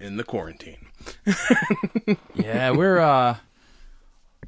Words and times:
in 0.00 0.16
the 0.16 0.24
quarantine. 0.24 0.86
yeah, 2.34 2.70
we're 2.70 2.98
uh 2.98 3.36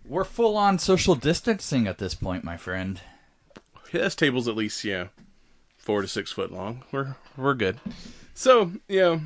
we're 0.06 0.24
full 0.24 0.56
on 0.56 0.78
social 0.78 1.14
distancing 1.14 1.86
at 1.86 1.98
this 1.98 2.14
point, 2.14 2.44
my 2.44 2.56
friend. 2.56 3.00
Yeah, 3.92 4.02
this 4.02 4.14
table's 4.14 4.48
at 4.48 4.56
least, 4.56 4.84
yeah, 4.84 5.08
four 5.76 6.02
to 6.02 6.08
six 6.08 6.32
foot 6.32 6.52
long. 6.52 6.84
We're 6.92 7.16
we're 7.36 7.54
good. 7.54 7.78
So, 8.34 8.72
you 8.88 9.00
know, 9.00 9.20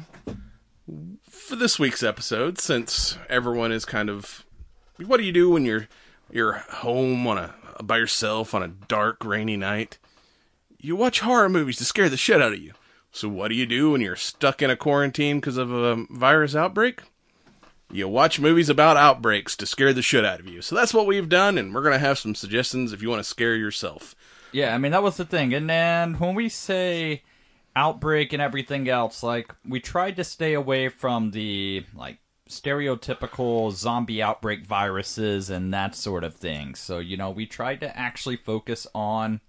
for 1.29 1.57
this 1.57 1.79
week's 1.79 2.03
episode, 2.03 2.59
since 2.59 3.19
everyone 3.29 3.73
is 3.73 3.85
kind 3.85 4.09
of 4.11 4.45
what 5.05 5.19
do 5.19 5.25
you 5.25 5.33
do 5.33 5.51
when 5.51 5.65
you're 5.65 5.89
you're 6.31 6.53
home 6.53 7.27
on 7.27 7.39
a 7.39 7.55
by 7.83 7.99
yourself 7.99 8.55
on 8.55 8.63
a 8.63 8.69
dark, 8.69 9.25
rainy 9.25 9.57
night? 9.57 9.99
You 10.79 10.97
watch 10.97 11.21
horror 11.21 11.49
movies 11.49 11.79
to 11.79 11.85
scare 11.85 12.09
the 12.09 12.17
shit 12.17 12.43
out 12.43 12.53
of 12.53 12.59
you. 12.59 12.73
So 13.15 13.29
what 13.29 13.47
do 13.49 13.55
you 13.55 13.65
do 13.65 13.93
when 13.93 14.01
you're 14.01 14.17
stuck 14.17 14.61
in 14.61 14.71
a 14.71 14.77
quarantine 14.77 15.39
because 15.39 15.57
of 15.57 15.71
a 15.71 16.05
virus 16.11 16.57
outbreak? 16.57 17.03
You 17.93 18.09
watch 18.09 18.41
movies 18.41 18.69
about 18.69 18.97
outbreaks 18.97 19.55
to 19.59 19.67
scare 19.67 19.93
the 19.93 20.03
shit 20.03 20.25
out 20.25 20.41
of 20.41 20.49
you. 20.49 20.61
So 20.61 20.75
that's 20.75 20.93
what 20.93 21.07
we've 21.07 21.29
done, 21.29 21.57
and 21.57 21.73
we're 21.73 21.85
gonna 21.85 22.01
have 22.01 22.19
some 22.19 22.35
suggestions 22.35 22.93
if 22.93 23.03
you 23.03 23.09
want 23.09 23.21
to 23.21 23.29
scare 23.29 23.55
yourself. 23.55 24.17
Yeah, 24.51 24.75
I 24.75 24.79
mean 24.79 24.91
that 24.91 25.05
was 25.05 25.17
the 25.17 25.25
thing. 25.25 25.55
And 25.55 25.71
then 25.71 26.15
when 26.15 26.35
we 26.35 26.49
say 26.49 27.23
outbreak 27.77 28.33
and 28.33 28.43
everything 28.43 28.89
else, 28.89 29.23
like 29.23 29.55
we 29.65 29.79
tried 29.79 30.17
to 30.17 30.25
stay 30.25 30.53
away 30.53 30.89
from 30.89 31.31
the 31.31 31.87
like 31.95 32.19
stereotypical 32.51 33.71
zombie 33.71 34.25
outbreak 34.25 34.67
viruses 34.67 35.51
and 35.51 35.73
that 35.73 35.95
sort 35.95 36.25
of 36.25 36.35
thing. 36.35 36.75
So, 36.75 36.99
you 36.99 37.17
know, 37.17 37.31
we 37.31 37.47
tried 37.47 37.79
to 37.83 37.97
actually 37.97 38.37
focus 38.37 38.89
on 38.93 39.41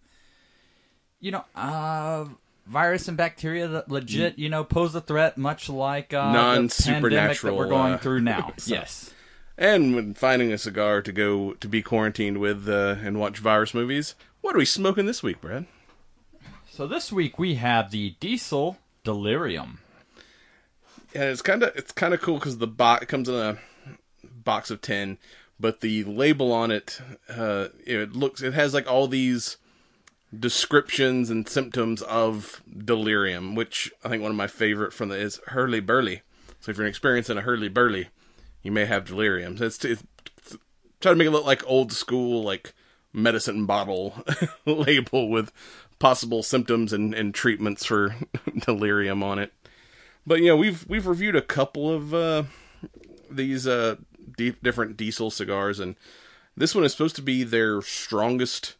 you 1.19 1.31
know, 1.31 1.45
uh 1.55 2.25
virus 2.65 3.07
and 3.07 3.17
bacteria 3.17 3.67
that 3.67 3.89
legit, 3.89 4.37
you 4.39 4.49
know, 4.49 4.63
pose 4.63 4.95
a 4.95 5.01
threat 5.01 5.37
much 5.37 5.69
like 5.69 6.13
uh 6.13 6.31
non 6.31 6.69
supernatural 6.69 7.57
we're 7.57 7.67
going 7.67 7.93
uh, 7.93 7.97
through 7.97 8.21
now. 8.21 8.53
so- 8.57 8.73
yes. 8.73 9.11
And 9.57 9.95
when 9.95 10.13
finding 10.13 10.51
a 10.51 10.57
cigar 10.57 11.01
to 11.01 11.11
go 11.13 11.53
to 11.53 11.67
be 11.69 11.81
quarantined 11.81 12.39
with 12.39 12.67
uh, 12.67 12.95
and 13.01 13.19
watch 13.19 13.37
virus 13.39 13.73
movies, 13.73 14.15
what 14.41 14.53
are 14.53 14.57
we 14.57 14.65
smoking 14.65 15.05
this 15.05 15.23
week, 15.23 15.39
Brad? 15.39 15.65
So 16.69 16.87
this 16.87 17.09
week 17.11 17.39
we 17.39 17.55
have 17.55 17.91
the 17.91 18.15
Diesel 18.19 18.77
Delirium. 19.05 19.79
And 21.13 21.23
it's 21.23 21.41
kind 21.41 21.63
of 21.63 21.73
it's 21.77 21.93
kind 21.93 22.13
of 22.13 22.21
cool 22.21 22.35
because 22.35 22.57
the 22.57 22.67
box 22.67 23.05
comes 23.05 23.29
in 23.29 23.35
a 23.35 23.57
box 24.43 24.69
of 24.69 24.81
ten, 24.81 25.17
but 25.57 25.79
the 25.79 26.03
label 26.03 26.51
on 26.51 26.71
it, 26.71 26.99
uh, 27.29 27.69
it 27.85 28.11
looks 28.13 28.41
it 28.41 28.53
has 28.53 28.73
like 28.73 28.91
all 28.91 29.07
these 29.07 29.55
descriptions 30.37 31.29
and 31.29 31.47
symptoms 31.47 32.01
of 32.03 32.61
delirium, 32.77 33.55
which 33.55 33.91
I 34.03 34.09
think 34.09 34.21
one 34.21 34.31
of 34.31 34.37
my 34.37 34.47
favorite 34.47 34.93
from 34.93 35.09
the 35.09 35.15
is 35.15 35.39
hurly 35.47 35.79
burly. 35.79 36.21
So 36.59 36.71
if 36.71 36.77
you're 36.77 36.87
experiencing 36.87 37.37
a 37.37 37.41
hurly 37.41 37.69
burly, 37.69 38.09
you 38.63 38.71
may 38.71 38.85
have 38.85 39.05
delirium. 39.05 39.57
So 39.57 39.65
it's, 39.65 39.83
it's 39.85 40.03
try 40.99 41.11
to 41.11 41.15
make 41.15 41.27
it 41.27 41.31
look 41.31 41.45
like 41.45 41.63
old 41.67 41.91
school 41.91 42.43
like 42.43 42.73
medicine 43.13 43.65
bottle 43.65 44.23
label 44.65 45.29
with 45.29 45.51
possible 45.99 46.43
symptoms 46.43 46.91
and, 46.91 47.13
and 47.13 47.33
treatments 47.33 47.85
for 47.85 48.15
delirium 48.65 49.23
on 49.23 49.39
it. 49.39 49.53
But 50.27 50.41
yeah, 50.41 50.53
we've 50.53 50.87
we've 50.87 51.05
reviewed 51.05 51.35
a 51.35 51.41
couple 51.41 51.91
of 51.91 52.13
uh, 52.13 52.43
these 53.29 53.67
uh, 53.67 53.97
di- 54.37 54.55
different 54.63 54.97
diesel 54.97 55.29
cigars, 55.29 55.79
and 55.79 55.95
this 56.57 56.73
one 56.73 56.83
is 56.83 56.91
supposed 56.91 57.15
to 57.17 57.21
be 57.21 57.43
their 57.43 57.81
strongest 57.83 58.75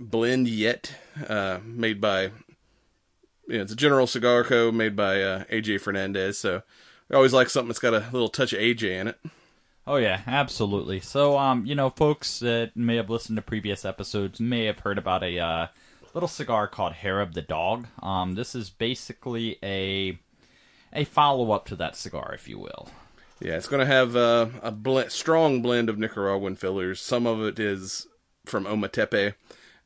blend 0.00 0.48
yet, 0.48 0.94
uh, 1.28 1.58
made 1.64 2.00
by. 2.00 2.30
You 3.46 3.56
know, 3.56 3.62
it's 3.62 3.72
a 3.72 3.76
General 3.76 4.06
Cigar 4.06 4.44
Co. 4.44 4.72
made 4.72 4.96
by 4.96 5.22
uh, 5.22 5.44
AJ 5.44 5.80
Fernandez. 5.80 6.38
So 6.38 6.62
I 7.10 7.14
always 7.14 7.32
like 7.32 7.50
something 7.50 7.68
that's 7.68 7.80
got 7.80 7.94
a 7.94 8.06
little 8.12 8.28
touch 8.28 8.52
of 8.52 8.60
AJ 8.60 9.00
in 9.00 9.08
it. 9.08 9.18
Oh 9.86 9.96
yeah, 9.96 10.20
absolutely. 10.26 11.00
So 11.00 11.36
um, 11.36 11.66
you 11.66 11.74
know, 11.74 11.90
folks 11.90 12.38
that 12.40 12.76
may 12.76 12.96
have 12.96 13.10
listened 13.10 13.36
to 13.36 13.42
previous 13.42 13.84
episodes 13.84 14.38
may 14.38 14.66
have 14.66 14.80
heard 14.80 14.98
about 14.98 15.24
a 15.24 15.38
uh, 15.38 15.66
little 16.14 16.28
cigar 16.28 16.68
called 16.68 16.92
Hair 16.92 17.20
of 17.20 17.34
the 17.34 17.42
Dog. 17.42 17.86
Um, 18.02 18.34
this 18.34 18.54
is 18.54 18.70
basically 18.70 19.58
a 19.62 20.18
a 20.92 21.04
follow 21.04 21.52
up 21.52 21.66
to 21.66 21.76
that 21.76 21.96
cigar, 21.96 22.32
if 22.34 22.48
you 22.48 22.58
will. 22.58 22.88
Yeah, 23.40 23.56
it's 23.56 23.68
going 23.68 23.80
to 23.80 23.86
have 23.86 24.16
uh, 24.16 24.48
a 24.62 24.70
bl- 24.70 25.00
strong 25.08 25.62
blend 25.62 25.88
of 25.88 25.98
Nicaraguan 25.98 26.56
fillers. 26.56 27.00
Some 27.00 27.26
of 27.26 27.42
it 27.42 27.58
is 27.58 28.06
from 28.44 28.64
Ometepe, 28.64 29.34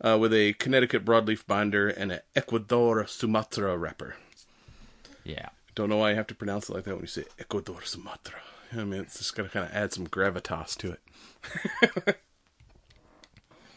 uh, 0.04 0.18
with 0.18 0.32
a 0.32 0.52
Connecticut 0.54 1.04
broadleaf 1.04 1.46
binder 1.46 1.88
and 1.88 2.12
an 2.12 2.20
Ecuador 2.36 3.06
Sumatra 3.06 3.76
wrapper. 3.76 4.16
Yeah. 5.24 5.48
Don't 5.74 5.88
know 5.88 5.96
why 5.96 6.10
you 6.10 6.16
have 6.16 6.26
to 6.28 6.34
pronounce 6.34 6.68
it 6.68 6.74
like 6.74 6.84
that 6.84 6.94
when 6.94 7.02
you 7.02 7.08
say 7.08 7.24
Ecuador 7.38 7.82
Sumatra. 7.82 8.40
I 8.72 8.84
mean, 8.84 9.00
it's 9.00 9.18
just 9.18 9.34
going 9.34 9.48
to 9.48 9.52
kind 9.52 9.66
of 9.66 9.74
add 9.74 9.92
some 9.92 10.06
gravitas 10.06 10.76
to 10.78 10.92
it. 10.92 12.18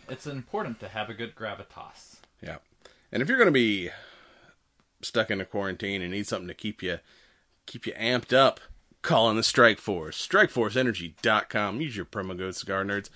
It's 0.09 0.25
important 0.25 0.79
to 0.79 0.87
have 0.87 1.09
a 1.09 1.13
good 1.13 1.35
gravitas. 1.35 2.17
Yeah. 2.41 2.57
And 3.11 3.21
if 3.21 3.27
you're 3.27 3.37
going 3.37 3.47
to 3.47 3.51
be 3.51 3.89
stuck 5.01 5.29
in 5.29 5.41
a 5.41 5.45
quarantine 5.45 6.01
and 6.01 6.11
need 6.11 6.27
something 6.27 6.47
to 6.47 6.53
keep 6.53 6.81
you 6.81 6.99
keep 7.65 7.85
you 7.85 7.93
amped 7.93 8.33
up, 8.33 8.61
call 9.01 9.27
on 9.27 9.35
the 9.35 9.43
Strike 9.43 9.79
Force. 9.79 10.25
StrikeForceEnergy.com. 10.25 11.81
Use 11.81 11.97
your 11.97 12.05
promo 12.05 12.37
code 12.37 12.55
Cigar 12.55 12.85
Nerds 12.85 13.09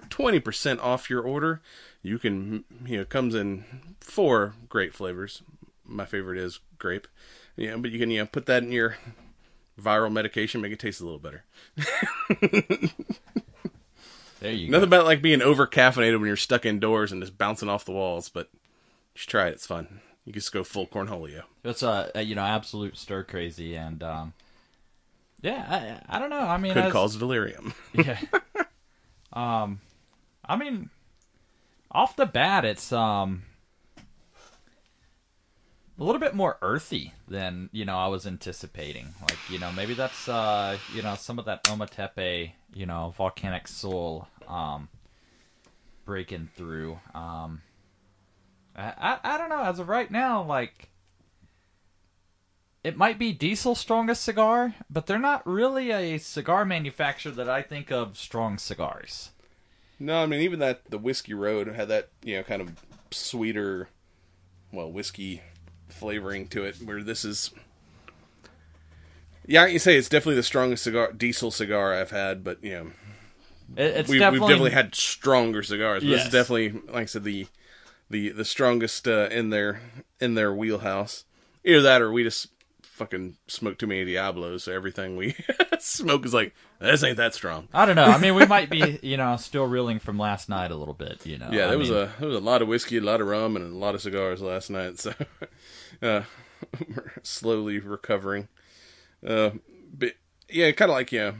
for 0.00 0.06
20% 0.08 0.80
off 0.82 1.08
your 1.10 1.22
order. 1.22 1.60
You 2.02 2.18
can, 2.18 2.64
you 2.84 2.96
know, 2.96 3.02
it 3.02 3.08
comes 3.08 3.34
in 3.34 3.64
four 4.00 4.54
great 4.68 4.94
flavors. 4.94 5.42
My 5.84 6.04
favorite 6.04 6.38
is 6.38 6.60
grape. 6.78 7.08
Yeah, 7.56 7.76
but 7.76 7.90
you 7.90 7.98
can, 7.98 8.10
you 8.10 8.18
know, 8.20 8.26
put 8.26 8.46
that 8.46 8.62
in 8.62 8.72
your 8.72 8.96
viral 9.80 10.12
medication, 10.12 10.60
make 10.60 10.72
it 10.72 10.78
taste 10.78 11.00
a 11.00 11.04
little 11.04 11.18
better. 11.18 11.44
There 14.40 14.52
you 14.52 14.70
Nothing 14.70 14.90
go. 14.90 14.96
about 14.98 15.06
like 15.06 15.22
being 15.22 15.40
over 15.40 15.66
caffeinated 15.66 16.18
when 16.18 16.26
you're 16.26 16.36
stuck 16.36 16.66
indoors 16.66 17.10
and 17.10 17.22
just 17.22 17.38
bouncing 17.38 17.70
off 17.70 17.86
the 17.86 17.92
walls, 17.92 18.28
but 18.28 18.50
just 19.14 19.30
try 19.30 19.46
it. 19.48 19.52
It's 19.54 19.66
fun. 19.66 20.00
You 20.26 20.32
can 20.34 20.40
just 20.40 20.52
go 20.52 20.62
full 20.62 20.86
cornholio. 20.86 21.42
It's 21.64 21.82
a, 21.82 22.10
a 22.14 22.20
you 22.22 22.34
know 22.34 22.42
absolute 22.42 22.98
stir 22.98 23.24
crazy 23.24 23.74
and 23.76 24.02
um, 24.02 24.34
yeah, 25.40 26.00
I, 26.10 26.16
I 26.16 26.18
don't 26.18 26.28
know. 26.28 26.40
I 26.40 26.58
mean, 26.58 26.74
Could 26.74 26.84
as- 26.84 26.92
cause 26.92 27.16
delirium. 27.16 27.72
yeah. 27.94 28.18
um, 29.32 29.80
I 30.48 30.56
mean, 30.56 30.90
off 31.90 32.16
the 32.16 32.26
bat, 32.26 32.64
it's 32.64 32.92
um 32.92 33.42
a 35.98 36.04
little 36.04 36.20
bit 36.20 36.34
more 36.34 36.58
earthy 36.62 37.14
than 37.26 37.68
you 37.72 37.84
know 37.84 37.96
I 37.98 38.06
was 38.08 38.26
anticipating. 38.26 39.14
Like 39.20 39.38
you 39.50 39.58
know 39.58 39.72
maybe 39.72 39.94
that's 39.94 40.28
uh 40.28 40.78
you 40.94 41.02
know 41.02 41.14
some 41.14 41.38
of 41.38 41.44
that 41.46 41.64
Ometepe 41.64 42.52
you 42.74 42.86
know 42.86 43.14
volcanic 43.16 43.66
soul 43.68 44.28
um 44.46 44.88
breaking 46.04 46.48
through. 46.56 46.98
Um, 47.14 47.62
I, 48.74 48.92
I 48.98 49.34
I 49.34 49.38
don't 49.38 49.50
know. 49.50 49.62
As 49.62 49.78
of 49.78 49.88
right 49.88 50.10
now, 50.10 50.42
like. 50.42 50.90
It 52.84 52.96
might 52.96 53.18
be 53.18 53.32
Diesel's 53.32 53.80
strongest 53.80 54.22
cigar, 54.22 54.76
but 54.88 55.06
they're 55.06 55.18
not 55.18 55.44
really 55.44 55.90
a 55.90 56.18
cigar 56.18 56.64
manufacturer 56.64 57.32
that 57.32 57.48
I 57.48 57.60
think 57.60 57.90
of 57.90 58.16
strong 58.16 58.58
cigars. 58.58 59.30
No, 59.98 60.22
I 60.22 60.26
mean 60.26 60.40
even 60.40 60.58
that 60.60 60.90
the 60.90 60.98
Whiskey 60.98 61.34
Row 61.34 61.64
had 61.72 61.88
that 61.88 62.10
you 62.22 62.36
know 62.36 62.42
kind 62.42 62.62
of 62.62 62.72
sweeter, 63.10 63.88
well 64.72 64.90
whiskey 64.90 65.42
flavoring 65.88 66.48
to 66.48 66.64
it. 66.64 66.76
Where 66.82 67.02
this 67.02 67.24
is, 67.24 67.50
yeah, 69.46 69.66
you 69.66 69.78
say 69.78 69.96
it's 69.96 70.08
definitely 70.08 70.36
the 70.36 70.42
strongest 70.42 70.84
cigar 70.84 71.12
diesel 71.12 71.50
cigar 71.50 71.94
I've 71.94 72.10
had, 72.10 72.44
but 72.44 72.62
you 72.62 72.72
know 72.72 72.90
it's 73.76 74.08
we, 74.08 74.18
definitely, 74.18 74.40
we've 74.40 74.48
definitely 74.48 74.70
had 74.72 74.94
stronger 74.94 75.62
cigars. 75.62 76.02
But 76.02 76.10
This 76.10 76.26
is 76.26 76.32
definitely, 76.32 76.72
like 76.92 77.02
I 77.02 77.06
said, 77.06 77.24
the 77.24 77.46
the 78.10 78.30
the 78.30 78.44
strongest 78.44 79.08
uh, 79.08 79.28
in 79.30 79.50
their 79.50 79.80
in 80.20 80.34
their 80.34 80.54
wheelhouse. 80.54 81.24
Either 81.64 81.82
that, 81.82 82.00
or 82.00 82.12
we 82.12 82.22
just 82.22 82.48
fucking 82.96 83.36
smoke 83.46 83.78
too 83.78 83.86
many 83.86 84.04
Diablos. 84.04 84.64
So 84.64 84.72
everything 84.72 85.16
we 85.16 85.36
smoke 85.78 86.24
is 86.24 86.34
like 86.34 86.54
this 86.80 87.04
ain't 87.04 87.18
that 87.18 87.34
strong. 87.34 87.68
I 87.72 87.86
don't 87.86 87.96
know. 87.96 88.04
I 88.04 88.18
mean, 88.18 88.34
we 88.34 88.46
might 88.46 88.70
be, 88.70 88.98
you 89.02 89.16
know, 89.16 89.36
still 89.36 89.66
reeling 89.66 89.98
from 89.98 90.18
last 90.18 90.48
night 90.48 90.70
a 90.70 90.76
little 90.76 90.94
bit. 90.94 91.24
You 91.24 91.38
know. 91.38 91.50
Yeah, 91.52 91.66
I 91.66 91.68
there 91.68 91.78
was 91.78 91.90
mean, 91.90 91.98
a 91.98 92.12
there 92.18 92.28
was 92.28 92.36
a 92.36 92.40
lot 92.40 92.62
of 92.62 92.68
whiskey, 92.68 92.96
a 92.96 93.02
lot 93.02 93.20
of 93.20 93.28
rum, 93.28 93.56
and 93.56 93.72
a 93.72 93.76
lot 93.76 93.94
of 93.94 94.00
cigars 94.00 94.40
last 94.40 94.70
night. 94.70 94.98
So 94.98 95.12
uh, 96.02 96.22
we're 96.88 97.12
slowly 97.22 97.78
recovering. 97.78 98.48
Uh, 99.26 99.50
but 99.92 100.12
yeah, 100.48 100.70
kind 100.72 100.90
of 100.90 100.96
like 100.96 101.12
yeah. 101.12 101.32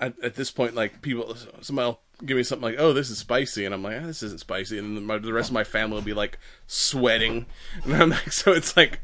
At, 0.00 0.14
at 0.22 0.34
this 0.36 0.52
point, 0.52 0.76
like 0.76 1.02
people, 1.02 1.34
somebody 1.60 1.86
will 1.86 2.00
give 2.24 2.36
me 2.36 2.44
something 2.44 2.62
like, 2.62 2.78
"Oh, 2.78 2.92
this 2.92 3.10
is 3.10 3.18
spicy," 3.18 3.64
and 3.64 3.74
I'm 3.74 3.82
like, 3.82 4.00
ah, 4.00 4.06
"This 4.06 4.22
isn't 4.22 4.40
spicy," 4.40 4.78
and 4.78 4.96
then 4.96 5.04
my, 5.04 5.18
the 5.18 5.32
rest 5.32 5.50
of 5.50 5.54
my 5.54 5.64
family 5.64 5.96
will 5.96 6.02
be 6.02 6.14
like 6.14 6.38
sweating, 6.68 7.46
and 7.84 7.94
I'm 7.94 8.10
like, 8.10 8.32
so 8.32 8.52
it's 8.52 8.76
like. 8.76 9.00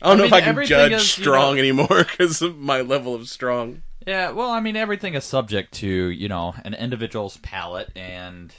I 0.00 0.08
don't 0.08 0.12
I 0.12 0.14
know 0.16 0.22
mean, 0.24 0.26
if 0.26 0.32
I 0.32 0.40
can 0.40 0.64
judge 0.66 0.92
is, 0.92 1.10
strong 1.10 1.54
know- 1.56 1.60
anymore 1.60 1.88
because 2.10 2.40
of 2.42 2.58
my 2.58 2.80
level 2.80 3.14
of 3.14 3.28
strong. 3.28 3.82
Yeah, 4.06 4.30
well, 4.30 4.50
I 4.50 4.60
mean, 4.60 4.74
everything 4.76 5.14
is 5.14 5.24
subject 5.24 5.74
to, 5.74 5.86
you 5.88 6.28
know, 6.28 6.54
an 6.64 6.72
individual's 6.72 7.36
palate 7.38 7.90
and, 7.94 8.54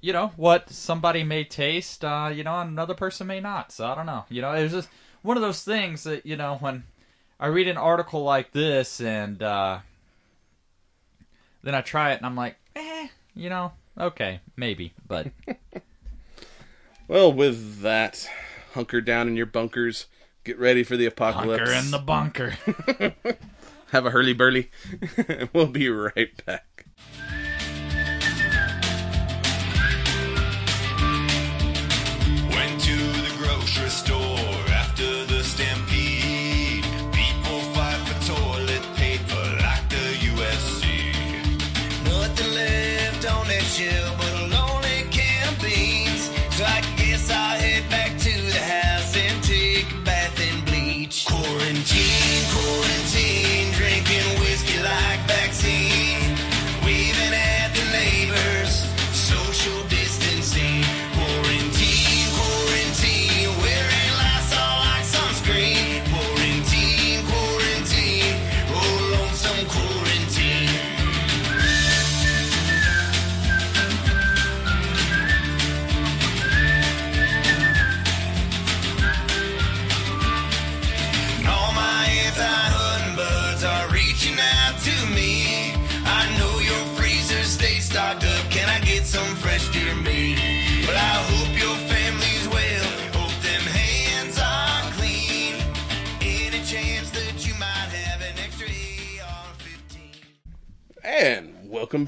you 0.00 0.12
know, 0.14 0.28
what 0.36 0.70
somebody 0.70 1.22
may 1.22 1.44
taste, 1.44 2.02
uh, 2.04 2.30
you 2.32 2.42
know, 2.42 2.58
and 2.60 2.70
another 2.70 2.94
person 2.94 3.26
may 3.26 3.40
not. 3.40 3.72
So 3.72 3.86
I 3.86 3.94
don't 3.94 4.06
know. 4.06 4.24
You 4.30 4.40
know, 4.40 4.52
it's 4.52 4.72
just 4.72 4.88
one 5.20 5.36
of 5.36 5.42
those 5.42 5.62
things 5.64 6.04
that, 6.04 6.24
you 6.24 6.36
know, 6.36 6.56
when 6.60 6.84
I 7.38 7.48
read 7.48 7.68
an 7.68 7.76
article 7.76 8.22
like 8.22 8.52
this 8.52 9.00
and, 9.02 9.42
uh, 9.42 9.80
then 11.62 11.74
I 11.74 11.82
try 11.82 12.12
it 12.12 12.18
and 12.18 12.24
I'm 12.26 12.36
like, 12.36 12.56
eh, 12.74 13.08
you 13.34 13.50
know, 13.50 13.72
okay, 13.98 14.40
maybe. 14.56 14.94
But 15.06 15.26
Well, 17.08 17.32
with 17.32 17.82
that, 17.82 18.26
hunker 18.76 19.00
down 19.00 19.26
in 19.26 19.36
your 19.36 19.46
bunkers. 19.46 20.06
Get 20.44 20.58
ready 20.58 20.84
for 20.84 20.96
the 20.96 21.06
apocalypse. 21.06 21.58
bunker 21.58 21.72
in 21.72 21.90
the 21.90 21.98
bunker. 21.98 22.50
Have 23.90 24.06
a 24.06 24.10
hurly 24.10 24.32
burly. 24.32 24.70
we'll 25.52 25.66
be 25.66 25.88
right 25.88 26.44
back. 26.44 26.85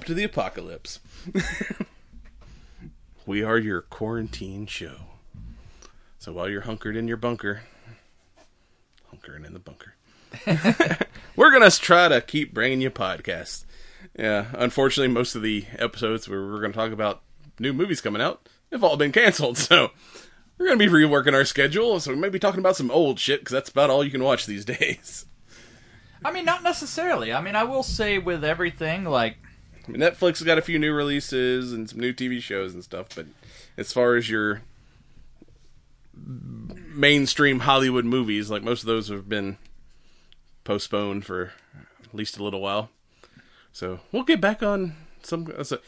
Welcome 0.08 0.14
to 0.14 0.14
the 0.14 0.24
apocalypse. 0.24 1.00
we 3.26 3.42
are 3.42 3.58
your 3.58 3.82
quarantine 3.82 4.66
show. 4.66 4.96
So 6.18 6.32
while 6.32 6.48
you're 6.48 6.62
hunkered 6.62 6.96
in 6.96 7.06
your 7.06 7.18
bunker, 7.18 7.64
hunkering 9.12 9.44
in 9.44 9.52
the 9.52 9.58
bunker, 9.58 9.96
we're 11.36 11.52
gonna 11.52 11.70
try 11.70 12.08
to 12.08 12.22
keep 12.22 12.54
bringing 12.54 12.80
you 12.80 12.90
podcasts. 12.90 13.66
Yeah, 14.18 14.46
unfortunately, 14.54 15.12
most 15.12 15.34
of 15.34 15.42
the 15.42 15.66
episodes 15.78 16.26
where 16.26 16.40
we're 16.40 16.62
gonna 16.62 16.72
talk 16.72 16.92
about 16.92 17.22
new 17.58 17.74
movies 17.74 18.00
coming 18.00 18.22
out 18.22 18.48
have 18.72 18.82
all 18.82 18.96
been 18.96 19.12
canceled. 19.12 19.58
So 19.68 19.90
we're 20.56 20.68
gonna 20.68 20.78
be 20.78 20.86
reworking 20.86 21.34
our 21.34 21.44
schedule. 21.44 22.00
So 22.00 22.12
we 22.12 22.18
might 22.18 22.32
be 22.32 22.38
talking 22.38 22.60
about 22.60 22.76
some 22.76 22.90
old 22.90 23.20
shit 23.20 23.40
because 23.40 23.52
that's 23.52 23.70
about 23.70 23.90
all 23.90 24.02
you 24.02 24.10
can 24.10 24.24
watch 24.24 24.46
these 24.46 24.64
days. 24.64 25.26
I 26.24 26.32
mean, 26.32 26.46
not 26.46 26.62
necessarily. 26.62 27.32
I 27.32 27.42
mean, 27.42 27.54
I 27.54 27.64
will 27.64 27.82
say 27.82 28.18
with 28.18 28.42
everything, 28.42 29.04
like, 29.04 29.36
I 29.88 29.90
mean, 29.90 30.00
Netflix 30.02 30.38
has 30.38 30.42
got 30.42 30.58
a 30.58 30.62
few 30.62 30.78
new 30.78 30.92
releases 30.92 31.72
and 31.72 31.88
some 31.88 31.98
new 31.98 32.12
TV 32.12 32.42
shows 32.42 32.74
and 32.74 32.84
stuff, 32.84 33.08
but 33.14 33.26
as 33.78 33.90
far 33.90 34.16
as 34.16 34.28
your 34.28 34.60
mainstream 36.14 37.60
Hollywood 37.60 38.04
movies, 38.04 38.50
like 38.50 38.62
most 38.62 38.82
of 38.82 38.86
those 38.86 39.08
have 39.08 39.28
been 39.28 39.56
postponed 40.64 41.24
for 41.24 41.52
at 42.04 42.14
least 42.14 42.36
a 42.36 42.44
little 42.44 42.60
while. 42.60 42.90
So 43.72 44.00
we'll 44.12 44.24
get 44.24 44.42
back 44.42 44.62
on 44.62 44.94
some. 45.22 45.50
So, 45.64 45.78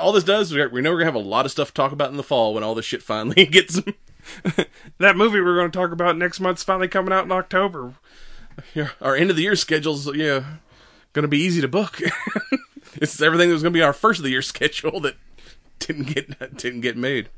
all 0.00 0.12
this 0.12 0.24
does, 0.24 0.54
we 0.54 0.80
know 0.80 0.90
we're 0.90 0.98
gonna 0.98 1.04
have 1.04 1.14
a 1.14 1.18
lot 1.18 1.44
of 1.44 1.52
stuff 1.52 1.68
to 1.68 1.74
talk 1.74 1.92
about 1.92 2.10
in 2.10 2.16
the 2.16 2.22
fall 2.22 2.54
when 2.54 2.62
all 2.62 2.74
this 2.74 2.86
shit 2.86 3.02
finally 3.02 3.44
gets. 3.50 3.80
that 4.98 5.16
movie 5.16 5.40
we're 5.40 5.56
going 5.56 5.70
to 5.70 5.78
talk 5.78 5.92
about 5.92 6.16
next 6.16 6.40
month's 6.40 6.62
finally 6.62 6.88
coming 6.88 7.12
out 7.12 7.24
in 7.24 7.32
October. 7.32 7.94
Yeah, 8.74 8.90
our 9.00 9.16
end 9.16 9.30
of 9.30 9.36
the 9.36 9.42
year 9.42 9.56
schedule's 9.56 10.14
yeah 10.14 10.44
going 11.12 11.22
to 11.22 11.28
be 11.28 11.38
easy 11.38 11.60
to 11.60 11.68
book. 11.68 11.98
it's 12.94 13.20
everything 13.20 13.48
that 13.48 13.54
was 13.54 13.62
going 13.62 13.72
to 13.72 13.78
be 13.78 13.82
our 13.82 13.92
first 13.92 14.18
of 14.18 14.24
the 14.24 14.30
year 14.30 14.42
schedule 14.42 15.00
that 15.00 15.16
didn't 15.78 16.08
get 16.14 16.56
didn't 16.56 16.80
get 16.80 16.96
made. 16.96 17.28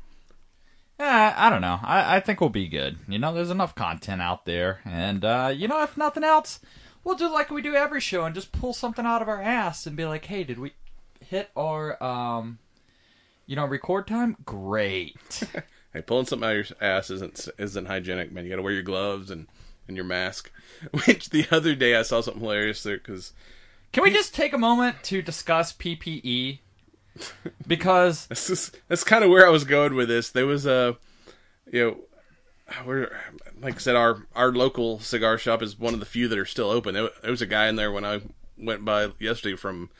Eh, 0.99 1.33
I 1.35 1.49
don't 1.49 1.61
know. 1.61 1.79
I, 1.81 2.17
I 2.17 2.19
think 2.19 2.39
we'll 2.39 2.49
be 2.49 2.67
good. 2.67 2.97
You 3.07 3.17
know, 3.17 3.33
there's 3.33 3.49
enough 3.49 3.73
content 3.73 4.21
out 4.21 4.45
there. 4.45 4.81
And, 4.85 5.25
uh, 5.25 5.51
you 5.53 5.67
know, 5.67 5.81
if 5.81 5.97
nothing 5.97 6.23
else, 6.23 6.59
we'll 7.03 7.15
do 7.15 7.31
like 7.31 7.49
we 7.49 7.61
do 7.61 7.75
every 7.75 7.99
show 7.99 8.25
and 8.25 8.35
just 8.35 8.51
pull 8.51 8.73
something 8.73 9.05
out 9.05 9.21
of 9.21 9.27
our 9.27 9.41
ass 9.41 9.87
and 9.87 9.97
be 9.97 10.05
like, 10.05 10.25
hey, 10.25 10.43
did 10.43 10.59
we 10.59 10.73
hit 11.19 11.49
our, 11.55 12.01
um, 12.01 12.59
you 13.47 13.55
know, 13.55 13.65
record 13.65 14.07
time? 14.07 14.37
Great. 14.45 15.43
Hey, 15.93 16.01
pulling 16.01 16.25
something 16.25 16.49
out 16.49 16.55
of 16.55 16.69
your 16.71 16.77
ass 16.81 17.11
isn't 17.11 17.47
isn't 17.59 17.85
hygienic, 17.85 18.31
man. 18.31 18.45
You 18.45 18.49
got 18.49 18.55
to 18.55 18.63
wear 18.63 18.73
your 18.73 18.81
gloves 18.81 19.29
and, 19.29 19.45
and 19.87 19.95
your 19.95 20.05
mask. 20.05 20.51
Which 21.05 21.29
the 21.29 21.45
other 21.51 21.75
day 21.75 21.95
I 21.95 22.01
saw 22.01 22.21
something 22.21 22.41
hilarious 22.41 22.81
there 22.81 22.97
because 22.97 23.31
Can 23.93 24.03
we 24.03 24.11
just 24.11 24.33
take 24.33 24.53
a 24.53 24.57
moment 24.57 25.03
to 25.03 25.21
discuss 25.21 25.71
PPE? 25.71 26.59
Because 27.67 28.27
that's 28.87 29.03
kind 29.03 29.23
of 29.23 29.29
where 29.29 29.45
I 29.45 29.51
was 29.51 29.63
going 29.63 29.93
with 29.93 30.09
this. 30.09 30.31
There 30.31 30.47
was 30.47 30.65
a, 30.65 30.97
you 31.71 31.85
know, 31.85 31.97
we're 32.85 33.15
like 33.61 33.75
I 33.75 33.77
said, 33.77 33.95
our 33.95 34.25
our 34.35 34.51
local 34.51 34.99
cigar 34.99 35.37
shop 35.37 35.61
is 35.61 35.77
one 35.77 35.93
of 35.93 35.99
the 35.99 36.07
few 36.07 36.27
that 36.27 36.39
are 36.39 36.45
still 36.45 36.71
open. 36.71 36.95
There, 36.95 37.09
there 37.21 37.29
was 37.29 37.43
a 37.43 37.47
guy 37.47 37.67
in 37.67 37.75
there 37.75 37.91
when 37.91 38.03
I 38.03 38.21
went 38.57 38.83
by 38.83 39.11
yesterday 39.19 39.55
from, 39.55 39.91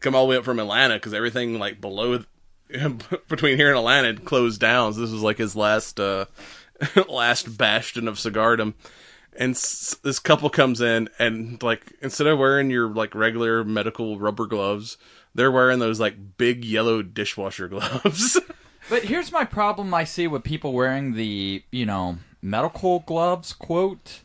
come 0.00 0.16
all 0.16 0.26
the 0.26 0.30
way 0.30 0.36
up 0.36 0.44
from 0.44 0.58
Atlanta 0.58 0.94
because 0.94 1.14
everything 1.14 1.58
like 1.60 1.80
below, 1.80 2.24
between 3.28 3.56
here 3.56 3.68
and 3.68 3.78
Atlanta 3.78 4.08
had 4.08 4.24
closed 4.24 4.60
down. 4.60 4.92
So 4.92 5.00
this 5.00 5.12
was 5.12 5.22
like 5.22 5.38
his 5.38 5.54
last 5.54 6.00
uh 6.00 6.26
last 7.08 7.56
bastion 7.56 8.08
of 8.08 8.16
cigardom. 8.16 8.74
And 9.38 9.52
s- 9.54 9.96
this 10.02 10.18
couple 10.18 10.48
comes 10.50 10.80
in 10.80 11.08
and 11.18 11.62
like 11.62 11.92
instead 12.00 12.26
of 12.26 12.38
wearing 12.38 12.70
your 12.70 12.88
like 12.88 13.14
regular 13.14 13.64
medical 13.64 14.18
rubber 14.18 14.46
gloves, 14.46 14.96
they're 15.34 15.50
wearing 15.52 15.78
those 15.78 16.00
like 16.00 16.36
big 16.38 16.64
yellow 16.64 17.02
dishwasher 17.02 17.68
gloves. 17.68 18.38
But 18.88 19.04
here's 19.04 19.32
my 19.32 19.44
problem 19.44 19.92
I 19.92 20.04
see 20.04 20.26
with 20.26 20.44
people 20.44 20.72
wearing 20.72 21.14
the, 21.14 21.62
you 21.72 21.84
know, 21.86 22.18
medical 22.40 23.00
gloves, 23.00 23.52
quote. 23.52 24.20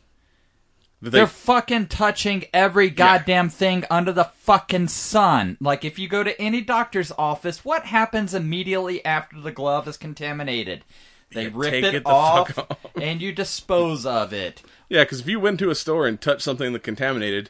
That 1.00 1.10
They're 1.10 1.26
fucking 1.26 1.88
touching 1.88 2.44
every 2.54 2.88
goddamn 2.88 3.48
thing 3.50 3.84
under 3.90 4.12
the 4.12 4.22
fucking 4.22 4.86
sun. 4.86 5.56
Like, 5.60 5.84
if 5.84 5.98
you 5.98 6.06
go 6.06 6.22
to 6.22 6.40
any 6.40 6.60
doctor's 6.60 7.10
office, 7.18 7.64
what 7.64 7.86
happens 7.86 8.34
immediately 8.34 9.04
after 9.04 9.40
the 9.40 9.50
glove 9.50 9.88
is 9.88 9.96
contaminated? 9.96 10.84
They 11.32 11.46
You 11.46 11.50
rip 11.50 11.74
it, 11.74 11.94
it 11.94 12.02
off, 12.06 12.56
off. 12.58 12.78
and 13.00 13.20
you 13.20 13.32
dispose 13.32 14.06
of 14.06 14.32
it. 14.32 14.62
Yeah, 14.92 15.04
because 15.04 15.20
if 15.20 15.26
you 15.26 15.40
went 15.40 15.58
to 15.60 15.70
a 15.70 15.74
store 15.74 16.06
and 16.06 16.20
touched 16.20 16.42
something 16.42 16.74
that 16.74 16.82
contaminated, 16.82 17.48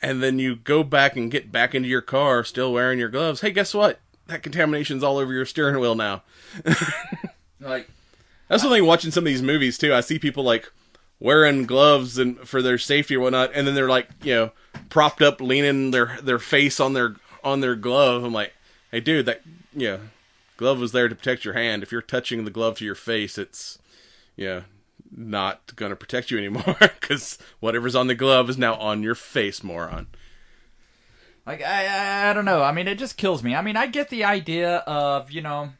and 0.00 0.22
then 0.22 0.38
you 0.38 0.54
go 0.54 0.84
back 0.84 1.16
and 1.16 1.32
get 1.32 1.50
back 1.50 1.74
into 1.74 1.88
your 1.88 2.00
car 2.00 2.44
still 2.44 2.72
wearing 2.72 3.00
your 3.00 3.08
gloves, 3.08 3.40
hey, 3.40 3.50
guess 3.50 3.74
what? 3.74 3.98
That 4.28 4.44
contamination's 4.44 5.02
all 5.02 5.18
over 5.18 5.32
your 5.32 5.46
steering 5.46 5.80
wheel 5.80 5.96
now. 5.96 6.22
Like, 7.60 7.88
That's 8.46 8.62
the 8.62 8.68
thing 8.68 8.86
watching 8.86 9.10
some 9.10 9.22
of 9.22 9.26
these 9.26 9.42
movies 9.42 9.78
too. 9.78 9.92
I 9.92 10.00
see 10.00 10.20
people 10.20 10.44
like 10.44 10.70
wearing 11.18 11.66
gloves 11.66 12.18
and 12.18 12.38
for 12.46 12.62
their 12.62 12.78
safety 12.78 13.16
or 13.16 13.20
whatnot, 13.20 13.50
and 13.52 13.66
then 13.66 13.74
they're 13.74 13.88
like, 13.88 14.08
you 14.22 14.34
know, 14.34 14.50
propped 14.88 15.22
up, 15.22 15.40
leaning 15.40 15.90
their 15.90 16.18
their 16.22 16.38
face 16.38 16.78
on 16.78 16.92
their 16.92 17.16
on 17.42 17.62
their 17.62 17.74
glove. 17.74 18.22
I'm 18.22 18.34
like, 18.34 18.52
hey, 18.92 19.00
dude, 19.00 19.26
that 19.26 19.40
you 19.74 19.88
know 19.88 20.00
glove 20.56 20.78
was 20.78 20.92
there 20.92 21.08
to 21.08 21.16
protect 21.16 21.44
your 21.44 21.54
hand. 21.54 21.82
If 21.82 21.90
you're 21.90 22.02
touching 22.02 22.44
the 22.44 22.50
glove 22.50 22.76
to 22.76 22.84
your 22.84 22.94
face, 22.94 23.38
it's 23.38 23.78
yeah, 24.36 24.60
not 25.14 25.74
going 25.76 25.90
to 25.90 25.96
protect 25.96 26.30
you 26.30 26.38
anymore 26.38 26.76
because 26.80 27.38
whatever's 27.60 27.94
on 27.94 28.06
the 28.06 28.14
glove 28.14 28.48
is 28.50 28.58
now 28.58 28.74
on 28.76 29.02
your 29.02 29.14
face, 29.14 29.62
moron. 29.62 30.08
Like 31.46 31.62
I, 31.62 32.30
I, 32.30 32.32
don't 32.32 32.44
know. 32.44 32.62
I 32.62 32.72
mean, 32.72 32.88
it 32.88 32.98
just 32.98 33.16
kills 33.16 33.42
me. 33.42 33.54
I 33.54 33.62
mean, 33.62 33.76
I 33.76 33.86
get 33.86 34.08
the 34.10 34.24
idea 34.24 34.78
of 34.78 35.30
you 35.30 35.40
know 35.40 35.70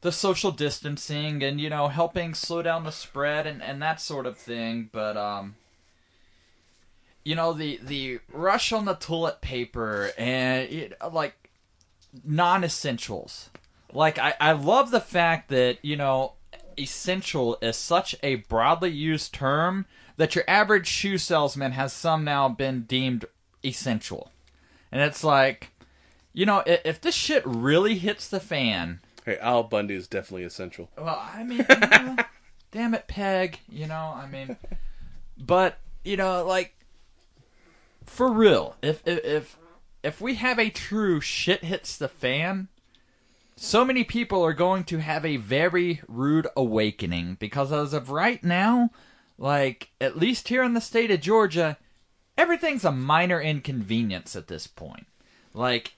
the 0.00 0.10
social 0.10 0.50
distancing 0.50 1.42
and 1.42 1.60
you 1.60 1.70
know 1.70 1.88
helping 1.88 2.34
slow 2.34 2.62
down 2.62 2.84
the 2.84 2.90
spread 2.90 3.46
and 3.46 3.62
and 3.62 3.80
that 3.80 4.00
sort 4.00 4.26
of 4.26 4.36
thing, 4.36 4.90
but 4.92 5.16
um, 5.16 5.54
you 7.24 7.36
know 7.36 7.52
the 7.52 7.78
the 7.82 8.18
rush 8.32 8.72
on 8.72 8.86
the 8.86 8.94
toilet 8.94 9.40
paper 9.40 10.10
and 10.18 10.68
it, 10.68 10.94
like 11.12 11.50
non-essentials. 12.24 13.50
Like 13.92 14.18
I, 14.18 14.34
I 14.40 14.52
love 14.52 14.90
the 14.90 15.00
fact 15.00 15.48
that 15.50 15.78
you 15.82 15.94
know 15.96 16.32
essential 16.78 17.58
is 17.60 17.76
such 17.76 18.14
a 18.22 18.36
broadly 18.36 18.90
used 18.90 19.34
term 19.34 19.86
that 20.16 20.34
your 20.34 20.44
average 20.48 20.86
shoe 20.86 21.18
salesman 21.18 21.72
has 21.72 21.92
somehow 21.92 22.48
been 22.48 22.82
deemed 22.82 23.24
essential. 23.64 24.30
And 24.90 25.00
it's 25.02 25.22
like, 25.22 25.70
you 26.32 26.46
know, 26.46 26.62
if, 26.66 26.80
if 26.84 27.00
this 27.00 27.14
shit 27.14 27.42
really 27.46 27.98
hits 27.98 28.28
the 28.28 28.40
fan, 28.40 29.00
Hey, 29.24 29.36
Al 29.38 29.62
Bundy 29.62 29.94
is 29.94 30.08
definitely 30.08 30.44
essential. 30.44 30.88
well, 30.96 31.22
I 31.34 31.44
mean, 31.44 31.60
uh, 31.60 32.22
damn 32.72 32.94
it, 32.94 33.06
Peg, 33.08 33.58
you 33.68 33.86
know, 33.86 34.14
I 34.16 34.26
mean, 34.26 34.56
but 35.36 35.78
you 36.02 36.16
know, 36.16 36.44
like 36.46 36.74
for 38.06 38.32
real, 38.32 38.76
if 38.80 39.06
if 39.06 39.24
if, 39.24 39.56
if 40.02 40.20
we 40.20 40.36
have 40.36 40.58
a 40.58 40.70
true 40.70 41.20
shit 41.20 41.62
hits 41.62 41.96
the 41.98 42.08
fan, 42.08 42.68
so 43.60 43.84
many 43.84 44.04
people 44.04 44.44
are 44.44 44.52
going 44.52 44.84
to 44.84 44.98
have 44.98 45.26
a 45.26 45.36
very 45.36 46.00
rude 46.06 46.46
awakening 46.56 47.36
because 47.40 47.72
as 47.72 47.92
of 47.92 48.10
right 48.10 48.42
now, 48.44 48.90
like 49.36 49.90
at 50.00 50.16
least 50.16 50.48
here 50.48 50.62
in 50.62 50.74
the 50.74 50.80
state 50.80 51.10
of 51.10 51.20
Georgia, 51.20 51.76
everything's 52.36 52.84
a 52.84 52.92
minor 52.92 53.40
inconvenience 53.40 54.36
at 54.36 54.46
this 54.46 54.68
point. 54.68 55.06
Like 55.54 55.94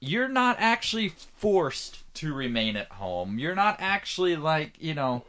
you're 0.00 0.28
not 0.28 0.56
actually 0.58 1.08
forced 1.08 2.02
to 2.14 2.34
remain 2.34 2.76
at 2.76 2.92
home. 2.92 3.38
You're 3.38 3.54
not 3.54 3.76
actually 3.78 4.36
like, 4.36 4.74
you 4.78 4.92
know, 4.92 5.24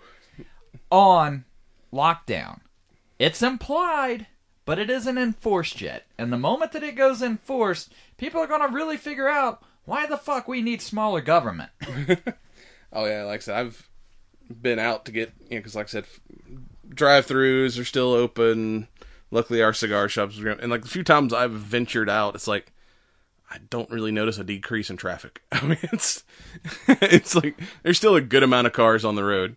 on 0.91 1.45
lockdown. 1.93 2.59
It's 3.17 3.41
implied, 3.41 4.27
but 4.65 4.79
it 4.79 4.89
isn't 4.89 5.17
enforced 5.17 5.79
yet. 5.79 6.07
And 6.17 6.31
the 6.31 6.38
moment 6.38 6.74
that 6.74 6.83
it 6.83 6.95
goes 6.95 7.21
enforced, 7.21 7.93
people 8.17 8.41
are 8.41 8.48
going 8.48 8.67
to 8.67 8.75
really 8.75 8.98
figure 8.98 9.29
out 9.29 9.63
why 9.89 10.05
the 10.05 10.17
fuck 10.17 10.48
we 10.48 10.62
need 10.62 10.81
smaller 10.81 11.22
government. 11.22 11.72
Oh 12.91 13.05
yeah, 13.05 13.24
like 13.24 13.41
I 13.41 13.43
said, 13.43 13.55
I've 13.55 13.88
been 14.50 14.79
out 14.79 15.05
to 15.05 15.12
get 15.12 15.31
you 15.43 15.51
know 15.51 15.58
because 15.58 15.75
like 15.75 15.86
I 15.86 15.89
said, 15.89 16.05
drive-throughs 16.89 17.79
are 17.79 17.86
still 17.86 18.13
open. 18.13 18.88
Luckily, 19.29 19.62
our 19.62 19.74
cigar 19.74 20.10
shops 20.10 20.39
are 20.39 20.50
and 20.50 20.72
like 20.72 20.81
the 20.81 20.89
few 20.89 21.03
times 21.03 21.31
I've 21.31 21.51
ventured 21.51 22.10
out, 22.10 22.34
it's 22.34 22.48
like 22.48 22.74
I 23.51 23.58
don't 23.69 23.89
really 23.91 24.12
notice 24.12 24.39
a 24.39 24.43
decrease 24.43 24.89
in 24.89 24.98
traffic. 24.98 25.43
I 25.51 25.65
mean, 25.65 25.77
it's 25.93 26.24
it's 26.88 27.36
like 27.36 27.60
there's 27.84 27.98
still 27.98 28.15
a 28.15 28.22
good 28.22 28.41
amount 28.41 28.65
of 28.67 28.74
cars 28.74 29.05
on 29.05 29.13
the 29.13 29.24
road. 29.24 29.55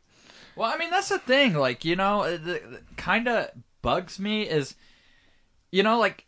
Well, 0.54 0.70
I 0.70 0.76
mean, 0.76 0.90
that's 0.90 1.08
the 1.08 1.18
thing. 1.18 1.54
Like, 1.54 1.84
you 1.84 1.96
know, 1.96 2.30
the, 2.30 2.36
the 2.36 2.82
kind 2.96 3.26
of 3.26 3.48
bugs 3.80 4.18
me 4.18 4.42
is, 4.42 4.74
you 5.70 5.82
know, 5.82 5.98
like 5.98 6.26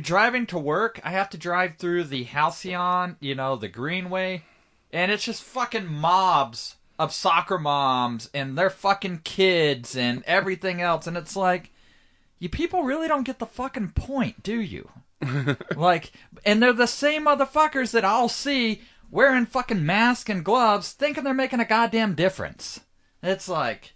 driving 0.00 0.46
to 0.46 0.58
work. 0.58 1.00
I 1.04 1.10
have 1.10 1.30
to 1.30 1.38
drive 1.38 1.76
through 1.76 2.04
the 2.04 2.24
Halcyon, 2.24 3.16
you 3.20 3.34
know, 3.34 3.56
the 3.56 3.68
Greenway, 3.68 4.42
and 4.92 5.10
it's 5.10 5.24
just 5.24 5.42
fucking 5.42 5.86
mobs 5.86 6.76
of 6.98 7.12
soccer 7.12 7.58
moms 7.58 8.30
and 8.32 8.56
their 8.56 8.70
fucking 8.70 9.20
kids 9.24 9.96
and 9.96 10.22
everything 10.26 10.80
else. 10.80 11.06
And 11.06 11.16
it's 11.16 11.36
like, 11.36 11.70
you 12.38 12.48
people 12.48 12.82
really 12.82 13.08
don't 13.08 13.26
get 13.26 13.38
the 13.38 13.46
fucking 13.46 13.90
point, 13.90 14.42
do 14.42 14.60
you? 14.60 14.90
like, 15.76 16.12
and 16.44 16.62
they're 16.62 16.72
the 16.72 16.86
same 16.86 17.26
motherfuckers 17.26 17.92
that 17.92 18.04
I'll 18.04 18.28
see 18.28 18.82
wearing 19.10 19.46
fucking 19.46 19.84
masks 19.84 20.30
and 20.30 20.44
gloves, 20.44 20.92
thinking 20.92 21.24
they're 21.24 21.34
making 21.34 21.60
a 21.60 21.64
goddamn 21.64 22.14
difference. 22.14 22.80
It's 23.22 23.48
like, 23.48 23.94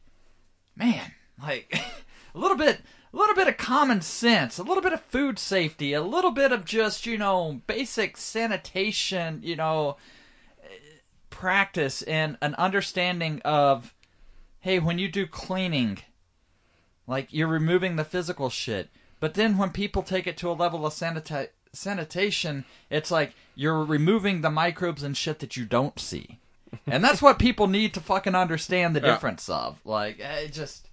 man, 0.76 1.12
like 1.40 1.74
a 2.34 2.38
little 2.38 2.56
bit, 2.56 2.80
a 3.12 3.16
little 3.16 3.34
bit 3.34 3.48
of 3.48 3.56
common 3.56 4.00
sense, 4.00 4.58
a 4.58 4.62
little 4.62 4.82
bit 4.82 4.92
of 4.92 5.00
food 5.02 5.38
safety, 5.38 5.92
a 5.92 6.02
little 6.02 6.30
bit 6.30 6.52
of 6.52 6.64
just 6.64 7.06
you 7.06 7.18
know 7.18 7.60
basic 7.66 8.16
sanitation, 8.16 9.40
you 9.42 9.56
know, 9.56 9.96
practice 11.30 12.02
and 12.02 12.36
an 12.42 12.54
understanding 12.56 13.40
of, 13.44 13.94
hey, 14.60 14.78
when 14.78 14.98
you 14.98 15.08
do 15.08 15.26
cleaning, 15.26 15.98
like 17.06 17.28
you're 17.30 17.48
removing 17.48 17.96
the 17.96 18.04
physical 18.04 18.50
shit. 18.50 18.88
But 19.20 19.34
then 19.34 19.58
when 19.58 19.70
people 19.70 20.02
take 20.02 20.26
it 20.26 20.36
to 20.38 20.50
a 20.50 20.52
level 20.52 20.86
of 20.86 20.92
sanita- 20.94 21.48
sanitation, 21.72 22.64
it's 22.88 23.10
like 23.10 23.34
you're 23.54 23.84
removing 23.84 24.40
the 24.40 24.50
microbes 24.50 25.02
and 25.02 25.16
shit 25.16 25.38
that 25.40 25.56
you 25.56 25.64
don't 25.64 25.98
see. 25.98 26.38
And 26.86 27.02
that's 27.04 27.20
what 27.20 27.38
people 27.38 27.66
need 27.66 27.92
to 27.94 28.00
fucking 28.00 28.34
understand 28.34 28.94
the 28.94 29.00
Yeah. 29.04 29.12
difference 29.12 29.48
of. 29.48 29.78
Like, 29.84 30.20
eh, 30.20 30.40
it 30.44 30.52
just. 30.52 30.88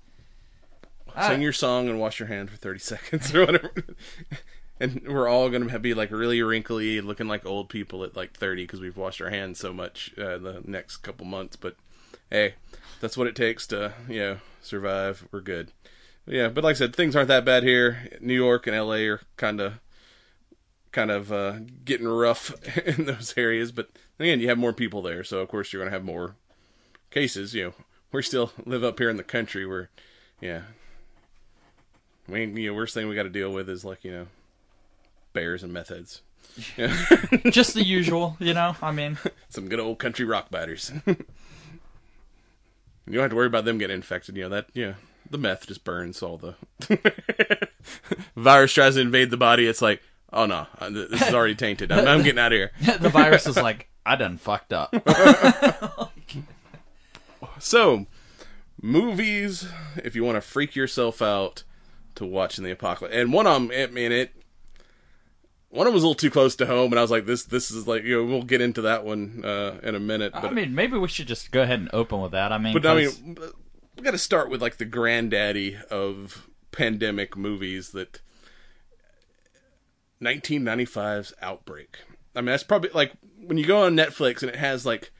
Sing 1.25 1.41
your 1.41 1.53
song 1.53 1.89
and 1.89 1.99
wash 1.99 2.19
your 2.19 2.27
hands 2.27 2.51
for 2.51 2.57
30 2.57 2.79
seconds 2.79 3.33
or 3.33 3.45
whatever. 3.45 3.71
and 4.79 5.01
we're 5.07 5.27
all 5.27 5.49
going 5.49 5.67
to 5.67 5.79
be 5.79 5.93
like 5.93 6.11
really 6.11 6.41
wrinkly, 6.41 7.01
looking 7.01 7.27
like 7.27 7.45
old 7.45 7.69
people 7.69 8.03
at 8.03 8.15
like 8.15 8.33
30 8.33 8.63
because 8.63 8.79
we've 8.79 8.97
washed 8.97 9.21
our 9.21 9.29
hands 9.29 9.59
so 9.59 9.73
much 9.73 10.13
uh, 10.17 10.37
the 10.37 10.61
next 10.65 10.97
couple 10.97 11.25
months. 11.25 11.55
But 11.55 11.75
hey, 12.29 12.55
that's 12.99 13.17
what 13.17 13.27
it 13.27 13.35
takes 13.35 13.65
to, 13.67 13.93
you 14.07 14.19
know, 14.19 14.37
survive. 14.61 15.27
We're 15.31 15.41
good. 15.41 15.71
Yeah, 16.25 16.49
but 16.49 16.63
like 16.63 16.75
I 16.75 16.79
said, 16.79 16.95
things 16.95 17.15
aren't 17.15 17.29
that 17.29 17.45
bad 17.45 17.63
here. 17.63 18.09
New 18.19 18.33
York 18.33 18.67
and 18.67 18.75
LA 18.75 18.95
are 19.07 19.21
kind 19.37 19.61
of 19.61 19.79
kind 20.91 21.11
of 21.11 21.31
uh, 21.31 21.59
getting 21.85 22.07
rough 22.07 22.53
in 22.85 23.05
those 23.05 23.33
areas, 23.37 23.71
but 23.71 23.89
again, 24.19 24.39
you 24.39 24.49
have 24.49 24.57
more 24.57 24.73
people 24.73 25.01
there, 25.01 25.23
so 25.23 25.39
of 25.39 25.47
course 25.47 25.71
you're 25.71 25.81
going 25.81 25.91
to 25.91 25.95
have 25.95 26.03
more 26.03 26.35
cases. 27.11 27.53
You 27.53 27.63
know, 27.63 27.73
we 28.11 28.21
still 28.23 28.51
live 28.65 28.83
up 28.83 28.99
here 28.99 29.09
in 29.09 29.17
the 29.17 29.23
country 29.23 29.65
where, 29.65 29.89
yeah, 30.41 30.61
I 32.27 32.31
mean, 32.31 32.57
you 32.57 32.69
know, 32.69 32.75
worst 32.75 32.93
thing 32.93 33.07
we 33.07 33.15
got 33.15 33.23
to 33.23 33.29
deal 33.29 33.51
with 33.51 33.69
is 33.69 33.85
like 33.85 34.03
you 34.03 34.11
know, 34.11 34.27
bears 35.33 35.63
and 35.63 35.73
meth 35.73 35.89
heads. 35.89 36.21
Yeah. 36.77 36.95
just 37.51 37.73
the 37.73 37.83
usual, 37.83 38.35
you 38.39 38.53
know? 38.53 38.75
I 38.81 38.91
mean, 38.91 39.17
Some 39.49 39.69
good 39.69 39.79
old 39.79 39.99
country 39.99 40.25
rock 40.25 40.49
batters. 40.49 40.91
you 41.05 41.15
don't 43.11 43.21
have 43.21 43.29
to 43.29 43.35
worry 43.35 43.47
about 43.47 43.65
them 43.65 43.77
getting 43.77 43.95
infected. 43.95 44.35
You 44.35 44.43
know 44.43 44.49
that. 44.49 44.67
Yeah, 44.73 44.93
the 45.29 45.37
meth 45.37 45.67
just 45.67 45.83
burns 45.83 46.21
all 46.23 46.37
the 46.37 46.55
virus 48.35 48.73
tries 48.73 48.95
to 48.95 49.01
invade 49.01 49.29
the 49.29 49.37
body. 49.37 49.67
It's 49.67 49.81
like, 49.81 50.01
oh 50.33 50.45
no, 50.45 50.67
uh, 50.79 50.89
this 50.89 51.21
is 51.21 51.33
already 51.33 51.55
tainted. 51.55 51.91
I'm, 51.91 52.07
I'm 52.07 52.23
getting 52.23 52.39
out 52.39 52.51
of 52.51 52.57
here. 52.57 52.71
the 52.99 53.09
virus 53.09 53.47
is 53.47 53.57
like, 53.57 53.89
I 54.05 54.15
done 54.15 54.37
fucked 54.37 54.73
up. 54.73 54.93
So, 57.59 58.05
movies, 58.81 59.67
if 60.03 60.15
you 60.15 60.23
want 60.23 60.35
to 60.35 60.41
freak 60.41 60.75
yourself 60.75 61.21
out 61.21 61.63
to 62.17 62.25
watching 62.25 62.63
the 62.63 62.71
apocalypse, 62.71 63.15
and 63.15 63.31
one 63.33 63.47
of 63.47 63.53
them, 63.53 63.71
I 63.73 63.87
mean 63.87 64.11
it. 64.11 64.31
One 65.69 65.85
of 65.85 65.91
them 65.91 65.95
was 65.95 66.03
a 66.03 66.07
little 66.07 66.15
too 66.19 66.29
close 66.29 66.55
to 66.57 66.65
home, 66.65 66.91
and 66.93 66.99
I 66.99 67.01
was 67.01 67.11
like, 67.11 67.25
"This, 67.25 67.43
this 67.43 67.71
is 67.71 67.87
like, 67.87 68.03
you 68.03 68.15
know, 68.17 68.23
we'll 68.25 68.43
get 68.43 68.61
into 68.61 68.81
that 68.83 69.03
one 69.03 69.43
uh, 69.43 69.79
in 69.83 69.95
a 69.95 69.99
minute." 69.99 70.31
But 70.33 70.45
I 70.45 70.51
mean, 70.51 70.73
maybe 70.73 70.97
we 70.97 71.07
should 71.07 71.27
just 71.27 71.51
go 71.51 71.61
ahead 71.61 71.79
and 71.79 71.89
open 71.93 72.21
with 72.21 72.31
that. 72.31 72.51
I 72.51 72.57
mean, 72.57 72.73
But 72.73 72.85
I 72.85 73.03
'cause- 73.05 73.21
mean, 73.21 73.37
we 73.97 74.03
got 74.03 74.11
to 74.11 74.17
start 74.17 74.49
with 74.49 74.61
like 74.61 74.77
the 74.77 74.85
granddaddy 74.85 75.77
of 75.91 76.47
pandemic 76.71 77.35
movies 77.35 77.89
that 77.91 78.21
1995's 80.21 81.33
Outbreak. 81.41 81.97
I 82.35 82.41
mean, 82.41 82.47
that's 82.47 82.63
probably 82.63 82.89
like 82.93 83.13
when 83.43 83.57
you 83.57 83.65
go 83.65 83.83
on 83.83 83.95
Netflix 83.95 84.41
and 84.41 84.49
it 84.49 84.57
has 84.57 84.85
like 84.85 85.11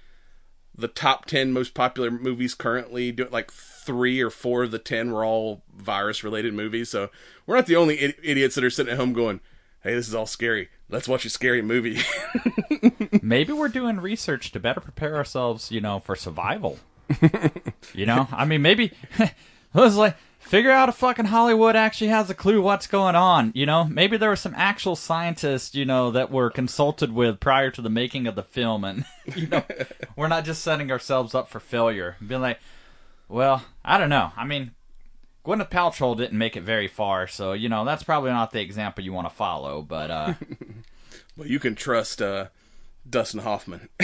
the 0.76 0.88
top 0.88 1.26
10 1.26 1.52
most 1.52 1.74
popular 1.74 2.12
movies 2.12 2.54
currently, 2.54 3.12
do 3.12 3.28
like 3.32 3.52
three 3.88 4.22
or 4.22 4.30
four 4.30 4.64
of 4.64 4.72
the 4.72 4.80
10 4.80 5.12
were 5.12 5.24
all 5.26 5.64
virus 5.76 6.24
related 6.24 6.54
movies. 6.54 6.90
So 6.90 7.10
we're 7.46 7.56
not 7.56 7.66
the 7.66 7.78
only 7.78 7.98
Id- 8.00 8.16
idiots 8.22 8.56
that 8.56 8.64
are 8.64 8.70
sitting 8.70 8.92
at 8.92 9.00
home 9.00 9.14
going, 9.14 9.40
hey, 9.82 9.96
this 9.96 10.10
is 10.10 10.14
all 10.14 10.26
scary. 10.28 10.68
Let's 10.90 11.08
watch 11.08 11.26
a 11.26 11.30
scary 11.30 11.62
movie. 11.62 12.00
maybe 13.22 13.54
we're 13.54 13.70
doing 13.70 14.02
research 14.02 14.52
to 14.52 14.60
better 14.60 14.82
prepare 14.82 15.16
ourselves, 15.16 15.72
you 15.72 15.80
know, 15.80 16.02
for 16.02 16.16
survival. 16.16 16.80
you 17.94 18.06
know, 18.06 18.28
I 18.32 18.44
mean, 18.44 18.62
maybe 18.62 18.92
it 19.20 19.34
was 19.74 19.96
like 19.96 20.18
figure 20.40 20.72
out 20.72 20.90
if 20.90 20.96
fucking 20.96 21.26
Hollywood 21.26 21.76
actually 21.76 22.10
has 22.10 22.30
a 22.30 22.34
clue 22.34 22.62
what's 22.62 22.88
going 22.88 23.16
on. 23.16 23.52
You 23.56 23.66
know, 23.66 23.86
maybe 23.86 24.18
there 24.18 24.30
were 24.30 24.36
some 24.36 24.54
actual 24.56 24.98
scientists, 24.98 25.76
you 25.76 25.86
know, 25.86 26.12
that 26.12 26.32
were 26.32 26.50
consulted 26.50 27.14
with 27.14 27.40
prior 27.40 27.72
to 27.72 27.82
the 27.82 27.90
making 27.90 28.28
of 28.28 28.36
the 28.36 28.44
film, 28.44 28.84
and 28.84 29.06
you 29.36 29.48
know, 29.48 29.64
we're 30.18 30.28
not 30.28 30.46
just 30.46 30.62
setting 30.62 30.92
ourselves 30.92 31.34
up 31.34 31.48
for 31.50 31.60
failure. 31.60 32.18
Being 32.26 32.42
like, 32.42 32.60
well, 33.28 33.64
I 33.84 33.98
don't 33.98 34.10
know. 34.10 34.32
I 34.36 34.46
mean. 34.46 34.72
Gwyneth 35.46 35.70
Paltrow 35.70 36.18
didn't 36.18 36.38
make 36.38 36.58
it 36.58 36.64
very 36.64 36.90
far, 36.90 37.26
so 37.26 37.54
you 37.54 37.70
know 37.70 37.86
that's 37.86 38.04
probably 38.04 38.32
not 38.32 38.52
the 38.52 38.60
example 38.60 39.02
you 39.02 39.14
want 39.14 39.30
to 39.30 39.34
follow. 39.34 39.82
But 39.82 40.12
uh, 40.12 40.34
Well, 41.38 41.48
you 41.48 41.60
can 41.60 41.76
trust 41.76 42.20
uh, 42.20 42.48
Dustin 43.08 43.42
Hoffman. 43.42 43.90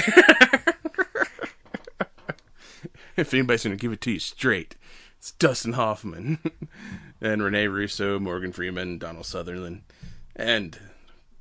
if 3.17 3.33
anybody's 3.33 3.63
going 3.63 3.75
to 3.75 3.81
give 3.81 3.91
it 3.91 4.01
to 4.01 4.11
you 4.11 4.19
straight, 4.19 4.75
It's 5.17 5.31
Dustin 5.31 5.73
Hoffman 5.73 6.37
and 7.21 7.41
Rene 7.41 7.65
Russo, 7.67 8.19
Morgan 8.19 8.51
Freeman, 8.53 8.99
Donald 8.99 9.25
Sutherland, 9.25 9.81
and 10.35 10.77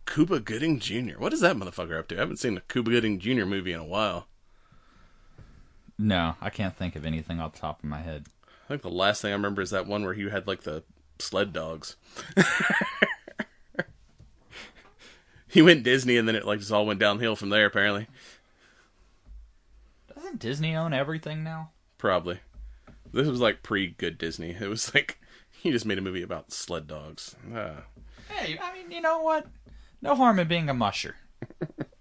Cuba 0.07 0.41
Gooding 0.41 0.79
Jr. 0.79 1.19
What 1.19 1.35
is 1.35 1.41
that 1.41 1.57
motherfucker 1.57 1.99
up 1.99 2.09
to? 2.09 2.17
I 2.17 2.21
haven't 2.21 2.39
seen 2.39 2.57
a 2.57 2.63
Cuba 2.63 2.91
Gooding 2.91 3.19
Jr. 3.19 3.45
movie 3.45 3.75
in 3.75 3.81
a 3.81 3.85
while. 3.85 4.29
No, 5.99 6.35
I 6.41 6.51
can't 6.51 6.77
think 6.77 6.97
of 6.97 7.05
anything 7.07 7.41
off 7.41 7.53
the 7.53 7.61
top 7.61 7.79
of 7.83 7.89
my 7.89 8.01
head. 8.01 8.27
I 8.65 8.69
think 8.69 8.83
the 8.83 8.91
last 8.91 9.23
thing 9.23 9.31
I 9.31 9.35
remember 9.35 9.63
is 9.63 9.71
that 9.71 9.87
one 9.87 10.05
where 10.05 10.15
he 10.15 10.29
had 10.29 10.47
like 10.47 10.63
the 10.63 10.83
sled 11.19 11.53
dogs. 11.53 11.97
he 15.49 15.63
went 15.63 15.85
Disney 15.85 16.17
and 16.17 16.27
then 16.27 16.35
it 16.37 16.47
like 16.47 16.61
just 16.61 16.73
all 16.73 16.87
went 16.87 17.01
downhill 17.01 17.37
from 17.37 17.51
there 17.51 17.67
apparently. 17.67 18.07
Doesn't 20.15 20.39
Disney 20.39 20.75
own 20.75 20.93
everything 20.93 21.45
now? 21.45 21.71
Probably. 21.99 22.41
This 23.13 23.29
was 23.29 23.41
like 23.41 23.63
pre 23.63 23.89
good 23.89 24.19
Disney. 24.19 24.57
It 24.59 24.69
was 24.69 24.95
like 24.95 25.21
he 25.51 25.71
just 25.71 25.87
made 25.87 25.99
a 25.99 26.03
movie 26.03 26.23
about 26.23 26.53
sled 26.53 26.87
dogs. 26.87 27.37
Uh, 27.55 27.81
Hey, 28.29 28.59
I 28.63 28.73
mean, 28.73 28.91
you 28.91 29.01
know 29.01 29.21
what? 29.21 29.47
No 30.01 30.15
harm 30.15 30.39
in 30.39 30.49
being 30.49 30.69
a 30.69 30.75
musher. 30.75 31.17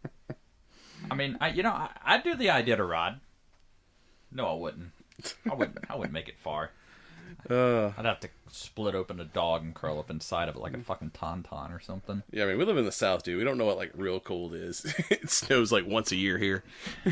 I 1.12 1.16
mean, 1.16 1.38
I 1.42 1.50
you 1.50 1.62
know, 1.64 1.72
I, 1.72 1.90
I'd 2.04 2.24
do 2.24 2.36
the 2.36 2.48
Iditarod. 2.48 3.20
No, 4.32 4.48
I 4.48 4.54
wouldn't. 4.54 4.92
I 5.50 5.54
wouldn't. 5.54 5.78
I 5.90 5.96
wouldn't 5.96 6.14
make 6.14 6.30
it 6.30 6.40
far. 6.40 6.72
uh, 7.50 7.92
I'd 7.98 8.06
have 8.06 8.20
to 8.22 8.30
split 8.52 8.94
open 8.96 9.20
a 9.20 9.24
dog 9.26 9.64
and 9.64 9.74
curl 9.74 10.00
up 10.00 10.10
inside 10.10 10.50
of 10.50 10.56
it 10.56 10.60
like 10.60 10.74
a 10.74 10.80
fucking 10.80 11.12
tauntaun 11.12 11.76
or 11.76 11.80
something. 11.80 12.24
yeah, 12.32 12.44
I 12.44 12.48
mean 12.48 12.58
we 12.58 12.66
live 12.66 12.78
in 12.78 12.86
the 12.86 12.92
South, 12.92 13.24
dude. 13.24 13.38
We 13.38 13.44
don't 13.44 13.58
know 13.58 13.66
what 13.66 13.78
like 13.78 13.92
real 13.96 14.20
cold 14.20 14.54
is. 14.54 14.86
it 15.10 15.30
snows 15.30 15.72
like 15.72 15.86
once 15.86 16.12
a 16.12 16.16
year 16.16 16.38
here. 16.38 16.64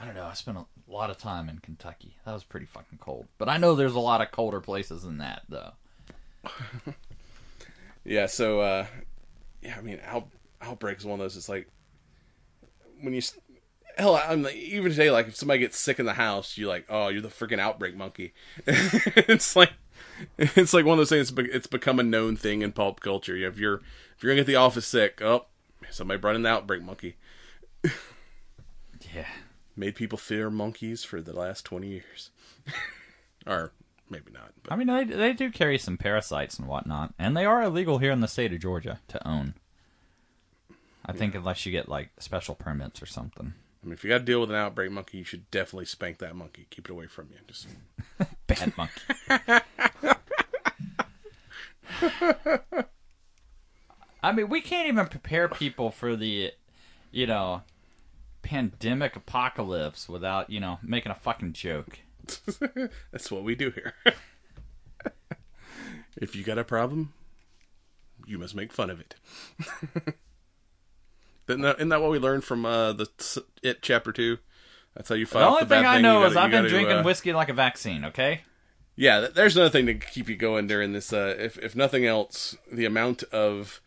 I 0.00 0.04
don't 0.04 0.14
know. 0.14 0.24
I 0.26 0.34
spent 0.34 0.58
a 0.58 0.64
lot 0.88 1.10
of 1.10 1.18
time 1.18 1.48
in 1.48 1.58
Kentucky. 1.58 2.16
That 2.24 2.32
was 2.32 2.44
pretty 2.44 2.66
fucking 2.66 2.98
cold. 3.00 3.26
But 3.38 3.48
I 3.48 3.56
know 3.56 3.74
there's 3.74 3.94
a 3.94 4.00
lot 4.00 4.20
of 4.20 4.30
colder 4.30 4.60
places 4.60 5.02
than 5.02 5.18
that, 5.18 5.42
though. 5.48 5.72
Yeah, 8.06 8.26
so 8.26 8.60
uh 8.60 8.86
yeah, 9.62 9.76
I 9.78 9.80
mean 9.80 9.98
out, 10.06 10.28
outbreak 10.60 10.98
is 10.98 11.06
one 11.06 11.18
of 11.18 11.24
those. 11.24 11.38
It's 11.38 11.48
like 11.48 11.66
when 13.00 13.14
you 13.14 13.22
hell, 13.96 14.16
I'm 14.16 14.42
like, 14.42 14.54
even 14.54 14.90
today, 14.90 15.10
like 15.10 15.28
if 15.28 15.36
somebody 15.36 15.60
gets 15.60 15.78
sick 15.78 15.98
in 15.98 16.06
the 16.06 16.14
house, 16.14 16.56
you're 16.58 16.68
like, 16.68 16.86
oh, 16.88 17.08
you're 17.08 17.22
the 17.22 17.28
freaking 17.28 17.58
outbreak 17.58 17.96
monkey. 17.96 18.34
it's 18.66 19.56
like 19.56 19.72
it's 20.38 20.74
like 20.74 20.84
one 20.84 20.94
of 20.94 20.98
those 20.98 21.08
things. 21.08 21.32
It's 21.36 21.66
become 21.66 21.98
a 21.98 22.04
known 22.04 22.36
thing 22.36 22.62
in 22.62 22.72
pulp 22.72 23.00
culture. 23.00 23.36
If 23.36 23.58
you're 23.58 23.82
if 24.16 24.22
you're 24.22 24.32
gonna 24.32 24.40
get 24.40 24.46
the 24.46 24.56
office 24.56 24.86
sick, 24.86 25.20
oh, 25.22 25.46
somebody 25.90 26.20
brought 26.20 26.36
in 26.36 26.42
the 26.42 26.50
outbreak 26.50 26.82
monkey. 26.82 27.16
Yeah. 29.14 29.26
Made 29.76 29.96
people 29.96 30.18
fear 30.18 30.50
monkeys 30.50 31.04
for 31.04 31.20
the 31.20 31.32
last 31.32 31.64
twenty 31.64 31.88
years, 31.88 32.30
or 33.46 33.72
maybe 34.08 34.30
not. 34.32 34.52
But 34.62 34.72
I 34.72 34.76
mean, 34.76 34.86
they 34.86 35.04
they 35.04 35.32
do 35.32 35.50
carry 35.50 35.78
some 35.78 35.96
parasites 35.96 36.58
and 36.58 36.68
whatnot, 36.68 37.12
and 37.18 37.36
they 37.36 37.44
are 37.44 37.62
illegal 37.62 37.98
here 37.98 38.12
in 38.12 38.20
the 38.20 38.28
state 38.28 38.52
of 38.52 38.60
Georgia 38.60 39.00
to 39.08 39.28
own. 39.28 39.54
I 41.06 41.12
think 41.12 41.34
unless 41.34 41.66
you 41.66 41.72
get 41.72 41.88
like 41.88 42.10
special 42.18 42.54
permits 42.54 43.02
or 43.02 43.06
something. 43.06 43.54
I 43.84 43.86
mean, 43.86 43.94
if 43.94 44.02
you 44.02 44.08
got 44.08 44.18
to 44.18 44.24
deal 44.24 44.40
with 44.40 44.48
an 44.48 44.56
outbreak 44.56 44.90
monkey, 44.90 45.18
you 45.18 45.24
should 45.24 45.50
definitely 45.50 45.84
spank 45.84 46.16
that 46.18 46.34
monkey. 46.34 46.66
Keep 46.70 46.88
it 46.88 46.92
away 46.92 47.06
from 47.06 47.28
you. 47.30 47.36
Just 47.46 47.68
Bad 48.46 48.72
monkey. 48.78 49.02
I 54.22 54.32
mean, 54.32 54.48
we 54.48 54.62
can't 54.62 54.88
even 54.88 55.06
prepare 55.06 55.48
people 55.48 55.90
for 55.90 56.16
the, 56.16 56.52
you 57.12 57.26
know, 57.26 57.60
pandemic 58.40 59.16
apocalypse 59.16 60.08
without, 60.08 60.48
you 60.48 60.60
know, 60.60 60.78
making 60.82 61.12
a 61.12 61.16
fucking 61.16 61.52
joke. 61.52 61.98
That's 63.12 63.30
what 63.30 63.44
we 63.44 63.54
do 63.54 63.70
here. 63.70 63.92
if 66.16 66.34
you 66.34 66.42
got 66.42 66.56
a 66.56 66.64
problem, 66.64 67.12
you 68.26 68.38
must 68.38 68.54
make 68.54 68.72
fun 68.72 68.88
of 68.88 68.98
it. 68.98 69.16
Isn't, 71.48 71.60
that, 71.62 71.76
isn't 71.76 71.88
that 71.90 72.00
what 72.00 72.10
we 72.10 72.18
learned 72.18 72.44
from 72.44 72.64
uh, 72.64 72.92
the 72.94 73.08
It 73.62 73.82
chapter 73.82 74.12
two? 74.12 74.38
That's 74.94 75.08
how 75.08 75.14
you 75.14 75.26
fight 75.26 75.40
The 75.40 75.46
only 75.46 75.64
the 75.64 75.74
only 75.74 75.76
thing 75.82 75.86
I 75.86 75.94
thing. 75.96 76.02
know 76.02 76.20
You 76.20 76.26
is 76.26 76.34
gotta- 76.34 76.44
I've 76.46 76.50
been 76.50 76.58
gotta, 76.62 76.68
drinking 76.70 76.96
uh, 76.98 77.02
whiskey 77.02 77.32
like 77.32 77.48
a 77.48 77.54
vaccine, 77.54 78.04
okay? 78.06 78.42
Yeah, 78.96 79.26
there's 79.34 79.56
another 79.56 79.70
thing 79.70 79.86
to 79.86 79.94
keep 79.94 80.28
you 80.28 80.36
going 80.36 80.66
during 80.68 80.92
this. 80.92 81.12
Uh, 81.12 81.34
if 81.38 81.58
if 81.58 81.74
nothing 81.74 82.06
else, 82.06 82.56
the 82.72 82.84
amount 82.84 83.24
of 83.24 83.80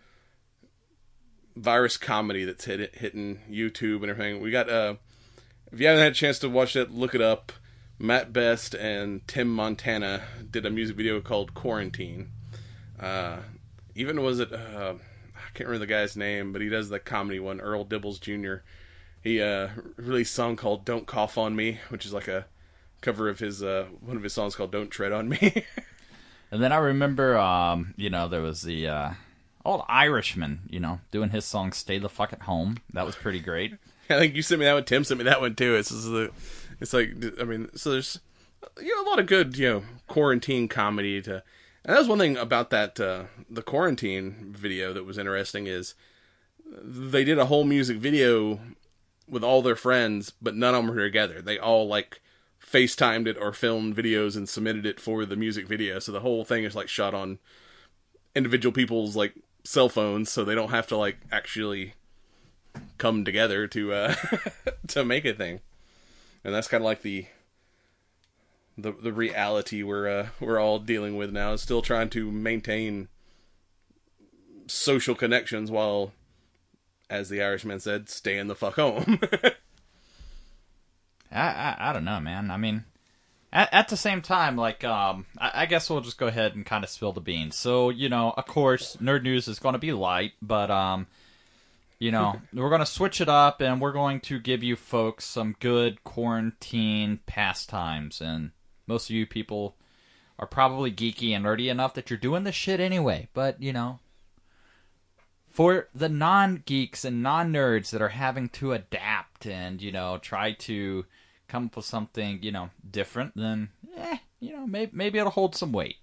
virus 1.55 1.97
comedy 1.97 2.43
that's 2.45 2.65
hit, 2.65 2.95
hitting 2.95 3.39
YouTube 3.49 4.01
and 4.01 4.09
everything. 4.09 4.41
We 4.41 4.51
got. 4.51 4.69
Uh, 4.69 4.95
if 5.71 5.79
you 5.79 5.87
haven't 5.87 6.03
had 6.03 6.11
a 6.11 6.15
chance 6.15 6.39
to 6.39 6.49
watch 6.49 6.75
it, 6.75 6.91
look 6.91 7.15
it 7.15 7.21
up. 7.21 7.51
Mat 7.99 8.31
Best 8.31 8.73
and 8.75 9.27
Tim 9.27 9.47
Montana 9.49 10.21
did 10.51 10.65
a 10.65 10.69
music 10.69 10.95
video 10.97 11.19
called 11.19 11.53
Quarantine. 11.53 12.29
Uh, 12.99 13.37
even 13.95 14.21
was 14.21 14.39
it? 14.39 14.53
Uh, 14.53 14.95
can't 15.57 15.67
remember 15.67 15.85
the 15.85 15.91
guy's 15.91 16.15
name, 16.15 16.53
but 16.53 16.61
he 16.61 16.69
does 16.69 16.89
the 16.89 16.99
comedy 16.99 17.39
one. 17.39 17.59
Earl 17.59 17.83
Dibbles 17.83 18.21
Jr. 18.21 18.63
He 19.23 19.41
uh, 19.41 19.69
released 19.95 20.33
a 20.33 20.35
song 20.35 20.55
called 20.55 20.85
"Don't 20.85 21.07
Cough 21.07 21.37
on 21.37 21.55
Me," 21.55 21.79
which 21.89 22.05
is 22.05 22.13
like 22.13 22.27
a 22.27 22.45
cover 23.01 23.27
of 23.27 23.39
his 23.39 23.63
uh, 23.63 23.87
one 24.01 24.17
of 24.17 24.23
his 24.23 24.33
songs 24.33 24.55
called 24.55 24.71
"Don't 24.71 24.89
Tread 24.89 25.11
on 25.11 25.29
Me." 25.29 25.65
And 26.49 26.63
then 26.63 26.71
I 26.71 26.77
remember, 26.77 27.37
um, 27.37 27.93
you 27.97 28.09
know, 28.09 28.29
there 28.29 28.41
was 28.41 28.61
the 28.61 28.87
uh, 28.87 29.11
old 29.65 29.83
Irishman, 29.89 30.61
you 30.69 30.79
know, 30.79 31.01
doing 31.11 31.31
his 31.31 31.43
song 31.43 31.73
"Stay 31.73 31.97
the 31.97 32.07
Fuck 32.07 32.31
at 32.31 32.43
Home." 32.43 32.77
That 32.93 33.05
was 33.05 33.15
pretty 33.15 33.39
great. 33.39 33.73
I 34.09 34.17
think 34.17 34.35
you 34.35 34.41
sent 34.41 34.59
me 34.59 34.65
that 34.65 34.73
one. 34.73 34.85
Tim 34.85 35.03
sent 35.03 35.17
me 35.17 35.25
that 35.25 35.41
one 35.41 35.55
too. 35.55 35.75
It's 35.75 35.89
the, 35.89 36.31
it's 36.79 36.93
like 36.93 37.11
I 37.41 37.43
mean, 37.43 37.69
so 37.75 37.91
there's 37.91 38.21
you 38.81 38.95
know 38.95 39.03
a 39.05 39.09
lot 39.09 39.19
of 39.19 39.25
good 39.25 39.57
you 39.57 39.67
know 39.69 39.83
quarantine 40.07 40.69
comedy 40.69 41.21
to, 41.23 41.43
and 41.87 41.95
that 41.95 41.99
was 41.99 42.07
one 42.07 42.19
thing 42.19 42.37
about 42.37 42.69
that 42.69 42.99
uh, 42.99 43.23
the 43.49 43.63
quarantine 43.63 44.53
video 44.55 44.93
that 44.93 45.05
was 45.05 45.17
interesting 45.17 45.65
is 45.65 45.95
they 46.69 47.23
did 47.23 47.39
a 47.39 47.45
whole 47.45 47.63
music 47.63 47.97
video 47.97 48.59
with 49.29 49.43
all 49.43 49.61
their 49.61 49.75
friends, 49.75 50.31
but 50.41 50.55
none 50.55 50.75
of 50.75 50.85
them 50.85 50.95
were 50.95 51.01
together. 51.01 51.41
They 51.41 51.57
all 51.57 51.87
like 51.87 52.21
FaceTimed 52.61 53.27
it 53.27 53.37
or 53.39 53.53
filmed 53.53 53.95
videos 53.95 54.35
and 54.35 54.47
submitted 54.47 54.85
it 54.85 54.99
for 54.99 55.25
the 55.25 55.35
music 55.35 55.67
video. 55.67 55.99
So 55.99 56.11
the 56.11 56.19
whole 56.19 56.45
thing 56.45 56.63
is 56.65 56.75
like 56.75 56.89
shot 56.89 57.13
on 57.13 57.39
individual 58.35 58.73
people's 58.73 59.15
like 59.15 59.33
cell 59.63 59.89
phones, 59.89 60.31
so 60.31 60.43
they 60.43 60.55
don't 60.55 60.71
have 60.71 60.87
to 60.87 60.97
like 60.97 61.17
actually 61.31 61.93
come 62.97 63.25
together 63.25 63.65
to 63.67 63.93
uh 63.93 64.15
to 64.87 65.03
make 65.03 65.25
a 65.25 65.33
thing 65.33 65.61
and 66.43 66.55
that's 66.55 66.67
kind 66.67 66.81
of 66.81 66.85
like 66.85 67.01
the 67.01 67.25
the 68.77 68.91
the 68.91 69.13
reality 69.13 69.83
we're 69.83 70.07
uh 70.07 70.27
we're 70.39 70.59
all 70.59 70.79
dealing 70.79 71.17
with 71.17 71.31
now 71.31 71.53
is 71.53 71.61
still 71.61 71.81
trying 71.81 72.09
to 72.09 72.31
maintain 72.31 73.07
social 74.67 75.15
connections 75.15 75.71
while 75.71 76.11
as 77.09 77.29
the 77.29 77.41
irishman 77.41 77.79
said 77.79 78.09
staying 78.09 78.47
the 78.47 78.55
fuck 78.55 78.75
home 78.75 79.19
I, 81.31 81.39
I 81.39 81.75
I 81.89 81.93
don't 81.93 82.05
know, 82.05 82.19
man. 82.19 82.51
I 82.51 82.57
mean, 82.57 82.85
at, 83.51 83.73
at 83.73 83.87
the 83.89 83.97
same 83.97 84.21
time, 84.21 84.55
like, 84.55 84.83
um, 84.83 85.25
I, 85.37 85.63
I 85.63 85.65
guess 85.65 85.89
we'll 85.89 86.01
just 86.01 86.17
go 86.17 86.27
ahead 86.27 86.55
and 86.55 86.65
kind 86.65 86.83
of 86.83 86.89
spill 86.89 87.13
the 87.13 87.21
beans. 87.21 87.55
So, 87.55 87.89
you 87.89 88.09
know, 88.09 88.33
of 88.35 88.45
course, 88.45 88.97
nerd 88.97 89.23
news 89.23 89.47
is 89.47 89.59
going 89.59 89.73
to 89.73 89.79
be 89.79 89.93
light, 89.93 90.33
but 90.41 90.71
um, 90.71 91.07
you 91.99 92.11
know, 92.11 92.41
we're 92.53 92.69
going 92.69 92.79
to 92.79 92.85
switch 92.85 93.21
it 93.21 93.29
up, 93.29 93.61
and 93.61 93.81
we're 93.81 93.91
going 93.91 94.19
to 94.21 94.39
give 94.39 94.63
you 94.63 94.75
folks 94.75 95.25
some 95.25 95.55
good 95.59 96.03
quarantine 96.03 97.19
pastimes. 97.25 98.21
And 98.21 98.51
most 98.87 99.09
of 99.09 99.15
you 99.15 99.25
people 99.25 99.75
are 100.39 100.47
probably 100.47 100.91
geeky 100.91 101.31
and 101.31 101.45
nerdy 101.45 101.69
enough 101.69 101.93
that 101.95 102.09
you're 102.09 102.17
doing 102.17 102.43
this 102.43 102.55
shit 102.55 102.79
anyway. 102.79 103.27
But 103.33 103.61
you 103.61 103.73
know, 103.73 103.99
for 105.49 105.87
the 105.93 106.09
non 106.09 106.63
geeks 106.65 107.05
and 107.05 107.21
non 107.23 107.51
nerds 107.51 107.89
that 107.91 108.01
are 108.01 108.09
having 108.09 108.49
to 108.49 108.73
adapt 108.73 109.45
and 109.45 109.81
you 109.81 109.91
know 109.91 110.17
try 110.17 110.53
to 110.53 111.05
come 111.47 111.65
up 111.65 111.75
with 111.75 111.85
something 111.85 112.39
you 112.41 112.51
know 112.51 112.69
different, 112.89 113.33
then 113.35 113.69
eh, 113.95 114.17
you 114.39 114.53
know 114.53 114.67
maybe 114.67 114.91
maybe 114.93 115.19
it'll 115.19 115.31
hold 115.31 115.55
some 115.55 115.71
weight. 115.71 115.97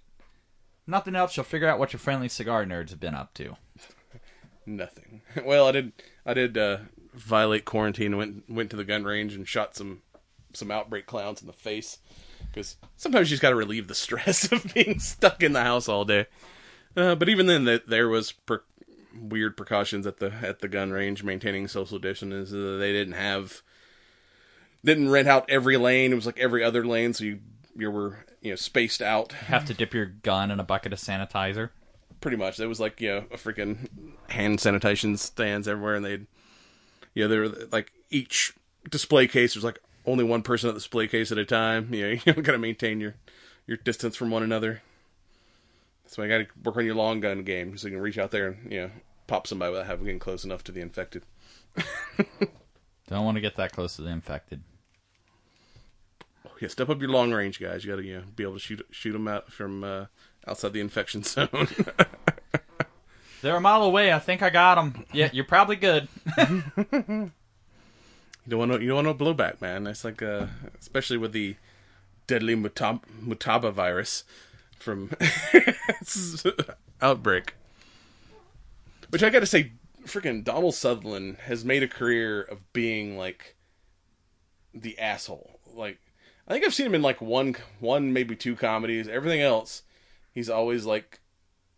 Nothing 0.87 1.15
else, 1.15 1.35
you'll 1.35 1.45
figure 1.45 1.67
out 1.67 1.79
what 1.79 1.93
your 1.93 1.99
friendly 1.99 2.29
cigar 2.29 2.63
nerds 2.63 2.91
have 2.91 2.99
been 2.99 3.15
up 3.15 3.33
to. 3.35 3.55
nothing 4.65 5.21
well 5.45 5.67
i 5.67 5.71
did 5.71 5.91
i 6.25 6.33
did 6.33 6.57
uh 6.57 6.77
violate 7.13 7.65
quarantine 7.65 8.17
went 8.17 8.49
went 8.49 8.69
to 8.69 8.75
the 8.75 8.83
gun 8.83 9.03
range 9.03 9.35
and 9.35 9.47
shot 9.47 9.75
some 9.75 10.01
some 10.53 10.71
outbreak 10.71 11.05
clowns 11.05 11.41
in 11.41 11.47
the 11.47 11.53
face 11.53 11.99
because 12.55 12.77
sometimes 12.95 13.29
you 13.29 13.33
just 13.35 13.41
got 13.41 13.49
to 13.51 13.55
relieve 13.55 13.87
the 13.87 13.93
stress 14.05 14.51
of 14.51 14.73
being 14.73 14.99
stuck 14.99 15.43
in 15.43 15.53
the 15.53 15.61
house 15.61 15.87
all 15.87 16.05
day 16.05 16.25
uh, 16.97 17.13
but 17.13 17.29
even 17.29 17.45
then 17.45 17.65
that 17.65 17.87
there 17.87 18.07
was 18.07 18.31
per- 18.31 18.63
weird 19.19 19.55
precautions 19.55 20.07
at 20.07 20.17
the 20.17 20.31
at 20.41 20.59
the 20.59 20.67
gun 20.67 20.91
range 20.91 21.23
maintaining 21.23 21.67
social 21.67 21.99
distance 21.99 22.51
uh, 22.51 22.77
they 22.79 22.91
didn't 22.91 23.13
have 23.13 23.61
didn't 24.83 25.09
rent 25.09 25.27
out 25.27 25.45
every 25.49 25.77
lane 25.77 26.11
it 26.11 26.15
was 26.15 26.25
like 26.25 26.39
every 26.39 26.63
other 26.63 26.85
lane 26.85 27.13
so 27.13 27.23
you 27.23 27.39
you 27.75 27.91
were 27.91 28.25
you 28.41 28.51
know 28.51 28.55
spaced 28.55 29.01
out 29.01 29.31
Have 29.33 29.65
to 29.65 29.73
dip 29.73 29.93
your 29.93 30.05
gun 30.05 30.51
in 30.51 30.59
a 30.59 30.63
bucket 30.63 30.93
of 30.93 30.99
sanitizer. 30.99 31.71
pretty 32.21 32.37
much. 32.37 32.55
There 32.57 32.69
was 32.69 32.79
like 32.79 33.01
you 33.01 33.09
know 33.09 33.17
a 33.31 33.37
freaking 33.37 33.89
hand 34.29 34.61
sanitation 34.61 35.17
stands 35.17 35.67
everywhere, 35.67 35.95
and 35.95 36.05
they'd 36.05 36.27
you 37.13 37.23
know 37.23 37.27
they 37.27 37.37
were 37.37 37.67
like 37.71 37.91
each 38.09 38.53
display 38.89 39.27
case 39.27 39.55
was 39.55 39.63
like 39.65 39.79
only 40.05 40.23
one 40.23 40.41
person 40.41 40.69
at 40.69 40.73
the 40.73 40.79
display 40.79 41.07
case 41.07 41.31
at 41.31 41.37
a 41.37 41.45
time. 41.45 41.89
You 41.93 42.01
know 42.15 42.21
you 42.25 42.33
got 42.33 42.51
to 42.51 42.57
maintain 42.57 42.99
your 42.99 43.15
your 43.67 43.77
distance 43.77 44.15
from 44.15 44.31
one 44.31 44.43
another. 44.43 44.81
So 46.07 46.21
I 46.21 46.27
got 46.27 46.37
to 46.39 46.47
work 46.63 46.77
on 46.77 46.85
your 46.85 46.95
long 46.95 47.19
gun 47.19 47.43
game 47.43 47.77
so 47.77 47.87
you 47.87 47.95
can 47.95 48.01
reach 48.01 48.17
out 48.17 48.31
there 48.31 48.49
and 48.49 48.71
you 48.71 48.81
know 48.81 48.91
pop 49.27 49.47
somebody 49.47 49.71
without 49.71 49.87
having 49.87 50.05
getting 50.05 50.19
close 50.19 50.43
enough 50.45 50.63
to 50.65 50.71
the 50.71 50.81
infected. 50.81 51.23
Don't 53.07 53.25
want 53.25 53.35
to 53.35 53.41
get 53.41 53.55
that 53.57 53.71
close 53.71 53.95
to 53.95 54.01
the 54.01 54.09
infected. 54.09 54.61
Yeah, 56.61 56.69
step 56.69 56.89
up 56.89 57.01
your 57.01 57.09
long 57.09 57.33
range, 57.33 57.59
guys. 57.59 57.83
You 57.83 57.91
got 57.91 57.97
to 57.97 58.05
you 58.05 58.17
know, 58.17 58.23
be 58.35 58.43
able 58.43 58.53
to 58.53 58.59
shoot 58.59 58.85
shoot 58.91 59.11
them 59.11 59.27
out 59.27 59.51
from 59.51 59.83
uh, 59.83 60.05
outside 60.47 60.73
the 60.73 60.79
infection 60.79 61.23
zone. 61.23 61.67
They're 63.41 63.57
a 63.57 63.61
mile 63.61 63.83
away. 63.83 64.11
I 64.11 64.19
think 64.19 64.41
I 64.41 64.49
got 64.49 64.75
them. 64.75 65.05
Yeah, 65.11 65.29
you're 65.33 65.45
probably 65.45 65.75
good. 65.75 66.07
You 68.45 68.51
don't 68.51 68.59
want 68.59 68.71
no, 68.71 68.77
you 68.77 68.87
don't 68.89 69.05
want 69.05 69.19
no 69.19 69.25
blowback, 69.25 69.59
man. 69.59 69.85
That's 69.85 70.03
like, 70.03 70.21
uh, 70.21 70.47
especially 70.79 71.17
with 71.17 71.31
the 71.31 71.55
deadly 72.27 72.55
mutab- 72.55 73.03
Motaba 73.23 73.71
virus 73.73 74.23
from 74.77 75.11
outbreak. 77.01 77.55
Which 79.09 79.23
I 79.23 79.29
got 79.29 79.39
to 79.39 79.45
say, 79.45 79.71
freaking 80.05 80.43
Donald 80.43 80.75
Sutherland 80.75 81.37
has 81.45 81.65
made 81.65 81.83
a 81.83 81.87
career 81.87 82.41
of 82.41 82.71
being 82.71 83.17
like 83.17 83.55
the 84.73 84.97
asshole. 84.99 85.59
Like, 85.73 85.99
I 86.47 86.53
think 86.53 86.65
I've 86.65 86.73
seen 86.73 86.85
him 86.85 86.95
in 86.95 87.01
like 87.01 87.21
one, 87.21 87.55
one 87.79 88.13
maybe 88.13 88.35
two 88.35 88.55
comedies. 88.55 89.07
Everything 89.07 89.41
else, 89.41 89.81
he's 90.33 90.49
always 90.49 90.85
like 90.85 91.19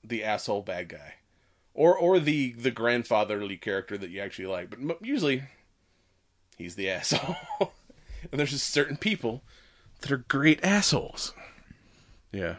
the 0.04 0.24
asshole 0.24 0.62
bad 0.64 0.90
guy, 0.90 1.16
or 1.74 1.98
or 1.98 2.20
the 2.20 2.52
the 2.54 2.72
grandfatherly 2.72 3.58
character 3.58 3.98
that 3.98 4.10
you 4.10 4.20
actually 4.20 4.48
like. 4.48 4.76
But 4.78 5.06
usually, 5.06 5.44
he's 6.58 6.76
the 6.76 6.90
asshole. 6.90 7.36
and 7.60 8.40
there's 8.40 8.52
just 8.52 8.70
certain 8.70 8.98
people 8.98 9.44
that 10.02 10.12
are 10.12 10.18
great 10.18 10.64
assholes. 10.64 11.34
Yeah, 12.32 12.56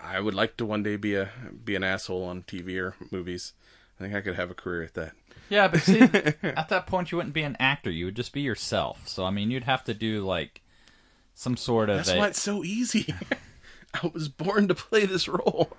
I 0.00 0.20
would 0.20 0.34
like 0.34 0.56
to 0.56 0.66
one 0.66 0.82
day 0.82 0.96
be 0.96 1.14
a 1.14 1.30
be 1.64 1.76
an 1.76 1.84
asshole 1.84 2.24
on 2.24 2.42
TV 2.42 2.80
or 2.80 2.96
movies. 3.10 3.52
I 3.98 4.04
think 4.04 4.14
I 4.14 4.20
could 4.20 4.34
have 4.34 4.50
a 4.50 4.54
career 4.54 4.82
at 4.82 4.94
that. 4.94 5.12
Yeah, 5.48 5.68
but 5.68 5.80
see, 5.80 6.00
at 6.42 6.68
that 6.70 6.86
point 6.86 7.12
you 7.12 7.18
wouldn't 7.18 7.34
be 7.34 7.42
an 7.42 7.56
actor. 7.60 7.90
You 7.90 8.06
would 8.06 8.16
just 8.16 8.32
be 8.32 8.40
yourself. 8.40 9.06
So 9.06 9.24
I 9.24 9.30
mean, 9.30 9.50
you'd 9.50 9.64
have 9.64 9.84
to 9.84 9.94
do 9.94 10.24
like 10.24 10.62
some 11.34 11.56
sort 11.56 11.90
of 11.90 11.98
That's 11.98 12.10
a, 12.10 12.18
why 12.18 12.28
it's 12.28 12.42
so 12.42 12.64
easy. 12.64 13.14
I 13.94 14.10
was 14.12 14.28
born 14.28 14.68
to 14.68 14.74
play 14.74 15.04
this 15.04 15.28
role. 15.28 15.76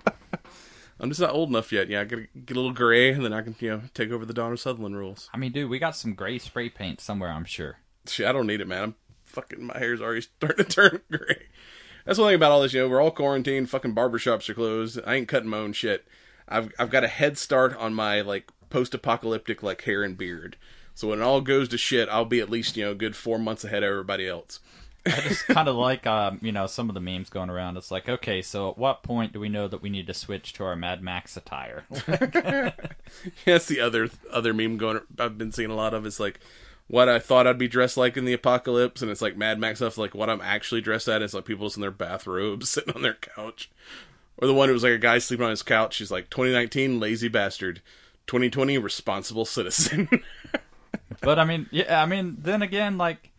I'm 1.00 1.10
just 1.10 1.22
not 1.22 1.34
old 1.34 1.50
enough 1.50 1.72
yet. 1.72 1.90
Yeah, 1.90 2.02
I 2.02 2.04
gotta 2.06 2.28
get 2.46 2.56
a 2.56 2.60
little 2.60 2.74
gray, 2.74 3.12
and 3.12 3.26
then 3.26 3.34
I 3.34 3.42
can 3.42 3.56
you 3.60 3.70
know 3.70 3.82
take 3.94 4.12
over 4.12 4.26
the 4.26 4.34
Donald 4.34 4.60
Sutherland 4.60 4.98
rules. 4.98 5.30
I 5.34 5.38
mean, 5.38 5.52
dude, 5.52 5.70
we 5.70 5.80
got 5.80 5.96
some 5.96 6.14
gray 6.14 6.40
spray 6.40 6.70
paint 6.70 7.02
somewhere. 7.02 7.32
I'm 7.32 7.46
sure. 7.46 7.78
Shit, 8.08 8.28
I 8.28 8.32
don't 8.32 8.48
need 8.48 8.62
it, 8.62 8.68
man. 8.68 8.84
I'm 8.84 8.96
fucking 9.26 9.66
my 9.66 9.78
hair's 9.78 10.02
already 10.02 10.22
starting 10.22 10.66
to 10.66 10.72
turn 10.72 11.02
gray. 11.12 11.48
That's 12.06 12.20
one 12.20 12.30
thing 12.30 12.36
about 12.36 12.52
all 12.52 12.62
this, 12.62 12.74
you 12.74 12.82
know, 12.82 12.90
we're 12.90 13.02
all 13.02 13.12
quarantined, 13.12 13.70
fucking 13.70 13.96
barbershops 13.96 14.50
are 14.50 14.54
closed. 14.54 15.00
I 15.06 15.16
ain't 15.16 15.30
cutting 15.30 15.50
my 15.50 15.58
own 15.58 15.74
shit. 15.74 16.06
I've 16.48 16.72
I've 16.78 16.90
got 16.90 17.04
a 17.04 17.08
head 17.08 17.38
start 17.38 17.76
on 17.78 17.94
my 17.94 18.22
like 18.22 18.52
post 18.70 18.94
apocalyptic 18.94 19.64
like 19.64 19.84
hair 19.84 20.04
and 20.04 20.18
beard. 20.18 20.58
So 20.96 21.08
when 21.08 21.20
it 21.20 21.24
all 21.24 21.42
goes 21.42 21.70
to 21.70 21.78
shit, 21.78 22.10
I'll 22.10 22.26
be 22.26 22.40
at 22.40 22.50
least, 22.50 22.78
you 22.78 22.86
know, 22.86 22.92
a 22.92 22.96
good 22.96 23.16
four 23.16 23.40
months 23.40 23.64
ahead 23.64 23.84
of 23.84 23.90
everybody 23.90 24.28
else. 24.28 24.60
It's 25.06 25.42
kind 25.44 25.68
of 25.68 25.76
like 25.76 26.08
um, 26.08 26.40
you 26.42 26.52
know 26.52 26.66
some 26.66 26.90
of 26.90 26.94
the 26.94 27.02
memes 27.02 27.30
going 27.30 27.50
around. 27.50 27.78
It's 27.78 27.92
like, 27.92 28.08
okay, 28.08 28.42
so 28.42 28.70
at 28.70 28.78
what 28.78 29.04
point 29.04 29.34
do 29.34 29.40
we 29.40 29.50
know 29.50 29.68
that 29.68 29.82
we 29.82 29.90
need 29.90 30.08
to 30.08 30.14
switch 30.14 30.54
to 30.54 30.64
our 30.64 30.76
Mad 30.76 31.02
Max 31.02 31.36
attire? 31.36 31.84
That's 33.46 33.68
the 33.68 33.82
other 33.82 34.10
other 34.32 34.54
meme 34.54 34.78
going 34.78 35.02
I've 35.20 35.38
been 35.38 35.52
seeing 35.52 35.72
a 35.72 35.76
lot 35.76 35.94
of. 35.94 36.06
It's 36.06 36.20
like 36.20 36.40
what 36.88 37.10
I 37.10 37.20
thought 37.20 37.48
I'd 37.48 37.58
be 37.58 37.68
dressed 37.68 37.98
like 37.98 38.18
in 38.18 38.26
the 38.26 38.34
apocalypse, 38.34 39.02
and 39.02 39.12
it's 39.12 39.22
like 39.22 39.38
Mad 39.38 39.60
Max 39.60 39.80
stuff. 39.80 39.98
Like 39.98 40.16
what 40.16 40.30
I'm 40.30 40.42
actually 40.42 40.82
dressed 40.82 41.08
at 41.08 41.22
is 41.22 41.34
like 41.34 41.46
people 41.46 41.68
just 41.68 41.78
in 41.78 41.82
their 41.82 41.92
bathrobes 41.92 42.70
sitting 42.70 42.96
on 42.96 43.02
their 43.02 43.16
couch, 43.16 43.70
or 44.38 44.48
the 44.48 44.54
one 44.54 44.70
who 44.70 44.74
was 44.74 44.84
like 44.84 44.94
a 44.94 44.98
guy 44.98 45.18
sleeping 45.18 45.44
on 45.44 45.50
his 45.50 45.64
couch. 45.64 45.98
He's 45.98 46.12
like 46.12 46.30
2019 46.30 47.00
lazy 47.00 47.28
bastard, 47.28 47.82
2020 48.28 48.78
responsible 48.78 49.46
citizen. 49.46 50.08
but 51.22 51.40
I 51.40 51.46
mean, 51.46 51.68
yeah, 51.72 52.02
I 52.02 52.06
mean, 52.06 52.38
then 52.40 52.62
again, 52.62 52.98
like, 52.98 53.32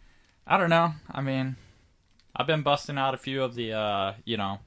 I 0.46 0.59
don't 0.59 0.70
know. 0.70 0.94
I 1.11 1.20
mean, 1.20 1.57
I've 2.37 2.46
been 2.46 2.62
busting 2.62 2.98
out 2.98 3.14
a 3.14 3.18
few 3.18 3.42
of 3.42 3.54
the, 3.54 3.72
uh, 3.72 4.14
you 4.24 4.37
know, 4.37 4.59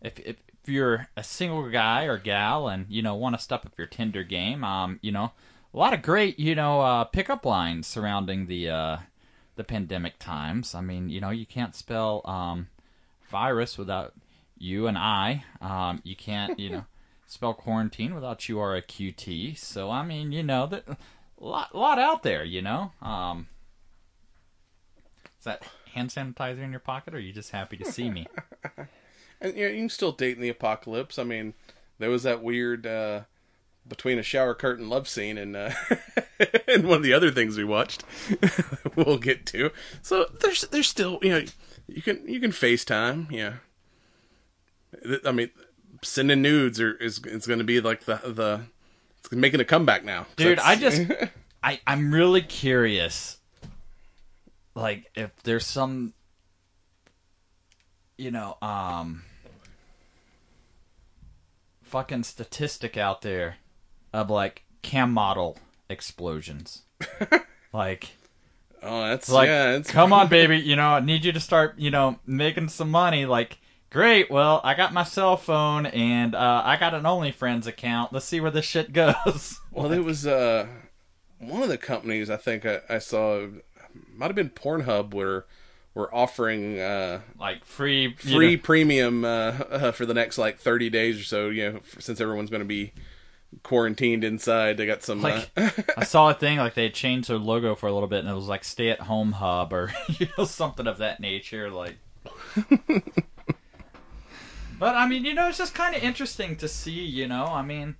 if 0.00 0.18
if, 0.20 0.36
if 0.62 0.68
you're 0.68 1.08
a 1.16 1.22
single 1.22 1.68
guy 1.70 2.04
or 2.04 2.18
gal 2.18 2.68
and 2.68 2.86
you 2.88 3.02
know 3.02 3.14
want 3.14 3.36
to 3.36 3.42
step 3.42 3.64
up 3.66 3.72
your 3.76 3.86
Tinder 3.86 4.22
game, 4.22 4.64
um, 4.64 4.98
you 5.02 5.12
know, 5.12 5.32
a 5.72 5.76
lot 5.76 5.92
of 5.92 6.02
great, 6.02 6.38
you 6.38 6.54
know, 6.54 6.80
uh, 6.80 7.04
pickup 7.04 7.44
lines 7.44 7.86
surrounding 7.86 8.46
the 8.46 8.70
uh, 8.70 8.96
the 9.56 9.64
pandemic 9.64 10.18
times. 10.18 10.74
I 10.74 10.80
mean, 10.80 11.08
you 11.08 11.20
know, 11.20 11.30
you 11.30 11.46
can't 11.46 11.74
spell 11.74 12.22
um, 12.24 12.68
virus 13.28 13.76
without 13.76 14.14
you 14.58 14.86
and 14.86 14.96
I. 14.96 15.44
Um, 15.60 16.00
you 16.04 16.16
can't, 16.16 16.58
you 16.58 16.70
know, 16.70 16.84
spell 17.26 17.54
quarantine 17.54 18.14
without 18.14 18.48
you 18.48 18.58
or 18.58 18.76
a 18.76 18.82
QT. 18.82 19.58
So 19.58 19.90
I 19.90 20.04
mean, 20.04 20.32
you 20.32 20.42
know, 20.42 20.66
that 20.66 20.84
lot, 21.38 21.74
lot 21.74 21.98
out 21.98 22.22
there. 22.22 22.44
You 22.44 22.62
know, 22.62 22.92
um, 23.02 23.48
is 25.38 25.44
that 25.44 25.64
hand 25.94 26.10
sanitizer 26.10 26.62
in 26.62 26.70
your 26.70 26.80
pocket, 26.80 27.14
or 27.14 27.18
are 27.18 27.20
you 27.20 27.32
just 27.32 27.50
happy 27.50 27.76
to 27.76 27.84
see 27.84 28.10
me? 28.10 28.26
and 29.40 29.56
you 29.56 29.66
know, 29.66 29.72
you 29.72 29.80
can 29.80 29.88
still 29.88 30.12
date 30.12 30.36
in 30.36 30.42
the 30.42 30.48
apocalypse. 30.48 31.18
I 31.18 31.24
mean, 31.24 31.54
there 31.98 32.10
was 32.10 32.22
that 32.24 32.42
weird 32.42 32.86
uh, 32.86 33.22
between 33.86 34.18
a 34.18 34.22
shower 34.22 34.54
curtain 34.54 34.88
love 34.88 35.08
scene 35.08 35.38
and 35.38 35.56
uh, 35.56 35.70
and 36.68 36.86
one 36.88 36.98
of 36.98 37.02
the 37.02 37.12
other 37.12 37.30
things 37.30 37.56
we 37.56 37.64
watched. 37.64 38.04
we'll 38.96 39.18
get 39.18 39.46
to. 39.46 39.70
So 40.02 40.26
there's 40.40 40.62
there's 40.62 40.88
still 40.88 41.18
you 41.22 41.30
know 41.30 41.44
you 41.86 42.02
can 42.02 42.26
you 42.26 42.40
can 42.40 42.50
FaceTime. 42.50 43.30
Yeah, 43.30 43.54
I 45.24 45.32
mean, 45.32 45.50
sending 46.02 46.42
nudes 46.42 46.80
are, 46.80 46.94
is 46.94 47.20
is 47.24 47.46
going 47.46 47.58
to 47.58 47.64
be 47.64 47.80
like 47.80 48.04
the 48.04 48.16
the 48.24 48.62
it's 49.24 49.32
making 49.32 49.60
a 49.60 49.64
comeback 49.64 50.04
now, 50.04 50.26
Dude, 50.36 50.58
I 50.58 50.76
just, 50.76 51.02
I, 51.62 51.80
I'm 51.86 52.12
really 52.12 52.42
curious. 52.42 53.38
Like, 54.74 55.10
if 55.14 55.30
there's 55.42 55.66
some, 55.66 56.14
you 58.18 58.30
know, 58.30 58.56
um, 58.60 59.22
fucking 61.82 62.24
statistic 62.24 62.96
out 62.96 63.22
there 63.22 63.56
of 64.12 64.28
like 64.28 64.64
cam 64.82 65.12
model 65.12 65.56
explosions. 65.88 66.82
like, 67.72 68.10
oh 68.82 69.08
that's 69.08 69.30
like, 69.30 69.46
yeah 69.46 69.76
it's 69.76 69.90
come 69.90 70.12
on, 70.12 70.28
baby, 70.28 70.58
you 70.58 70.74
know, 70.76 70.88
I 70.88 71.00
need 71.00 71.24
you 71.24 71.32
to 71.32 71.40
start, 71.40 71.78
you 71.78 71.90
know, 71.90 72.18
making 72.26 72.68
some 72.68 72.90
money. 72.90 73.26
Like, 73.26 73.58
great, 73.94 74.28
well, 74.28 74.60
I 74.64 74.74
got 74.74 74.92
my 74.92 75.04
cell 75.04 75.36
phone 75.36 75.86
and 75.86 76.34
uh, 76.34 76.62
I 76.64 76.76
got 76.76 76.94
an 76.94 77.04
OnlyFriends 77.04 77.68
account. 77.68 78.12
Let's 78.12 78.26
see 78.26 78.40
where 78.40 78.50
this 78.50 78.64
shit 78.64 78.92
goes. 78.92 79.60
Well, 79.70 79.90
it 79.90 80.04
was 80.04 80.24
uh, 80.24 80.66
one 81.38 81.62
of 81.62 81.68
the 81.68 81.78
companies 81.78 82.30
I 82.30 82.36
think 82.36 82.64
I, 82.64 82.80
I 82.88 82.98
saw 82.98 83.46
might 84.14 84.26
have 84.26 84.36
been 84.36 84.50
Pornhub 84.50 85.12
where 85.14 85.46
we're 85.94 86.12
offering 86.14 86.78
uh, 86.78 87.22
like 87.40 87.64
free, 87.64 88.02
you 88.22 88.36
free 88.36 88.54
know- 88.56 88.62
premium 88.62 89.24
uh, 89.24 89.28
uh, 89.28 89.92
for 89.92 90.06
the 90.06 90.14
next 90.14 90.38
like 90.38 90.58
30 90.58 90.90
days 90.90 91.20
or 91.20 91.24
so. 91.24 91.48
You 91.48 91.72
know, 91.72 91.80
since 91.98 92.20
everyone's 92.20 92.50
going 92.50 92.62
to 92.62 92.68
be 92.68 92.92
quarantined 93.64 94.22
inside, 94.22 94.76
they 94.76 94.86
got 94.86 95.02
some. 95.02 95.22
like 95.22 95.50
uh, 95.56 95.70
I 95.96 96.04
saw 96.04 96.30
a 96.30 96.34
thing 96.34 96.58
like 96.58 96.74
they 96.74 96.88
changed 96.90 97.28
their 97.28 97.38
logo 97.38 97.74
for 97.74 97.88
a 97.88 97.92
little 97.92 98.08
bit 98.08 98.20
and 98.20 98.28
it 98.28 98.34
was 98.34 98.46
like 98.48 98.62
stay 98.62 98.90
at 98.90 99.00
home 99.00 99.32
hub 99.32 99.72
or 99.72 99.92
you 100.08 100.28
know 100.38 100.44
something 100.44 100.86
of 100.86 100.98
that 100.98 101.18
nature 101.20 101.68
like 101.70 101.96
But 104.84 104.96
I 104.96 105.08
mean, 105.08 105.24
you 105.24 105.32
know, 105.32 105.48
it's 105.48 105.56
just 105.56 105.74
kind 105.74 105.96
of 105.96 106.02
interesting 106.02 106.56
to 106.56 106.68
see, 106.68 106.90
you 107.06 107.26
know. 107.26 107.46
I 107.46 107.62
mean, 107.62 107.94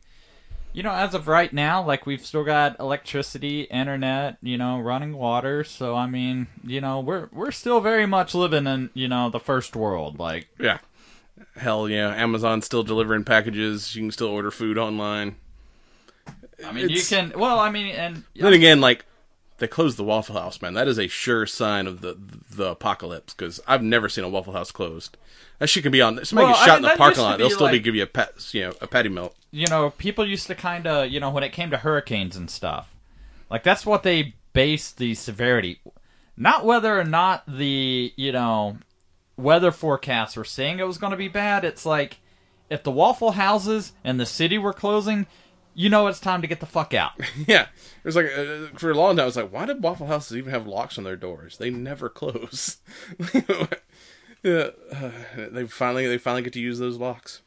you 0.74 0.82
know, 0.82 0.92
as 0.92 1.14
of 1.14 1.28
right 1.28 1.50
now, 1.50 1.82
like 1.82 2.04
we've 2.04 2.20
still 2.20 2.44
got 2.44 2.78
electricity, 2.78 3.62
internet, 3.62 4.36
you 4.42 4.58
know, 4.58 4.78
running 4.78 5.16
water, 5.16 5.64
so 5.64 5.96
I 5.96 6.06
mean, 6.06 6.46
you 6.62 6.82
know, 6.82 7.00
we're 7.00 7.30
we're 7.32 7.52
still 7.52 7.80
very 7.80 8.04
much 8.04 8.34
living 8.34 8.66
in, 8.66 8.90
you 8.92 9.08
know, 9.08 9.30
the 9.30 9.40
first 9.40 9.74
world 9.74 10.18
like 10.18 10.48
yeah. 10.60 10.76
Hell 11.56 11.88
yeah, 11.88 12.14
Amazon's 12.14 12.66
still 12.66 12.82
delivering 12.82 13.24
packages. 13.24 13.96
You 13.96 14.02
can 14.02 14.10
still 14.10 14.26
order 14.28 14.50
food 14.50 14.76
online. 14.76 15.36
I 16.66 16.70
mean, 16.72 16.84
It's- 16.84 17.10
you 17.10 17.16
can 17.16 17.32
well, 17.40 17.60
I 17.60 17.70
mean, 17.70 17.94
and 17.94 18.24
Then 18.36 18.52
again, 18.52 18.82
like 18.82 19.06
they 19.58 19.68
closed 19.68 19.96
the 19.96 20.04
Waffle 20.04 20.34
House, 20.40 20.60
man. 20.60 20.74
That 20.74 20.88
is 20.88 20.98
a 20.98 21.06
sure 21.08 21.46
sign 21.46 21.86
of 21.86 22.00
the 22.00 22.16
the 22.50 22.70
apocalypse 22.70 23.34
because 23.34 23.60
I've 23.66 23.82
never 23.82 24.08
seen 24.08 24.24
a 24.24 24.28
Waffle 24.28 24.52
House 24.52 24.72
closed. 24.72 25.16
That 25.60 25.68
shit 25.68 25.82
can 25.84 25.92
be 25.92 26.02
on. 26.02 26.24
Somebody 26.24 26.46
Well, 26.46 26.54
gets 26.54 26.62
I 26.62 26.66
shot 26.66 26.82
mean, 26.82 26.90
in 26.90 26.94
the 26.94 26.98
parking 26.98 27.22
lot. 27.22 27.38
They'll 27.38 27.48
be 27.48 27.54
still 27.54 27.68
be 27.68 27.74
like- 27.74 27.84
give 27.84 27.94
you 27.94 28.02
a 28.02 28.06
pat, 28.06 28.32
you 28.52 28.62
know, 28.64 28.72
a 28.80 28.86
patty 28.86 29.08
melt. 29.08 29.36
you 29.52 29.66
know, 29.68 29.90
people 29.90 30.26
used 30.26 30.48
to 30.48 30.54
kind 30.56 30.86
of, 30.86 31.10
you 31.10 31.20
know, 31.20 31.30
when 31.30 31.44
it 31.44 31.52
came 31.52 31.70
to 31.70 31.76
hurricanes 31.78 32.34
and 32.36 32.50
stuff, 32.50 32.92
like 33.50 33.62
that's 33.62 33.86
what 33.86 34.02
they 34.02 34.34
based 34.52 34.98
the 34.98 35.14
severity, 35.14 35.80
not 36.36 36.64
whether 36.64 36.98
or 36.98 37.04
not 37.04 37.44
the, 37.46 38.12
you 38.16 38.32
know, 38.32 38.78
weather 39.36 39.70
forecasts 39.70 40.36
were 40.36 40.44
saying 40.44 40.78
it 40.80 40.86
was 40.86 40.98
going 40.98 41.12
to 41.12 41.16
be 41.16 41.28
bad. 41.28 41.64
It's 41.64 41.86
like 41.86 42.18
if 42.68 42.82
the 42.82 42.90
Waffle 42.90 43.32
Houses 43.32 43.92
and 44.02 44.18
the 44.18 44.26
city 44.26 44.58
were 44.58 44.72
closing, 44.72 45.26
you 45.74 45.88
know, 45.88 46.06
it's 46.06 46.20
time 46.20 46.40
to 46.42 46.48
get 46.48 46.60
the 46.60 46.66
fuck 46.66 46.94
out. 46.94 47.12
Yeah, 47.46 47.62
it 47.62 48.04
was 48.04 48.16
like 48.16 48.26
uh, 48.26 48.68
for 48.76 48.90
a 48.90 48.94
long 48.94 49.16
time. 49.16 49.24
I 49.24 49.26
was 49.26 49.36
like, 49.36 49.52
why 49.52 49.66
did 49.66 49.82
Waffle 49.82 50.06
Houses 50.06 50.36
even 50.36 50.50
have 50.50 50.66
locks 50.66 50.98
on 50.98 51.04
their 51.04 51.16
doors? 51.16 51.58
They 51.58 51.70
never 51.70 52.08
close. 52.10 52.78
Yeah, 54.44 54.70
uh, 54.92 55.10
they 55.50 55.66
finally 55.66 56.06
they 56.06 56.18
finally 56.18 56.42
get 56.42 56.52
to 56.52 56.60
use 56.60 56.78
those 56.78 56.98
locks. 56.98 57.40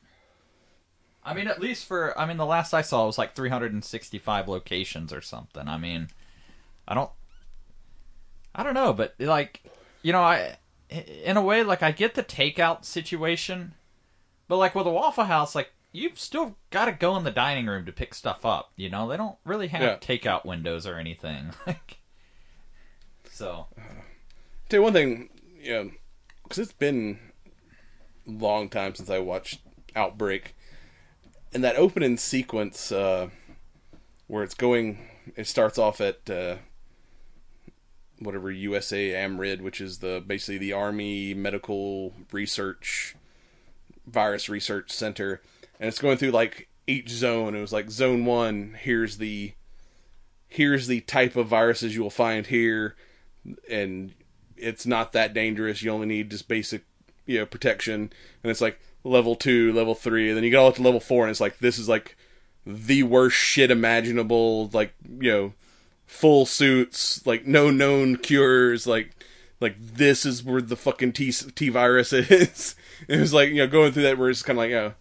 I 1.24 1.36
mean, 1.36 1.48
at 1.48 1.62
least 1.62 1.86
for 1.86 2.18
I 2.20 2.26
mean, 2.26 2.38
the 2.38 2.46
last 2.46 2.74
I 2.74 2.82
saw 2.82 3.06
was 3.06 3.20
like 3.20 3.36
365 3.36 4.48
locations 4.48 5.14
or 5.14 5.22
something. 5.22 5.68
I 5.68 5.78
mean, 5.78 6.08
I 6.88 6.96
don't, 6.96 7.12
I 8.56 8.64
don't 8.64 8.74
know, 8.74 8.94
but 8.94 9.14
like, 9.20 9.62
you 10.02 10.12
know, 10.12 10.22
I 10.24 10.58
in 10.90 11.38
a 11.38 11.42
way 11.42 11.62
like 11.62 11.84
I 11.84 11.92
get 11.92 12.16
the 12.16 12.24
takeout 12.24 12.84
situation, 12.84 13.76
but 14.48 14.58
like 14.58 14.74
with 14.74 14.88
a 14.88 14.92
Waffle 14.92 15.26
House, 15.26 15.54
like 15.54 15.72
you've 15.92 16.20
still 16.20 16.58
got 16.70 16.86
to 16.86 16.92
go 16.92 17.16
in 17.18 17.24
the 17.24 17.32
dining 17.32 17.66
room 17.68 17.86
to 17.86 17.92
pick 17.92 18.14
stuff 18.14 18.46
up. 18.46 18.72
You 18.76 18.90
know, 18.90 19.08
they 19.08 19.18
don't 19.18 19.38
really 19.46 19.68
have 19.70 19.82
Yeah. 19.82 19.98
takeout 19.98 20.46
windows 20.46 20.86
or 20.88 20.98
anything. 20.98 21.52
Like, 21.68 21.98
so 23.32 23.68
Tell 24.70 24.80
you 24.80 24.84
one 24.84 24.94
thing, 24.94 25.30
you 25.62 25.72
know, 25.74 25.92
because 26.44 26.58
it's 26.60 26.74
been 26.74 27.20
a 28.28 28.32
long 28.32 28.68
time 28.70 28.96
since 28.96 29.10
I 29.10 29.20
watched 29.20 29.60
Outbreak, 29.96 30.56
and 31.54 31.64
that 31.64 31.76
opening 31.78 32.18
sequence 32.18 32.92
uh, 32.92 33.30
where 34.28 34.44
it's 34.44 34.54
going, 34.54 35.08
it 35.36 35.48
starts 35.48 35.78
off 35.78 36.02
at 36.02 36.30
uh, 36.30 36.58
whatever 38.20 38.52
USAMRIID, 38.52 39.62
which 39.62 39.80
is 39.80 40.00
the 40.00 40.22
basically 40.26 40.58
the 40.58 40.74
Army 40.74 41.34
Medical 41.34 42.14
Research 42.32 43.16
Virus 44.06 44.50
Research 44.50 44.92
Center, 44.92 45.42
and 45.80 45.88
it's 45.88 46.00
going 46.00 46.18
through 46.18 46.32
like 46.32 46.70
each 46.88 47.10
zone. 47.10 47.56
It 47.56 47.62
was 47.62 47.74
like 47.74 47.92
Zone 47.92 48.26
One. 48.26 48.76
Here's 48.82 49.18
the 49.18 49.54
here's 50.48 50.88
the 50.88 51.02
type 51.02 51.36
of 51.36 51.48
viruses 51.48 51.96
you 51.96 52.02
will 52.02 52.10
find 52.10 52.48
here, 52.48 52.96
and 53.70 54.14
it's 54.56 54.86
not 54.86 55.14
that 55.14 55.34
dangerous. 55.34 55.84
You 55.84 55.92
only 55.92 56.08
need 56.08 56.32
just 56.32 56.48
basic, 56.48 56.84
you 57.26 57.40
know, 57.40 57.46
protection. 57.46 58.12
And 58.44 58.52
it's 58.52 58.62
like 58.62 58.80
level 59.04 59.36
two, 59.36 59.74
level 59.74 59.96
three, 59.96 60.30
and 60.30 60.38
then 60.38 60.44
you 60.44 60.50
get 60.50 60.58
all 60.58 60.70
up 60.70 60.76
to 60.76 60.82
level 60.82 61.00
four, 61.00 61.24
and 61.24 61.32
it's 61.32 61.42
like 61.42 61.60
this 61.60 61.78
is 61.78 61.90
like 61.90 62.16
the 62.66 63.04
worst 63.04 63.38
shit 63.38 63.70
imaginable. 63.70 64.70
Like 64.74 64.94
you 65.20 65.32
know, 65.32 65.54
full 66.06 66.46
suits, 66.46 67.26
like 67.26 67.46
no 67.46 67.70
known 67.70 68.18
cures, 68.18 68.88
like 68.88 69.12
like 69.60 69.76
this 69.80 70.26
is 70.26 70.44
where 70.44 70.62
the 70.62 70.76
fucking 70.76 71.14
T 71.14 71.32
T 71.32 71.70
virus 71.70 72.14
is. 72.14 72.76
it 73.08 73.20
was 73.20 73.34
like 73.34 73.50
you 73.50 73.58
know 73.58 73.68
going 73.68 73.92
through 73.92 74.04
that 74.04 74.18
where 74.18 74.30
it's 74.30 74.44
kind 74.44 74.58
of 74.58 74.64
like 74.64 74.70
you 74.70 74.76
know 74.76 74.94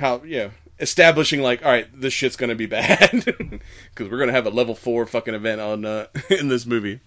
how 0.00 0.22
you 0.24 0.38
know 0.38 0.50
establishing 0.80 1.42
like 1.42 1.64
all 1.64 1.70
right 1.70 1.88
this 2.00 2.12
shit's 2.12 2.36
gonna 2.36 2.54
be 2.54 2.66
bad 2.66 3.10
because 3.24 4.10
we're 4.10 4.18
gonna 4.18 4.32
have 4.32 4.46
a 4.46 4.50
level 4.50 4.74
four 4.74 5.06
fucking 5.06 5.34
event 5.34 5.60
on 5.60 5.84
uh, 5.84 6.06
in 6.30 6.48
this 6.48 6.66
movie. 6.66 7.00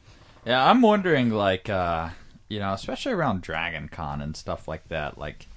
Yeah, 0.46 0.70
I'm 0.70 0.82
wondering, 0.82 1.30
like, 1.30 1.70
uh, 1.70 2.10
you 2.50 2.60
know, 2.60 2.74
especially 2.74 3.14
around 3.14 3.42
Dragon 3.42 3.88
Con 3.88 4.22
and 4.22 4.36
stuff 4.36 4.68
like 4.68 4.90
that, 4.90 5.18
like, 5.18 5.48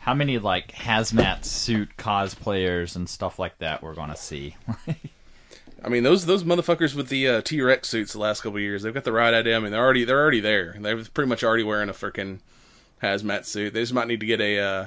how 0.00 0.14
many, 0.14 0.38
like, 0.38 0.72
hazmat 0.72 1.44
suit 1.44 1.90
cosplayers 1.96 2.96
and 2.96 3.08
stuff 3.08 3.38
like 3.38 3.58
that 3.58 3.82
we're 3.82 3.94
gonna 3.94 4.16
see. 4.16 4.56
I 5.84 5.88
mean, 5.88 6.02
those 6.02 6.26
those 6.26 6.44
motherfuckers 6.44 6.94
with 6.94 7.08
the 7.08 7.28
uh, 7.28 7.40
T 7.40 7.60
Rex 7.60 7.88
suits 7.88 8.12
the 8.12 8.18
last 8.18 8.42
couple 8.42 8.56
of 8.56 8.62
years, 8.62 8.82
they've 8.82 8.94
got 8.94 9.04
the 9.04 9.12
right 9.12 9.34
idea. 9.34 9.56
I 9.56 9.60
mean, 9.60 9.72
they're 9.72 9.82
already 9.82 10.04
they're 10.04 10.20
already 10.20 10.40
there. 10.40 10.76
They're 10.78 11.04
pretty 11.04 11.28
much 11.28 11.44
already 11.44 11.64
wearing 11.64 11.88
a 11.88 11.92
freaking 11.92 12.40
hazmat 13.02 13.44
suit. 13.44 13.74
They 13.74 13.80
just 13.80 13.92
might 13.92 14.08
need 14.08 14.20
to 14.20 14.26
get 14.26 14.40
a 14.40 14.58
uh, 14.58 14.86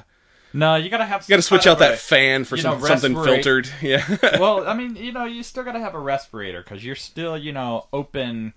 no, 0.55 0.75
you 0.75 0.89
gotta 0.89 1.05
have. 1.05 1.23
you 1.27 1.33
got 1.33 1.37
to 1.37 1.41
switch 1.41 1.67
out 1.67 1.79
that 1.79 1.99
fan 1.99 2.45
for 2.45 2.55
you 2.55 2.61
some, 2.61 2.79
know, 2.79 2.85
something 2.85 3.13
filtered. 3.13 3.69
Yeah, 3.81 4.03
well, 4.39 4.67
I 4.67 4.73
mean, 4.73 4.95
you 4.95 5.11
know, 5.11 5.25
you 5.25 5.43
still 5.43 5.63
gotta 5.63 5.79
have 5.79 5.93
a 5.95 5.99
respirator 5.99 6.63
because 6.63 6.83
you're 6.83 6.95
still, 6.95 7.37
you 7.37 7.51
know, 7.51 7.87
open 7.93 8.53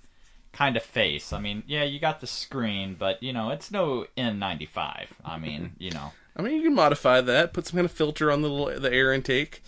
kind 0.52 0.76
of 0.76 0.82
face. 0.82 1.32
I 1.32 1.40
mean, 1.40 1.62
yeah, 1.66 1.84
you 1.84 1.98
got 2.00 2.20
the 2.20 2.26
screen, 2.26 2.96
but 2.98 3.22
you 3.22 3.32
know, 3.32 3.50
it's 3.50 3.70
no 3.70 4.06
N95. 4.16 5.06
I 5.24 5.38
mean, 5.38 5.72
you 5.78 5.90
know, 5.90 6.12
I 6.36 6.42
mean 6.42 6.54
you 6.54 6.62
can 6.62 6.74
modify 6.74 7.20
that, 7.20 7.52
put 7.52 7.66
some 7.66 7.76
kind 7.76 7.84
of 7.84 7.92
filter 7.92 8.30
on 8.30 8.42
the 8.42 8.48
little, 8.48 8.80
the 8.80 8.92
air 8.92 9.12
intake. 9.12 9.62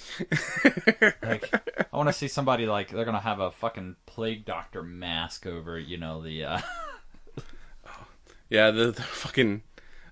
like 1.22 1.52
I 1.92 1.96
want 1.96 2.08
to 2.08 2.12
see 2.12 2.28
somebody 2.28 2.66
like 2.66 2.90
they're 2.90 3.04
gonna 3.04 3.20
have 3.20 3.40
a 3.40 3.50
fucking 3.50 3.96
plague 4.06 4.44
doctor 4.44 4.82
mask 4.82 5.46
over, 5.46 5.78
you 5.78 5.96
know, 5.96 6.22
the. 6.22 6.44
uh 6.44 6.60
Yeah, 8.50 8.72
the, 8.72 8.90
the 8.90 9.02
fucking. 9.02 9.62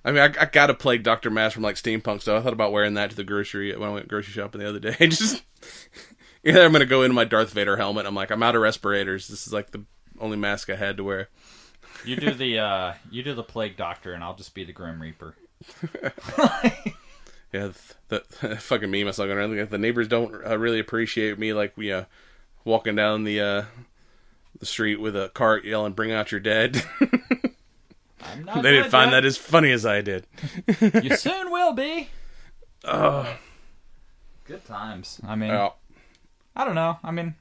I 0.09 0.13
mean, 0.13 0.23
I, 0.23 0.43
I 0.43 0.47
got 0.47 0.71
a 0.71 0.75
plague 0.75 1.03
Doctor 1.03 1.31
Mask 1.31 1.53
from 1.53 1.63
like 1.63 1.77
steampunk 1.77 2.23
stuff. 2.23 2.41
I 2.41 2.43
thought 2.43 2.55
about 2.55 2.73
wearing 2.73 2.95
that 2.95 3.11
to 3.11 3.17
the 3.17 3.25
grocery 3.25 3.77
when 3.77 3.91
I 3.91 3.93
went 3.93 4.09
grocery 4.09 4.33
shopping 4.33 4.61
the 4.61 4.69
other 4.69 4.79
day. 4.79 4.97
Just 5.01 5.43
either 6.45 6.65
I'm 6.65 6.73
gonna 6.73 6.87
go 6.87 7.03
in 7.03 7.15
my 7.15 7.25
Darth 7.25 7.53
Vader 7.53 7.77
helmet. 7.77 8.07
I'm 8.07 8.15
like, 8.15 8.31
I'm 8.31 8.43
out 8.43 8.57
of 8.57 8.63
respirators. 8.63 9.29
This 9.29 9.47
is 9.47 9.53
like 9.53 9.71
the 9.71 9.85
only 10.19 10.39
mask 10.39 10.71
I 10.71 10.77
had 10.77 10.97
to 10.97 11.05
wear. 11.05 11.29
You 12.07 12.17
do 12.17 12.33
the 12.33 12.59
uh 12.59 12.95
you 13.11 13.23
do 13.23 13.35
the 13.35 13.43
plague 13.43 13.77
doctor, 13.77 14.15
and 14.15 14.25
I'll 14.25 14.35
just 14.35 14.55
be 14.55 14.65
the 14.65 14.73
grim 14.73 15.01
reaper. 15.03 15.35
Yeah, 17.53 17.71
the, 18.09 18.25
the 18.41 18.57
fucking 18.61 18.91
meme 18.91 19.09
I 19.09 19.11
saw 19.13 19.27
going 19.27 19.39
around. 19.39 19.71
The 19.71 19.79
neighbors 19.79 20.09
don't 20.09 20.35
uh, 20.47 20.59
really 20.59 20.79
appreciate 20.79 21.39
me, 21.39 21.53
like 21.53 21.77
we 21.77 21.93
uh, 21.93 22.05
walking 22.65 22.95
down 22.95 23.25
the 23.25 23.41
uh, 23.41 23.63
the 24.59 24.67
street 24.67 25.01
with 25.01 25.17
a 25.17 25.31
cart 25.31 25.65
yelling, 25.65 25.95
"Bring 25.95 26.13
out 26.13 26.31
your 26.31 26.41
dead." 26.41 26.83
They 28.37 28.71
didn't 28.73 28.91
find 28.91 29.13
that 29.13 29.25
as 29.25 29.37
funny 29.37 29.73
as 29.73 29.85
I 29.87 30.01
did. 30.01 30.27
You 31.03 31.17
soon 31.17 31.51
will 31.51 31.73
be. 31.73 32.11
Good 32.83 34.65
times. 34.67 35.21
I 35.27 35.35
mean, 35.37 35.51
Oh, 35.51 35.75
I 36.57 36.65
don't 36.65 36.75
know. 36.75 36.99
I 37.03 37.11
mean, 37.11 37.35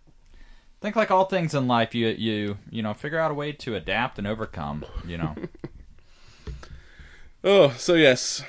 think 0.82 0.96
like 0.96 1.12
all 1.12 1.26
things 1.26 1.54
in 1.54 1.68
life, 1.68 1.96
you 1.96 2.08
you 2.10 2.58
you 2.70 2.82
know 2.82 2.94
figure 2.94 3.20
out 3.20 3.32
a 3.32 3.34
way 3.34 3.52
to 3.54 3.76
adapt 3.76 4.18
and 4.18 4.28
overcome. 4.28 4.86
You 5.06 5.18
know. 5.18 5.36
oh, 7.44 7.70
so 7.78 7.94
yes, 7.94 8.44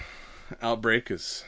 outbreak 0.61 1.11
is 1.11 1.45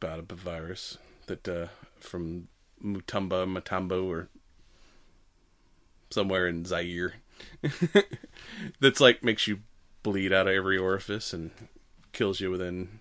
about 0.00 0.20
a 0.30 0.34
virus 0.34 0.98
that 1.26 1.48
uh, 1.48 1.66
from 2.00 2.48
Mutumba, 2.82 3.46
Matambo, 3.46 4.06
or 4.06 4.28
somewhere 6.10 6.46
in 6.46 6.64
Zaire. 6.64 7.14
That's 8.80 9.00
like 9.00 9.22
makes 9.22 9.46
you 9.46 9.60
bleed 10.10 10.32
out 10.32 10.46
of 10.48 10.54
every 10.54 10.78
orifice 10.78 11.32
and 11.32 11.50
kills 12.12 12.40
you 12.40 12.50
within 12.50 13.00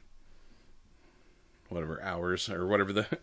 whatever 1.69 2.01
hours 2.01 2.49
or 2.49 2.65
whatever 2.67 2.91
the. 2.93 3.05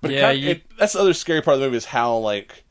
But 0.00 0.10
Yeah, 0.10 0.30
you- 0.32 0.50
it- 0.50 0.64
that's 0.78 0.92
the 0.92 1.00
other 1.00 1.14
scary 1.14 1.40
part 1.40 1.54
of 1.54 1.60
the 1.60 1.66
movie 1.66 1.78
is 1.78 1.86
how 1.86 2.16
like 2.18 2.64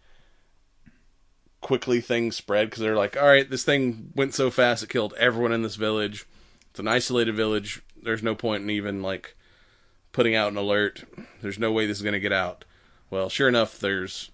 quickly 1.61 1.99
things 1.99 2.35
spread 2.35 2.69
because 2.69 2.81
they're 2.81 2.95
like, 2.95 3.17
all 3.17 3.25
right, 3.27 3.49
this 3.49 3.63
thing 3.63 4.11
went 4.15 4.33
so 4.35 4.51
fast 4.51 4.83
it 4.83 4.89
killed 4.89 5.13
everyone 5.17 5.51
in 5.51 5.63
this 5.63 5.75
village. 5.75 6.25
It's 6.69 6.79
an 6.79 6.87
isolated 6.87 7.35
village. 7.35 7.81
There's 8.01 8.21
no 8.23 8.35
point 8.35 8.63
in 8.63 8.69
even 8.69 9.01
like 9.01 9.35
putting 10.11 10.35
out 10.35 10.51
an 10.51 10.57
alert. 10.57 11.03
There's 11.41 11.57
no 11.59 11.71
way 11.71 11.85
this 11.87 11.97
is 11.97 12.03
going 12.03 12.13
to 12.13 12.19
get 12.19 12.31
out. 12.33 12.65
Well, 13.09 13.29
sure 13.29 13.47
enough, 13.47 13.79
there's 13.79 14.29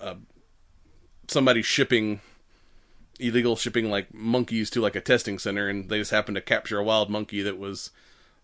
uh, 0.00 0.14
somebody 1.28 1.60
shipping 1.62 2.20
illegal 3.20 3.56
shipping 3.56 3.90
like 3.90 4.12
monkeys 4.12 4.70
to 4.70 4.80
like 4.80 4.96
a 4.96 5.00
testing 5.00 5.38
center, 5.38 5.68
and 5.68 5.88
they 5.88 5.98
just 5.98 6.10
happened 6.10 6.36
to 6.36 6.40
capture 6.40 6.78
a 6.78 6.84
wild 6.84 7.10
monkey 7.10 7.42
that 7.42 7.58
was 7.58 7.90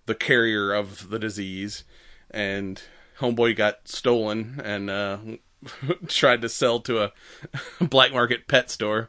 the 0.06 0.14
carrier 0.14 0.72
of 0.72 1.10
the 1.10 1.18
disease, 1.18 1.84
and 2.30 2.82
homeboy 3.20 3.56
got 3.56 3.88
stolen 3.88 4.60
and 4.62 4.90
uh, 4.90 5.18
tried 6.08 6.42
to 6.42 6.48
sell 6.48 6.80
to 6.80 7.02
a 7.02 7.12
black 7.80 8.12
market 8.12 8.48
pet 8.48 8.70
store, 8.70 9.08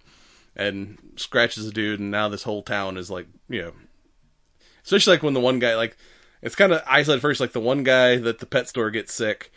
and 0.55 0.97
scratches 1.15 1.67
a 1.67 1.71
dude, 1.71 1.99
and 1.99 2.11
now 2.11 2.27
this 2.27 2.43
whole 2.43 2.63
town 2.63 2.97
is 2.97 3.09
like 3.09 3.27
you 3.49 3.61
know, 3.61 3.73
especially 4.83 5.13
like 5.13 5.23
when 5.23 5.33
the 5.33 5.39
one 5.39 5.59
guy 5.59 5.75
like 5.75 5.97
it's 6.41 6.55
kind 6.55 6.71
of 6.71 6.81
isolated 6.87 7.21
first, 7.21 7.39
like 7.39 7.53
the 7.53 7.59
one 7.59 7.83
guy 7.83 8.17
that 8.17 8.39
the 8.39 8.45
pet 8.45 8.67
store 8.67 8.91
gets 8.91 9.13
sick, 9.13 9.51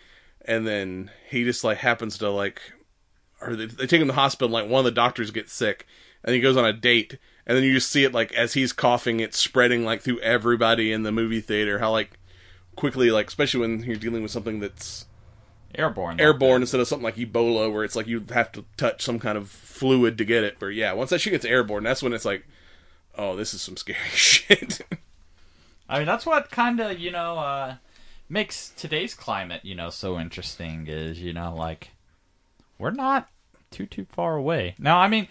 and 0.45 0.67
then 0.67 1.11
he 1.29 1.45
just 1.45 1.65
like 1.65 1.79
happens 1.79 2.19
to 2.19 2.31
like 2.31 2.61
or 3.41 3.57
they, 3.57 3.67
they 3.67 3.87
take 3.87 4.01
him 4.01 4.09
to 4.09 4.13
the 4.13 4.21
hospital. 4.21 4.51
Like 4.51 4.69
one 4.69 4.81
of 4.81 4.85
the 4.85 4.91
doctors 4.91 5.31
gets 5.31 5.53
sick, 5.53 5.87
and 6.25 6.35
he 6.35 6.41
goes 6.41 6.57
on 6.57 6.65
a 6.65 6.73
date, 6.73 7.19
and 7.47 7.57
then 7.57 7.65
you 7.65 7.75
just 7.75 7.91
see 7.91 8.05
it 8.05 8.13
like 8.13 8.33
as 8.33 8.55
he's 8.55 8.73
coughing, 8.73 9.21
it's 9.21 9.39
spreading 9.39 9.85
like 9.85 10.03
through 10.03 10.21
everybody 10.21 10.93
in 10.93 11.03
the 11.03 11.13
movie 11.13 11.41
theater. 11.41 11.79
How 11.79 11.91
like 11.91 12.19
quickly, 12.77 13.11
like 13.11 13.29
especially 13.29 13.61
when 13.61 13.83
you're 13.83 13.97
dealing 13.97 14.23
with 14.23 14.31
something 14.31 14.61
that's 14.61 15.07
Airborne. 15.75 16.17
like 16.17 16.23
airborne 16.23 16.63
instead 16.63 16.81
of 16.81 16.89
something 16.89 17.05
like 17.05 17.17
Ebola, 17.17 17.73
where 17.73 17.85
it's 17.85 17.97
like 17.97 18.07
you 18.07 18.25
have 18.31 18.53
to 18.53 18.65
touch 18.77 19.03
some 19.03 19.19
kind 19.19 19.39
of 19.39 19.49
fluid 19.49 20.19
to 20.19 20.25
get 20.25 20.45
it. 20.45 20.57
But 20.59 20.69
yeah, 20.69 20.93
once 20.93 21.11
that 21.11 21.21
shit 21.21 21.33
gets 21.33 21.45
airborne, 21.45 21.85
that's 21.85 22.03
when 22.03 22.13
it's 22.13 22.25
like, 22.25 22.47
oh, 23.17 23.37
this 23.37 23.55
is 23.55 23.63
some 23.63 23.77
scary 23.77 23.99
shit. 24.11 24.81
I 25.89 25.99
mean, 25.99 26.07
that's 26.07 26.27
what 26.27 26.51
kind 26.51 26.81
of 26.81 26.99
you 26.99 27.11
know 27.11 27.39
uh, 27.39 27.77
makes 28.29 28.71
today's 28.71 29.15
climate 29.15 29.65
you 29.65 29.75
know 29.75 29.91
so 29.91 30.19
interesting. 30.19 30.87
Is 30.89 31.21
you 31.21 31.33
know 31.33 31.55
like 31.55 31.91
we're 32.81 32.91
not 32.91 33.29
too 33.71 33.87
too 33.87 34.07
far 34.11 34.37
away 34.37 34.75
now. 34.79 34.99
I 34.99 35.07
mean, 35.07 35.29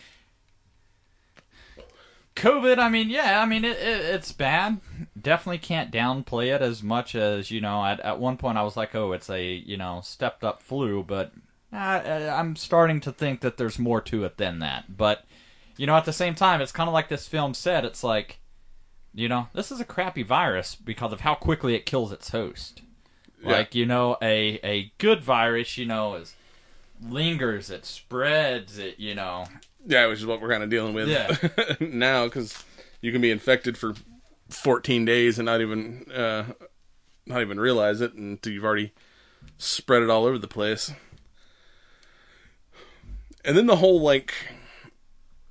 COVID. 2.40 2.80
I 2.80 2.90
mean, 2.90 3.10
yeah. 3.10 3.42
I 3.42 3.46
mean, 3.46 3.66
it, 3.66 3.78
it, 3.78 4.06
it's 4.06 4.32
bad. 4.32 4.80
Definitely 5.20 5.60
can't 5.60 5.92
downplay 5.92 6.56
it 6.56 6.62
as 6.62 6.82
much 6.82 7.16
as 7.16 7.52
you 7.52 7.62
know. 7.62 7.84
At 7.84 8.00
at 8.00 8.20
one 8.20 8.38
point, 8.38 8.58
I 8.58 8.64
was 8.64 8.78
like, 8.78 8.96
oh, 8.96 9.12
it's 9.12 9.30
a 9.30 9.44
you 9.44 9.78
know 9.78 10.02
stepped 10.04 10.44
up 10.44 10.64
flu, 10.64 11.04
but 11.04 11.34
uh, 11.74 11.76
I'm 11.76 12.56
starting 12.56 13.00
to 13.02 13.12
think 13.12 13.42
that 13.42 13.58
there's 13.58 13.78
more 13.78 14.02
to 14.02 14.24
it 14.24 14.38
than 14.38 14.60
that. 14.60 14.98
But 14.98 15.26
you 15.78 15.86
know, 15.86 15.96
at 15.96 16.06
the 16.06 16.14
same 16.14 16.36
time, 16.36 16.62
it's 16.62 16.72
kind 16.72 16.88
of 16.88 16.94
like 16.94 17.10
this 17.10 17.28
film 17.28 17.54
said. 17.54 17.86
It's 17.86 18.04
like, 18.04 18.40
you 19.14 19.28
know, 19.28 19.48
this 19.54 19.72
is 19.72 19.80
a 19.80 19.86
crappy 19.86 20.24
virus 20.24 20.76
because 20.76 21.14
of 21.14 21.22
how 21.22 21.36
quickly 21.36 21.76
it 21.76 21.86
kills 21.86 22.12
its 22.12 22.30
host. 22.30 22.82
Yeah. 23.42 23.52
Like, 23.52 23.76
you 23.76 23.86
know, 23.86 24.18
a 24.22 24.60
a 24.64 24.92
good 24.98 25.24
virus, 25.24 25.78
you 25.78 25.86
know, 25.86 26.16
is 26.16 26.36
lingers, 27.02 27.70
it 27.70 27.86
spreads, 27.86 28.78
it, 28.78 29.00
you 29.00 29.16
know, 29.16 29.46
Yeah, 29.86 30.08
which 30.08 30.20
is 30.20 30.26
what 30.26 30.42
we're 30.42 30.50
kind 30.50 30.64
of 30.64 30.70
dealing 30.70 30.94
with 30.94 31.08
Yeah. 31.10 31.36
now 31.80 32.26
because 32.26 32.64
you 33.02 33.12
can 33.12 33.22
be 33.22 33.32
infected 33.32 33.78
for 33.78 33.94
14 34.50 35.06
days 35.06 35.38
and 35.40 35.46
not 35.46 35.62
even 35.62 36.06
uh, 36.12 36.44
not 37.26 37.42
even 37.42 37.60
realize 37.60 38.02
it 38.02 38.14
until 38.14 38.52
you've 38.52 38.66
already 38.66 38.92
spread 39.58 40.02
it 40.02 40.10
all 40.10 40.26
over 40.26 40.38
the 40.38 40.48
place. 40.48 40.92
And 43.46 43.56
then 43.56 43.68
the 43.68 43.78
whole 43.78 44.02
like, 44.02 44.34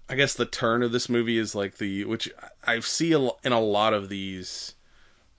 I 0.09 0.15
guess 0.15 0.35
the 0.35 0.45
turn 0.47 0.83
of 0.83 0.93
this 0.93 1.09
movie 1.09 1.39
is 1.39 1.55
like 1.55 1.79
the 1.79 2.05
which 2.05 2.31
I 2.65 2.81
see 2.81 3.13
in 3.13 3.53
a 3.53 3.61
lot 3.61 3.95
of 3.95 4.09
these 4.09 4.75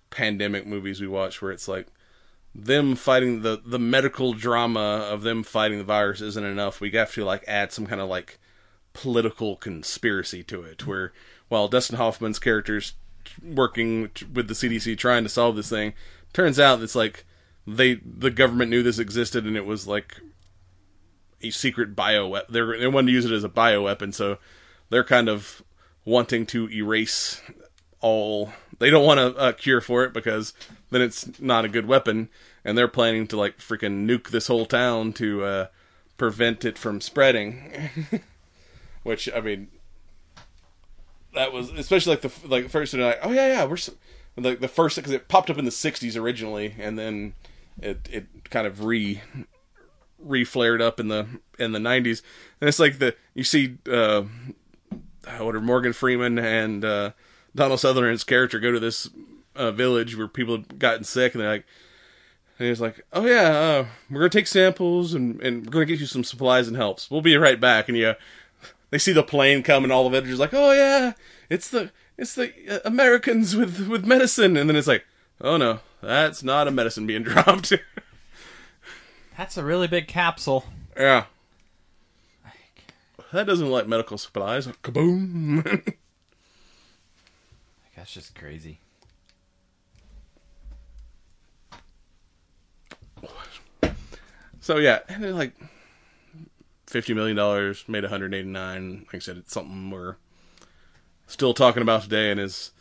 pandemic 0.09 0.65
movies 0.65 0.99
we 0.99 1.07
watch 1.07 1.41
where 1.41 1.51
it's 1.51 1.67
like 1.67 1.87
them 2.53 2.95
fighting 2.95 3.41
the 3.41 3.61
the 3.63 3.79
medical 3.79 4.33
drama 4.33 5.07
of 5.09 5.21
them 5.21 5.43
fighting 5.43 5.77
the 5.77 5.83
virus 5.83 6.21
isn't 6.21 6.45
enough. 6.45 6.81
We 6.81 6.91
have 6.91 7.13
to 7.13 7.23
like 7.23 7.43
add 7.47 7.71
some 7.71 7.85
kind 7.85 8.01
of 8.01 8.09
like 8.09 8.39
political 8.93 9.55
conspiracy 9.55 10.43
to 10.43 10.63
it 10.63 10.85
where 10.85 11.13
while 11.47 11.67
Dustin 11.67 11.97
Hoffman's 11.97 12.39
character's 12.39 12.93
working 13.43 14.09
with 14.33 14.47
the 14.47 14.53
CDC 14.53 14.97
trying 14.97 15.23
to 15.23 15.29
solve 15.29 15.55
this 15.55 15.69
thing 15.69 15.93
turns 16.33 16.59
out 16.59 16.81
it's 16.81 16.95
like 16.95 17.25
they 17.67 17.95
the 17.95 18.31
government 18.31 18.71
knew 18.71 18.81
this 18.81 18.99
existed 18.99 19.45
and 19.45 19.55
it 19.55 19.65
was 19.65 19.87
like 19.87 20.19
a 21.41 21.51
secret 21.51 21.95
bio 21.95 22.41
they 22.49 22.61
they 22.61 22.87
wanted 22.87 23.07
to 23.07 23.13
use 23.13 23.25
it 23.25 23.31
as 23.31 23.43
a 23.43 23.49
bioweapon 23.49 24.13
so 24.13 24.37
they're 24.89 25.03
kind 25.03 25.29
of 25.29 25.63
wanting 26.03 26.45
to 26.45 26.69
erase 26.71 27.41
all 28.01 28.51
they 28.79 28.89
don't 28.89 29.05
want 29.05 29.19
a, 29.19 29.49
a 29.49 29.53
cure 29.53 29.81
for 29.81 30.03
it 30.03 30.13
because 30.13 30.53
then 30.89 31.01
it's 31.01 31.39
not 31.39 31.65
a 31.65 31.69
good 31.69 31.85
weapon. 31.85 32.29
And 32.65 32.77
they're 32.77 32.87
planning 32.87 33.27
to 33.27 33.37
like 33.37 33.59
freaking 33.59 34.05
nuke 34.05 34.29
this 34.29 34.47
whole 34.47 34.65
town 34.65 35.13
to 35.13 35.43
uh, 35.43 35.67
prevent 36.17 36.65
it 36.65 36.77
from 36.77 37.01
spreading. 37.01 37.89
Which 39.03 39.29
I 39.33 39.39
mean, 39.39 39.69
that 41.33 41.53
was 41.53 41.71
especially 41.71 42.13
like 42.13 42.21
the 42.21 42.47
like 42.47 42.69
first 42.69 42.91
they're 42.91 43.05
like, 43.05 43.19
oh 43.23 43.31
yeah, 43.31 43.47
yeah, 43.47 43.65
we're 43.65 43.75
s 43.75 43.89
like 44.37 44.59
the 44.59 44.67
first 44.67 44.95
because 44.95 45.11
it 45.11 45.27
popped 45.27 45.49
up 45.49 45.57
in 45.57 45.65
the 45.65 45.71
'60s 45.71 46.19
originally, 46.19 46.75
and 46.77 46.99
then 46.99 47.33
it 47.81 48.07
it 48.11 48.49
kind 48.49 48.67
of 48.67 48.83
re 48.83 49.21
re 50.19 50.43
flared 50.43 50.81
up 50.81 50.99
in 50.99 51.07
the 51.07 51.27
in 51.57 51.71
the 51.71 51.79
'90s, 51.79 52.21
and 52.59 52.67
it's 52.67 52.79
like 52.79 52.99
the 52.99 53.15
you 53.33 53.43
see 53.43 53.77
uh, 53.89 54.23
what 55.39 55.55
are 55.55 55.61
Morgan 55.61 55.93
Freeman 55.93 56.37
and 56.37 56.83
uh, 56.83 57.11
Donald 57.59 57.81
Sutherland's 57.81 58.23
character 58.23 58.57
go 58.57 58.71
to 58.71 58.79
this 58.79 59.09
uh, 59.53 59.71
village 59.71 60.15
where 60.15 60.29
people 60.29 60.55
have 60.55 60.79
gotten 60.79 61.03
sick, 61.03 61.33
and 61.35 61.41
they're 61.43 61.51
like. 61.51 61.65
And 62.57 62.65
he 62.65 62.69
was 62.69 62.81
like, 62.81 63.05
"Oh 63.13 63.25
yeah, 63.25 63.49
uh, 63.51 63.85
we're 64.09 64.19
gonna 64.19 64.29
take 64.29 64.47
samples 64.47 65.13
and, 65.13 65.41
and 65.41 65.65
we're 65.65 65.71
gonna 65.71 65.85
get 65.85 65.99
you 65.99 66.05
some 66.05 66.25
supplies 66.25 66.67
and 66.67 66.75
helps. 66.75 67.09
We'll 67.09 67.21
be 67.21 67.37
right 67.37 67.59
back." 67.59 67.87
And 67.87 67.97
yeah, 67.97 68.13
they 68.89 68.97
see 68.97 69.13
the 69.13 69.23
plane 69.23 69.63
come 69.63 69.83
and 69.83 69.93
all 69.93 70.03
the 70.03 70.09
villagers 70.09 70.39
like, 70.39 70.53
"Oh 70.53 70.71
yeah, 70.73 71.13
it's 71.49 71.69
the 71.69 71.91
it's 72.17 72.35
the 72.35 72.51
uh, 72.69 72.79
Americans 72.83 73.55
with 73.55 73.87
with 73.87 74.05
medicine." 74.05 74.57
And 74.57 74.69
then 74.69 74.75
it's 74.75 74.87
like, 74.87 75.05
"Oh 75.39 75.55
no, 75.55 75.79
that's 76.01 76.43
not 76.43 76.67
a 76.67 76.71
medicine 76.71 77.07
being 77.07 77.23
dropped." 77.23 77.73
that's 79.37 79.55
a 79.57 79.63
really 79.63 79.87
big 79.87 80.07
capsule. 80.07 80.65
yeah, 80.97 81.25
that 83.31 83.47
doesn't 83.47 83.67
look 83.67 83.83
like 83.83 83.87
medical 83.87 84.17
supplies. 84.17 84.67
Kaboom! 84.67 85.93
That's 87.99 88.13
just 88.13 88.33
crazy. 88.33 88.79
so 94.61 94.77
yeah, 94.77 94.99
and 95.09 95.21
then 95.21 95.35
like 95.37 95.51
fifty 96.87 97.13
million 97.13 97.35
dollars 97.35 97.83
made 97.89 98.03
one 98.03 98.09
hundred 98.09 98.33
eighty 98.33 98.47
nine. 98.47 98.99
Like 99.07 99.15
I 99.15 99.19
said, 99.19 99.35
it's 99.35 99.51
something 99.51 99.91
we're 99.91 100.15
still 101.27 101.53
talking 101.53 101.81
about 101.81 102.03
today, 102.03 102.31
and 102.31 102.39
is. 102.39 102.71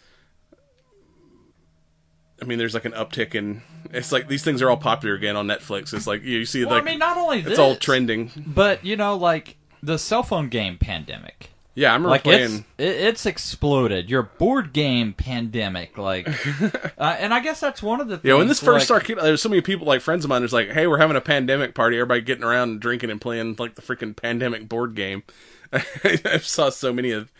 I 2.40 2.44
mean, 2.44 2.59
there's 2.59 2.74
like 2.74 2.85
an 2.85 2.92
uptick 2.92 3.35
in. 3.35 3.62
It's 3.90 4.12
like 4.12 4.28
these 4.28 4.44
things 4.44 4.62
are 4.62 4.70
all 4.70 4.76
popular 4.76 5.16
again 5.16 5.35
on 5.35 5.48
Netflix. 5.48 5.92
It's 5.92 6.07
like 6.07 6.22
you 6.22 6.44
see, 6.44 6.64
Well, 6.64 6.74
like 6.76 6.85
I 6.85 6.87
mean, 6.87 7.00
not 7.00 7.16
only 7.16 7.40
this, 7.40 7.50
it's 7.50 7.59
all 7.59 7.74
trending. 7.74 8.31
but 8.46 8.85
you 8.85 8.94
know, 8.94 9.16
like 9.16 9.57
the 9.83 9.98
cell 9.98 10.22
phone 10.22 10.48
game 10.48 10.78
pandemic. 10.78 11.47
Yeah, 11.78 11.90
I 11.90 11.92
remember 11.92 12.08
Like 12.08 12.24
playing. 12.24 12.42
it's 12.42 12.64
it, 12.76 13.06
it's 13.06 13.24
exploded. 13.24 14.10
Your 14.10 14.24
board 14.24 14.72
game 14.72 15.12
pandemic, 15.12 15.96
like, 15.96 16.28
uh, 16.98 17.16
and 17.20 17.32
I 17.32 17.38
guess 17.38 17.60
that's 17.60 17.80
one 17.80 18.00
of 18.00 18.08
the. 18.08 18.16
Things, 18.16 18.24
Yeah, 18.24 18.34
when 18.34 18.48
this 18.48 18.58
first 18.58 18.90
like, 18.90 19.04
started, 19.04 19.24
there's 19.24 19.40
so 19.40 19.48
many 19.48 19.60
people, 19.60 19.86
like 19.86 20.00
friends 20.00 20.24
of 20.24 20.28
mine, 20.28 20.42
was 20.42 20.52
like, 20.52 20.70
"Hey, 20.72 20.88
we're 20.88 20.98
having 20.98 21.16
a 21.16 21.20
pandemic 21.20 21.76
party. 21.76 21.96
Everybody 21.96 22.22
getting 22.22 22.42
around 22.42 22.70
and 22.70 22.80
drinking 22.80 23.10
and 23.10 23.20
playing 23.20 23.54
like 23.60 23.76
the 23.76 23.82
freaking 23.82 24.16
pandemic 24.16 24.68
board 24.68 24.96
game." 24.96 25.22
I 25.72 26.38
saw 26.38 26.70
so 26.70 26.92
many 26.92 27.12
of 27.12 27.30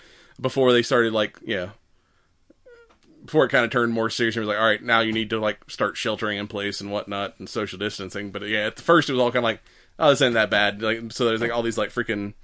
before 0.41 0.73
they 0.73 0.83
started, 0.83 1.13
like, 1.13 1.37
yeah, 1.45 1.71
before 3.25 3.45
it 3.45 3.49
kind 3.49 3.65
of 3.65 3.73
turned 3.73 3.93
more 3.93 4.09
serious. 4.09 4.37
It 4.37 4.41
was 4.41 4.49
like, 4.49 4.59
"All 4.59 4.67
right, 4.67 4.81
now 4.81 5.01
you 5.01 5.13
need 5.13 5.31
to 5.31 5.41
like 5.41 5.59
start 5.69 5.97
sheltering 5.97 6.39
in 6.39 6.47
place 6.47 6.81
and 6.81 6.93
whatnot 6.93 7.41
and 7.41 7.49
social 7.49 7.77
distancing." 7.77 8.31
But 8.31 8.47
yeah, 8.47 8.67
at 8.67 8.77
the 8.77 8.83
first 8.83 9.09
it 9.09 9.15
was 9.15 9.21
all 9.21 9.33
kind 9.33 9.39
of 9.39 9.43
like, 9.45 9.63
"Oh, 9.99 10.11
this 10.11 10.23
ain't 10.23 10.35
that 10.35 10.49
bad." 10.49 10.81
Like, 10.81 11.11
so 11.11 11.25
there's 11.25 11.41
like 11.41 11.53
all 11.53 11.65
these 11.65 11.77
like 11.79 11.91
freaking 11.91 12.35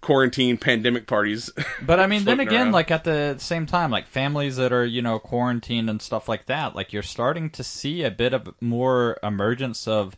quarantine 0.00 0.56
pandemic 0.58 1.06
parties. 1.06 1.50
But 1.82 1.98
I 2.00 2.06
mean, 2.06 2.24
then 2.24 2.40
again, 2.40 2.62
around. 2.66 2.72
like 2.72 2.90
at 2.90 3.04
the 3.04 3.36
same 3.38 3.66
time, 3.66 3.90
like 3.90 4.06
families 4.06 4.56
that 4.56 4.72
are 4.72 4.84
you 4.84 5.02
know 5.02 5.18
quarantined 5.18 5.88
and 5.88 6.00
stuff 6.02 6.28
like 6.28 6.46
that, 6.46 6.74
like 6.76 6.92
you're 6.92 7.02
starting 7.02 7.50
to 7.50 7.64
see 7.64 8.02
a 8.02 8.10
bit 8.10 8.32
of 8.34 8.54
more 8.60 9.18
emergence 9.22 9.88
of, 9.88 10.16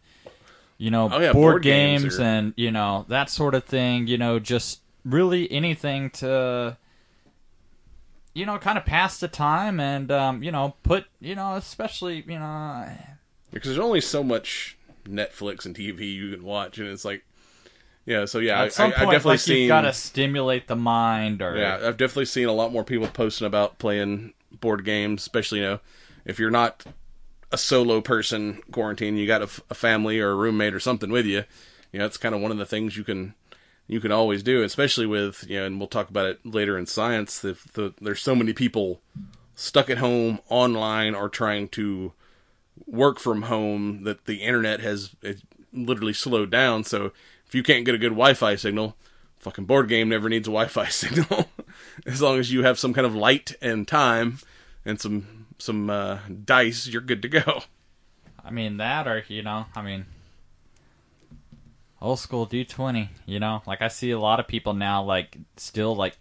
you 0.78 0.90
know, 0.90 1.08
Oh, 1.12 1.20
yeah, 1.20 1.32
board, 1.32 1.52
board 1.52 1.62
games 1.62 2.02
games 2.02 2.18
are- 2.18 2.22
and 2.22 2.54
you 2.56 2.70
know 2.70 3.04
that 3.08 3.30
sort 3.30 3.54
of 3.54 3.64
thing. 3.64 4.06
You 4.08 4.18
know, 4.18 4.38
just 4.38 4.80
really 5.04 5.50
anything 5.52 6.10
to, 6.10 6.76
you 8.34 8.46
know, 8.46 8.58
kind 8.58 8.78
of 8.78 8.84
pass 8.84 9.18
the 9.20 9.28
time 9.28 9.78
and 9.80 10.10
um, 10.10 10.42
you 10.42 10.50
know 10.52 10.74
put 10.82 11.06
you 11.20 11.34
know 11.34 11.54
especially 11.54 12.24
you 12.26 12.38
know 12.38 12.88
because 13.52 13.68
there's 13.68 13.78
only 13.84 14.00
so 14.00 14.22
much 14.24 14.76
Netflix 15.06 15.66
and 15.66 15.76
TV 15.76 16.14
you 16.14 16.30
can 16.34 16.42
watch, 16.44 16.78
and 16.78 16.88
it's 16.88 17.04
like, 17.04 17.22
yeah. 18.04 18.24
So 18.24 18.38
yeah, 18.38 18.60
I, 18.60 18.66
at 18.66 18.72
some 18.72 18.90
I, 18.90 18.96
point 18.96 19.08
I 19.08 19.12
definitely 19.12 19.30
like 19.32 19.40
seen. 19.40 19.58
you've 19.62 19.68
got 19.68 19.82
to 19.82 19.92
stimulate 19.92 20.68
the 20.68 20.76
mind 20.76 21.42
or 21.42 21.56
Yeah, 21.56 21.80
I've 21.82 21.96
definitely 21.96 22.26
seen 22.26 22.48
a 22.48 22.52
lot 22.52 22.72
more 22.72 22.84
people 22.84 23.08
posting 23.08 23.46
about 23.46 23.78
playing 23.78 24.34
board 24.60 24.84
games, 24.84 25.22
especially 25.22 25.60
you 25.60 25.64
know 25.64 25.80
if 26.24 26.38
you're 26.38 26.50
not 26.50 26.84
a 27.50 27.58
solo 27.58 28.00
person 28.00 28.62
quarantine, 28.72 29.16
you 29.16 29.26
got 29.26 29.42
a, 29.42 29.44
f- 29.44 29.60
a 29.68 29.74
family 29.74 30.18
or 30.18 30.30
a 30.30 30.34
roommate 30.34 30.74
or 30.74 30.80
something 30.80 31.10
with 31.10 31.26
you. 31.26 31.44
You 31.92 31.98
know, 31.98 32.06
it's 32.06 32.16
kind 32.16 32.34
of 32.34 32.40
one 32.40 32.50
of 32.50 32.56
the 32.58 32.66
things 32.66 32.96
you 32.96 33.04
can 33.04 33.34
you 33.86 34.00
can 34.00 34.12
always 34.12 34.42
do, 34.42 34.62
especially 34.62 35.06
with 35.06 35.44
you 35.48 35.58
know, 35.58 35.66
and 35.66 35.78
we'll 35.78 35.88
talk 35.88 36.08
about 36.08 36.26
it 36.26 36.46
later 36.46 36.78
in 36.78 36.86
science. 36.86 37.44
If 37.44 37.72
the, 37.72 37.92
there's 38.00 38.22
so 38.22 38.34
many 38.34 38.52
people 38.52 39.00
stuck 39.54 39.90
at 39.90 39.98
home 39.98 40.40
online 40.48 41.14
or 41.14 41.28
trying 41.28 41.68
to 41.68 42.12
work 42.86 43.18
from 43.18 43.42
home 43.42 44.04
that 44.04 44.24
the 44.24 44.36
internet 44.36 44.80
has 44.80 45.14
it 45.22 45.42
literally 45.72 46.12
slowed 46.14 46.50
down. 46.50 46.84
So 46.84 47.12
if 47.52 47.54
you 47.54 47.62
can't 47.62 47.84
get 47.84 47.94
a 47.94 47.98
good 47.98 48.12
Wi-Fi 48.12 48.56
signal, 48.56 48.96
fucking 49.38 49.66
board 49.66 49.86
game 49.86 50.08
never 50.08 50.30
needs 50.30 50.48
a 50.48 50.50
Wi-Fi 50.50 50.86
signal. 50.88 51.50
as 52.06 52.22
long 52.22 52.38
as 52.38 52.50
you 52.50 52.62
have 52.62 52.78
some 52.78 52.94
kind 52.94 53.06
of 53.06 53.14
light 53.14 53.54
and 53.60 53.86
time 53.86 54.38
and 54.86 54.98
some 54.98 55.44
some 55.58 55.90
uh, 55.90 56.20
dice, 56.46 56.88
you're 56.88 57.02
good 57.02 57.20
to 57.20 57.28
go. 57.28 57.64
I 58.42 58.50
mean 58.50 58.78
that, 58.78 59.06
or 59.06 59.22
you 59.28 59.42
know, 59.42 59.66
I 59.76 59.82
mean, 59.82 60.06
old 62.00 62.20
school 62.20 62.46
D 62.46 62.64
twenty. 62.64 63.10
You 63.26 63.38
know, 63.38 63.60
like 63.66 63.82
I 63.82 63.88
see 63.88 64.12
a 64.12 64.18
lot 64.18 64.40
of 64.40 64.48
people 64.48 64.72
now, 64.72 65.02
like 65.02 65.36
still 65.58 65.94
like, 65.94 66.16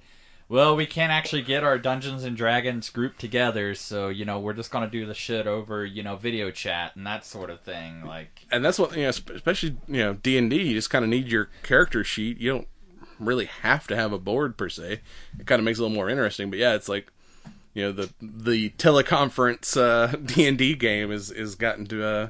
well, 0.52 0.76
we 0.76 0.86
can't 0.86 1.14
actually 1.14 1.44
get 1.44 1.64
our 1.64 1.78
Dungeons 1.78 2.26
and 2.26 2.36
Dragons 2.36 2.90
group 2.90 3.18
together, 3.18 3.74
so 3.74 4.10
you 4.10 4.26
know, 4.26 4.38
we're 4.38 4.52
just 4.52 4.70
gonna 4.70 4.90
do 4.90 5.06
the 5.06 5.14
shit 5.14 5.48
over, 5.48 5.86
you 5.86 6.04
know, 6.04 6.18
video 6.18 6.52
chat 6.52 6.94
and 6.98 7.08
that 7.08 7.26
sort 7.26 7.50
of 7.50 7.62
thing. 7.62 8.06
Like, 8.06 8.46
And 8.52 8.64
that's 8.64 8.78
what 8.78 8.94
you 8.98 9.04
know, 9.04 9.10
especially 9.10 9.78
you 9.88 10.04
know 10.04 10.16
D 10.16 10.38
and 10.38 10.50
D. 10.50 10.62
You 10.62 10.74
just 10.74 10.90
kind 10.90 11.06
of 11.06 11.10
need 11.10 11.30
your 11.30 11.48
character 11.64 12.04
sheet. 12.04 12.38
You 12.38 12.52
don't 12.52 12.68
really 13.18 13.46
have 13.46 13.88
to 13.88 13.96
have 13.96 14.12
a 14.12 14.20
board 14.20 14.58
per 14.58 14.68
se. 14.68 15.00
It 15.40 15.48
kind 15.48 15.60
of 15.60 15.64
makes 15.64 15.80
it 15.80 15.84
a 15.84 15.86
little 15.86 15.96
more 15.96 16.10
interesting. 16.10 16.50
But 16.50 16.60
yeah, 16.60 16.74
it's 16.76 16.90
like 16.90 17.14
you 17.74 17.84
know 17.84 17.94
the 17.94 18.14
the 18.22 18.72
teleconference 18.72 19.78
uh, 19.80 20.18
D 20.26 20.46
and 20.46 20.58
D 20.58 20.76
game 20.76 21.14
is 21.14 21.32
is 21.32 21.56
gotten 21.56 21.86
to. 21.86 22.06
Uh, 22.06 22.30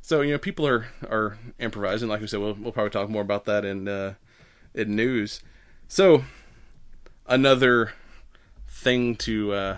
so 0.00 0.20
you 0.20 0.30
know 0.30 0.38
people 0.38 0.64
are 0.64 0.86
are 1.10 1.38
improvising. 1.58 2.08
Like 2.08 2.20
we 2.20 2.28
said, 2.28 2.38
we'll 2.38 2.54
we'll 2.54 2.70
probably 2.70 2.90
talk 2.90 3.10
more 3.10 3.22
about 3.22 3.46
that 3.46 3.64
in 3.64 3.88
uh, 3.88 4.14
in 4.74 4.94
news. 4.94 5.42
So 5.88 6.22
another 7.28 7.92
thing 8.66 9.16
to 9.16 9.52
uh, 9.52 9.76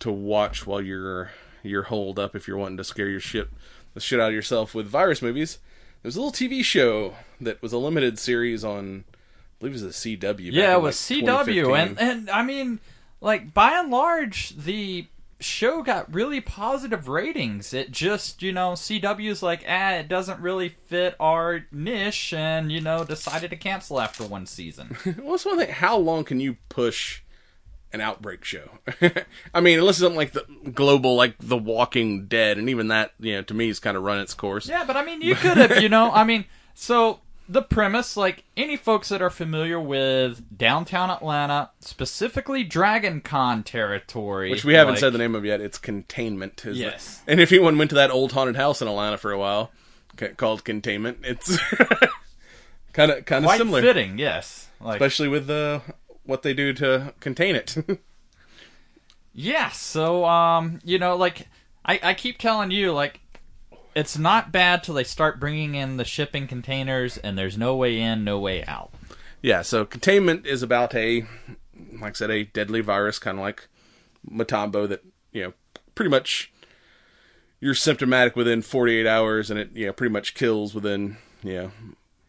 to 0.00 0.10
watch 0.10 0.66
while 0.66 0.80
you're 0.80 1.30
you're 1.62 1.84
holed 1.84 2.18
up 2.18 2.34
if 2.34 2.48
you're 2.48 2.56
wanting 2.56 2.78
to 2.78 2.84
scare 2.84 3.08
your 3.08 3.20
shit 3.20 3.48
the 3.94 4.00
shit 4.00 4.20
out 4.20 4.28
of 4.28 4.34
yourself 4.34 4.74
with 4.74 4.86
virus 4.86 5.22
movies. 5.22 5.58
There's 6.02 6.16
a 6.16 6.22
little 6.22 6.32
TV 6.32 6.64
show 6.64 7.14
that 7.40 7.60
was 7.60 7.72
a 7.72 7.78
limited 7.78 8.18
series 8.18 8.64
on 8.64 9.04
I 9.08 9.14
believe 9.60 9.74
it 9.74 9.84
was 9.84 10.04
a 10.04 10.08
CW. 10.16 10.52
Yeah, 10.52 10.74
it 10.74 10.80
was 10.80 11.10
like, 11.10 11.22
CW, 11.22 11.78
and 11.78 12.00
and 12.00 12.30
I 12.30 12.42
mean, 12.42 12.80
like 13.20 13.52
by 13.52 13.78
and 13.78 13.90
large, 13.90 14.56
the 14.56 15.06
show 15.40 15.82
got 15.82 16.12
really 16.12 16.40
positive 16.40 17.08
ratings. 17.08 17.72
It 17.74 17.90
just, 17.90 18.42
you 18.42 18.52
know, 18.52 18.72
CW's 18.72 19.42
like, 19.42 19.64
ah, 19.68 19.92
it 19.94 20.08
doesn't 20.08 20.40
really 20.40 20.68
fit 20.86 21.16
our 21.18 21.66
niche, 21.72 22.32
and 22.32 22.70
you 22.70 22.80
know, 22.80 23.04
decided 23.04 23.50
to 23.50 23.56
cancel 23.56 24.00
after 24.00 24.24
one 24.24 24.46
season. 24.46 24.96
Well, 25.20 25.32
that's 25.32 25.44
one 25.44 25.58
thing. 25.58 25.70
How 25.70 25.96
long 25.96 26.24
can 26.24 26.40
you 26.40 26.56
push 26.68 27.22
an 27.92 28.00
outbreak 28.00 28.44
show? 28.44 28.78
I 29.54 29.60
mean, 29.60 29.78
unless 29.78 29.96
it's 29.96 30.00
something 30.00 30.16
like 30.16 30.32
the 30.32 30.46
global, 30.72 31.16
like 31.16 31.36
The 31.38 31.58
Walking 31.58 32.26
Dead, 32.26 32.58
and 32.58 32.68
even 32.68 32.88
that, 32.88 33.12
you 33.18 33.34
know, 33.34 33.42
to 33.42 33.54
me, 33.54 33.68
is 33.68 33.80
kind 33.80 33.96
of 33.96 34.02
run 34.02 34.20
its 34.20 34.34
course. 34.34 34.68
yeah, 34.68 34.84
but 34.84 34.96
I 34.96 35.04
mean, 35.04 35.20
you 35.20 35.34
could 35.34 35.56
have, 35.56 35.82
you 35.82 35.88
know, 35.88 36.10
I 36.10 36.24
mean, 36.24 36.44
so 36.74 37.20
the 37.50 37.62
premise, 37.62 38.16
like 38.16 38.44
any 38.56 38.76
folks 38.76 39.08
that 39.08 39.20
are 39.20 39.30
familiar 39.30 39.80
with 39.80 40.56
downtown 40.56 41.10
Atlanta, 41.10 41.70
specifically 41.80 42.62
Dragon 42.62 43.20
Con 43.20 43.62
territory, 43.64 44.50
Which 44.50 44.64
we 44.64 44.74
haven't 44.74 44.94
like- 44.94 45.00
said 45.00 45.12
the 45.12 45.18
name 45.18 45.34
of 45.34 45.44
yet. 45.44 45.60
It's 45.60 45.76
Containment. 45.78 46.62
Yes. 46.64 47.18
The, 47.26 47.32
and 47.32 47.40
if 47.40 47.50
anyone 47.50 47.76
went 47.78 47.90
to 47.90 47.96
that 47.96 48.10
old 48.10 48.32
haunted 48.32 48.56
house 48.56 48.80
in 48.80 48.88
Atlanta 48.88 49.18
for 49.18 49.32
a 49.32 49.38
while, 49.38 49.70
ca- 50.16 50.34
called 50.34 50.64
Containment, 50.64 51.18
it's 51.24 51.58
kind 52.92 53.10
of 53.10 53.24
kind 53.24 53.44
of 53.44 53.50
similar, 53.56 53.80
fitting, 53.82 54.18
yes. 54.18 54.68
Like, 54.80 55.00
especially 55.00 55.28
with 55.28 55.46
the 55.48 55.82
what 56.24 56.42
they 56.42 56.54
do 56.54 56.72
to 56.74 57.12
contain 57.20 57.56
it. 57.56 57.76
Yeah, 59.32 59.70
so 59.70 60.24
um, 60.24 60.80
you 60.84 60.98
know, 60.98 61.16
like 61.16 61.46
I, 61.84 62.00
I 62.02 62.14
keep 62.14 62.38
telling 62.38 62.70
you, 62.72 62.92
like 62.92 63.20
it's 64.00 64.18
not 64.18 64.50
bad 64.50 64.82
till 64.82 64.94
they 64.94 65.04
start 65.04 65.38
bringing 65.38 65.74
in 65.74 65.98
the 65.98 66.04
shipping 66.04 66.46
containers, 66.46 67.18
and 67.18 67.36
there's 67.36 67.58
no 67.58 67.76
way 67.76 68.00
in, 68.00 68.24
no 68.24 68.38
way 68.38 68.64
out. 68.64 68.90
Yeah, 69.42 69.62
so 69.62 69.84
containment 69.84 70.46
is 70.46 70.62
about 70.62 70.94
a, 70.94 71.26
like 72.00 72.10
I 72.10 72.14
said, 72.14 72.30
a 72.30 72.44
deadly 72.44 72.80
virus, 72.80 73.18
kind 73.18 73.38
of 73.38 73.42
like 73.42 73.68
Motaba, 74.28 74.88
that 74.88 75.04
you 75.32 75.42
know, 75.42 75.52
pretty 75.94 76.10
much 76.10 76.50
you're 77.60 77.74
symptomatic 77.74 78.36
within 78.36 78.62
48 78.62 79.06
hours, 79.06 79.50
and 79.50 79.60
it 79.60 79.70
you 79.74 79.86
know 79.86 79.92
pretty 79.92 80.12
much 80.12 80.34
kills 80.34 80.74
within 80.74 81.18
you 81.42 81.54
know 81.54 81.72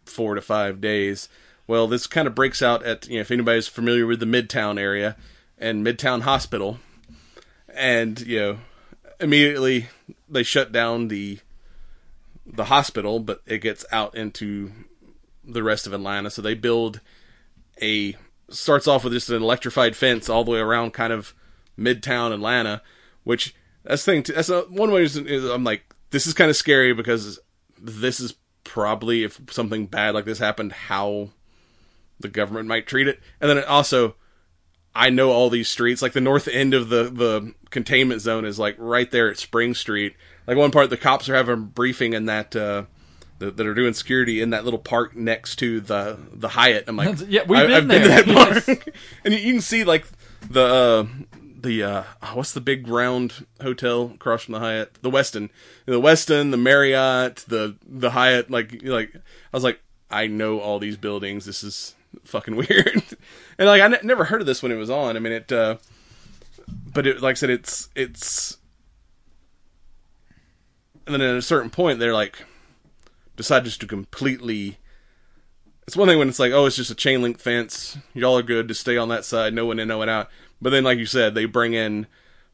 four 0.06 0.36
to 0.36 0.42
five 0.42 0.82
days. 0.82 1.30
Well, 1.68 1.88
this 1.88 2.06
kind 2.06 2.28
of 2.28 2.36
breaks 2.36 2.62
out 2.62 2.84
at 2.84 3.08
you 3.08 3.16
know 3.16 3.22
if 3.22 3.32
anybody's 3.32 3.68
familiar 3.68 4.06
with 4.06 4.20
the 4.20 4.26
Midtown 4.26 4.78
area 4.78 5.16
and 5.58 5.86
Midtown 5.86 6.22
Hospital, 6.22 6.80
and 7.74 8.20
you 8.22 8.40
know 8.40 8.58
immediately 9.20 9.88
they 10.30 10.44
shut 10.44 10.72
down 10.72 11.08
the 11.08 11.40
the 12.46 12.66
hospital, 12.66 13.20
but 13.20 13.42
it 13.46 13.60
gets 13.60 13.86
out 13.92 14.16
into 14.16 14.72
the 15.44 15.64
rest 15.64 15.88
of 15.88 15.94
Atlanta. 15.94 16.30
So 16.30 16.42
they 16.42 16.54
build 16.54 17.02
a 17.82 18.16
starts 18.50 18.88
off 18.88 19.04
with 19.04 19.14
just 19.14 19.30
an 19.30 19.42
electrified 19.42 19.96
fence 19.96 20.30
all 20.30 20.44
the 20.44 20.52
way 20.52 20.60
around 20.60 20.94
kind 20.94 21.14
of 21.14 21.34
midtown 21.78 22.34
Atlanta, 22.34 22.82
which 23.24 23.56
that's 23.84 24.06
thing. 24.06 24.24
That's 24.24 24.50
a, 24.50 24.62
one 24.64 24.92
way 24.92 25.08
I'm 25.26 25.64
like 25.64 25.84
this 26.12 26.28
is 26.28 26.34
kind 26.34 26.50
of 26.50 26.56
scary 26.56 26.94
because 26.94 27.40
this 27.80 28.20
is 28.20 28.36
probably 28.64 29.24
if 29.24 29.40
something 29.50 29.88
bad 29.88 30.14
like 30.14 30.26
this 30.26 30.40
happened, 30.40 30.72
how 30.74 31.30
the 32.20 32.28
government 32.28 32.68
might 32.68 32.88
treat 32.88 33.08
it, 33.08 33.20
and 33.40 33.50
then 33.50 33.64
also. 33.64 34.16
I 34.94 35.10
know 35.10 35.32
all 35.32 35.50
these 35.50 35.70
streets. 35.70 36.02
Like 36.02 36.12
the 36.12 36.20
north 36.20 36.50
end 36.50 36.74
of 36.74 36.90
the 36.90 37.04
the 37.04 37.54
containment 37.70 38.20
zone 38.20 38.44
is 38.44 38.60
like 38.60 38.76
right 38.78 39.10
there 39.10 39.32
at 39.32 39.40
Spring 39.40 39.74
Street. 39.74 40.18
Like 40.48 40.58
one 40.58 40.72
part, 40.72 40.90
the 40.90 40.98
cops 40.98 41.30
are 41.30 41.36
having 41.36 41.54
a 41.54 41.58
briefing 41.58 42.14
in 42.14 42.26
that 42.26 42.56
uh, 42.56 42.84
that, 43.40 43.58
that 43.58 43.66
are 43.68 43.74
doing 43.74 43.94
security 43.94 44.42
in 44.42 44.50
that 44.52 44.64
little 44.66 44.80
park 44.80 45.16
next 45.16 45.58
to 45.58 45.80
the 45.82 46.18
the 46.34 46.50
Hyatt. 46.50 46.86
I'm 46.88 46.96
like, 46.98 47.18
Yeah, 47.28 47.44
we've 47.48 47.60
I, 47.60 47.68
been 47.68 47.74
I've 47.74 47.88
been 47.88 48.04
there. 48.04 48.24
that 48.24 48.66
park, 48.66 48.94
and 49.26 49.34
you, 49.34 49.40
you 49.40 49.54
can 49.54 49.62
see 49.62 49.84
like 49.84 50.06
the 50.50 50.64
uh, 50.66 51.08
the 51.62 51.84
uh, 51.84 52.04
what's 52.34 52.52
the 52.54 52.62
big 52.62 52.88
round 52.88 53.46
hotel 53.62 54.12
across 54.16 54.44
from 54.44 54.54
the 54.54 54.60
Hyatt, 54.60 54.96
the 55.02 55.12
Westin, 55.12 55.50
the 55.86 56.02
Westin, 56.02 56.52
the 56.52 56.58
Marriott, 56.58 57.46
the 57.48 57.76
the 57.86 58.12
Hyatt. 58.12 58.50
Like 58.50 58.82
like 58.84 59.16
I 59.16 59.20
was 59.58 59.64
like, 59.64 59.80
I 60.10 60.28
know 60.28 60.60
all 60.60 60.80
these 60.80 60.98
buildings. 60.98 61.46
This 61.46 61.64
is 61.64 61.96
fucking 62.26 62.56
weird, 62.58 63.04
and 63.60 63.68
like 63.68 63.82
I 63.82 63.86
n- 63.86 64.00
never 64.04 64.26
heard 64.26 64.42
of 64.42 64.48
this 64.48 64.64
when 64.64 64.72
it 64.72 64.76
was 64.76 64.90
on. 64.90 65.16
I 65.16 65.20
mean 65.20 65.34
it. 65.34 65.52
Uh, 65.52 65.78
but 66.94 67.06
it, 67.08 67.22
like 67.22 67.32
I 67.32 67.36
said, 67.36 67.50
it's 67.50 67.90
it's, 67.96 68.58
and 71.14 71.22
then 71.22 71.30
at 71.30 71.38
a 71.38 71.42
certain 71.42 71.70
point, 71.70 72.00
they're 72.00 72.14
like, 72.14 72.44
decide 73.36 73.66
just 73.66 73.82
to 73.82 73.88
completely. 73.88 74.78
It's 75.88 75.98
one 75.98 76.08
thing 76.08 76.20
when 76.20 76.30
it's 76.30 76.40
like, 76.40 76.54
oh, 76.54 76.66
it's 76.66 76.76
just 76.76 76.92
a 76.92 76.96
chain 76.96 77.22
link 77.22 77.40
fence. 77.40 77.98
Y'all 78.14 78.38
are 78.38 78.44
good 78.44 78.68
to 78.68 78.74
stay 78.74 78.98
on 78.98 79.10
that 79.10 79.26
side, 79.26 79.54
no 79.54 79.66
one 79.66 79.80
in, 79.80 79.88
no 79.88 79.98
one 79.98 80.10
out. 80.10 80.30
But 80.62 80.70
then, 80.70 80.84
like 80.84 81.00
you 81.00 81.06
said, 81.06 81.34
they 81.34 81.46
bring 81.46 81.74
in 81.74 82.08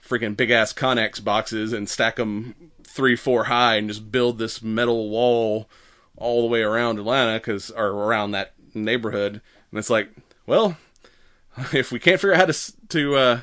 freaking 0.04 0.36
big 0.36 0.50
ass 0.50 0.74
Conex 0.74 1.24
boxes 1.24 1.74
and 1.74 1.90
stack 1.90 2.16
them 2.16 2.56
three, 2.84 3.16
four 3.16 3.46
high, 3.46 3.76
and 3.76 3.90
just 3.90 4.12
build 4.12 4.40
this 4.40 4.62
metal 4.62 5.10
wall 5.10 5.70
all 6.16 6.42
the 6.42 6.48
way 6.48 6.62
around 6.62 6.98
Atlanta, 6.98 7.40
cause 7.40 7.70
or 7.70 7.88
around 7.88 8.32
that 8.32 8.54
neighborhood. 8.74 9.42
And 9.72 9.78
it's 9.78 9.90
like, 9.90 10.10
well, 10.46 10.78
if 11.74 11.92
we 11.92 12.00
can't 12.00 12.20
figure 12.20 12.34
out 12.34 12.40
how 12.40 12.46
to 12.46 12.88
to 12.90 13.16
uh, 13.16 13.42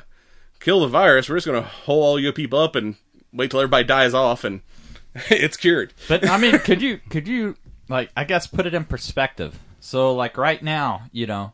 kill 0.59 0.81
the 0.81 0.87
virus, 0.87 1.29
we're 1.29 1.37
just 1.37 1.47
gonna 1.47 1.61
hole 1.61 2.03
all 2.03 2.19
you 2.19 2.33
people 2.33 2.59
up 2.59 2.75
and 2.75 2.95
wait 3.31 3.51
till 3.51 3.59
everybody 3.59 3.83
dies 3.83 4.13
off, 4.13 4.43
and 4.43 4.61
it's 5.29 5.57
cured. 5.57 5.93
But 6.07 6.29
I 6.29 6.37
mean, 6.37 6.59
could 6.59 6.81
you 6.81 6.99
could 7.09 7.27
you 7.27 7.55
like 7.89 8.11
I 8.15 8.23
guess 8.23 8.47
put 8.47 8.65
it 8.65 8.73
in 8.73 8.85
perspective? 8.85 9.59
So 9.79 10.13
like 10.13 10.37
right 10.37 10.61
now, 10.61 11.03
you 11.11 11.25
know, 11.27 11.53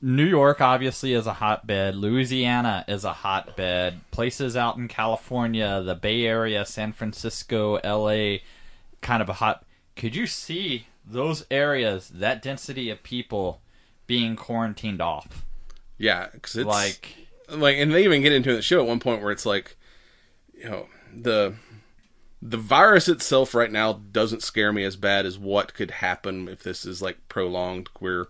New 0.00 0.26
York 0.26 0.60
obviously 0.60 1.14
is 1.14 1.26
a 1.26 1.32
hotbed. 1.32 1.96
Louisiana 1.96 2.84
is 2.86 3.04
a 3.04 3.12
hotbed. 3.12 4.00
Places 4.10 4.56
out 4.56 4.76
in 4.76 4.86
California, 4.86 5.82
the 5.82 5.94
Bay 5.94 6.26
Area, 6.26 6.66
San 6.66 6.92
Francisco, 6.92 7.76
L.A., 7.76 8.42
kind 9.00 9.22
of 9.22 9.30
a 9.30 9.34
hot. 9.34 9.64
Could 9.96 10.14
you 10.14 10.26
see 10.26 10.88
those 11.06 11.46
areas, 11.50 12.10
that 12.10 12.42
density 12.42 12.90
of 12.90 13.02
people 13.02 13.62
being 14.06 14.36
quarantined 14.36 15.00
off? 15.00 15.46
Yeah, 15.96 16.28
because 16.32 16.56
it's 16.56 16.66
Like, 16.66 17.14
like, 17.48 17.78
and 17.78 17.90
they 17.90 18.04
even 18.04 18.20
get 18.20 18.32
into 18.32 18.54
the 18.54 18.60
show 18.60 18.80
at 18.80 18.86
one 18.86 19.00
point 19.00 19.22
where 19.22 19.32
it's 19.32 19.46
like, 19.46 19.76
you 20.54 20.68
know, 20.68 20.86
the 21.14 21.54
the 22.46 22.58
virus 22.58 23.08
itself 23.08 23.54
right 23.54 23.72
now 23.72 23.94
doesn't 24.12 24.42
scare 24.42 24.70
me 24.70 24.84
as 24.84 24.96
bad 24.96 25.24
as 25.24 25.38
what 25.38 25.72
could 25.72 25.90
happen 25.90 26.46
if 26.46 26.62
this 26.62 26.84
is 26.84 27.00
like 27.00 27.16
prolonged. 27.30 27.88
Where, 28.00 28.26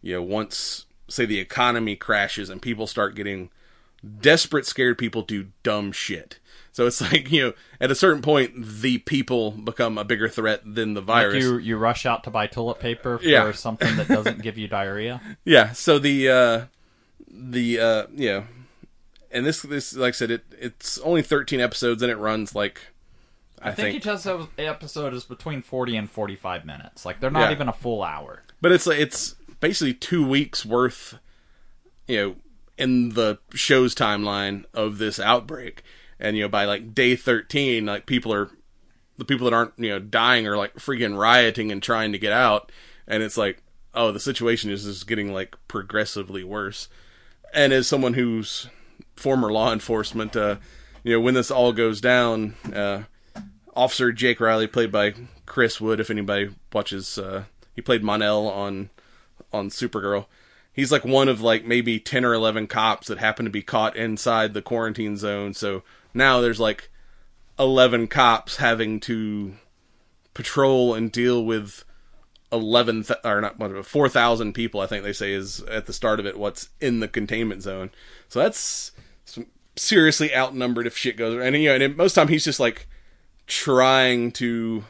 you 0.00 0.14
know, 0.14 0.22
once 0.22 0.86
say 1.08 1.26
the 1.26 1.38
economy 1.38 1.94
crashes 1.94 2.48
and 2.48 2.62
people 2.62 2.86
start 2.86 3.14
getting 3.14 3.50
desperate, 4.20 4.64
scared 4.64 4.96
people 4.96 5.20
do 5.20 5.48
dumb 5.62 5.92
shit. 5.92 6.38
So 6.72 6.86
it's 6.86 7.00
like 7.12 7.30
you 7.30 7.42
know, 7.48 7.52
at 7.82 7.90
a 7.90 7.94
certain 7.94 8.22
point, 8.22 8.52
the 8.56 8.96
people 8.96 9.50
become 9.50 9.98
a 9.98 10.04
bigger 10.04 10.28
threat 10.30 10.62
than 10.64 10.94
the 10.94 11.00
like 11.00 11.06
virus. 11.28 11.44
you 11.44 11.58
you 11.58 11.76
rush 11.76 12.06
out 12.06 12.24
to 12.24 12.30
buy 12.30 12.46
toilet 12.46 12.78
paper 12.80 13.18
for 13.18 13.24
Yeah. 13.24 13.52
something 13.52 13.94
that 13.96 14.08
doesn't 14.08 14.40
give 14.40 14.56
you 14.56 14.68
diarrhea. 14.68 15.20
Yeah. 15.44 15.72
So 15.72 15.98
the 15.98 16.28
uh 16.30 16.64
the 17.28 17.78
uh 17.78 18.06
yeah, 18.14 18.44
and 19.30 19.44
this 19.44 19.60
this 19.60 19.94
like 19.94 20.14
I 20.14 20.16
said 20.16 20.30
it 20.30 20.44
it's 20.58 20.96
only 21.00 21.20
thirteen 21.20 21.60
episodes 21.60 22.00
and 22.02 22.10
it 22.10 22.16
runs 22.16 22.54
like 22.54 22.80
I, 23.62 23.68
I 23.70 23.72
think, 23.72 23.96
each 23.96 24.06
episode 24.06 25.14
is 25.14 25.24
between 25.24 25.62
40 25.62 25.96
and 25.96 26.10
45 26.10 26.64
minutes. 26.64 27.04
Like 27.04 27.20
they're 27.20 27.30
not 27.30 27.48
Yeah. 27.48 27.52
even 27.52 27.68
a 27.68 27.72
full 27.72 28.02
hour. 28.02 28.42
but 28.60 28.72
it's 28.72 28.86
like 28.86 28.98
it's 28.98 29.34
basically 29.60 29.94
two 29.94 30.26
weeks 30.26 30.64
worth, 30.64 31.18
you 32.08 32.16
know, 32.16 32.36
in 32.78 33.10
the 33.10 33.38
show's 33.52 33.94
timeline 33.94 34.64
of 34.72 34.96
this 34.98 35.20
outbreak, 35.20 35.82
and 36.18 36.36
you 36.36 36.42
know 36.44 36.48
by 36.48 36.64
like 36.64 36.94
day 36.94 37.14
thirteen, 37.16 37.86
like 37.86 38.06
people 38.06 38.32
are 38.32 38.50
the 39.18 39.24
people 39.26 39.44
that 39.44 39.52
aren't 39.54 39.74
you 39.76 39.90
know 39.90 39.98
dying 39.98 40.46
are 40.46 40.56
like 40.56 40.74
freaking 40.76 41.18
rioting 41.18 41.70
and 41.70 41.82
trying 41.82 42.12
to 42.12 42.18
get 42.18 42.32
out, 42.32 42.72
and 43.06 43.22
it's 43.22 43.36
like 43.36 43.62
oh 43.92 44.12
the 44.12 44.20
situation 44.20 44.70
is 44.70 44.84
just 44.84 45.06
getting 45.06 45.32
like 45.34 45.56
progressively 45.68 46.42
worse, 46.42 46.88
and 47.52 47.72
as 47.74 47.86
someone 47.86 48.14
who's 48.14 48.68
former 49.14 49.52
law 49.52 49.72
enforcement, 49.74 50.34
uh, 50.34 50.56
you 51.04 51.12
know 51.12 51.20
when 51.20 51.34
this 51.34 51.50
all 51.50 51.74
goes 51.74 52.00
down, 52.00 52.54
uh, 52.74 53.02
Officer 53.80 54.12
Jake 54.12 54.40
Riley, 54.40 54.66
played 54.66 54.92
by 54.92 55.14
Chris 55.46 55.80
Wood, 55.80 56.00
if 56.00 56.10
anybody 56.10 56.50
watches, 56.70 57.16
uh, 57.16 57.44
he 57.74 57.80
played 57.80 58.04
Mon-El 58.04 58.46
on 58.46 58.90
on 59.54 59.70
Supergirl. 59.70 60.26
He's 60.70 60.92
like 60.92 61.02
one 61.02 61.28
of 61.28 61.40
like 61.40 61.64
maybe 61.64 61.98
ten 61.98 62.26
or 62.26 62.34
eleven 62.34 62.66
cops 62.66 63.08
that 63.08 63.16
happen 63.16 63.46
to 63.46 63.50
be 63.50 63.62
caught 63.62 63.96
inside 63.96 64.52
the 64.52 64.60
quarantine 64.60 65.16
zone. 65.16 65.54
So 65.54 65.82
now 66.12 66.42
there's 66.42 66.60
like 66.60 66.90
eleven 67.58 68.06
cops 68.06 68.56
having 68.56 69.00
to 69.00 69.54
patrol 70.34 70.94
and 70.94 71.10
deal 71.10 71.42
with 71.42 71.82
eleven 72.52 73.02
th- 73.02 73.20
or 73.24 73.40
not 73.40 73.86
four 73.86 74.10
thousand 74.10 74.52
people. 74.52 74.82
I 74.82 74.86
think 74.86 75.04
they 75.04 75.14
say 75.14 75.32
is 75.32 75.60
at 75.62 75.86
the 75.86 75.94
start 75.94 76.20
of 76.20 76.26
it 76.26 76.38
what's 76.38 76.68
in 76.82 77.00
the 77.00 77.08
containment 77.08 77.62
zone. 77.62 77.90
So 78.28 78.40
that's 78.40 78.92
seriously 79.74 80.36
outnumbered 80.36 80.86
if 80.86 80.98
shit 80.98 81.16
goes. 81.16 81.42
And 81.42 81.56
you 81.56 81.70
know, 81.70 81.82
and 81.82 81.96
most 81.96 82.12
time 82.12 82.28
he's 82.28 82.44
just 82.44 82.60
like 82.60 82.86
trying 83.50 84.30
to 84.32 84.84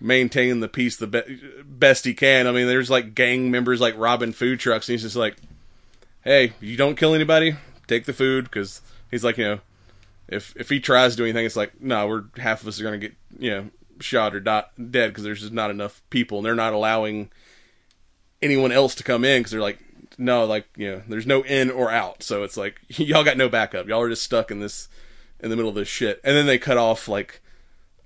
maintain 0.00 0.60
the 0.60 0.68
peace 0.68 0.96
the 0.96 1.06
be- 1.06 1.40
best 1.64 2.04
he 2.04 2.14
can. 2.14 2.46
I 2.46 2.52
mean, 2.52 2.66
there's 2.66 2.90
like 2.90 3.14
gang 3.14 3.50
members 3.50 3.80
like 3.80 3.96
robbing 3.98 4.32
food 4.32 4.60
trucks, 4.60 4.88
and 4.88 4.94
he's 4.94 5.02
just 5.02 5.16
like, 5.16 5.36
"Hey, 6.22 6.52
you 6.60 6.76
don't 6.76 6.96
kill 6.96 7.14
anybody, 7.14 7.56
take 7.86 8.06
the 8.06 8.12
food," 8.12 8.44
because 8.44 8.80
he's 9.10 9.24
like, 9.24 9.36
you 9.36 9.44
know, 9.44 9.60
if 10.28 10.54
if 10.56 10.68
he 10.68 10.80
tries 10.80 11.12
to 11.12 11.16
do 11.18 11.24
anything, 11.24 11.44
it's 11.44 11.56
like, 11.56 11.80
no, 11.80 12.06
we're 12.06 12.24
half 12.38 12.62
of 12.62 12.68
us 12.68 12.80
are 12.80 12.84
gonna 12.84 12.98
get 12.98 13.14
you 13.38 13.50
know 13.50 13.70
shot 14.00 14.34
or 14.34 14.40
dot, 14.40 14.70
dead 14.76 15.08
because 15.08 15.24
there's 15.24 15.40
just 15.40 15.52
not 15.52 15.70
enough 15.70 16.02
people, 16.10 16.38
and 16.38 16.46
they're 16.46 16.54
not 16.54 16.72
allowing 16.72 17.30
anyone 18.40 18.72
else 18.72 18.94
to 18.94 19.02
come 19.02 19.24
in 19.24 19.40
because 19.40 19.50
they're 19.50 19.60
like, 19.60 19.80
no, 20.18 20.44
like 20.44 20.66
you 20.76 20.90
know, 20.90 21.02
there's 21.08 21.26
no 21.26 21.42
in 21.42 21.70
or 21.70 21.90
out, 21.90 22.22
so 22.22 22.44
it's 22.44 22.56
like 22.56 22.80
y'all 22.88 23.24
got 23.24 23.36
no 23.36 23.48
backup, 23.48 23.88
y'all 23.88 24.00
are 24.00 24.08
just 24.08 24.22
stuck 24.22 24.50
in 24.50 24.60
this 24.60 24.88
in 25.40 25.50
the 25.50 25.56
middle 25.56 25.68
of 25.68 25.74
this 25.74 25.88
shit, 25.88 26.20
and 26.22 26.36
then 26.36 26.46
they 26.46 26.58
cut 26.58 26.78
off 26.78 27.08
like 27.08 27.40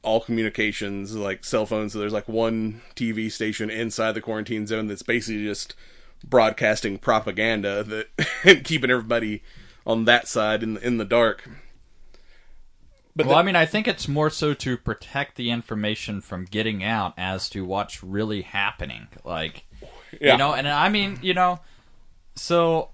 all 0.03 0.21
communications, 0.21 1.15
like 1.15 1.45
cell 1.45 1.67
phones. 1.67 1.93
So 1.93 1.99
there's 1.99 2.13
like 2.13 2.29
one 2.29 2.81
TV 2.97 3.31
station 3.31 3.71
inside 3.71 4.13
the 4.13 4.21
quarantine 4.21 4.67
zone 4.67 4.87
that's 4.89 5.03
basically 5.03 5.45
just 5.45 5.75
broadcasting 6.25 6.99
propaganda 6.99 7.83
that 7.85 8.09
and 8.45 8.65
keeping 8.65 8.91
everybody 8.91 9.43
on 9.87 10.05
that 10.05 10.29
side 10.29 10.63
in 10.63 10.75
the, 10.75 10.87
in 10.87 10.99
the 10.99 11.05
dark. 11.05 11.49
But 13.17 13.27
Well, 13.27 13.35
the- 13.37 13.41
I 13.41 13.43
mean, 13.45 13.57
I 13.57 13.67
think 13.67 13.89
it's 13.89 14.07
more 14.09 14.31
so 14.31 14.55
to 14.55 14.77
protect 14.77 15.37
the 15.37 15.51
information 15.51 16.21
from 16.21 16.45
getting 16.45 16.85
out 16.85 17.15
as 17.19 17.51
to 17.51 17.65
what's 17.65 18.03
really 18.03 18.43
happening. 18.43 19.09
Like, 19.25 19.65
yeah, 20.21 20.33
you 20.33 20.39
know, 20.39 20.53
and 20.55 20.69
I 20.69 20.89
mean, 20.89 21.19
you 21.23 21.35
know, 21.35 21.61
so, 22.37 22.91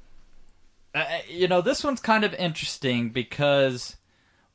uh, 0.95 1.05
you 1.29 1.49
know, 1.49 1.61
this 1.61 1.85
one's 1.85 2.01
kind 2.01 2.25
of 2.25 2.33
interesting 2.35 3.11
because, 3.11 3.97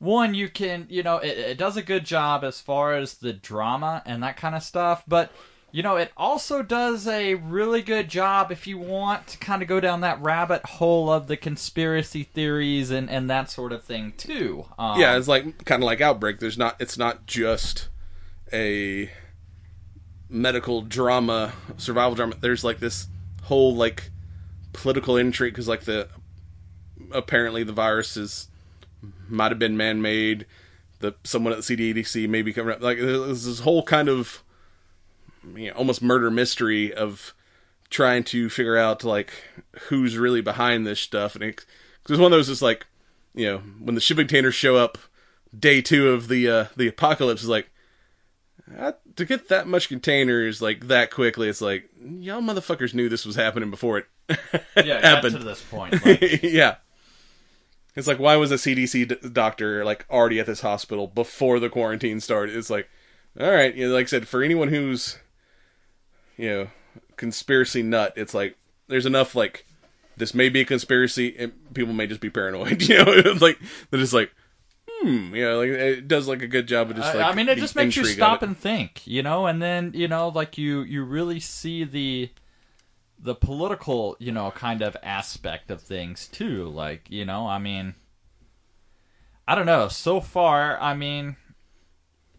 one, 0.02 0.34
you 0.34 0.48
can, 0.48 0.86
you 0.90 1.02
know, 1.02 1.18
it, 1.18 1.38
it 1.38 1.58
does 1.58 1.76
a 1.76 1.82
good 1.82 2.04
job 2.04 2.42
as 2.42 2.60
far 2.60 2.94
as 2.94 3.14
the 3.14 3.32
drama 3.32 4.02
and 4.04 4.22
that 4.22 4.36
kind 4.36 4.54
of 4.54 4.62
stuff, 4.62 5.04
but. 5.06 5.30
You 5.74 5.82
know, 5.82 5.96
it 5.96 6.12
also 6.18 6.62
does 6.62 7.08
a 7.08 7.32
really 7.36 7.80
good 7.80 8.10
job 8.10 8.52
if 8.52 8.66
you 8.66 8.76
want 8.76 9.26
to 9.28 9.38
kind 9.38 9.62
of 9.62 9.68
go 9.68 9.80
down 9.80 10.02
that 10.02 10.20
rabbit 10.20 10.62
hole 10.66 11.10
of 11.10 11.28
the 11.28 11.36
conspiracy 11.38 12.24
theories 12.24 12.90
and, 12.90 13.08
and 13.08 13.30
that 13.30 13.48
sort 13.48 13.72
of 13.72 13.82
thing 13.82 14.12
too. 14.18 14.66
Um, 14.78 15.00
yeah, 15.00 15.16
it's 15.16 15.28
like 15.28 15.64
kind 15.64 15.82
of 15.82 15.86
like 15.86 16.02
Outbreak. 16.02 16.40
There's 16.40 16.58
not. 16.58 16.76
It's 16.78 16.98
not 16.98 17.24
just 17.24 17.88
a 18.52 19.10
medical 20.28 20.82
drama, 20.82 21.54
survival 21.78 22.16
drama. 22.16 22.34
There's 22.38 22.64
like 22.64 22.80
this 22.80 23.06
whole 23.44 23.74
like 23.74 24.10
political 24.74 25.16
intrigue 25.16 25.54
because 25.54 25.68
like 25.68 25.84
the 25.84 26.06
apparently 27.12 27.62
the 27.62 27.72
virus 27.72 28.18
is 28.18 28.48
might 29.32 29.50
have 29.50 29.58
been 29.58 29.76
man 29.76 30.00
made. 30.02 30.46
The 31.00 31.14
someone 31.24 31.52
at 31.52 31.62
the 31.62 31.76
CDC 31.76 32.28
may 32.28 32.42
be 32.42 32.52
coming 32.52 32.72
up. 32.74 32.80
Like 32.82 32.98
there's 32.98 33.44
this 33.44 33.60
whole 33.60 33.82
kind 33.82 34.08
of 34.08 34.42
you 35.56 35.68
know, 35.70 35.74
almost 35.76 36.00
murder 36.02 36.30
mystery 36.30 36.92
of 36.94 37.34
trying 37.90 38.22
to 38.24 38.48
figure 38.48 38.76
out 38.76 39.02
like 39.04 39.32
who's 39.88 40.16
really 40.16 40.40
behind 40.40 40.86
this 40.86 41.00
stuff. 41.00 41.34
And 41.34 41.42
it, 41.44 41.56
'cause 41.56 41.66
it's 42.10 42.18
one 42.20 42.32
of 42.32 42.38
those. 42.38 42.48
It's 42.48 42.62
like 42.62 42.86
you 43.34 43.46
know 43.46 43.58
when 43.80 43.94
the 43.96 44.00
shipping 44.00 44.26
containers 44.26 44.54
show 44.54 44.76
up 44.76 44.98
day 45.58 45.82
two 45.82 46.10
of 46.10 46.28
the 46.28 46.48
uh, 46.48 46.64
the 46.76 46.86
apocalypse 46.88 47.42
is 47.42 47.48
like 47.48 47.68
uh, 48.78 48.92
to 49.16 49.24
get 49.24 49.48
that 49.48 49.66
much 49.66 49.88
containers 49.88 50.62
like 50.62 50.86
that 50.86 51.10
quickly. 51.10 51.48
It's 51.48 51.60
like 51.60 51.88
y'all 52.00 52.40
motherfuckers 52.40 52.94
knew 52.94 53.08
this 53.08 53.26
was 53.26 53.34
happening 53.34 53.70
before 53.70 53.98
it 53.98 54.06
yeah, 54.84 55.00
happened. 55.00 55.36
to 55.36 55.42
this 55.44 55.60
point. 55.62 56.04
Like, 56.06 56.20
yeah. 56.44 56.76
It's 57.94 58.08
like, 58.08 58.18
why 58.18 58.36
was 58.36 58.50
a 58.50 58.56
CDC 58.56 59.08
d- 59.08 59.28
doctor 59.30 59.84
like 59.84 60.06
already 60.10 60.40
at 60.40 60.46
this 60.46 60.60
hospital 60.62 61.06
before 61.06 61.60
the 61.60 61.68
quarantine 61.68 62.20
started? 62.20 62.56
It's 62.56 62.70
like, 62.70 62.88
all 63.38 63.50
right, 63.50 63.74
you 63.74 63.88
know, 63.88 63.94
like 63.94 64.04
I 64.04 64.08
said, 64.08 64.28
for 64.28 64.42
anyone 64.42 64.68
who's, 64.68 65.18
you 66.36 66.48
know, 66.48 66.68
conspiracy 67.16 67.82
nut, 67.82 68.14
it's 68.16 68.34
like 68.34 68.56
there's 68.88 69.06
enough 69.06 69.34
like 69.34 69.66
this 70.16 70.34
may 70.34 70.48
be 70.48 70.60
a 70.60 70.64
conspiracy, 70.64 71.34
and 71.38 71.52
people 71.74 71.92
may 71.94 72.06
just 72.06 72.20
be 72.20 72.30
paranoid. 72.30 72.82
You 72.88 72.98
know, 72.98 73.04
it's 73.08 73.42
like 73.42 73.58
they're 73.90 74.00
just 74.00 74.12
like, 74.12 74.32
hmm, 74.88 75.34
you 75.34 75.44
know, 75.44 75.58
like 75.60 75.68
it 75.68 76.08
does 76.08 76.28
like 76.28 76.42
a 76.42 76.46
good 76.46 76.66
job 76.66 76.90
of 76.90 76.96
just 76.96 77.14
like. 77.14 77.24
I 77.24 77.34
mean, 77.34 77.48
it 77.48 77.58
just 77.58 77.76
makes 77.76 77.96
you 77.96 78.04
stop 78.04 78.42
and 78.42 78.56
think, 78.56 79.06
you 79.06 79.22
know, 79.22 79.46
and 79.46 79.60
then 79.60 79.92
you 79.94 80.08
know, 80.08 80.28
like 80.28 80.58
you 80.58 80.80
you 80.82 81.04
really 81.04 81.40
see 81.40 81.84
the 81.84 82.30
the 83.22 83.34
political, 83.34 84.16
you 84.18 84.32
know, 84.32 84.50
kind 84.50 84.82
of 84.82 84.96
aspect 85.02 85.70
of 85.70 85.80
things 85.80 86.26
too. 86.26 86.68
Like, 86.68 87.08
you 87.08 87.24
know, 87.24 87.46
I 87.46 87.58
mean, 87.58 87.94
I 89.46 89.54
don't 89.54 89.66
know. 89.66 89.88
So 89.88 90.20
far, 90.20 90.78
I 90.80 90.94
mean, 90.94 91.36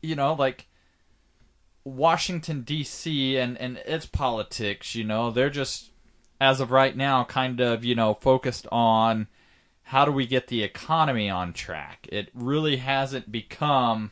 you 0.02 0.16
know, 0.16 0.34
like 0.34 0.68
Washington 1.86 2.62
D.C. 2.62 3.38
and 3.38 3.58
and 3.58 3.78
its 3.78 4.06
politics, 4.06 4.94
you 4.94 5.04
know, 5.04 5.32
they're 5.32 5.50
just 5.50 5.92
as 6.42 6.60
of 6.60 6.72
right 6.72 6.98
now 6.98 7.24
kind 7.24 7.62
of 7.62 7.86
you 7.86 7.96
know 7.96 8.14
focused 8.16 8.68
on 8.72 9.28
how 9.84 10.06
do 10.06 10.12
we 10.12 10.26
get 10.26 10.48
the 10.48 10.64
economy 10.64 11.30
on 11.30 11.54
track. 11.54 12.08
It 12.12 12.30
really 12.34 12.78
hasn't 12.78 13.32
become 13.32 14.12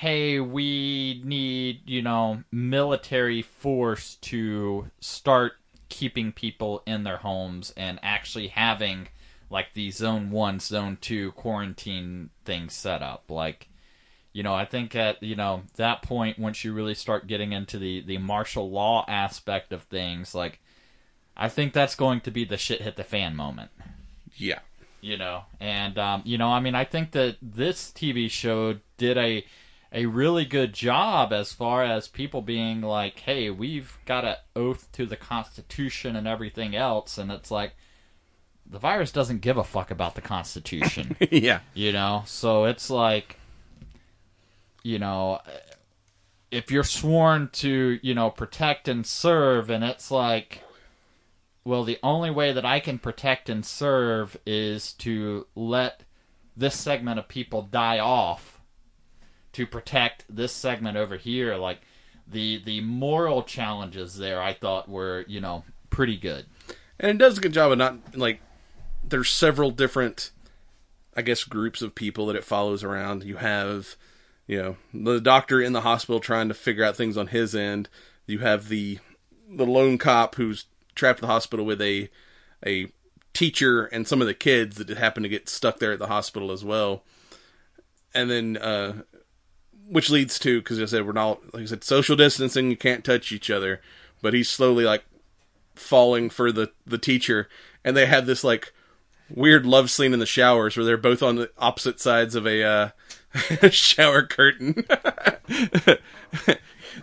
hey, 0.00 0.38
we 0.40 1.22
need, 1.24 1.80
you 1.88 2.02
know, 2.02 2.42
military 2.52 3.40
force 3.42 4.16
to 4.16 4.90
start 5.00 5.52
keeping 5.88 6.32
people 6.32 6.82
in 6.86 7.04
their 7.04 7.16
homes 7.18 7.72
and 7.76 7.98
actually 8.02 8.48
having 8.48 9.08
like 9.48 9.68
the 9.74 9.90
zone 9.90 10.30
1, 10.30 10.60
zone 10.60 10.98
2 11.00 11.32
quarantine 11.32 12.30
thing 12.44 12.68
set 12.68 13.02
up. 13.02 13.24
Like 13.30 13.68
you 14.32 14.42
know, 14.42 14.52
I 14.54 14.66
think 14.66 14.94
at 14.94 15.22
you 15.22 15.34
know 15.34 15.62
that 15.76 16.02
point, 16.02 16.38
once 16.38 16.62
you 16.62 16.74
really 16.74 16.94
start 16.94 17.26
getting 17.26 17.52
into 17.52 17.78
the 17.78 18.02
the 18.02 18.18
martial 18.18 18.70
law 18.70 19.04
aspect 19.08 19.72
of 19.72 19.82
things, 19.84 20.34
like 20.34 20.60
I 21.36 21.48
think 21.48 21.72
that's 21.72 21.94
going 21.94 22.20
to 22.22 22.30
be 22.30 22.44
the 22.44 22.58
shit 22.58 22.82
hit 22.82 22.96
the 22.96 23.04
fan 23.04 23.34
moment 23.34 23.70
Yeah. 24.36 24.58
you 25.00 25.16
know 25.16 25.44
and 25.60 25.96
um, 25.98 26.22
you 26.24 26.36
know 26.38 26.48
i 26.48 26.60
mean 26.60 26.74
i 26.74 26.82
think 26.84 27.12
that 27.12 27.36
this 27.42 27.92
tv 27.92 28.30
show 28.30 28.76
did 28.96 29.16
a 29.18 29.44
a 29.92 30.06
really 30.06 30.44
good 30.44 30.72
job 30.72 31.32
as 31.32 31.52
far 31.52 31.84
as 31.84 32.08
people 32.08 32.42
being 32.42 32.80
like 32.80 33.20
hey 33.20 33.50
we've 33.50 33.98
got 34.04 34.24
an 34.24 34.36
oath 34.54 34.90
to 34.92 35.06
the 35.06 35.16
constitution 35.16 36.16
and 36.16 36.26
everything 36.26 36.74
else 36.74 37.18
and 37.18 37.30
it's 37.30 37.50
like 37.50 37.74
the 38.68 38.78
virus 38.78 39.12
doesn't 39.12 39.40
give 39.40 39.56
a 39.56 39.64
fuck 39.64 39.90
about 39.90 40.14
the 40.14 40.20
constitution 40.20 41.16
yeah. 41.30 41.60
you 41.74 41.92
know 41.92 42.22
so 42.26 42.64
it's 42.64 42.90
like 42.90 43.38
you 44.82 44.98
know 44.98 45.40
if 46.50 46.70
you're 46.70 46.84
sworn 46.84 47.48
to 47.52 47.98
you 48.02 48.14
know 48.14 48.30
protect 48.30 48.88
and 48.88 49.06
serve 49.06 49.70
and 49.70 49.84
it's 49.84 50.10
like 50.10 50.62
well 51.64 51.84
the 51.84 51.98
only 52.02 52.30
way 52.30 52.52
that 52.52 52.64
i 52.64 52.80
can 52.80 52.98
protect 52.98 53.48
and 53.48 53.64
serve 53.64 54.36
is 54.46 54.92
to 54.94 55.46
let 55.54 56.02
this 56.56 56.74
segment 56.74 57.18
of 57.18 57.28
people 57.28 57.62
die 57.62 57.98
off 57.98 58.55
to 59.56 59.66
protect 59.66 60.24
this 60.28 60.52
segment 60.52 60.96
over 60.96 61.16
here 61.16 61.56
like 61.56 61.80
the 62.26 62.62
the 62.64 62.80
moral 62.80 63.42
challenges 63.42 64.16
there 64.16 64.40
i 64.40 64.52
thought 64.52 64.88
were 64.88 65.24
you 65.28 65.40
know 65.40 65.62
pretty 65.96 66.16
good. 66.18 66.44
And 67.00 67.10
it 67.10 67.18
does 67.18 67.38
a 67.38 67.40
good 67.40 67.54
job 67.54 67.72
of 67.72 67.78
not 67.78 68.16
like 68.16 68.40
there's 69.02 69.30
several 69.30 69.70
different 69.70 70.30
i 71.16 71.22
guess 71.22 71.44
groups 71.44 71.80
of 71.80 71.94
people 71.94 72.26
that 72.26 72.36
it 72.36 72.44
follows 72.44 72.84
around. 72.84 73.24
You 73.24 73.36
have 73.36 73.96
you 74.46 74.76
know 74.92 75.12
the 75.14 75.20
doctor 75.20 75.60
in 75.60 75.72
the 75.72 75.80
hospital 75.80 76.20
trying 76.20 76.48
to 76.48 76.54
figure 76.54 76.84
out 76.84 76.96
things 76.96 77.16
on 77.16 77.28
his 77.28 77.54
end. 77.54 77.88
You 78.26 78.40
have 78.40 78.68
the 78.68 78.98
the 79.48 79.66
lone 79.66 79.96
cop 79.96 80.34
who's 80.34 80.66
trapped 80.94 81.20
in 81.20 81.26
the 81.26 81.32
hospital 81.32 81.64
with 81.64 81.80
a 81.80 82.10
a 82.64 82.92
teacher 83.32 83.86
and 83.86 84.06
some 84.06 84.20
of 84.20 84.26
the 84.26 84.34
kids 84.34 84.76
that 84.76 84.88
happen 84.88 85.22
to 85.22 85.28
get 85.28 85.48
stuck 85.48 85.78
there 85.78 85.92
at 85.92 85.98
the 85.98 86.08
hospital 86.08 86.52
as 86.52 86.64
well. 86.64 87.04
And 88.14 88.30
then 88.30 88.56
uh 88.58 89.02
which 89.88 90.10
leads 90.10 90.38
to 90.40 90.60
because 90.60 90.80
I 90.80 90.86
said 90.86 91.06
we're 91.06 91.12
not 91.12 91.54
like 91.54 91.64
I 91.64 91.66
said 91.66 91.84
social 91.84 92.16
distancing 92.16 92.70
you 92.70 92.76
can't 92.76 93.04
touch 93.04 93.32
each 93.32 93.50
other 93.50 93.80
but 94.22 94.34
he's 94.34 94.48
slowly 94.48 94.84
like 94.84 95.04
falling 95.74 96.30
for 96.30 96.50
the 96.50 96.70
the 96.86 96.98
teacher 96.98 97.48
and 97.84 97.96
they 97.96 98.06
have 98.06 98.26
this 98.26 98.42
like 98.42 98.72
weird 99.28 99.66
love 99.66 99.90
scene 99.90 100.12
in 100.12 100.18
the 100.18 100.26
showers 100.26 100.76
where 100.76 100.86
they're 100.86 100.96
both 100.96 101.22
on 101.22 101.36
the 101.36 101.50
opposite 101.58 102.00
sides 102.00 102.34
of 102.34 102.46
a 102.46 102.62
uh 102.62 102.90
shower 103.70 104.22
curtain 104.22 104.84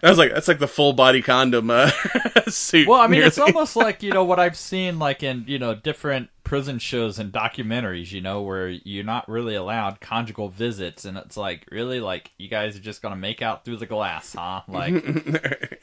I 0.02 0.10
was 0.10 0.18
like 0.18 0.34
that's 0.34 0.48
like 0.48 0.60
the 0.60 0.68
full 0.68 0.94
body 0.94 1.22
condom 1.22 1.70
uh 1.70 1.92
suit 2.48 2.88
Well, 2.88 3.00
I 3.00 3.08
mean, 3.08 3.22
it's 3.22 3.38
almost 3.40 3.76
like 3.76 4.02
you 4.02 4.12
know 4.12 4.24
what 4.24 4.40
I've 4.40 4.58
seen 4.58 5.00
like 5.00 5.24
in 5.24 5.46
you 5.48 5.60
know 5.60 5.76
different 5.76 6.30
prison 6.44 6.80
shows 6.80 7.20
and 7.20 7.32
documentaries. 7.32 8.12
You 8.12 8.22
know, 8.22 8.42
where 8.42 8.70
you're 8.70 9.04
not 9.04 9.28
really 9.30 9.56
allowed 9.56 10.00
conjugal 10.02 10.50
visits, 10.50 11.06
and 11.06 11.18
it's 11.18 11.38
like 11.38 11.68
really 11.72 12.00
like 12.00 12.32
you 12.38 12.48
guys 12.48 12.76
are 12.76 12.82
just 12.82 13.02
gonna 13.02 13.16
make 13.16 13.42
out 13.42 13.66
through 13.66 13.78
the 13.78 13.86
glass, 13.86 14.34
huh? 14.34 14.62
Like, 14.68 14.94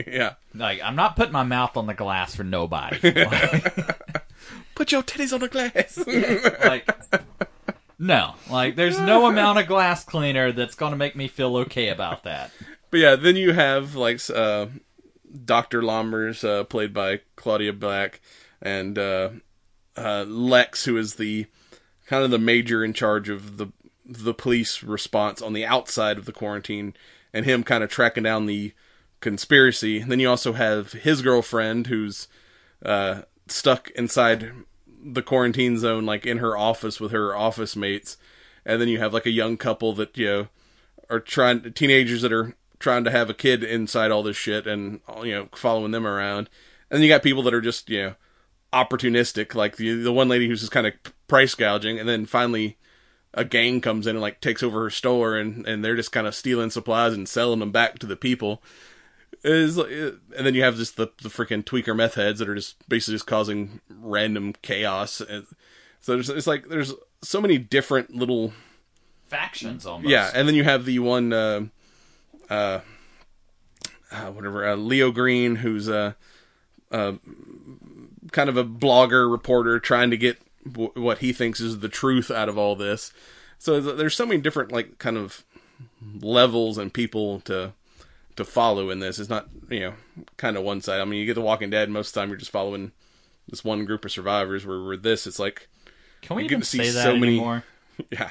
yeah 0.06 0.34
like 0.54 0.80
I'm 0.82 0.96
not 0.96 1.16
putting 1.16 1.32
my 1.32 1.42
mouth 1.42 1.76
on 1.76 1.86
the 1.86 1.94
glass 1.94 2.34
for 2.34 2.44
nobody. 2.44 2.98
Put 4.74 4.92
your 4.92 5.02
titties 5.02 5.32
on 5.32 5.40
the 5.40 5.48
glass 5.48 5.98
like, 6.64 6.88
No, 7.98 8.34
like 8.50 8.76
there's 8.76 8.98
no 8.98 9.26
amount 9.26 9.58
of 9.58 9.66
glass 9.66 10.04
cleaner 10.04 10.52
that's 10.52 10.74
gonna 10.74 10.96
make 10.96 11.14
me 11.14 11.28
feel 11.28 11.56
okay 11.58 11.88
about 11.88 12.24
that. 12.24 12.50
But 12.90 13.00
yeah, 13.00 13.16
then 13.16 13.36
you 13.36 13.52
have 13.52 13.94
like 13.94 14.20
uh, 14.30 14.66
Doctor 15.44 15.82
Lommers, 15.82 16.44
uh, 16.44 16.64
played 16.64 16.92
by 16.92 17.20
Claudia 17.36 17.72
Black, 17.72 18.20
and 18.60 18.98
uh, 18.98 19.30
uh, 19.96 20.24
Lex, 20.24 20.84
who 20.84 20.96
is 20.96 21.14
the 21.14 21.46
kind 22.06 22.24
of 22.24 22.30
the 22.30 22.38
major 22.38 22.84
in 22.84 22.92
charge 22.92 23.28
of 23.28 23.56
the 23.56 23.68
the 24.04 24.34
police 24.34 24.82
response 24.82 25.40
on 25.40 25.52
the 25.52 25.64
outside 25.64 26.18
of 26.18 26.24
the 26.24 26.32
quarantine, 26.32 26.94
and 27.32 27.44
him 27.44 27.62
kind 27.62 27.84
of 27.84 27.90
tracking 27.90 28.24
down 28.24 28.46
the 28.46 28.72
conspiracy. 29.20 30.00
And 30.00 30.10
then 30.10 30.18
you 30.18 30.28
also 30.28 30.54
have 30.54 30.92
his 30.92 31.22
girlfriend, 31.22 31.86
who's 31.86 32.26
uh, 32.84 33.22
stuck 33.46 33.90
inside 33.90 34.52
the 35.02 35.22
quarantine 35.22 35.78
zone, 35.78 36.04
like 36.06 36.26
in 36.26 36.38
her 36.38 36.56
office 36.56 36.98
with 36.98 37.12
her 37.12 37.36
office 37.36 37.76
mates. 37.76 38.16
And 38.66 38.80
then 38.80 38.88
you 38.88 38.98
have 38.98 39.14
like 39.14 39.26
a 39.26 39.30
young 39.30 39.56
couple 39.56 39.92
that 39.94 40.18
you 40.18 40.26
know 40.26 40.48
are 41.08 41.20
trying 41.20 41.72
teenagers 41.72 42.22
that 42.22 42.32
are 42.32 42.54
trying 42.80 43.04
to 43.04 43.10
have 43.10 43.30
a 43.30 43.34
kid 43.34 43.62
inside 43.62 44.10
all 44.10 44.24
this 44.24 44.36
shit 44.36 44.66
and 44.66 45.00
you 45.22 45.32
know 45.32 45.48
following 45.54 45.92
them 45.92 46.06
around. 46.06 46.50
And 46.90 46.96
then 46.96 47.02
you 47.02 47.08
got 47.08 47.22
people 47.22 47.44
that 47.44 47.54
are 47.54 47.60
just 47.60 47.88
you 47.88 48.02
know 48.02 48.14
opportunistic, 48.72 49.54
like 49.54 49.76
the 49.76 50.02
the 50.02 50.12
one 50.12 50.28
lady 50.28 50.48
who's 50.48 50.60
just 50.60 50.72
kind 50.72 50.86
of 50.86 50.94
price 51.28 51.54
gouging, 51.54 51.98
and 51.98 52.08
then 52.08 52.26
finally 52.26 52.76
a 53.32 53.44
gang 53.44 53.80
comes 53.80 54.08
in 54.08 54.16
and 54.16 54.20
like 54.20 54.40
takes 54.40 54.62
over 54.62 54.82
her 54.82 54.90
store 54.90 55.36
and 55.36 55.64
and 55.66 55.84
they're 55.84 55.94
just 55.94 56.10
kind 56.10 56.26
of 56.26 56.34
stealing 56.34 56.70
supplies 56.70 57.12
and 57.12 57.28
selling 57.28 57.60
them 57.60 57.70
back 57.70 57.98
to 58.00 58.06
the 58.06 58.16
people. 58.16 58.62
Is 59.44 59.78
and 59.78 60.18
then 60.36 60.54
you 60.54 60.62
have 60.62 60.76
just 60.76 60.96
the 60.96 61.08
the 61.22 61.28
freaking 61.28 61.64
tweaker 61.64 61.96
meth 61.96 62.14
heads 62.14 62.40
that 62.40 62.48
are 62.48 62.54
just 62.54 62.76
basically 62.88 63.14
just 63.14 63.26
causing 63.26 63.80
random 63.88 64.54
chaos. 64.60 65.22
So 66.00 66.14
there's, 66.14 66.28
it's 66.30 66.46
like 66.46 66.68
there's 66.68 66.94
so 67.22 67.40
many 67.40 67.58
different 67.58 68.14
little 68.14 68.52
Factions 69.28 69.86
almost. 69.86 70.10
yeah, 70.10 70.30
and 70.34 70.48
then 70.48 70.56
you 70.56 70.64
have 70.64 70.84
the 70.84 70.98
one, 70.98 71.32
uh, 71.32 71.66
uh, 72.50 72.80
uh, 74.12 74.26
whatever, 74.32 74.66
uh, 74.68 74.74
Leo 74.76 75.10
Green, 75.12 75.56
who's 75.56 75.88
a, 75.88 76.16
uh, 76.90 77.12
kind 78.32 78.48
of 78.50 78.56
a 78.56 78.64
blogger 78.64 79.30
reporter 79.30 79.78
trying 79.78 80.10
to 80.10 80.16
get 80.16 80.38
w- 80.70 80.92
what 80.94 81.18
he 81.18 81.32
thinks 81.32 81.60
is 81.60 81.78
the 81.78 81.88
truth 81.88 82.30
out 82.30 82.48
of 82.48 82.58
all 82.58 82.74
this. 82.76 83.12
So 83.58 83.80
there's 83.80 84.14
so 84.16 84.26
many 84.26 84.40
different 84.40 84.72
like 84.72 84.98
kind 84.98 85.16
of 85.16 85.44
levels 86.20 86.78
and 86.78 86.92
people 86.92 87.40
to 87.40 87.72
to 88.36 88.44
follow 88.44 88.90
in 88.90 89.00
this. 89.00 89.18
It's 89.18 89.28
not 89.30 89.48
you 89.68 89.80
know 89.80 89.94
kind 90.36 90.56
of 90.56 90.62
one 90.64 90.80
side. 90.80 91.00
I 91.00 91.04
mean, 91.04 91.20
you 91.20 91.26
get 91.26 91.34
The 91.34 91.40
Walking 91.42 91.70
Dead. 91.70 91.88
Most 91.90 92.08
of 92.08 92.14
the 92.14 92.20
time, 92.20 92.28
you're 92.30 92.38
just 92.38 92.50
following 92.50 92.92
this 93.48 93.62
one 93.64 93.84
group 93.84 94.04
of 94.04 94.10
survivors. 94.12 94.64
Where 94.66 94.80
with 94.82 95.02
this, 95.02 95.26
it's 95.26 95.38
like 95.38 95.68
Can 96.22 96.36
we 96.36 96.44
even 96.44 96.62
say 96.62 96.78
that 96.90 97.02
so 97.04 97.16
many- 97.16 97.36
anymore? 97.36 97.64
yeah, 98.10 98.30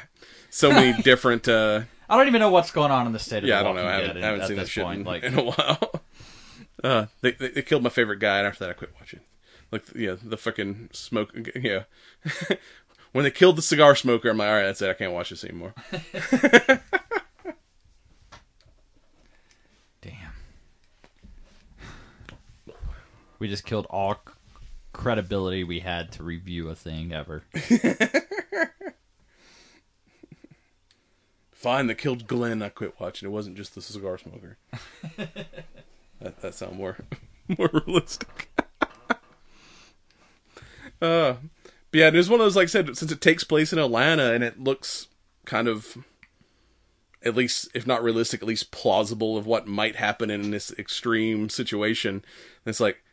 so 0.49 0.71
many 0.71 0.99
different. 1.03 1.47
uh 1.47 1.81
I 2.09 2.17
don't 2.17 2.27
even 2.27 2.39
know 2.39 2.49
what's 2.49 2.71
going 2.71 2.91
on 2.91 3.05
in 3.05 3.13
the 3.13 3.19
state 3.19 3.43
of 3.43 3.49
Yeah, 3.49 3.59
I 3.59 3.63
don't 3.63 3.75
know. 3.75 3.85
I 3.87 3.93
haven't, 3.93 4.17
I 4.17 4.25
haven't 4.25 4.41
at 4.41 4.47
seen 4.47 4.57
this 4.57 4.65
this 4.65 4.71
shit 4.71 4.83
point. 4.83 4.99
in, 5.01 5.05
Like, 5.05 5.23
in 5.29 5.37
a 5.37 5.43
while. 5.43 5.91
Uh, 6.81 7.07
they, 7.19 7.31
they 7.33 7.49
they 7.49 7.61
killed 7.61 7.83
my 7.83 7.89
favorite 7.89 8.19
guy, 8.19 8.37
and 8.37 8.47
after 8.47 8.59
that, 8.63 8.69
I 8.69 8.73
quit 8.73 8.93
watching. 8.97 9.19
Like, 9.69 9.83
yeah, 9.93 10.15
the 10.23 10.37
fucking 10.37 10.91
smoke. 10.93 11.29
Yeah, 11.53 11.83
when 13.11 13.23
they 13.25 13.31
killed 13.31 13.57
the 13.57 13.61
cigar 13.61 13.97
smoker, 13.97 14.29
I'm 14.29 14.37
like, 14.37 14.47
all 14.47 14.55
right, 14.55 14.63
that's 14.63 14.81
it. 14.81 14.89
I 14.89 14.93
can't 14.93 15.11
watch 15.11 15.29
this 15.29 15.43
anymore. 15.43 15.73
damn. 20.01 20.31
We 23.39 23.49
just 23.49 23.65
killed 23.65 23.85
all 23.89 24.23
credibility 24.93 25.65
we 25.65 25.81
had 25.81 26.13
to 26.13 26.23
review 26.23 26.69
a 26.69 26.75
thing 26.75 27.11
ever. 27.11 27.43
Fine, 31.59 31.87
they 31.87 31.93
killed 31.93 32.25
Glenn. 32.25 32.61
I 32.61 32.69
quit 32.69 33.01
watching. 33.01 33.27
It 33.27 33.33
wasn't 33.33 33.57
just 33.57 33.75
the 33.75 33.81
cigar 33.81 34.17
smoker. 34.17 34.55
that 35.17 36.39
that 36.39 36.55
sound 36.55 36.77
more 36.77 36.95
more 37.57 37.69
realistic. 37.85 38.49
uh, 41.01 41.33
but 41.41 41.41
yeah, 41.91 42.11
there's 42.11 42.29
one 42.29 42.39
of 42.39 42.45
those. 42.45 42.55
Like 42.55 42.63
I 42.63 42.67
said, 42.67 42.95
since 42.95 43.11
it 43.11 43.19
takes 43.19 43.43
place 43.43 43.73
in 43.73 43.79
Atlanta 43.79 44.31
and 44.31 44.41
it 44.41 44.57
looks 44.57 45.07
kind 45.43 45.67
of, 45.67 45.97
at 47.23 47.35
least 47.35 47.67
if 47.73 47.85
not 47.85 48.03
realistic, 48.03 48.41
at 48.41 48.47
least 48.47 48.71
plausible 48.71 49.35
of 49.35 49.45
what 49.45 49.67
might 49.67 49.97
happen 49.97 50.29
in 50.29 50.51
this 50.51 50.71
extreme 50.79 51.49
situation. 51.49 52.13
And 52.13 52.67
It's 52.67 52.79
like, 52.79 53.03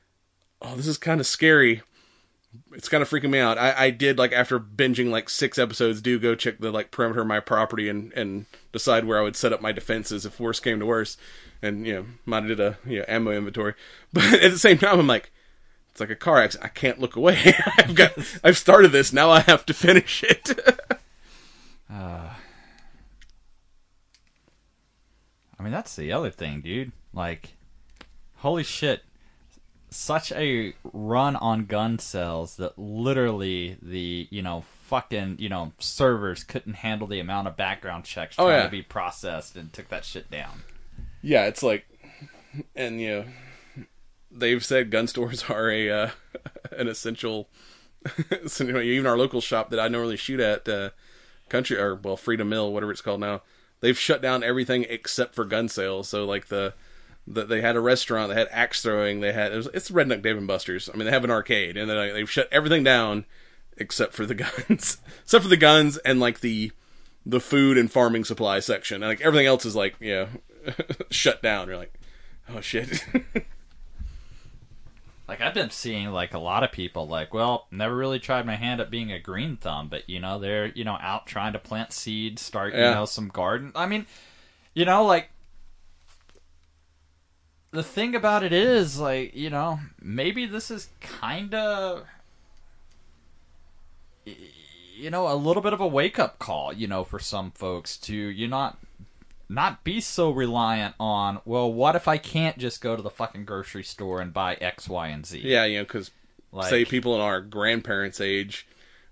oh, 0.62 0.76
this 0.76 0.86
is 0.86 0.98
kind 0.98 1.18
of 1.20 1.26
scary 1.26 1.82
it's 2.72 2.88
kind 2.88 3.02
of 3.02 3.10
freaking 3.10 3.30
me 3.30 3.38
out. 3.38 3.58
I, 3.58 3.86
I 3.86 3.90
did 3.90 4.18
like 4.18 4.32
after 4.32 4.58
binging 4.58 5.10
like 5.10 5.28
six 5.28 5.58
episodes, 5.58 6.00
do 6.00 6.18
go 6.18 6.34
check 6.34 6.58
the 6.58 6.70
like 6.70 6.90
perimeter 6.90 7.22
of 7.22 7.26
my 7.26 7.40
property 7.40 7.88
and 7.88 8.12
and 8.12 8.46
decide 8.72 9.04
where 9.04 9.18
I 9.18 9.22
would 9.22 9.36
set 9.36 9.52
up 9.52 9.60
my 9.60 9.72
defenses 9.72 10.26
if 10.26 10.40
worse 10.40 10.60
came 10.60 10.78
to 10.80 10.86
worse, 10.86 11.16
and 11.62 11.86
you 11.86 11.94
know 11.94 12.06
might 12.24 12.46
did 12.46 12.60
a 12.60 12.78
you 12.86 12.98
know 12.98 13.04
ammo 13.08 13.32
inventory. 13.32 13.74
But 14.12 14.34
at 14.34 14.50
the 14.50 14.58
same 14.58 14.78
time, 14.78 14.98
I'm 14.98 15.06
like, 15.06 15.32
it's 15.90 16.00
like 16.00 16.10
a 16.10 16.16
car 16.16 16.40
accident. 16.42 16.70
I 16.70 16.74
can't 16.78 17.00
look 17.00 17.16
away. 17.16 17.54
I've 17.78 17.94
got 17.94 18.12
I've 18.44 18.58
started 18.58 18.92
this 18.92 19.12
now. 19.12 19.30
I 19.30 19.40
have 19.40 19.64
to 19.66 19.74
finish 19.74 20.22
it. 20.22 20.58
Uh, 21.88 22.34
I 25.56 25.62
mean, 25.62 25.70
that's 25.72 25.94
the 25.94 26.10
other 26.10 26.30
thing, 26.30 26.60
dude. 26.60 26.90
Like, 27.12 27.54
holy 28.38 28.64
shit. 28.64 29.04
Such 29.88 30.32
a 30.32 30.74
run 30.92 31.36
on 31.36 31.66
gun 31.66 31.98
sales 31.98 32.56
that 32.56 32.78
literally 32.78 33.76
the, 33.80 34.26
you 34.30 34.42
know, 34.42 34.64
fucking, 34.84 35.36
you 35.38 35.48
know, 35.48 35.72
servers 35.78 36.44
couldn't 36.44 36.74
handle 36.74 37.06
the 37.06 37.20
amount 37.20 37.48
of 37.48 37.56
background 37.56 38.04
checks 38.04 38.36
Oh, 38.38 38.44
trying 38.46 38.58
yeah. 38.58 38.64
to 38.64 38.70
be 38.70 38.82
processed 38.82 39.56
and 39.56 39.72
took 39.72 39.88
that 39.88 40.04
shit 40.04 40.30
down. 40.30 40.62
yeah, 41.22 41.46
it's 41.46 41.62
like, 41.62 41.86
and 42.74 43.00
you 43.00 43.08
know, 43.08 43.84
they've 44.30 44.64
said 44.64 44.90
gun 44.90 45.06
stores 45.06 45.44
are 45.48 45.70
a 45.70 45.90
uh, 45.90 46.10
an 46.76 46.88
essential. 46.88 47.48
so, 48.46 48.64
know, 48.64 48.80
even 48.80 49.06
our 49.06 49.18
local 49.18 49.40
shop 49.40 49.70
that 49.70 49.80
I 49.80 49.88
normally 49.88 50.16
shoot 50.16 50.40
at, 50.40 50.68
uh, 50.68 50.90
Country 51.48 51.78
or 51.78 51.94
well, 51.94 52.16
Freedom 52.16 52.48
Mill, 52.48 52.72
whatever 52.72 52.90
it's 52.92 53.00
called 53.00 53.20
now, 53.20 53.42
they've 53.80 53.98
shut 53.98 54.20
down 54.20 54.42
everything 54.42 54.84
except 54.88 55.34
for 55.34 55.44
gun 55.44 55.68
sales. 55.68 56.08
So 56.08 56.24
like 56.24 56.46
the. 56.48 56.74
The 57.26 57.44
they 57.44 57.60
had 57.60 57.76
a 57.76 57.80
restaurant, 57.80 58.28
they 58.30 58.34
had 58.38 58.48
axe 58.50 58.82
throwing, 58.82 59.20
they 59.20 59.32
had 59.32 59.52
it 59.52 59.56
was, 59.56 59.66
it's 59.74 59.90
Redneck 59.90 60.22
Dave 60.22 60.36
and 60.36 60.46
Buster's. 60.46 60.88
I 60.92 60.96
mean, 60.96 61.06
they 61.06 61.10
have 61.12 61.24
an 61.24 61.30
arcade, 61.30 61.76
and 61.76 61.88
then 61.90 61.96
like, 61.96 62.12
they've 62.12 62.30
shut 62.30 62.48
everything 62.52 62.84
down 62.84 63.24
except 63.76 64.14
for 64.14 64.24
the 64.26 64.34
guns, 64.34 64.98
except 65.22 65.42
for 65.42 65.48
the 65.50 65.56
guns 65.56 65.96
and 65.98 66.20
like 66.20 66.40
the 66.40 66.72
the 67.24 67.40
food 67.40 67.76
and 67.76 67.90
farming 67.90 68.24
supply 68.24 68.60
section. 68.60 69.02
And, 69.02 69.10
like 69.10 69.20
everything 69.20 69.46
else 69.46 69.64
is 69.66 69.74
like 69.76 69.96
you 70.00 70.14
know 70.14 70.28
shut 71.10 71.42
down. 71.42 71.68
You're 71.68 71.76
like, 71.76 71.94
oh 72.48 72.60
shit. 72.60 73.04
Like, 75.28 75.40
I've 75.40 75.54
been 75.54 75.70
seeing, 75.70 76.12
like, 76.12 76.34
a 76.34 76.38
lot 76.38 76.62
of 76.62 76.70
people, 76.70 77.08
like, 77.08 77.34
well, 77.34 77.66
never 77.72 77.96
really 77.96 78.20
tried 78.20 78.46
my 78.46 78.54
hand 78.54 78.80
at 78.80 78.92
being 78.92 79.10
a 79.10 79.18
green 79.18 79.56
thumb, 79.56 79.88
but, 79.88 80.08
you 80.08 80.20
know, 80.20 80.38
they're, 80.38 80.66
you 80.66 80.84
know, 80.84 80.96
out 81.00 81.26
trying 81.26 81.52
to 81.54 81.58
plant 81.58 81.92
seeds, 81.92 82.42
start, 82.42 82.74
you 82.74 82.78
Yeah. 82.80 82.94
know, 82.94 83.06
some 83.06 83.26
garden. 83.26 83.72
I 83.74 83.86
mean, 83.86 84.06
you 84.72 84.84
know, 84.84 85.04
like, 85.04 85.30
the 87.76 87.82
thing 87.82 88.14
about 88.14 88.42
it 88.42 88.52
is, 88.52 88.98
like, 88.98 89.36
you 89.36 89.50
know, 89.50 89.78
maybe 90.00 90.46
this 90.46 90.70
is 90.70 90.88
kind 91.00 91.54
of, 91.54 92.04
you 94.24 95.10
know, 95.10 95.28
a 95.30 95.36
little 95.36 95.62
bit 95.62 95.72
of 95.72 95.80
a 95.80 95.86
wake 95.86 96.18
up 96.18 96.38
call, 96.38 96.72
you 96.72 96.86
know, 96.86 97.04
for 97.04 97.18
some 97.18 97.50
folks 97.50 97.96
to 97.98 98.14
you 98.14 98.48
not 98.48 98.78
not 99.48 99.84
be 99.84 100.00
so 100.00 100.30
reliant 100.30 100.94
on. 100.98 101.40
Well, 101.44 101.72
what 101.72 101.94
if 101.94 102.08
I 102.08 102.16
can't 102.18 102.58
just 102.58 102.80
go 102.80 102.96
to 102.96 103.02
the 103.02 103.10
fucking 103.10 103.44
grocery 103.44 103.84
store 103.84 104.20
and 104.20 104.32
buy 104.32 104.54
X, 104.54 104.88
Y, 104.88 105.08
and 105.08 105.24
Z? 105.24 105.40
yeah, 105.44 105.64
you 105.64 105.78
know, 105.78 105.84
because 105.84 106.10
Like- 106.50 106.70
say 106.70 106.84
people 106.84 107.14
in 107.14 107.20
our 107.20 107.40
grandparents' 107.40 108.20
age, 108.20 108.66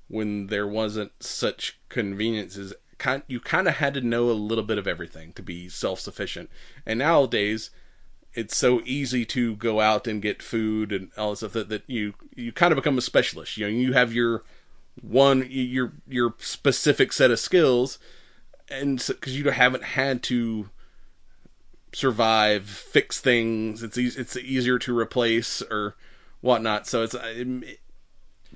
when 0.08 0.48
there 0.48 0.66
wasn't 0.66 1.12
such 1.20 1.78
conveniences, 1.88 2.72
kind 2.98 3.22
you 3.26 3.40
kind 3.40 3.68
of 3.68 3.74
had 3.76 3.92
to 3.94 4.00
know 4.00 4.30
a 4.30 4.32
little 4.32 4.64
bit 4.64 4.78
of 4.78 4.86
everything 4.88 5.32
to 5.34 5.42
be 5.42 5.68
self 5.68 6.00
sufficient. 6.00 6.48
And 6.86 6.98
nowadays, 6.98 7.70
it's 8.34 8.56
so 8.56 8.80
easy 8.84 9.24
to 9.24 9.54
go 9.56 9.80
out 9.80 10.06
and 10.06 10.20
get 10.20 10.42
food 10.42 10.92
and 10.92 11.10
all 11.16 11.30
this 11.30 11.40
stuff 11.40 11.52
that, 11.52 11.68
that 11.68 11.82
you 11.86 12.14
you 12.34 12.52
kind 12.52 12.72
of 12.72 12.76
become 12.76 12.98
a 12.98 13.02
specialist. 13.02 13.56
You 13.56 13.66
know, 13.66 13.72
you 13.72 13.92
have 13.92 14.12
your 14.12 14.42
one 15.00 15.46
your 15.48 15.92
your 16.08 16.34
specific 16.38 17.12
set 17.12 17.30
of 17.30 17.38
skills, 17.38 17.98
and 18.68 19.02
because 19.06 19.36
you 19.38 19.48
haven't 19.50 19.84
had 19.84 20.22
to 20.24 20.70
survive, 21.92 22.64
fix 22.64 23.20
things, 23.20 23.82
it's 23.82 23.96
it's 23.96 24.36
easier 24.36 24.78
to 24.80 24.98
replace 24.98 25.62
or 25.62 25.96
whatnot. 26.40 26.86
So 26.86 27.02
it's 27.02 27.14
uh, 27.14 27.22
it, 27.24 27.78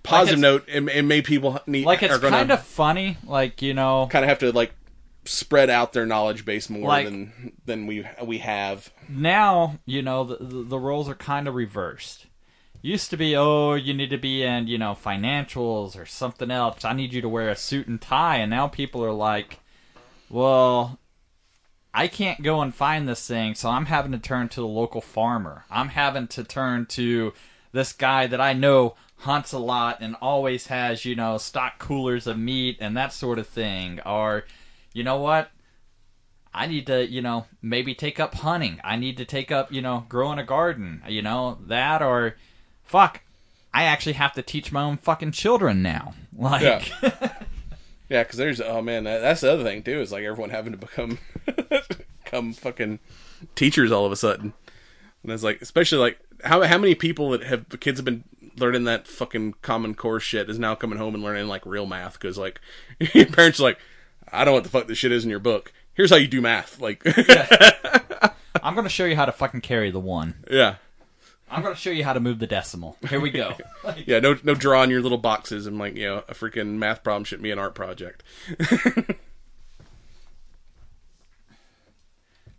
positive 0.02 0.38
it's- 0.38 0.42
note. 0.42 0.64
It, 0.68 0.88
it 0.88 1.02
may 1.02 1.22
people 1.22 1.60
need 1.66 1.86
like 1.86 2.02
it's 2.02 2.18
kind 2.18 2.50
of 2.50 2.62
funny, 2.64 3.16
like 3.24 3.62
you 3.62 3.74
know, 3.74 4.08
kind 4.10 4.24
of 4.24 4.28
have 4.28 4.38
to 4.40 4.52
like 4.52 4.72
spread 5.28 5.70
out 5.70 5.92
their 5.92 6.06
knowledge 6.06 6.44
base 6.44 6.68
more 6.70 6.88
Like- 6.88 7.06
than 7.06 7.52
than 7.64 7.86
we 7.86 8.06
we 8.24 8.38
have. 8.38 8.90
now 9.08 9.78
you 9.86 10.02
know 10.02 10.24
the, 10.24 10.36
the 10.36 10.62
the 10.64 10.78
roles 10.78 11.08
are 11.08 11.14
kind 11.14 11.46
of 11.48 11.54
reversed. 11.54 12.26
used 12.80 13.10
to 13.10 13.16
be, 13.16 13.36
oh, 13.36 13.74
you 13.74 13.92
need 13.92 14.08
to 14.10 14.16
be 14.16 14.44
in, 14.44 14.68
you 14.68 14.78
know, 14.78 14.92
financials 14.94 16.00
or 16.00 16.06
something 16.06 16.48
else. 16.50 16.84
I 16.84 16.92
need 16.92 17.12
you 17.12 17.20
to 17.20 17.28
wear 17.28 17.48
a 17.50 17.56
suit 17.56 17.88
and 17.88 18.00
tie. 18.00 18.36
And 18.36 18.50
now 18.50 18.68
people 18.68 19.04
are 19.04 19.12
like, 19.12 19.58
well, 20.30 20.98
I 21.92 22.06
can't 22.06 22.40
go 22.42 22.60
and 22.60 22.72
find 22.72 23.08
this 23.08 23.26
thing, 23.26 23.56
so 23.56 23.68
I'm 23.70 23.86
having 23.86 24.12
to 24.12 24.18
turn 24.18 24.48
to 24.50 24.60
the 24.60 24.66
local 24.66 25.00
farmer. 25.00 25.64
I'm 25.70 25.88
having 25.88 26.28
to 26.28 26.44
turn 26.44 26.86
to 26.90 27.32
this 27.72 27.92
guy 27.92 28.28
that 28.28 28.40
I 28.40 28.52
know 28.52 28.94
hunts 29.22 29.52
a 29.52 29.58
lot 29.58 29.98
and 30.00 30.14
always 30.22 30.68
has, 30.68 31.04
you 31.04 31.16
know, 31.16 31.36
stock 31.38 31.80
coolers 31.80 32.28
of 32.28 32.38
meat 32.38 32.76
and 32.80 32.96
that 32.96 33.12
sort 33.12 33.40
of 33.40 33.48
thing. 33.48 33.98
Or, 34.06 34.44
you 34.98 35.04
know 35.04 35.18
what? 35.18 35.50
I 36.52 36.66
need 36.66 36.88
to, 36.88 37.06
you 37.06 37.22
know, 37.22 37.46
maybe 37.62 37.94
take 37.94 38.18
up 38.18 38.34
hunting. 38.34 38.80
I 38.82 38.96
need 38.96 39.16
to 39.18 39.24
take 39.24 39.52
up, 39.52 39.72
you 39.72 39.80
know, 39.80 40.06
growing 40.08 40.40
a 40.40 40.44
garden. 40.44 41.02
You 41.06 41.22
know, 41.22 41.58
that 41.68 42.02
or 42.02 42.34
fuck, 42.82 43.20
I 43.72 43.84
actually 43.84 44.14
have 44.14 44.32
to 44.32 44.42
teach 44.42 44.72
my 44.72 44.82
own 44.82 44.96
fucking 44.96 45.32
children 45.32 45.82
now. 45.82 46.14
Like 46.36 46.62
Yeah. 46.62 47.32
Yeah, 48.08 48.22
because 48.22 48.38
there's 48.38 48.60
oh 48.60 48.80
man, 48.80 49.04
that, 49.04 49.18
that's 49.18 49.42
the 49.42 49.52
other 49.52 49.64
thing 49.64 49.82
too. 49.82 50.00
Is 50.00 50.10
like 50.10 50.24
everyone 50.24 50.48
having 50.48 50.72
to 50.72 50.78
become 50.78 51.18
become 52.24 52.54
fucking 52.54 53.00
teachers 53.54 53.92
all 53.92 54.06
of 54.06 54.12
a 54.12 54.16
sudden, 54.16 54.54
and 55.22 55.30
it's 55.30 55.42
like 55.42 55.60
especially 55.60 55.98
like 55.98 56.18
how 56.42 56.62
how 56.62 56.78
many 56.78 56.94
people 56.94 57.30
that 57.30 57.42
have 57.42 57.68
kids 57.80 57.98
have 57.98 58.06
been 58.06 58.24
learning 58.56 58.84
that 58.84 59.06
fucking 59.06 59.56
common 59.60 59.94
core 59.94 60.20
shit 60.20 60.48
is 60.48 60.58
now 60.58 60.74
coming 60.74 60.98
home 60.98 61.14
and 61.14 61.22
learning 61.22 61.48
like 61.48 61.66
real 61.66 61.84
math 61.84 62.14
because 62.14 62.38
like 62.38 62.60
your 63.12 63.26
parents 63.26 63.60
are 63.60 63.64
like 63.64 63.78
I 64.32 64.44
don't 64.44 64.52
know 64.52 64.54
what 64.54 64.64
the 64.64 64.70
fuck 64.70 64.86
this 64.86 64.98
shit 64.98 65.12
is 65.12 65.24
in 65.24 65.30
your 65.30 65.38
book. 65.38 65.72
Here's 65.94 66.10
how 66.10 66.16
you 66.16 66.28
do 66.28 66.40
math. 66.40 66.80
Like 66.80 67.02
I'm 68.62 68.74
gonna 68.74 68.88
show 68.88 69.04
you 69.04 69.16
how 69.16 69.24
to 69.24 69.32
fucking 69.32 69.60
carry 69.62 69.90
the 69.90 70.00
one. 70.00 70.34
yeah. 70.50 70.76
I'm 71.50 71.62
gonna 71.62 71.74
show 71.74 71.90
you 71.90 72.04
how 72.04 72.12
to 72.12 72.20
move 72.20 72.40
the 72.40 72.46
decimal. 72.46 72.98
Here 73.08 73.20
we 73.20 73.30
go. 73.30 73.54
Yeah, 74.04 74.20
no, 74.20 74.36
no 74.44 74.54
drawing 74.54 74.90
your 74.90 75.00
little 75.00 75.16
boxes 75.16 75.66
and 75.66 75.78
like 75.78 75.96
you 75.96 76.04
know 76.06 76.22
a 76.28 76.34
freaking 76.34 76.76
math 76.76 77.02
problem 77.02 77.24
shouldn't 77.24 77.42
be 77.44 77.50
an 77.50 77.58
art 77.58 77.74
project. 77.74 78.22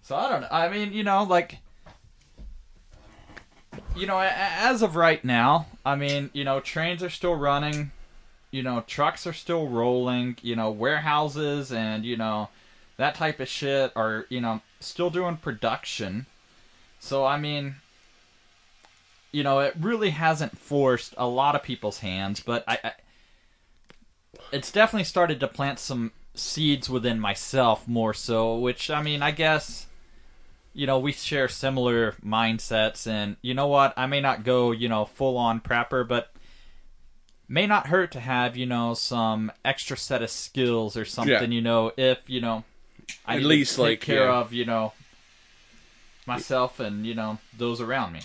So 0.01 0.15
I 0.15 0.27
don't 0.27 0.41
know. 0.41 0.47
I 0.49 0.69
mean, 0.69 0.91
you 0.91 1.03
know, 1.03 1.21
like, 1.21 1.59
you 3.95 4.07
know, 4.07 4.19
as 4.19 4.81
of 4.81 4.95
right 4.95 5.23
now, 5.23 5.67
I 5.85 5.95
mean, 5.97 6.31
you 6.33 6.43
know, 6.43 6.59
trains 6.59 7.03
are 7.03 7.11
still 7.11 7.35
running, 7.35 7.91
you 8.51 8.63
know, 8.63 8.83
trucks 8.87 9.27
are 9.27 9.33
still 9.33 9.67
rolling, 9.67 10.37
you 10.41 10.55
know, 10.55 10.71
warehouses 10.71 11.71
and 11.71 12.05
you 12.05 12.17
know 12.17 12.49
that 12.97 13.15
type 13.15 13.39
of 13.39 13.47
shit 13.47 13.91
are 13.95 14.25
you 14.29 14.41
know 14.41 14.61
still 14.79 15.09
doing 15.09 15.37
production. 15.37 16.25
So 16.99 17.25
I 17.25 17.37
mean, 17.37 17.75
you 19.31 19.43
know, 19.43 19.59
it 19.59 19.73
really 19.79 20.11
hasn't 20.11 20.57
forced 20.57 21.13
a 21.17 21.27
lot 21.27 21.55
of 21.55 21.63
people's 21.63 21.99
hands, 21.99 22.39
but 22.39 22.63
I, 22.67 22.79
I 22.83 22.91
it's 24.51 24.71
definitely 24.71 25.05
started 25.05 25.39
to 25.39 25.47
plant 25.47 25.79
some 25.79 26.11
seeds 26.33 26.89
within 26.89 27.19
myself 27.19 27.87
more 27.87 28.13
so, 28.13 28.57
which 28.57 28.89
I 28.89 29.01
mean, 29.01 29.21
I 29.21 29.31
guess 29.31 29.87
you 30.73 30.87
know, 30.87 30.99
we 30.99 31.11
share 31.11 31.47
similar 31.47 32.15
mindsets 32.25 33.07
and 33.07 33.35
you 33.41 33.53
know 33.53 33.67
what, 33.67 33.93
I 33.97 34.05
may 34.05 34.21
not 34.21 34.43
go, 34.43 34.71
you 34.71 34.87
know, 34.87 35.05
full 35.05 35.37
on 35.37 35.59
prepper, 35.59 36.07
but 36.07 36.31
may 37.49 37.65
not 37.67 37.87
hurt 37.87 38.11
to 38.13 38.19
have, 38.21 38.55
you 38.55 38.65
know, 38.67 38.93
some 38.93 39.51
extra 39.65 39.97
set 39.97 40.21
of 40.21 40.29
skills 40.29 40.95
or 40.95 41.03
something, 41.03 41.33
Yeah. 41.33 41.55
you 41.57 41.61
know, 41.61 41.91
if, 41.97 42.19
you 42.29 42.39
know, 42.39 42.63
I 43.25 43.35
At 43.35 43.39
need 43.41 43.45
least, 43.47 43.71
to 43.75 43.77
take 43.81 43.85
like, 43.89 43.99
care 44.01 44.25
yeah. 44.25 44.37
of, 44.39 44.53
you 44.53 44.63
know, 44.65 44.93
myself 46.25 46.79
and, 46.79 47.05
you 47.05 47.15
know, 47.15 47.39
those 47.57 47.81
around 47.81 48.13
me. 48.13 48.21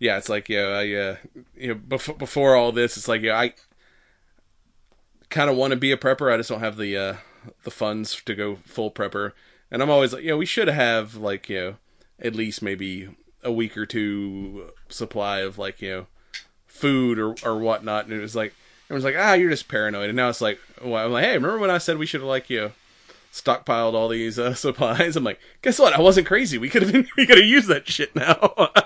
yeah, 0.00 0.18
it's 0.18 0.28
like 0.28 0.48
yeah, 0.48 0.66
I, 0.68 0.92
uh, 0.92 1.16
you 1.56 1.68
know, 1.68 1.74
before 1.74 2.16
before 2.16 2.54
all 2.56 2.72
this, 2.72 2.96
it's 2.96 3.08
like 3.08 3.22
yeah, 3.22 3.38
I 3.38 3.54
kind 5.30 5.50
of 5.50 5.56
want 5.56 5.70
to 5.72 5.76
be 5.76 5.92
a 5.92 5.96
prepper. 5.96 6.32
I 6.32 6.36
just 6.36 6.50
don't 6.50 6.60
have 6.60 6.76
the 6.76 6.96
uh, 6.96 7.16
the 7.64 7.70
funds 7.70 8.20
to 8.24 8.34
go 8.34 8.56
full 8.66 8.90
prepper, 8.90 9.32
and 9.70 9.82
I'm 9.82 9.90
always 9.90 10.12
like, 10.12 10.24
yeah, 10.24 10.34
we 10.34 10.46
should 10.46 10.68
have 10.68 11.14
like 11.14 11.48
you 11.48 11.56
know 11.60 11.76
at 12.20 12.34
least 12.34 12.62
maybe 12.62 13.08
a 13.42 13.52
week 13.52 13.76
or 13.76 13.86
two 13.86 14.70
supply 14.88 15.40
of 15.40 15.56
like 15.58 15.80
you 15.80 15.90
know 15.90 16.06
food 16.66 17.18
or 17.18 17.34
or 17.44 17.58
whatnot, 17.58 18.04
and 18.04 18.14
it 18.14 18.20
was 18.20 18.36
like 18.36 18.54
everyone's 18.86 19.04
like, 19.04 19.16
ah, 19.18 19.34
you're 19.34 19.50
just 19.50 19.68
paranoid, 19.68 20.08
and 20.08 20.16
now 20.16 20.28
it's 20.28 20.40
like, 20.40 20.58
well, 20.82 21.04
I'm 21.04 21.12
like, 21.12 21.24
hey, 21.24 21.34
remember 21.34 21.58
when 21.58 21.70
I 21.70 21.78
said 21.78 21.98
we 21.98 22.06
should 22.06 22.20
have 22.20 22.28
like 22.28 22.48
you 22.50 22.60
know 22.60 22.72
stockpiled 23.32 23.94
all 23.94 24.08
these 24.08 24.38
uh, 24.38 24.54
supplies? 24.54 25.16
I'm 25.16 25.24
like, 25.24 25.40
guess 25.62 25.78
what? 25.78 25.92
I 25.94 26.00
wasn't 26.00 26.26
crazy. 26.26 26.58
We 26.58 26.68
could 26.68 26.82
have 26.82 26.92
been, 26.92 27.08
we 27.16 27.26
could 27.26 27.38
have 27.38 27.46
used 27.46 27.68
that 27.68 27.88
shit 27.88 28.14
now. 28.14 28.70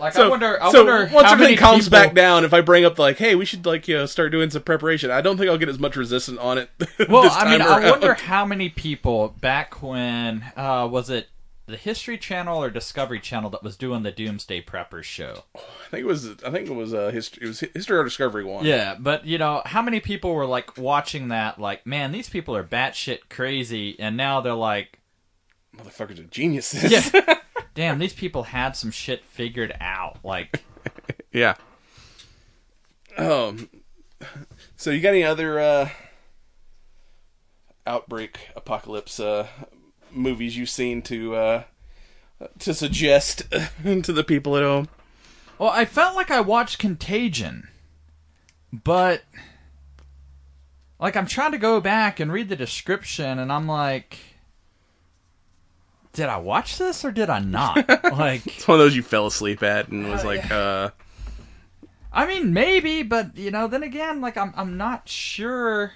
Like 0.00 0.14
So, 0.14 0.24
I 0.24 0.28
wonder 0.30 0.62
I 0.62 0.72
so 0.72 0.78
wonder 0.86 1.10
once 1.12 1.30
everything 1.30 1.58
calms 1.58 1.84
people, 1.84 1.98
back 1.98 2.14
down, 2.14 2.46
if 2.46 2.54
I 2.54 2.62
bring 2.62 2.86
up 2.86 2.98
like, 2.98 3.18
hey, 3.18 3.34
we 3.34 3.44
should 3.44 3.66
like 3.66 3.86
you 3.86 3.98
know 3.98 4.06
start 4.06 4.32
doing 4.32 4.48
some 4.48 4.62
preparation, 4.62 5.10
I 5.10 5.20
don't 5.20 5.36
think 5.36 5.50
I'll 5.50 5.58
get 5.58 5.68
as 5.68 5.78
much 5.78 5.94
resistance 5.94 6.38
on 6.38 6.56
it. 6.56 6.70
Well, 7.06 7.30
I 7.30 7.50
mean, 7.50 7.60
time 7.60 7.84
I 7.84 7.90
wonder 7.90 8.14
how 8.14 8.46
many 8.46 8.70
people 8.70 9.36
back 9.42 9.82
when 9.82 10.42
uh, 10.56 10.88
was 10.90 11.10
it 11.10 11.28
the 11.70 11.76
History 11.76 12.18
Channel 12.18 12.62
or 12.62 12.70
Discovery 12.70 13.20
Channel 13.20 13.50
that 13.50 13.62
was 13.62 13.76
doing 13.76 14.02
the 14.02 14.10
Doomsday 14.10 14.62
Preppers 14.62 15.04
show? 15.04 15.44
I 15.54 15.60
think 15.90 16.02
it 16.02 16.06
was. 16.06 16.28
I 16.44 16.50
think 16.50 16.68
it 16.68 16.74
was 16.74 16.92
uh, 16.92 17.10
history. 17.10 17.44
It 17.44 17.48
was 17.48 17.60
history 17.60 17.96
or 17.96 18.04
discovery 18.04 18.44
one. 18.44 18.64
Yeah, 18.64 18.96
but 18.98 19.26
you 19.26 19.38
know, 19.38 19.62
how 19.64 19.80
many 19.80 20.00
people 20.00 20.34
were 20.34 20.46
like 20.46 20.76
watching 20.76 21.28
that? 21.28 21.58
Like, 21.58 21.86
man, 21.86 22.12
these 22.12 22.28
people 22.28 22.54
are 22.56 22.64
batshit 22.64 23.28
crazy, 23.30 23.98
and 23.98 24.16
now 24.16 24.40
they're 24.40 24.52
like, 24.54 24.98
motherfuckers 25.76 26.18
are 26.18 26.24
geniuses. 26.24 26.90
yeah, 26.90 27.38
damn, 27.74 27.98
these 27.98 28.14
people 28.14 28.42
had 28.42 28.76
some 28.76 28.90
shit 28.90 29.24
figured 29.24 29.74
out. 29.80 30.18
Like, 30.24 30.62
yeah. 31.32 31.54
Um. 33.16 33.70
So 34.76 34.90
you 34.90 35.00
got 35.00 35.10
any 35.10 35.24
other 35.24 35.58
uh, 35.58 35.88
outbreak 37.86 38.48
apocalypse 38.56 39.18
uh, 39.18 39.46
movies 40.12 40.56
you've 40.56 40.70
seen 40.70 41.02
to 41.02 41.34
uh, 41.34 41.62
to 42.58 42.74
suggest 42.74 43.44
to 43.82 44.12
the 44.12 44.24
people 44.24 44.56
at 44.56 44.62
home? 44.62 44.88
well, 45.58 45.70
I 45.70 45.84
felt 45.84 46.16
like 46.16 46.30
I 46.30 46.40
watched 46.40 46.78
Contagion, 46.78 47.68
but 48.72 49.22
like 50.98 51.16
I'm 51.16 51.26
trying 51.26 51.52
to 51.52 51.58
go 51.58 51.80
back 51.80 52.20
and 52.20 52.32
read 52.32 52.48
the 52.48 52.56
description, 52.56 53.38
and 53.38 53.52
I'm 53.52 53.66
like. 53.66 54.18
Did 56.12 56.28
I 56.28 56.38
watch 56.38 56.76
this 56.76 57.04
or 57.04 57.12
did 57.12 57.30
I 57.30 57.38
not? 57.38 57.88
like, 58.12 58.44
It's 58.44 58.66
one 58.66 58.80
of 58.80 58.84
those 58.84 58.96
you 58.96 59.02
fell 59.02 59.28
asleep 59.28 59.62
at 59.62 59.86
and 59.86 60.10
was 60.10 60.24
like, 60.24 60.50
uh, 60.50 60.90
I 62.12 62.26
mean, 62.26 62.52
maybe, 62.52 63.04
but 63.04 63.36
you 63.36 63.52
know, 63.52 63.68
then 63.68 63.84
again, 63.84 64.20
like 64.20 64.36
I'm 64.36 64.52
I'm 64.56 64.76
not 64.76 65.08
sure. 65.08 65.92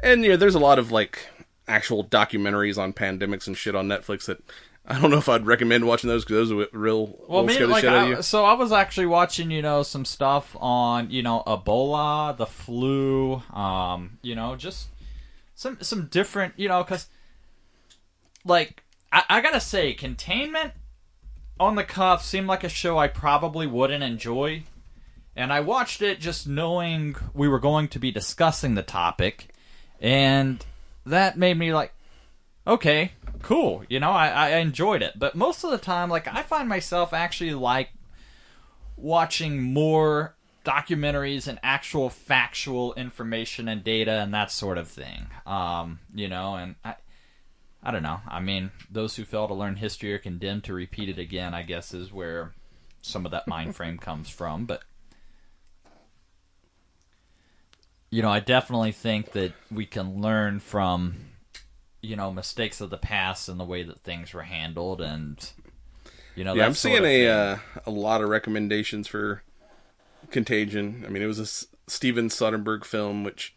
and 0.00 0.22
you 0.22 0.30
know, 0.30 0.36
there's 0.36 0.54
a 0.54 0.60
lot 0.60 0.78
of 0.78 0.92
like 0.92 1.26
actual 1.68 2.04
documentaries 2.04 2.78
on 2.78 2.92
pandemics 2.92 3.46
and 3.46 3.56
shit 3.56 3.74
on 3.74 3.88
Netflix 3.88 4.26
that 4.26 4.38
I 4.88 5.00
don't 5.00 5.10
know 5.10 5.18
if 5.18 5.28
I'd 5.28 5.46
recommend 5.46 5.84
watching 5.84 6.08
those 6.08 6.24
because 6.24 6.48
those 6.48 6.66
are 6.66 6.78
real. 6.78 7.18
Well, 7.28 7.44
maybe 7.44 7.66
like 7.66 7.80
shit 7.80 7.92
out 7.92 8.12
of 8.12 8.18
I, 8.18 8.20
so 8.20 8.44
I 8.44 8.52
was 8.52 8.70
actually 8.70 9.06
watching, 9.06 9.50
you 9.50 9.60
know, 9.60 9.82
some 9.82 10.04
stuff 10.04 10.56
on, 10.60 11.10
you 11.10 11.22
know, 11.22 11.42
Ebola, 11.44 12.36
the 12.36 12.46
flu, 12.46 13.42
um, 13.52 14.18
you 14.22 14.36
know, 14.36 14.54
just 14.54 14.88
some 15.56 15.78
some 15.80 16.06
different, 16.06 16.54
you 16.56 16.68
know, 16.68 16.84
because 16.84 17.08
like 18.44 18.84
I, 19.12 19.24
I 19.28 19.40
gotta 19.40 19.60
say, 19.60 19.92
Containment 19.92 20.72
on 21.58 21.74
the 21.74 21.84
cuff 21.84 22.24
seemed 22.24 22.46
like 22.46 22.62
a 22.62 22.68
show 22.68 22.96
I 22.96 23.08
probably 23.08 23.66
wouldn't 23.66 24.04
enjoy, 24.04 24.62
and 25.34 25.52
I 25.52 25.60
watched 25.60 26.00
it 26.00 26.20
just 26.20 26.46
knowing 26.46 27.16
we 27.34 27.48
were 27.48 27.58
going 27.58 27.88
to 27.88 27.98
be 27.98 28.12
discussing 28.12 28.76
the 28.76 28.84
topic, 28.84 29.48
and 30.00 30.64
that 31.06 31.38
made 31.38 31.56
me 31.56 31.72
like, 31.72 31.92
okay, 32.66 33.12
cool. 33.42 33.84
You 33.88 34.00
know, 34.00 34.10
I, 34.10 34.28
I 34.28 34.48
enjoyed 34.56 35.02
it. 35.02 35.18
But 35.18 35.34
most 35.34 35.64
of 35.64 35.70
the 35.70 35.78
time, 35.78 36.10
like, 36.10 36.28
I 36.28 36.42
find 36.42 36.68
myself 36.68 37.12
actually 37.12 37.54
like 37.54 37.90
watching 38.96 39.62
more 39.62 40.34
documentaries 40.64 41.48
and 41.48 41.58
actual 41.62 42.10
factual 42.10 42.92
information 42.94 43.68
and 43.68 43.82
data 43.82 44.12
and 44.12 44.34
that 44.34 44.50
sort 44.50 44.78
of 44.78 44.88
thing. 44.88 45.26
Um, 45.46 46.00
you 46.14 46.28
know, 46.28 46.56
and 46.56 46.74
I. 46.84 46.96
I 47.82 47.92
don't 47.92 48.02
know. 48.02 48.18
I 48.26 48.40
mean, 48.40 48.72
those 48.90 49.14
who 49.14 49.24
fail 49.24 49.46
to 49.46 49.54
learn 49.54 49.76
history 49.76 50.12
are 50.12 50.18
condemned 50.18 50.64
to 50.64 50.74
repeat 50.74 51.08
it 51.08 51.20
again, 51.20 51.54
I 51.54 51.62
guess, 51.62 51.94
is 51.94 52.12
where 52.12 52.52
some 53.00 53.24
of 53.24 53.30
that 53.30 53.46
mind 53.46 53.76
frame 53.76 53.96
comes 53.96 54.28
from. 54.28 54.64
But, 54.64 54.82
you 58.10 58.22
know, 58.22 58.30
I 58.30 58.40
definitely 58.40 58.92
think 58.92 59.32
that 59.32 59.52
we 59.70 59.86
can 59.86 60.20
learn 60.20 60.60
from, 60.60 61.16
you 62.00 62.16
know, 62.16 62.32
mistakes 62.32 62.80
of 62.80 62.90
the 62.90 62.98
past 62.98 63.48
and 63.48 63.58
the 63.58 63.64
way 63.64 63.82
that 63.82 64.00
things 64.00 64.32
were 64.32 64.42
handled. 64.42 65.00
And, 65.00 65.38
you 66.34 66.44
know, 66.44 66.54
yeah, 66.54 66.66
I'm 66.66 66.74
seeing 66.74 67.04
a 67.04 67.28
uh, 67.28 67.58
a 67.84 67.90
lot 67.90 68.22
of 68.22 68.28
recommendations 68.28 69.08
for 69.08 69.42
Contagion. 70.30 71.04
I 71.06 71.10
mean, 71.10 71.22
it 71.22 71.26
was 71.26 71.38
a 71.38 71.42
S- 71.42 71.66
Steven 71.86 72.28
Soderbergh 72.28 72.84
film, 72.84 73.24
which 73.24 73.54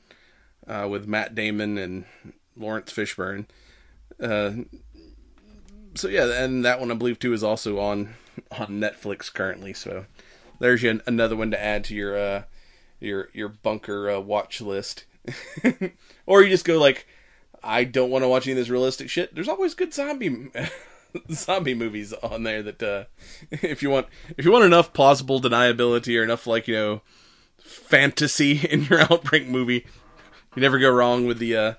uh, 0.68 0.88
with 0.90 1.08
Matt 1.08 1.36
Damon 1.36 1.78
and 1.78 2.06
Laurence 2.58 2.92
Fishburne. 2.92 3.46
Uh, 4.22 4.52
so 5.96 6.08
yeah, 6.08 6.44
and 6.44 6.64
that 6.66 6.80
one 6.80 6.92
I 6.92 6.96
believe 6.96 7.20
too 7.20 7.34
is 7.34 7.44
also 7.44 7.80
on 7.80 8.16
on 8.52 8.80
Netflix 8.80 9.34
currently. 9.34 9.74
So 9.74 10.06
there's 10.60 10.84
you 10.84 11.02
another 11.06 11.36
one 11.36 11.52
to 11.52 11.62
add 11.62 11.84
to 11.86 11.96
your 11.96 12.18
uh, 12.18 12.44
your 13.00 13.30
your 13.34 13.50
bunker 13.50 14.10
uh, 14.10 14.20
watch 14.20 14.62
list. 14.62 15.06
or 16.26 16.42
you 16.44 16.50
just 16.50 16.66
go 16.66 16.80
like, 16.80 17.08
I 17.64 17.84
don't 17.84 18.10
want 18.10 18.24
to 18.24 18.30
watch 18.30 18.48
any 18.48 18.54
of 18.54 18.58
this 18.58 18.70
realistic 18.70 19.10
shit. 19.10 19.34
There's 19.36 19.50
always 19.50 19.74
good 19.74 19.94
zombie 19.94 20.50
zombie 21.32 21.74
movies 21.74 22.14
on 22.14 22.44
there 22.44 22.64
that 22.64 22.84
uh, 22.84 23.04
if 23.52 23.82
you 23.82 23.90
want 23.90 24.08
if 24.38 24.46
you 24.46 24.52
want 24.52 24.66
enough 24.66 24.94
plausible 24.94 25.42
deniability 25.42 26.20
or 26.20 26.24
enough 26.24 26.48
like 26.48 26.68
you 26.68 26.76
know 26.76 27.02
fantasy 27.58 28.66
in 28.66 28.84
your 28.86 29.02
outbreak 29.02 29.48
movie, 29.48 29.86
you 30.56 30.62
never 30.62 30.80
go 30.80 30.90
wrong 30.90 31.26
with 31.26 31.40
the 31.40 31.56
uh, 31.56 31.74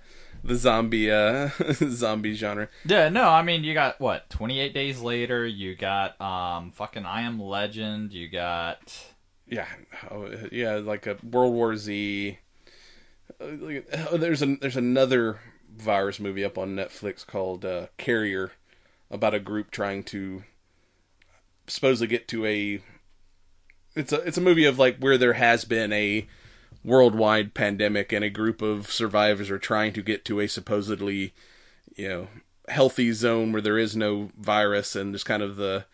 the 0.45 0.57
zombie 0.57 1.11
uh, 1.11 1.51
zombie 1.91 2.35
genre. 2.35 2.69
Yeah, 2.85 3.09
no, 3.09 3.29
I 3.29 3.43
mean 3.43 3.65
you 3.65 3.75
got 3.75 4.01
what, 4.01 4.29
twenty 4.31 4.61
eight 4.61 4.75
days 4.75 5.01
later, 5.01 5.47
you 5.47 5.75
got 5.75 6.21
um 6.21 6.71
fucking 6.73 7.05
I 7.05 7.23
Am 7.23 7.41
Legend, 7.41 8.13
you 8.13 8.29
got 8.29 8.95
Yeah, 9.51 9.67
oh, 10.13 10.31
yeah, 10.53 10.77
like 10.77 11.09
a 11.09 11.17
World 11.25 11.53
War 11.53 11.77
Z. 11.77 12.39
Uh, 13.41 13.45
oh, 13.45 14.17
there's 14.17 14.43
a 14.43 14.57
there's 14.57 14.77
another 14.77 15.41
virus 15.77 16.21
movie 16.21 16.45
up 16.45 16.57
on 16.57 16.77
Netflix 16.77 17.27
called 17.27 17.65
uh, 17.65 17.89
Carrier 17.99 18.53
about 19.11 19.35
a 19.35 19.41
group 19.41 19.73
trying 19.73 20.05
to 20.05 20.45
supposedly 21.67 22.07
get 22.07 22.29
to 22.29 22.47
a. 22.47 22.81
It's 23.97 24.13
a 24.13 24.21
it's 24.21 24.39
a 24.39 24.43
movie 24.43 24.67
of 24.67 24.79
like 24.79 24.99
where 24.99 25.19
there 25.19 25.33
has 25.33 25.65
been 25.65 25.93
a 25.93 26.29
worldwide 26.85 27.53
pandemic 27.53 28.13
and 28.13 28.25
a 28.25 28.31
group 28.31 28.63
of 28.63 28.93
survivors 28.93 29.51
are 29.51 29.59
trying 29.59 29.93
to 29.95 30.03
get 30.03 30.25
to 30.27 30.39
a 30.39 30.47
supposedly, 30.47 31.35
you 31.97 32.09
know, 32.09 32.29
healthy 32.69 33.11
zone 33.11 33.51
where 33.51 33.61
there 33.61 33.79
is 33.79 33.97
no 33.97 34.31
virus 34.39 34.95
and 34.95 35.13
just 35.13 35.27
kind 35.27 35.43
of 35.43 35.57
the 35.57 35.87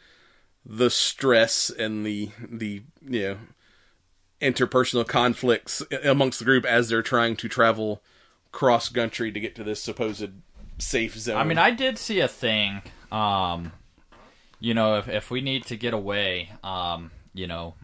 the 0.68 0.90
stress 0.90 1.70
and 1.70 2.04
the 2.04 2.30
the 2.48 2.82
you 3.00 3.20
know 3.22 3.36
interpersonal 4.40 5.06
conflicts 5.06 5.82
amongst 6.04 6.40
the 6.40 6.44
group 6.44 6.64
as 6.66 6.88
they're 6.88 7.02
trying 7.02 7.36
to 7.36 7.48
travel 7.48 8.02
cross 8.52 8.88
country 8.88 9.30
to 9.30 9.40
get 9.40 9.54
to 9.54 9.64
this 9.64 9.82
supposed 9.82 10.28
safe 10.78 11.16
zone. 11.16 11.36
I 11.36 11.44
mean 11.44 11.58
I 11.58 11.70
did 11.70 11.98
see 11.98 12.20
a 12.20 12.28
thing, 12.28 12.82
um 13.12 13.72
you 14.60 14.74
know, 14.74 14.96
if 14.98 15.08
if 15.08 15.30
we 15.30 15.40
need 15.40 15.66
to 15.66 15.76
get 15.76 15.94
away, 15.94 16.50
um, 16.64 17.10
you 17.34 17.46
know 17.46 17.74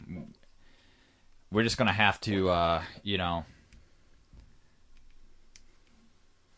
we're 1.50 1.62
just 1.62 1.76
gonna 1.76 1.92
have 1.92 2.20
to 2.22 2.48
uh, 2.48 2.82
you 3.02 3.18
know 3.18 3.44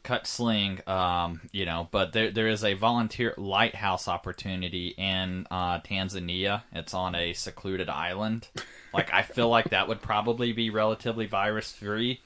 cut 0.05 0.27
sling 0.27 0.81
um 0.87 1.41
you 1.51 1.65
know 1.65 1.89
but 1.91 2.13
there 2.13 2.31
there 2.31 2.47
is 2.47 2.63
a 2.63 2.75
volunteer 2.75 3.35
lighthouse 3.37 4.07
opportunity 4.07 4.95
in 4.97 5.47
uh 5.51 5.81
tanzania. 5.81 6.63
It's 6.73 6.95
on 6.95 7.15
a 7.15 7.33
secluded 7.33 7.89
island. 7.89 8.49
Like 8.93 9.13
i 9.13 9.23
feel 9.23 9.49
like 9.49 9.71
that 9.71 9.89
would 9.89 10.01
probably 10.01 10.53
be 10.53 10.71
relatively 10.71 11.27
virus 11.27 11.73
free 11.73 12.21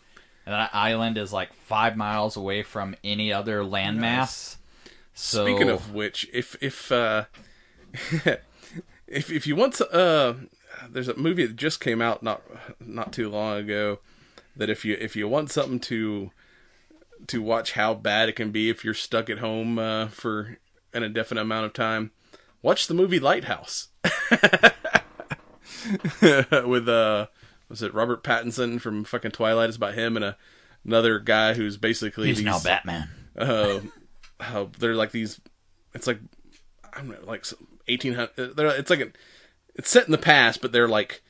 and 0.49 0.55
that 0.55 0.75
island 0.75 1.19
is 1.19 1.31
like 1.31 1.53
five 1.53 1.95
miles 1.95 2.35
away 2.35 2.63
from 2.63 2.97
any 3.05 3.35
other 3.35 3.61
landmass. 3.61 4.57
So 5.13 5.45
Speaking 5.45 5.69
of 5.69 5.93
which, 5.93 6.27
if 6.33 6.57
if 6.63 6.91
uh, 6.91 7.25
if 9.07 9.31
if 9.31 9.47
you 9.47 9.55
want 9.55 9.75
to, 9.75 9.93
uh, 9.93 10.35
there's 10.89 11.09
a 11.09 11.17
movie 11.19 11.45
that 11.45 11.57
just 11.57 11.83
came 11.83 12.01
out 12.01 12.23
not 12.23 12.43
not 12.81 13.13
too 13.13 13.29
long 13.29 13.59
ago 13.59 13.99
that 14.57 14.71
if 14.71 14.87
you 14.87 14.97
if 14.99 15.17
you 15.17 15.29
want 15.29 15.51
something 15.51 15.81
to 15.81 16.31
to 17.29 17.43
watch 17.43 17.73
how 17.73 17.95
bad 17.95 18.29
it 18.29 18.37
can 18.37 18.51
be 18.51 18.69
if 18.71 18.85
you're 18.85 18.95
stuck 18.95 19.31
at 19.31 19.39
home 19.39 19.79
uh, 19.79 20.09
for 20.09 20.59
an 20.93 21.03
indefinite 21.03 21.43
amount 21.43 21.67
of 21.67 21.73
time, 21.73 22.11
watch 22.63 22.87
the 22.87 22.95
movie 22.95 23.21
Lighthouse 23.21 23.89
with 26.23 26.89
uh 26.89 27.27
was 27.69 27.83
it 27.83 27.93
Robert 27.95 28.25
Pattinson 28.25 28.81
from 28.81 29.05
fucking 29.05 29.33
Twilight? 29.33 29.69
It's 29.69 29.77
about 29.77 29.95
him 29.95 30.17
and 30.17 30.25
a, 30.25 30.37
another 30.85 31.19
guy 31.19 31.55
who's 31.55 31.77
basically 31.77 32.29
he's 32.29 32.39
these, 32.39 32.47
now 32.47 32.59
batman 32.59 33.09
uh, 34.41 34.67
they're 34.79 34.95
like 34.95 35.13
these. 35.13 35.41
It's 35.95 36.07
like 36.07 36.21
I 36.93 36.99
don't 36.99 37.09
know, 37.09 37.19
like 37.25 37.45
eighteen 37.87 38.15
hundred. 38.15 38.57
They're 38.57 38.67
it's 38.69 38.91
like 38.91 39.01
a, 39.01 39.09
it's 39.75 39.91
set 39.91 40.07
in 40.07 40.13
the 40.13 40.19
past, 40.19 40.61
but 40.61 40.73
they're 40.73 40.89
like 40.89 41.23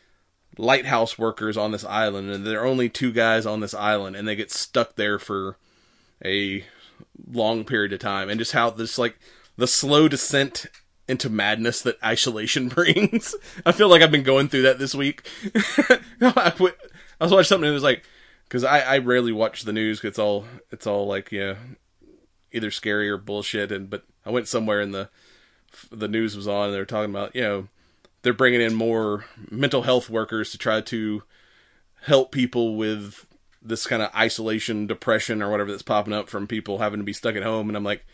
lighthouse 0.57 1.19
workers 1.19 1.57
on 1.57 1.73
this 1.73 1.85
island, 1.85 2.31
and 2.31 2.47
there 2.47 2.61
are 2.61 2.67
only 2.67 2.89
two 2.89 3.13
guys 3.13 3.47
on 3.47 3.61
this 3.61 3.75
island, 3.75 4.17
and 4.17 4.27
they 4.27 4.37
get 4.37 4.51
stuck 4.51 4.97
there 4.97 5.19
for 5.19 5.57
a 6.25 6.65
long 7.31 7.65
period 7.65 7.93
of 7.93 7.99
time, 8.01 8.29
and 8.29 8.39
just 8.39 8.53
how 8.53 8.71
this 8.71 8.99
like 8.99 9.19
the 9.57 9.67
slow 9.67 10.09
descent 10.09 10.67
into 11.09 11.31
madness 11.31 11.81
that 11.83 12.03
isolation 12.05 12.69
brings. 12.75 13.35
I 13.65 13.73
feel 13.73 13.89
like 13.89 14.03
I've 14.03 14.11
been 14.13 14.23
going 14.23 14.49
through 14.49 14.63
that 14.63 14.79
this 14.79 14.95
week. 14.95 15.27
I, 16.21 16.53
was 16.59 17.33
watching 17.33 17.45
something 17.45 17.65
and 17.65 17.71
it 17.71 17.75
was 17.75 17.83
like, 17.83 18.05
because 18.45 18.63
I, 18.63 18.81
I 18.81 18.99
rarely 18.99 19.33
watch 19.33 19.63
the 19.63 19.73
news. 19.73 20.01
'cause 20.01 20.11
it's 20.11 20.19
all 20.19 20.45
it's 20.71 20.87
all 20.87 21.07
like 21.07 21.33
yeah, 21.33 21.57
either 22.53 22.71
scary 22.71 23.09
or 23.09 23.17
bullshit. 23.19 23.73
And 23.73 23.89
but 23.91 24.05
I 24.25 24.31
went 24.31 24.49
somewhere 24.49 24.81
and 24.81 24.95
the 24.95 25.09
the 25.91 26.09
news 26.09 26.37
was 26.37 26.49
on 26.49 26.67
and 26.67 26.75
they 26.75 26.79
were 26.79 26.85
talking 26.87 27.11
about 27.11 27.35
you 27.35 27.43
know 27.43 27.69
they're 28.23 28.33
bringing 28.33 28.61
in 28.61 28.75
more 28.75 29.25
mental 29.51 29.83
health 29.83 30.11
workers 30.11 30.51
to 30.51 30.59
try 30.59 30.81
to 30.81 31.23
help 32.03 32.33
people 32.33 32.77
with 32.77 33.27
this 33.63 33.87
kind 33.87 34.03
of 34.03 34.15
isolation, 34.15 34.87
depression, 34.87 35.43
or 35.43 35.51
whatever 35.51 35.71
that's 35.71 35.83
popping 35.83 36.13
up 36.13 36.29
from 36.29 36.47
people 36.47 36.79
having 36.79 37.01
to 37.01 37.05
be 37.05 37.13
stuck 37.13 37.37
at 37.37 37.43
home. 37.43 37.69
And 37.69 37.77
I'm 37.77 37.85
like, 37.85 38.05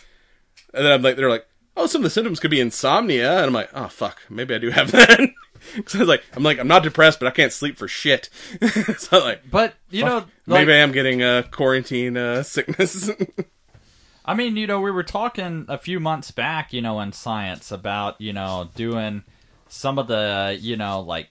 and 0.72 0.84
then 0.84 0.92
I'm 0.92 1.02
like, 1.02 1.16
they're 1.16 1.30
like, 1.30 1.46
oh, 1.76 1.86
some 1.86 2.00
of 2.00 2.04
the 2.04 2.10
symptoms 2.10 2.40
could 2.40 2.50
be 2.50 2.60
insomnia, 2.60 3.38
and 3.38 3.46
I'm 3.46 3.52
like, 3.52 3.70
oh 3.74 3.88
fuck, 3.88 4.22
maybe 4.28 4.54
I 4.54 4.58
do 4.58 4.70
have 4.70 4.90
that. 4.92 5.30
Because 5.76 5.94
I 5.94 5.98
was 6.00 6.08
like, 6.08 6.22
I'm 6.34 6.42
like, 6.42 6.58
I'm 6.58 6.68
not 6.68 6.82
depressed, 6.82 7.18
but 7.18 7.26
I 7.26 7.30
can't 7.30 7.52
sleep 7.52 7.76
for 7.76 7.88
shit. 7.88 8.28
so 8.98 9.18
I'm 9.18 9.24
like, 9.24 9.50
but 9.50 9.74
you 9.90 10.04
know 10.04 10.26
like, 10.46 10.66
maybe 10.66 10.72
I 10.72 10.76
am 10.76 10.92
getting 10.92 11.22
uh, 11.22 11.42
quarantine 11.50 12.16
uh, 12.16 12.42
sickness. 12.42 13.10
I 14.26 14.34
mean, 14.34 14.56
you 14.56 14.66
know, 14.66 14.80
we 14.80 14.90
were 14.90 15.02
talking 15.02 15.66
a 15.68 15.76
few 15.76 16.00
months 16.00 16.30
back, 16.30 16.72
you 16.72 16.80
know, 16.80 16.98
in 17.00 17.12
science 17.12 17.70
about, 17.70 18.18
you 18.20 18.32
know, 18.32 18.70
doing 18.74 19.22
some 19.68 19.98
of 19.98 20.06
the, 20.06 20.56
you 20.58 20.76
know, 20.76 21.00
like 21.00 21.28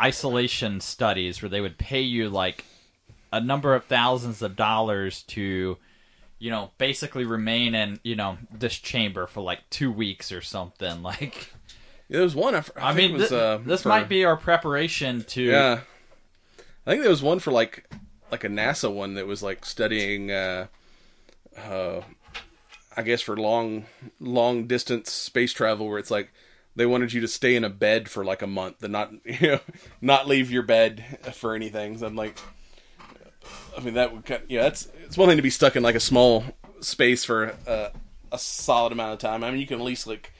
isolation 0.00 0.80
studies 0.80 1.42
where 1.42 1.50
they 1.50 1.60
would 1.60 1.76
pay 1.76 2.00
you 2.00 2.30
like 2.30 2.64
a 3.32 3.40
number 3.40 3.74
of 3.74 3.84
thousands 3.84 4.42
of 4.42 4.56
dollars 4.56 5.22
to, 5.24 5.76
you 6.38 6.50
know, 6.50 6.70
basically 6.78 7.24
remain 7.24 7.74
in, 7.74 8.00
you 8.02 8.16
know, 8.16 8.38
this 8.52 8.74
chamber 8.76 9.26
for 9.26 9.40
like 9.42 9.68
two 9.70 9.90
weeks 9.92 10.32
or 10.32 10.40
something. 10.40 11.02
Like, 11.02 11.52
there 12.08 12.22
was 12.22 12.34
one. 12.34 12.54
I 12.54 12.60
think 12.62 12.96
mean, 12.96 13.10
it 13.10 13.18
was, 13.18 13.28
thi- 13.28 13.36
uh, 13.36 13.58
this 13.58 13.82
for- 13.82 13.90
might 13.90 14.08
be 14.08 14.24
our 14.24 14.36
preparation 14.36 15.24
to. 15.24 15.42
Yeah, 15.42 15.80
I 16.86 16.90
think 16.90 17.02
there 17.02 17.10
was 17.10 17.22
one 17.22 17.38
for 17.38 17.50
like 17.52 17.86
like 18.32 18.44
a 18.44 18.48
NASA 18.48 18.90
one 18.92 19.14
that 19.14 19.26
was 19.26 19.42
like 19.42 19.64
studying, 19.66 20.30
uh, 20.30 20.68
uh, 21.56 22.00
I 22.96 23.02
guess 23.02 23.20
for 23.20 23.36
long 23.36 23.84
long 24.20 24.66
distance 24.66 25.12
space 25.12 25.52
travel, 25.52 25.86
where 25.86 25.98
it's 25.98 26.10
like 26.10 26.30
they 26.74 26.86
wanted 26.86 27.12
you 27.12 27.20
to 27.20 27.28
stay 27.28 27.54
in 27.56 27.64
a 27.64 27.68
bed 27.68 28.08
for 28.08 28.24
like 28.24 28.40
a 28.40 28.46
month 28.46 28.82
and 28.82 28.92
not 28.92 29.12
you 29.24 29.48
know 29.52 29.60
not 30.00 30.26
leave 30.26 30.50
your 30.50 30.62
bed 30.62 31.04
for 31.34 31.54
anything. 31.54 31.98
So 31.98 32.06
I'm 32.06 32.16
like, 32.16 32.38
I 33.78 33.80
mean 33.80 33.94
that 33.94 34.12
would 34.12 34.26
kind 34.26 34.42
yeah, 34.48 34.62
that's 34.62 34.88
it's 35.04 35.16
one 35.16 35.28
thing 35.28 35.36
to 35.36 35.42
be 35.42 35.50
stuck 35.50 35.76
in 35.76 35.82
like 35.82 35.94
a 35.94 36.00
small 36.00 36.44
space 36.80 37.24
for 37.24 37.54
uh, 37.66 37.90
a 38.32 38.38
solid 38.38 38.92
amount 38.92 39.12
of 39.12 39.18
time. 39.18 39.44
I 39.44 39.50
mean, 39.50 39.60
you 39.60 39.66
can 39.66 39.78
at 39.78 39.84
least 39.84 40.06
like 40.06 40.32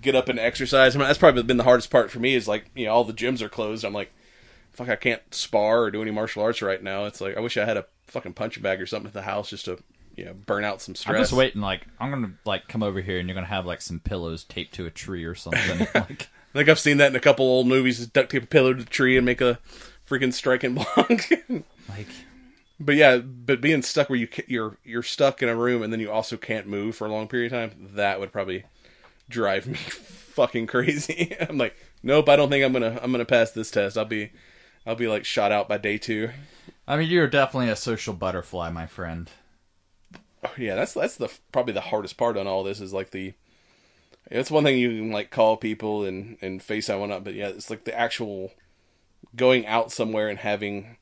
get 0.00 0.14
up 0.14 0.28
and 0.28 0.38
exercise. 0.38 0.94
I 0.94 0.98
mean, 0.98 1.06
that's 1.06 1.18
probably 1.18 1.42
been 1.42 1.56
the 1.56 1.64
hardest 1.64 1.90
part 1.90 2.10
for 2.10 2.18
me 2.18 2.34
is 2.34 2.48
like, 2.48 2.70
you 2.74 2.86
know, 2.86 2.92
all 2.92 3.04
the 3.04 3.12
gyms 3.12 3.42
are 3.42 3.48
closed. 3.48 3.84
I'm 3.84 3.92
like, 3.92 4.12
fuck, 4.72 4.88
I 4.88 4.96
can't 4.96 5.22
spar 5.34 5.82
or 5.82 5.90
do 5.90 6.02
any 6.02 6.10
martial 6.10 6.42
arts 6.42 6.62
right 6.62 6.82
now. 6.82 7.04
It's 7.04 7.20
like, 7.20 7.36
I 7.36 7.40
wish 7.40 7.56
I 7.56 7.64
had 7.64 7.76
a 7.76 7.86
fucking 8.06 8.34
punch 8.34 8.60
bag 8.62 8.80
or 8.80 8.86
something 8.86 9.08
at 9.08 9.12
the 9.12 9.22
house 9.22 9.50
just 9.50 9.66
to, 9.66 9.78
you 10.16 10.24
know, 10.24 10.34
burn 10.34 10.64
out 10.64 10.80
some 10.80 10.94
stress. 10.94 11.14
I'm 11.14 11.22
just 11.22 11.32
waiting. 11.32 11.60
Like, 11.60 11.86
I'm 11.98 12.10
gonna 12.10 12.32
like 12.44 12.68
come 12.68 12.82
over 12.82 13.00
here 13.00 13.18
and 13.18 13.28
you're 13.28 13.34
gonna 13.34 13.46
have 13.46 13.66
like 13.66 13.80
some 13.80 14.00
pillows 14.00 14.44
taped 14.44 14.74
to 14.74 14.86
a 14.86 14.90
tree 14.90 15.24
or 15.24 15.34
something. 15.34 15.80
like, 15.94 16.28
I 16.54 16.58
think 16.58 16.68
I've 16.68 16.80
seen 16.80 16.98
that 16.98 17.10
in 17.10 17.16
a 17.16 17.20
couple 17.20 17.46
old 17.46 17.66
movies. 17.66 18.06
Duct 18.06 18.30
tape 18.30 18.44
a 18.44 18.46
pillow 18.46 18.72
to 18.72 18.82
the 18.82 18.90
tree 18.90 19.16
and 19.16 19.26
make 19.26 19.40
a 19.40 19.58
freaking 20.08 20.32
striking 20.32 20.74
block. 20.74 21.08
like 21.88 22.08
but 22.80 22.96
yeah, 22.96 23.18
but 23.18 23.60
being 23.60 23.82
stuck 23.82 24.08
where 24.08 24.18
you 24.18 24.28
you're 24.46 24.78
you're 24.84 25.02
stuck 25.02 25.42
in 25.42 25.48
a 25.50 25.54
room 25.54 25.82
and 25.82 25.92
then 25.92 26.00
you 26.00 26.10
also 26.10 26.38
can't 26.38 26.66
move 26.66 26.96
for 26.96 27.06
a 27.06 27.12
long 27.12 27.28
period 27.28 27.52
of 27.52 27.70
time, 27.70 27.88
that 27.94 28.18
would 28.18 28.32
probably 28.32 28.64
drive 29.28 29.66
me 29.66 29.74
fucking 29.76 30.66
crazy. 30.66 31.36
I'm 31.48 31.58
like, 31.58 31.76
nope, 32.02 32.28
I 32.28 32.36
don't 32.36 32.48
think 32.48 32.64
I'm 32.64 32.72
gonna 32.72 32.98
I'm 33.02 33.12
gonna 33.12 33.26
pass 33.26 33.50
this 33.50 33.70
test. 33.70 33.98
I'll 33.98 34.06
be 34.06 34.32
I'll 34.86 34.96
be 34.96 35.08
like 35.08 35.26
shot 35.26 35.52
out 35.52 35.68
by 35.68 35.76
day 35.76 35.98
two. 35.98 36.30
I 36.88 36.96
mean, 36.96 37.10
you're 37.10 37.28
definitely 37.28 37.68
a 37.68 37.76
social 37.76 38.14
butterfly, 38.14 38.70
my 38.70 38.86
friend. 38.86 39.30
Oh, 40.42 40.52
yeah, 40.56 40.74
that's 40.74 40.94
that's 40.94 41.16
the 41.16 41.30
probably 41.52 41.74
the 41.74 41.82
hardest 41.82 42.16
part 42.16 42.38
on 42.38 42.46
all 42.46 42.64
this 42.64 42.80
is 42.80 42.94
like 42.94 43.10
the. 43.10 43.34
It's 44.30 44.50
one 44.50 44.64
thing 44.64 44.78
you 44.78 44.88
can 44.88 45.12
like 45.12 45.30
call 45.30 45.58
people 45.58 46.04
and 46.04 46.38
and 46.40 46.60
FaceTime 46.60 47.00
one 47.00 47.12
up, 47.12 47.24
but 47.24 47.34
yeah, 47.34 47.48
it's 47.48 47.68
like 47.68 47.84
the 47.84 47.96
actual 47.96 48.52
going 49.36 49.66
out 49.66 49.92
somewhere 49.92 50.28
and 50.28 50.38
having 50.38 50.96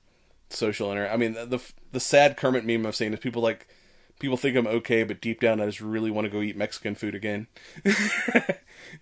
social 0.50 0.90
inter. 0.90 1.08
I 1.08 1.16
mean, 1.16 1.34
the 1.34 1.46
the, 1.46 1.72
the 1.92 2.00
sad 2.00 2.36
Kermit 2.36 2.64
meme 2.64 2.86
I've 2.86 2.96
seen 2.96 3.12
is 3.12 3.20
people 3.20 3.42
like 3.42 3.68
people 4.18 4.36
think 4.36 4.56
I'm 4.56 4.66
okay, 4.66 5.04
but 5.04 5.20
deep 5.20 5.40
down 5.40 5.60
I 5.60 5.66
just 5.66 5.80
really 5.80 6.10
want 6.10 6.24
to 6.26 6.30
go 6.30 6.42
eat 6.42 6.56
Mexican 6.56 6.94
food 6.94 7.14
again. 7.14 7.46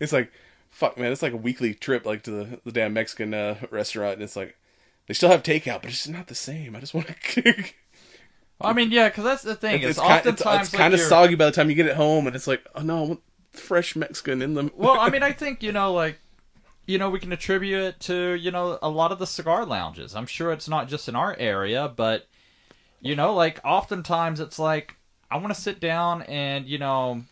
it's 0.00 0.12
like, 0.12 0.32
fuck, 0.70 0.98
man, 0.98 1.12
it's 1.12 1.22
like 1.22 1.32
a 1.32 1.38
weekly 1.38 1.74
trip, 1.74 2.04
like 2.04 2.22
to 2.24 2.30
the, 2.30 2.60
the 2.64 2.72
damn 2.72 2.92
Mexican 2.92 3.34
uh, 3.34 3.56
restaurant, 3.70 4.14
and 4.14 4.22
it's 4.22 4.36
like 4.36 4.56
they 5.06 5.14
still 5.14 5.30
have 5.30 5.42
takeout, 5.42 5.82
but 5.82 5.86
it's 5.86 6.04
just 6.04 6.10
not 6.10 6.26
the 6.26 6.34
same. 6.34 6.76
I 6.76 6.80
just 6.80 6.94
want 6.94 7.08
to. 7.08 7.64
I 8.60 8.72
mean, 8.72 8.90
yeah, 8.90 9.08
because 9.08 9.24
that's 9.24 9.42
the 9.42 9.54
thing. 9.54 9.82
it's 9.82 9.90
It's, 9.90 9.98
kind, 9.98 10.26
it's, 10.26 10.40
oftentimes 10.40 10.68
it's 10.68 10.74
like 10.74 10.80
kind 10.80 10.94
of 10.94 11.00
soggy 11.00 11.34
by 11.34 11.44
the 11.46 11.52
time 11.52 11.68
you 11.68 11.76
get 11.76 11.86
it 11.86 11.96
home, 11.96 12.26
and 12.26 12.34
it's 12.34 12.46
like, 12.46 12.66
oh 12.74 12.82
no, 12.82 12.98
I 12.98 13.06
want 13.08 13.20
fresh 13.52 13.96
Mexican 13.96 14.40
in 14.42 14.54
them. 14.54 14.70
well, 14.74 14.98
I 14.98 15.10
mean, 15.10 15.22
I 15.22 15.32
think 15.32 15.62
you 15.62 15.72
know, 15.72 15.92
like, 15.92 16.18
you 16.86 16.98
know, 16.98 17.10
we 17.10 17.18
can 17.18 17.32
attribute 17.32 17.82
it 17.82 18.00
to 18.00 18.34
you 18.34 18.50
know 18.50 18.78
a 18.82 18.88
lot 18.88 19.12
of 19.12 19.18
the 19.18 19.26
cigar 19.26 19.64
lounges. 19.66 20.14
I'm 20.14 20.26
sure 20.26 20.52
it's 20.52 20.68
not 20.68 20.88
just 20.88 21.08
in 21.08 21.16
our 21.16 21.36
area, 21.38 21.92
but 21.94 22.26
you 23.00 23.14
know, 23.14 23.34
like 23.34 23.60
oftentimes 23.64 24.40
it's 24.40 24.58
like 24.58 24.96
I 25.30 25.36
want 25.38 25.54
to 25.54 25.60
sit 25.60 25.80
down 25.80 26.22
and 26.22 26.66
you 26.66 26.78
know 26.78 27.22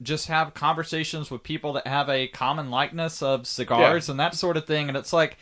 just 0.00 0.28
have 0.28 0.54
conversations 0.54 1.30
with 1.30 1.42
people 1.42 1.72
that 1.72 1.86
have 1.86 2.08
a 2.08 2.28
common 2.28 2.70
likeness 2.70 3.20
of 3.22 3.46
cigars 3.46 4.08
and 4.08 4.20
that 4.20 4.34
sort 4.34 4.56
of 4.56 4.64
thing. 4.66 4.88
And 4.88 4.96
it's 4.96 5.12
like 5.12 5.36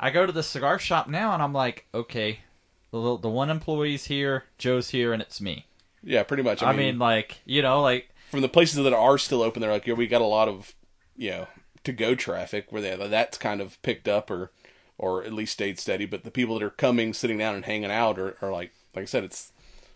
I 0.00 0.10
go 0.10 0.26
to 0.26 0.32
the 0.32 0.42
cigar 0.42 0.78
shop 0.78 1.08
now, 1.08 1.32
and 1.34 1.42
I'm 1.42 1.52
like, 1.52 1.86
okay, 1.94 2.40
the 2.90 3.18
the 3.18 3.28
one 3.28 3.50
employee's 3.50 4.06
here, 4.06 4.44
Joe's 4.58 4.90
here, 4.90 5.12
and 5.12 5.20
it's 5.22 5.40
me. 5.40 5.66
yeah, 6.02 6.22
pretty 6.22 6.42
much. 6.42 6.62
I 6.62 6.72
mean, 6.72 6.98
like 6.98 7.38
you 7.44 7.60
know, 7.62 7.82
like 7.82 8.08
from 8.30 8.40
the 8.40 8.48
places 8.48 8.82
that 8.82 8.92
are 8.92 9.18
still 9.18 9.42
open, 9.42 9.60
they're 9.60 9.70
like, 9.70 9.86
yeah, 9.86 9.94
we 9.94 10.06
got 10.06 10.22
a 10.22 10.24
lot 10.24 10.48
of, 10.48 10.74
you 11.16 11.30
know, 11.30 11.46
to 11.84 11.92
go 11.92 12.14
traffic 12.14 12.66
where 12.70 12.82
they 12.82 12.94
that's 13.08 13.38
kind 13.38 13.60
of 13.60 13.80
picked 13.82 14.08
up 14.08 14.30
or, 14.30 14.50
or 14.98 15.22
at 15.24 15.32
least 15.32 15.52
stayed 15.52 15.78
steady. 15.78 16.06
But 16.06 16.24
the 16.24 16.30
people 16.30 16.58
that 16.58 16.64
are 16.64 16.70
coming, 16.70 17.14
sitting 17.14 17.38
down 17.38 17.54
and 17.54 17.64
hanging 17.64 17.90
out 17.90 18.18
are, 18.18 18.36
are 18.42 18.52
like, 18.52 18.72
like 18.94 19.02
I 19.02 19.06
said, 19.06 19.24
it's 19.24 19.52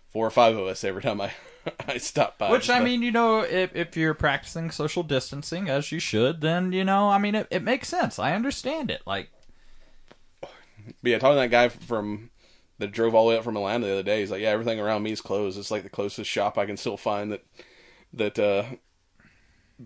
four 0.08 0.26
or 0.26 0.30
five 0.30 0.56
of 0.56 0.66
us 0.66 0.84
every 0.84 1.02
time 1.02 1.20
I, 1.20 1.32
I 1.88 1.98
stop 1.98 2.38
by. 2.38 2.50
Which 2.50 2.70
I 2.70 2.80
mean, 2.80 3.02
you 3.02 3.12
know, 3.12 3.40
if 3.40 3.74
if 3.74 3.96
you're 3.96 4.14
practicing 4.14 4.70
social 4.70 5.02
distancing 5.02 5.68
as 5.68 5.92
you 5.92 5.98
should, 5.98 6.40
then 6.40 6.72
you 6.72 6.84
know, 6.84 7.10
I 7.10 7.18
mean, 7.18 7.34
it, 7.34 7.48
it 7.50 7.62
makes 7.62 7.88
sense. 7.88 8.18
I 8.18 8.34
understand 8.34 8.90
it. 8.90 9.02
Like, 9.06 9.30
but 10.40 10.50
yeah, 11.02 11.18
talking 11.18 11.36
to 11.36 11.40
that 11.40 11.50
guy 11.50 11.68
from 11.68 12.30
that 12.78 12.92
drove 12.92 13.14
all 13.14 13.26
the 13.26 13.30
way 13.30 13.38
up 13.38 13.44
from 13.44 13.56
Atlanta 13.56 13.86
the 13.86 13.92
other 13.92 14.02
day, 14.02 14.20
he's 14.20 14.30
like, 14.30 14.42
yeah, 14.42 14.50
everything 14.50 14.80
around 14.80 15.02
me 15.02 15.12
is 15.12 15.20
closed. 15.20 15.58
It's 15.58 15.70
like 15.70 15.82
the 15.84 15.88
closest 15.88 16.30
shop 16.30 16.58
I 16.58 16.66
can 16.66 16.76
still 16.76 16.96
find 16.96 17.30
that, 17.32 17.44
that, 18.12 18.38
uh, 18.38 18.64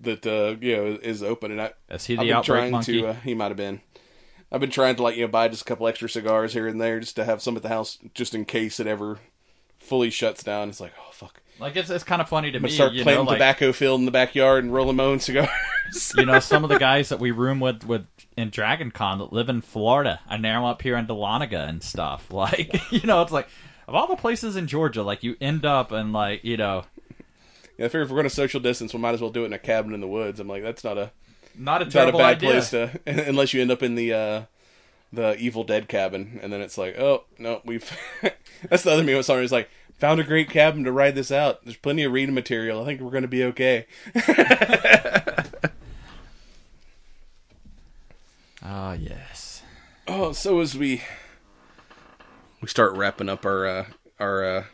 that, 0.02 0.26
uh, 0.26 0.56
you 0.60 0.76
know, 0.76 0.98
is 1.02 1.22
open. 1.22 1.52
And 1.52 1.60
I, 1.60 1.72
is 1.90 2.04
he 2.06 2.16
I've 2.16 2.26
the 2.26 2.32
been 2.32 2.42
trying 2.42 2.72
monkey? 2.72 3.00
to. 3.00 3.08
Uh, 3.08 3.12
he 3.14 3.34
might 3.34 3.48
have 3.48 3.56
been. 3.56 3.80
I've 4.50 4.60
been 4.60 4.70
trying 4.70 4.96
to 4.96 5.02
like 5.02 5.16
you 5.16 5.22
know 5.22 5.28
buy 5.28 5.48
just 5.48 5.62
a 5.62 5.64
couple 5.66 5.86
extra 5.86 6.08
cigars 6.08 6.54
here 6.54 6.66
and 6.66 6.80
there 6.80 7.00
just 7.00 7.16
to 7.16 7.24
have 7.24 7.42
some 7.42 7.56
at 7.56 7.62
the 7.62 7.68
house 7.68 7.98
just 8.14 8.34
in 8.34 8.44
case 8.46 8.80
it 8.80 8.86
ever 8.86 9.18
fully 9.78 10.08
shuts 10.10 10.42
down. 10.42 10.70
It's 10.70 10.80
like 10.80 10.92
oh 10.98 11.10
fuck. 11.12 11.42
like, 11.58 11.76
it's 11.76 11.90
it's 11.90 12.04
kind 12.04 12.22
of 12.22 12.28
funny 12.30 12.50
to 12.52 12.56
I'm 12.56 12.62
me. 12.62 12.70
start 12.70 12.92
you 12.94 13.02
planting 13.02 13.24
know, 13.24 13.30
like, 13.30 13.36
tobacco 13.38 13.72
field 13.72 14.00
in 14.00 14.06
the 14.06 14.10
backyard 14.10 14.64
and 14.64 14.72
rolling 14.72 14.96
my 14.96 15.04
own 15.04 15.20
cigars. 15.20 15.50
you 16.16 16.24
know, 16.24 16.40
some 16.40 16.64
of 16.64 16.70
the 16.70 16.78
guys 16.78 17.10
that 17.10 17.18
we 17.20 17.30
room 17.30 17.60
with 17.60 17.84
with 17.84 18.06
in 18.38 18.48
Dragon 18.48 18.90
Con 18.90 19.18
that 19.18 19.34
live 19.34 19.50
in 19.50 19.60
Florida 19.60 20.20
and 20.30 20.40
now 20.40 20.66
up 20.66 20.80
here 20.80 20.96
in 20.96 21.06
Dahlonega 21.06 21.68
and 21.68 21.82
stuff. 21.82 22.28
Like, 22.32 22.90
you 22.90 23.00
know, 23.06 23.20
it's 23.20 23.32
like 23.32 23.48
of 23.86 23.94
all 23.94 24.06
the 24.06 24.16
places 24.16 24.56
in 24.56 24.66
Georgia, 24.66 25.02
like 25.02 25.22
you 25.22 25.36
end 25.42 25.66
up 25.66 25.92
in 25.92 26.12
like, 26.12 26.42
you 26.42 26.56
know, 26.56 26.84
yeah, 27.78 27.86
I 27.86 27.88
figure 27.88 28.02
if 28.02 28.10
we're 28.10 28.16
going 28.16 28.24
to 28.24 28.30
social 28.30 28.60
distance, 28.60 28.92
we 28.92 29.00
might 29.00 29.14
as 29.14 29.20
well 29.20 29.30
do 29.30 29.44
it 29.44 29.46
in 29.46 29.52
a 29.52 29.58
cabin 29.58 29.94
in 29.94 30.00
the 30.00 30.08
woods. 30.08 30.40
I'm 30.40 30.48
like, 30.48 30.62
that's 30.62 30.84
not 30.84 30.98
a 30.98 31.12
not 31.56 31.80
a 31.80 31.86
it's 31.86 31.94
not 31.94 32.08
a 32.08 32.12
bad 32.12 32.36
idea. 32.36 32.50
place 32.50 32.70
to 32.70 33.00
unless 33.06 33.54
you 33.54 33.62
end 33.62 33.70
up 33.70 33.82
in 33.82 33.94
the 33.94 34.12
uh 34.12 34.42
the 35.12 35.36
Evil 35.38 35.64
Dead 35.64 35.88
cabin, 35.88 36.38
and 36.42 36.52
then 36.52 36.60
it's 36.60 36.76
like, 36.76 36.98
oh 36.98 37.24
no, 37.38 37.62
we've. 37.64 37.90
that's 38.68 38.82
the 38.82 38.90
other 38.90 39.02
meme. 39.04 39.22
Sorry, 39.22 39.44
is 39.44 39.52
like. 39.52 39.70
Found 39.98 40.20
a 40.20 40.22
great 40.22 40.48
cabin 40.48 40.84
to 40.84 40.92
ride 40.92 41.16
this 41.16 41.32
out. 41.32 41.64
There's 41.64 41.76
plenty 41.76 42.04
of 42.04 42.12
reading 42.12 42.32
material. 42.32 42.80
I 42.80 42.84
think 42.84 43.00
we're 43.00 43.10
going 43.10 43.22
to 43.22 43.26
be 43.26 43.42
okay. 43.42 43.84
Oh 48.64 48.92
yes. 49.00 49.62
Oh, 50.06 50.30
so 50.30 50.60
as 50.60 50.76
we 50.76 51.02
we 52.60 52.68
start 52.68 52.96
wrapping 52.96 53.28
up 53.28 53.44
our 53.44 53.66
uh, 53.66 53.86
our 54.20 54.44
uh, 54.44 54.64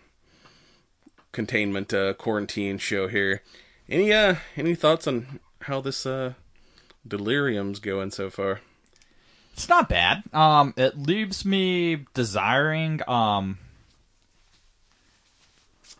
containment 1.35 1.93
uh, 1.93 2.15
quarantine 2.15 2.79
show 2.79 3.09
here, 3.09 3.43
any 3.89 4.13
uh 4.13 4.37
any 4.57 4.75
thoughts 4.75 5.07
on 5.07 5.41
how 5.63 5.83
this 5.83 6.07
uh 6.07 6.33
delirium's 7.07 7.79
going 7.81 8.11
so 8.11 8.31
far? 8.31 8.61
It's 9.53 9.69
not 9.69 9.89
bad. 9.89 10.25
Um, 10.33 10.75
it 10.77 10.99
leaves 10.99 11.45
me 11.45 12.07
desiring. 12.15 13.01
Um, 13.07 13.59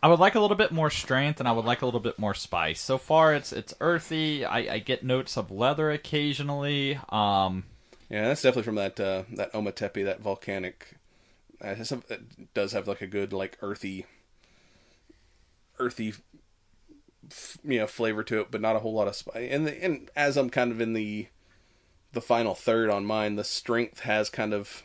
I 0.03 0.07
would 0.07 0.19
like 0.19 0.35
a 0.35 0.39
little 0.39 0.57
bit 0.57 0.71
more 0.71 0.89
strength, 0.89 1.39
and 1.39 1.47
I 1.47 1.51
would 1.53 1.65
like 1.65 1.81
a 1.81 1.85
little 1.85 2.01
bit 2.01 2.19
more 2.19 2.33
spice. 2.33 2.81
So 2.81 2.97
far, 2.97 3.33
it's 3.33 3.53
it's 3.53 3.73
earthy. 3.79 4.43
I, 4.45 4.75
I 4.75 4.79
get 4.79 5.03
notes 5.03 5.37
of 5.37 5.51
leather 5.51 5.89
occasionally. 5.91 6.99
Um, 7.09 7.63
Yeah, 8.09 8.27
that's 8.27 8.41
definitely 8.41 8.63
from 8.63 8.75
that 8.75 8.99
uh, 8.99 9.23
that 9.35 9.53
Ometepe, 9.53 10.03
that 10.05 10.19
volcanic. 10.21 10.95
Uh, 11.63 11.75
it, 11.79 11.91
it 12.09 12.53
does 12.53 12.73
have 12.73 12.87
like 12.87 13.01
a 13.01 13.07
good 13.07 13.31
like 13.31 13.57
earthy, 13.61 14.05
earthy, 15.79 16.13
you 17.63 17.79
know, 17.79 17.87
flavor 17.87 18.23
to 18.23 18.41
it, 18.41 18.51
but 18.51 18.61
not 18.61 18.75
a 18.75 18.79
whole 18.79 18.93
lot 18.93 19.07
of 19.07 19.15
spice. 19.15 19.47
And 19.49 19.67
the, 19.67 19.83
and 19.83 20.09
as 20.15 20.37
I'm 20.37 20.49
kind 20.49 20.71
of 20.71 20.81
in 20.81 20.93
the 20.93 21.27
the 22.13 22.21
final 22.21 22.55
third 22.55 22.89
on 22.89 23.05
mine, 23.05 23.35
the 23.35 23.43
strength 23.43 24.01
has 24.01 24.29
kind 24.29 24.53
of 24.53 24.83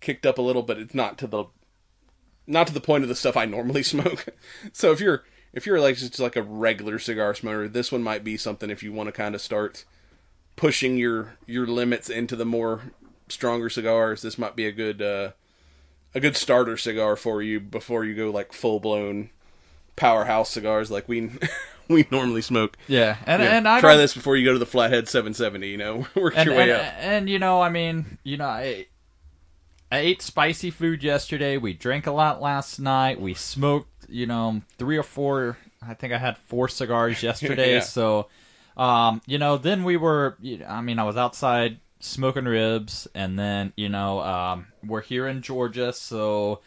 kicked 0.00 0.24
up 0.24 0.38
a 0.38 0.42
little, 0.42 0.62
but 0.62 0.78
it's 0.78 0.94
not 0.94 1.18
to 1.18 1.26
the 1.26 1.44
not 2.46 2.66
to 2.66 2.72
the 2.72 2.80
point 2.80 3.02
of 3.02 3.08
the 3.08 3.14
stuff 3.14 3.36
I 3.36 3.44
normally 3.44 3.82
smoke. 3.84 4.26
so 4.72 4.92
if 4.92 5.00
you're 5.00 5.24
if 5.52 5.66
you're 5.66 5.80
like 5.80 5.96
just 5.96 6.18
like 6.18 6.36
a 6.36 6.42
regular 6.42 6.98
cigar 6.98 7.34
smoker, 7.34 7.68
this 7.68 7.92
one 7.92 8.02
might 8.02 8.24
be 8.24 8.36
something 8.36 8.70
if 8.70 8.82
you 8.82 8.92
want 8.92 9.08
to 9.08 9.12
kind 9.12 9.34
of 9.34 9.40
start 9.40 9.84
pushing 10.56 10.96
your 10.96 11.36
your 11.46 11.66
limits 11.66 12.08
into 12.10 12.36
the 12.36 12.44
more 12.44 12.92
stronger 13.28 13.70
cigars. 13.70 14.22
This 14.22 14.38
might 14.38 14.56
be 14.56 14.66
a 14.66 14.72
good 14.72 15.02
uh, 15.02 15.32
a 16.14 16.20
good 16.20 16.36
starter 16.36 16.76
cigar 16.76 17.16
for 17.16 17.42
you 17.42 17.60
before 17.60 18.04
you 18.04 18.14
go 18.14 18.30
like 18.30 18.52
full 18.52 18.80
blown 18.80 19.30
powerhouse 19.98 20.50
cigars 20.50 20.90
like 20.90 21.08
we 21.08 21.30
we 21.88 22.06
normally 22.10 22.42
smoke. 22.42 22.76
yeah, 22.86 23.16
and 23.26 23.42
Yeah, 23.42 23.56
and 23.56 23.68
I 23.68 23.80
try 23.80 23.96
this 23.96 24.14
before 24.14 24.36
you 24.36 24.44
go 24.44 24.52
to 24.52 24.58
the 24.58 24.66
Flathead 24.66 25.08
770. 25.08 25.68
You 25.68 25.76
know, 25.76 26.06
work 26.14 26.34
and, 26.36 26.46
your 26.46 26.56
way 26.56 26.70
and, 26.70 26.80
up. 26.80 26.94
and 26.98 27.28
you 27.28 27.38
know, 27.38 27.60
I 27.60 27.68
mean, 27.68 28.18
you 28.22 28.36
know, 28.36 28.46
I 28.46 28.86
I 29.90 29.98
ate 29.98 30.22
spicy 30.22 30.70
food 30.70 31.02
yesterday. 31.02 31.56
We 31.56 31.72
drank 31.74 32.06
a 32.06 32.12
lot 32.12 32.40
last 32.40 32.78
night. 32.78 33.20
We 33.20 33.34
smoked, 33.34 34.06
you 34.08 34.26
know, 34.26 34.62
three 34.78 34.96
or 34.96 35.02
four. 35.02 35.58
I 35.82 35.94
think 35.94 36.12
I 36.12 36.18
had 36.18 36.38
four 36.38 36.68
cigars 36.68 37.22
yesterday. 37.22 37.74
Yeah. 37.74 37.80
So, 37.80 38.28
um, 38.76 39.20
you 39.26 39.38
know, 39.38 39.56
then 39.56 39.84
we 39.84 39.96
were. 39.96 40.36
you 40.40 40.58
know, 40.58 40.66
I 40.66 40.80
mean, 40.80 40.98
I 40.98 41.04
was 41.04 41.16
outside 41.16 41.80
smoking 42.00 42.44
ribs, 42.44 43.08
and 43.14 43.38
then 43.38 43.72
you 43.76 43.88
know, 43.88 44.20
um, 44.20 44.66
we're 44.84 45.02
here 45.02 45.26
in 45.26 45.42
Georgia, 45.42 45.92
so. 45.92 46.60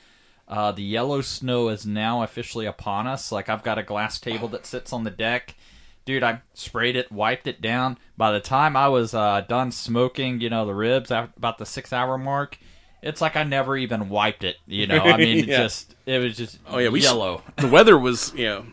Uh, 0.52 0.72
the 0.74 0.84
yellow 0.84 1.22
snow 1.22 1.70
is 1.70 1.86
now 1.86 2.22
officially 2.24 2.66
upon 2.66 3.08
us. 3.08 3.32
Like 3.32 3.47
I've 3.49 3.64
got 3.64 3.78
a 3.80 3.84
glass 3.84 4.20
table 4.20 4.47
that 4.49 4.66
sits 4.66 4.91
on 4.93 5.04
the 5.06 5.10
deck. 5.10 5.56
Dude, 6.04 6.24
I 6.24 6.41
sprayed 6.54 6.95
it, 6.95 7.12
wiped 7.12 7.47
it 7.47 7.62
down. 7.62 7.97
By 8.18 8.32
the 8.32 8.39
time 8.41 8.76
I 8.76 8.89
was 8.89 9.14
uh, 9.14 9.41
done 9.47 9.72
smoking, 9.72 10.41
you 10.41 10.49
know, 10.49 10.66
the 10.66 10.74
ribs 10.76 11.10
about 11.10 11.58
the 11.58 11.66
six 11.66 11.93
hour 11.93 12.18
mark, 12.18 12.58
it's 13.02 13.22
like 13.22 13.36
I 13.38 13.43
never 13.43 13.78
even 13.78 14.10
wiped 14.10 14.43
it. 14.43 14.58
You 14.68 14.88
know, 14.88 14.99
I 14.99 15.16
mean, 15.18 15.38
it 15.38 15.45
Yeah. 15.47 15.58
just 15.60 15.95
it 16.06 16.18
was 16.20 16.36
just 16.36 16.60
Oh 16.68 16.80
yeah, 16.80 16.89
we 16.89 16.99
s- 16.99 17.06
yellow. 17.06 17.43
the 17.58 17.68
weather 17.70 17.97
was 17.97 18.34
you 18.36 18.45
know 18.45 18.66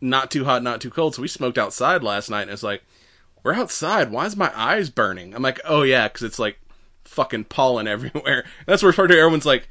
not 0.00 0.30
too 0.30 0.44
hot, 0.44 0.62
not 0.62 0.80
too 0.82 0.90
cold, 0.90 1.14
so 1.14 1.22
we 1.22 1.28
smoked 1.28 1.56
outside 1.56 2.02
last 2.02 2.28
night, 2.28 2.42
and 2.42 2.50
it's 2.50 2.62
like 2.62 2.82
we're 3.42 3.54
outside. 3.54 4.10
Why 4.10 4.26
is 4.26 4.36
my 4.36 4.52
eyes 4.54 4.90
burning? 4.90 5.34
I'm 5.34 5.42
like, 5.42 5.60
oh 5.64 5.82
yeah, 5.82 6.08
because 6.08 6.22
it's 6.24 6.38
like 6.38 6.58
fucking 7.04 7.44
pollen 7.44 7.86
everywhere. 7.94 8.44
That's 8.66 8.82
where 8.82 8.92
everyone's 8.92 9.46
like, 9.46 9.68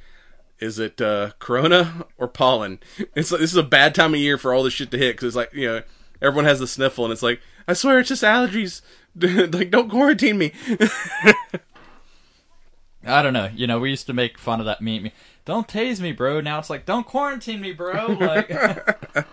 is 0.64 0.80
it 0.80 1.02
uh, 1.02 1.32
Corona 1.40 2.06
or 2.18 2.28
pollen? 2.28 2.80
It's 3.16 3.32
like 3.32 3.42
this 3.42 3.52
is 3.52 3.58
a 3.58 3.64
bad 3.64 3.94
time 3.94 4.14
of 4.14 4.20
year 4.20 4.38
for 4.38 4.54
all 4.54 4.64
this 4.64 4.74
shit 4.74 4.92
to 4.92 4.98
hit 4.98 5.16
because 5.16 5.28
it's 5.28 5.36
like 5.36 5.54
you 5.54 5.68
know 5.68 5.84
everyone 6.22 6.46
has 6.46 6.60
the 6.60 6.68
sniffle, 6.68 7.04
and 7.06 7.12
it's 7.12 7.22
like 7.22 7.42
I 7.68 7.74
swear 7.74 8.00
it's 8.00 8.10
just 8.10 8.24
allergies. 8.24 8.82
like 9.54 9.70
don't 9.70 9.90
quarantine 9.90 10.38
me. 10.38 10.54
I 13.06 13.22
don't 13.22 13.34
know. 13.34 13.50
You 13.54 13.68
know, 13.68 13.80
we 13.80 13.90
used 13.90 14.08
to 14.08 14.14
make 14.14 14.38
fun 14.38 14.62
of 14.62 14.66
that 14.66 14.82
meme. 14.82 15.12
Don't 15.44 15.68
tase 15.68 16.00
me, 16.00 16.14
bro. 16.14 16.40
Now 16.40 16.60
it's 16.60 16.70
like, 16.70 16.86
don't 16.86 17.06
quarantine 17.06 17.60
me, 17.60 17.74
bro. 17.74 18.06
Like, 18.08 18.50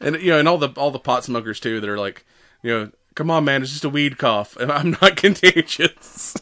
and 0.00 0.22
you 0.22 0.30
know, 0.30 0.38
and 0.38 0.48
all 0.48 0.58
the 0.58 0.68
all 0.76 0.92
the 0.92 1.00
pot 1.00 1.24
smokers 1.24 1.58
too 1.58 1.80
that 1.80 1.90
are 1.90 1.98
like, 1.98 2.24
you 2.62 2.70
know, 2.70 2.90
come 3.16 3.30
on, 3.30 3.44
man, 3.44 3.62
it's 3.62 3.72
just 3.72 3.84
a 3.84 3.88
weed 3.88 4.18
cough. 4.18 4.56
I'm 4.60 4.96
not 5.02 5.16
contagious. 5.16 6.36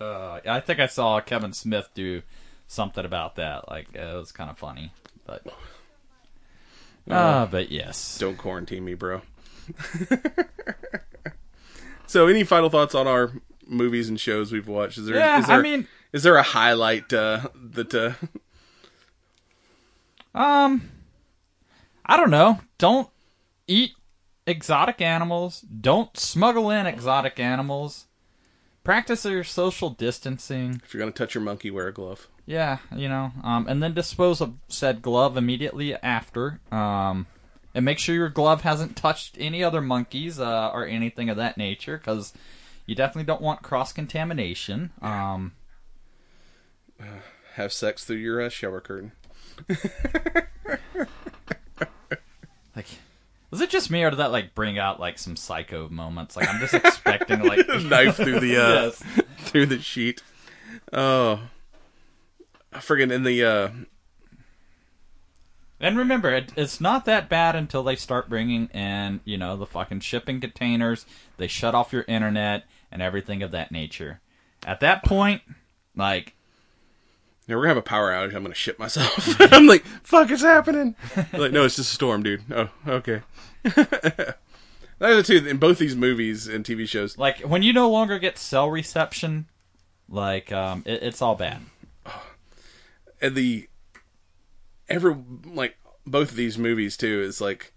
Uh, 0.00 0.40
I 0.46 0.60
think 0.60 0.80
I 0.80 0.86
saw 0.86 1.20
Kevin 1.20 1.52
Smith 1.52 1.88
do 1.94 2.22
something 2.66 3.04
about 3.04 3.36
that. 3.36 3.68
Like, 3.68 3.88
uh, 3.96 4.00
it 4.02 4.16
was 4.16 4.32
kind 4.32 4.50
of 4.50 4.58
funny, 4.58 4.92
but. 5.26 5.42
Uh, 7.08 7.46
but 7.46 7.70
yes. 7.70 8.18
Don't 8.18 8.36
quarantine 8.36 8.84
me, 8.84 8.94
bro. 8.94 9.22
so, 12.06 12.26
any 12.26 12.44
final 12.44 12.68
thoughts 12.70 12.94
on 12.94 13.06
our 13.06 13.32
movies 13.66 14.08
and 14.08 14.18
shows 14.18 14.52
we've 14.52 14.68
watched? 14.68 14.98
Is 14.98 15.06
there? 15.06 15.16
Yeah, 15.16 15.38
is 15.38 15.46
there 15.46 15.58
I 15.58 15.62
mean- 15.62 15.86
is 16.12 16.22
there 16.22 16.36
a 16.36 16.42
highlight 16.42 17.12
uh, 17.12 17.48
that? 17.54 17.94
Uh, 17.94 18.12
Um, 20.34 20.90
I 22.04 22.16
don't 22.18 22.30
know. 22.30 22.60
Don't 22.76 23.08
eat 23.66 23.92
exotic 24.46 25.00
animals. 25.00 25.62
Don't 25.62 26.14
smuggle 26.16 26.70
in 26.70 26.86
exotic 26.86 27.40
animals. 27.40 28.05
Practice 28.86 29.24
your 29.24 29.42
social 29.42 29.90
distancing. 29.90 30.80
If 30.84 30.94
you're 30.94 31.00
gonna 31.00 31.10
touch 31.10 31.34
your 31.34 31.42
monkey, 31.42 31.72
wear 31.72 31.88
a 31.88 31.92
glove. 31.92 32.28
Yeah, 32.46 32.78
you 32.94 33.08
know, 33.08 33.32
um, 33.42 33.66
and 33.68 33.82
then 33.82 33.94
dispose 33.94 34.40
of 34.40 34.54
said 34.68 35.02
glove 35.02 35.36
immediately 35.36 35.96
after. 35.96 36.60
Um, 36.70 37.26
and 37.74 37.84
make 37.84 37.98
sure 37.98 38.14
your 38.14 38.28
glove 38.28 38.60
hasn't 38.60 38.96
touched 38.96 39.34
any 39.40 39.64
other 39.64 39.80
monkeys 39.80 40.38
uh, 40.38 40.70
or 40.72 40.86
anything 40.86 41.28
of 41.28 41.36
that 41.36 41.58
nature, 41.58 41.98
because 41.98 42.32
you 42.86 42.94
definitely 42.94 43.24
don't 43.24 43.42
want 43.42 43.62
cross 43.62 43.92
contamination. 43.92 44.92
Um, 45.02 45.54
Have 47.54 47.72
sex 47.72 48.04
through 48.04 48.18
your 48.18 48.40
uh, 48.40 48.48
shower 48.48 48.80
curtain. 48.80 49.10
like, 52.76 52.86
was 53.56 53.62
it 53.62 53.70
just 53.70 53.90
me, 53.90 54.02
or 54.04 54.10
did 54.10 54.18
that 54.18 54.32
like 54.32 54.54
bring 54.54 54.78
out 54.78 55.00
like 55.00 55.16
some 55.18 55.34
psycho 55.34 55.88
moments? 55.88 56.36
Like, 56.36 56.46
I'm 56.46 56.60
just 56.60 56.74
expecting 56.74 57.40
like 57.40 57.66
Knife 57.84 58.16
through 58.16 58.40
the 58.40 58.58
uh, 58.58 58.68
Yes. 58.84 59.02
through 59.38 59.64
the 59.64 59.80
sheet. 59.80 60.22
Oh, 60.92 61.40
I 62.70 62.80
friggin' 62.80 63.10
in 63.10 63.22
the 63.22 63.42
uh, 63.42 63.68
And 65.80 65.96
remember, 65.96 66.34
it, 66.34 66.52
it's 66.54 66.82
not 66.82 67.06
that 67.06 67.30
bad 67.30 67.56
until 67.56 67.82
they 67.82 67.96
start 67.96 68.28
bringing 68.28 68.66
in, 68.74 69.20
you 69.24 69.38
know, 69.38 69.56
the 69.56 69.64
fucking 69.64 70.00
shipping 70.00 70.38
containers. 70.38 71.06
They 71.38 71.46
shut 71.46 71.74
off 71.74 71.94
your 71.94 72.04
internet 72.06 72.64
and 72.92 73.00
everything 73.00 73.42
of 73.42 73.52
that 73.52 73.72
nature. 73.72 74.20
At 74.66 74.80
that 74.80 75.02
point, 75.02 75.40
like, 75.96 76.34
Yeah, 77.46 77.54
we're 77.54 77.62
gonna 77.62 77.74
have 77.74 77.76
a 77.76 77.82
power 77.82 78.10
outage. 78.10 78.34
I'm 78.34 78.42
gonna 78.42 78.54
shit 78.54 78.78
myself. 78.78 79.40
I'm 79.52 79.66
like, 79.66 79.84
fuck, 80.02 80.30
it's 80.30 80.42
happening. 80.42 80.96
Like, 81.32 81.52
no, 81.52 81.64
it's 81.64 81.76
just 81.76 81.92
a 81.92 81.94
storm, 81.94 82.22
dude. 82.22 82.42
Oh, 82.52 82.68
okay. 82.86 83.22
That's 83.62 84.36
the 84.98 85.22
two 85.22 85.46
in 85.46 85.58
both 85.58 85.78
these 85.78 85.94
movies 85.94 86.48
and 86.48 86.64
TV 86.64 86.88
shows. 86.88 87.16
like 87.18 87.40
when 87.40 87.62
you 87.62 87.72
no 87.72 87.90
longer 87.90 88.18
get 88.18 88.38
cell 88.38 88.68
reception, 88.70 89.46
like, 90.08 90.50
um, 90.52 90.82
it, 90.86 91.02
it's 91.02 91.22
all 91.22 91.34
bad. 91.34 91.62
And 93.18 93.34
the 93.34 93.66
every 94.90 95.16
like 95.46 95.78
both 96.06 96.30
of 96.32 96.36
these 96.36 96.58
movies 96.58 96.98
too 96.98 97.22
is 97.22 97.40
like 97.40 97.72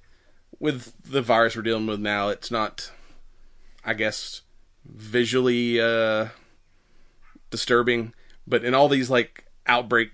with 0.59 0.93
the 1.01 1.21
virus 1.21 1.55
we're 1.55 1.61
dealing 1.61 1.87
with 1.87 2.01
now. 2.01 2.27
It's 2.27 2.51
not, 2.51 2.91
I 3.85 3.93
guess, 3.93 4.41
visually 4.83 5.79
uh 5.79 6.27
disturbing, 7.51 8.13
but 8.45 8.65
in 8.65 8.73
all 8.73 8.89
these 8.89 9.09
like 9.09 9.45
outbreak. 9.69 10.11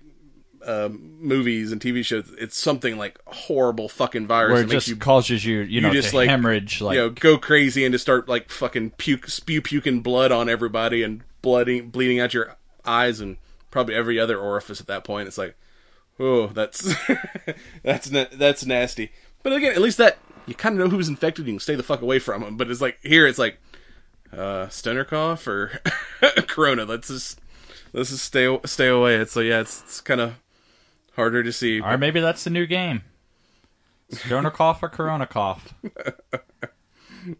Uh, 0.64 0.88
movies 0.90 1.70
and 1.70 1.80
TV 1.80 2.04
shows, 2.04 2.28
it's 2.38 2.58
something 2.58 2.98
like 2.98 3.20
horrible 3.26 3.88
fucking 3.88 4.26
virus 4.26 4.52
Where 4.54 4.62
it 4.62 4.68
just 4.68 4.88
you 4.88 4.96
causes 4.96 5.44
you, 5.44 5.60
you 5.60 5.80
know, 5.80 5.92
just, 5.92 6.12
like, 6.12 6.28
hemorrhage, 6.28 6.80
like, 6.80 6.96
you 6.96 7.02
know, 7.02 7.10
go 7.10 7.38
crazy 7.38 7.84
and 7.84 7.92
to 7.92 8.00
start 8.00 8.28
like 8.28 8.50
fucking 8.50 8.90
puke, 8.92 9.28
spew 9.28 9.62
puking 9.62 10.00
blood 10.00 10.32
on 10.32 10.48
everybody 10.48 11.04
and 11.04 11.22
blooding, 11.40 11.90
bleeding 11.90 12.18
out 12.18 12.34
your 12.34 12.56
eyes 12.84 13.20
and 13.20 13.36
probably 13.70 13.94
every 13.94 14.18
other 14.18 14.38
orifice 14.38 14.80
at 14.80 14.88
that 14.88 15.04
point. 15.04 15.28
It's 15.28 15.38
like, 15.38 15.54
oh, 16.18 16.48
that's 16.48 16.92
that's 17.84 18.10
na- 18.10 18.26
that's 18.32 18.66
nasty. 18.66 19.12
But 19.44 19.52
again, 19.52 19.72
at 19.72 19.82
least 19.82 19.98
that 19.98 20.18
you 20.46 20.54
kind 20.54 20.80
of 20.80 20.84
know 20.84 20.96
who's 20.96 21.08
infected. 21.08 21.46
You 21.46 21.52
can 21.52 21.60
stay 21.60 21.76
the 21.76 21.82
fuck 21.84 22.02
away 22.02 22.18
from 22.18 22.42
them. 22.42 22.56
But 22.56 22.70
it's 22.70 22.80
like 22.80 22.98
here, 23.02 23.26
it's 23.26 23.38
like 23.38 23.60
uh, 24.36 24.68
stoner 24.68 25.04
cough 25.04 25.46
or 25.46 25.80
corona. 26.48 26.84
Let's 26.84 27.08
just 27.08 27.40
let's 27.96 28.10
just 28.10 28.24
stay 28.24 28.56
stay 28.64 28.86
away. 28.88 29.16
It's 29.16 29.32
so 29.32 29.40
yeah, 29.40 29.60
it's, 29.60 29.82
it's 29.82 30.00
kind 30.00 30.20
of 30.20 30.34
harder 31.14 31.42
to 31.42 31.52
see. 31.52 31.80
or 31.80 31.98
maybe 31.98 32.20
that's 32.20 32.44
the 32.44 32.50
new 32.50 32.66
game. 32.66 33.02
Stoner 34.10 34.50
cough 34.50 34.82
or 34.82 34.88
Corona 34.88 35.26
cough. 35.26 35.74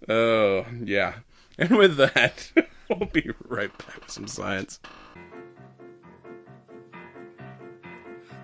Oh, 0.09 0.67
yeah. 0.83 1.15
And 1.59 1.77
with 1.77 1.97
that, 1.97 2.51
we'll 2.89 3.09
be 3.13 3.31
right 3.45 3.71
back 3.79 4.01
with 4.01 4.11
some 4.11 4.27
science. 4.27 4.81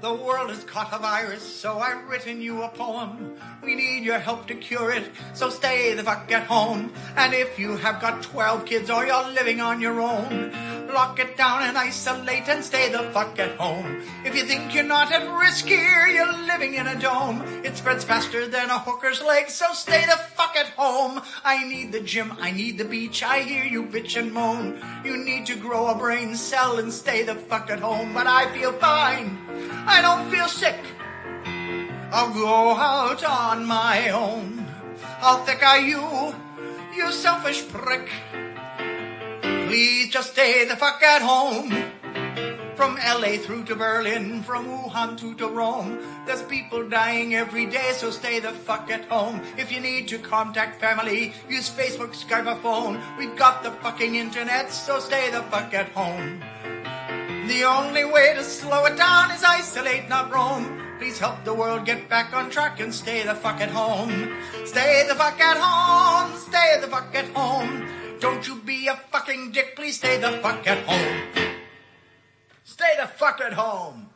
The 0.02 0.12
world 0.12 0.50
has 0.50 0.64
caught 0.64 0.92
a 0.92 0.98
virus, 0.98 1.44
so 1.44 1.78
I've 1.78 2.08
written 2.08 2.40
you 2.40 2.64
a 2.64 2.68
poem. 2.68 3.36
We 3.62 3.76
need 3.76 4.02
your 4.02 4.18
help 4.18 4.48
to 4.48 4.54
cure 4.56 4.90
it, 4.90 5.08
so 5.32 5.48
stay 5.48 5.94
the 5.94 6.02
fuck 6.02 6.28
at 6.32 6.42
home. 6.42 6.92
And 7.14 7.32
if 7.32 7.56
you 7.56 7.76
have 7.76 8.00
got 8.00 8.20
12 8.20 8.66
kids 8.66 8.90
or 8.90 9.06
you're 9.06 9.30
living 9.30 9.60
on 9.60 9.80
your 9.80 10.00
own, 10.00 10.50
lock 10.92 11.20
it 11.20 11.36
down 11.36 11.62
and 11.62 11.78
isolate 11.78 12.48
and 12.48 12.64
stay 12.64 12.90
the 12.90 13.10
fuck 13.12 13.38
at 13.38 13.56
home. 13.56 14.02
If 14.24 14.34
you 14.34 14.44
think 14.44 14.74
you're 14.74 14.82
not 14.82 15.12
at 15.12 15.22
risk 15.38 15.66
here, 15.66 16.08
you're 16.08 16.46
living 16.46 16.74
in 16.74 16.88
a 16.88 16.98
dome. 16.98 17.42
It 17.64 17.76
spreads 17.76 18.04
faster 18.04 18.48
than 18.48 18.70
a 18.70 18.80
hooker's 18.80 19.22
leg, 19.22 19.48
so 19.48 19.72
stay 19.72 20.04
the 20.04 20.18
fuck 20.34 20.56
at 20.56 20.70
home. 20.70 21.22
I 21.44 21.64
need 21.64 21.92
the 21.92 22.00
gym, 22.00 22.32
I 22.40 22.50
need 22.50 22.76
the 22.76 22.84
beach, 22.84 23.22
I 23.22 23.40
hear 23.40 23.64
you 23.64 23.84
bitch 23.84 24.18
and 24.18 24.32
moan. 24.32 24.82
You 25.04 25.16
need 25.16 25.46
to 25.46 25.56
grow 25.56 25.86
a 25.86 25.94
brain 25.94 26.34
cell 26.34 26.78
and 26.78 26.92
stay 26.92 27.22
the 27.22 27.36
fuck 27.36 27.70
at 27.70 27.80
home, 27.80 28.12
but 28.12 28.26
I 28.26 28.52
feel 28.52 28.72
fine. 28.72 29.38
Don't 30.00 30.30
feel 30.30 30.48
sick. 30.48 30.80
I'll 32.10 32.32
go 32.32 32.76
out 32.76 33.24
on 33.24 33.66
my 33.66 34.10
own. 34.10 34.66
How 35.20 35.38
thick 35.44 35.62
are 35.62 35.80
you, 35.80 36.34
you 36.94 37.12
selfish 37.12 37.66
prick? 37.68 38.08
Please 39.42 40.10
just 40.10 40.32
stay 40.32 40.64
the 40.64 40.76
fuck 40.76 41.02
at 41.02 41.22
home. 41.22 41.70
From 42.76 42.96
LA 42.96 43.38
through 43.38 43.64
to 43.64 43.76
Berlin, 43.76 44.42
from 44.42 44.66
Wuhan 44.66 45.16
to, 45.18 45.34
to 45.36 45.48
Rome. 45.48 45.98
There's 46.26 46.42
people 46.42 46.88
dying 46.88 47.34
every 47.34 47.66
day, 47.66 47.92
so 47.94 48.10
stay 48.10 48.40
the 48.40 48.52
fuck 48.52 48.90
at 48.90 49.04
home. 49.06 49.40
If 49.56 49.72
you 49.72 49.80
need 49.80 50.08
to 50.08 50.18
contact 50.18 50.80
family, 50.80 51.32
use 51.48 51.70
Facebook, 51.70 52.12
Skype, 52.12 52.46
or 52.46 52.60
phone. 52.60 53.00
We've 53.18 53.36
got 53.36 53.62
the 53.62 53.70
fucking 53.70 54.16
internet, 54.16 54.70
so 54.70 54.98
stay 55.00 55.30
the 55.30 55.42
fuck 55.44 55.72
at 55.72 55.88
home. 55.90 56.42
The 57.48 57.64
only 57.64 58.04
way 58.04 58.34
to 58.34 58.44
slow 58.44 58.84
it 58.86 58.96
down 58.96 59.30
is 59.32 59.42
isolate, 59.42 60.08
not 60.08 60.32
roam. 60.32 60.78
Please 60.98 61.18
help 61.18 61.44
the 61.44 61.52
world 61.52 61.84
get 61.84 62.08
back 62.08 62.32
on 62.32 62.50
track 62.50 62.78
and 62.80 62.94
stay 62.94 63.24
the 63.24 63.34
fuck 63.34 63.60
at 63.60 63.70
home. 63.70 64.32
Stay 64.64 65.04
the 65.08 65.14
fuck 65.14 65.40
at 65.40 65.56
home. 65.58 66.38
Stay 66.38 66.78
the 66.80 66.86
fuck 66.86 67.14
at 67.14 67.26
home. 67.30 67.86
Don't 68.20 68.46
you 68.46 68.56
be 68.56 68.86
a 68.86 68.94
fucking 68.94 69.50
dick. 69.50 69.74
Please 69.74 69.96
stay 69.96 70.18
the 70.18 70.30
fuck 70.38 70.64
at 70.66 70.78
home. 70.86 71.22
Stay 72.64 72.94
the 73.00 73.08
fuck 73.08 73.40
at 73.40 73.52
home. 73.52 74.10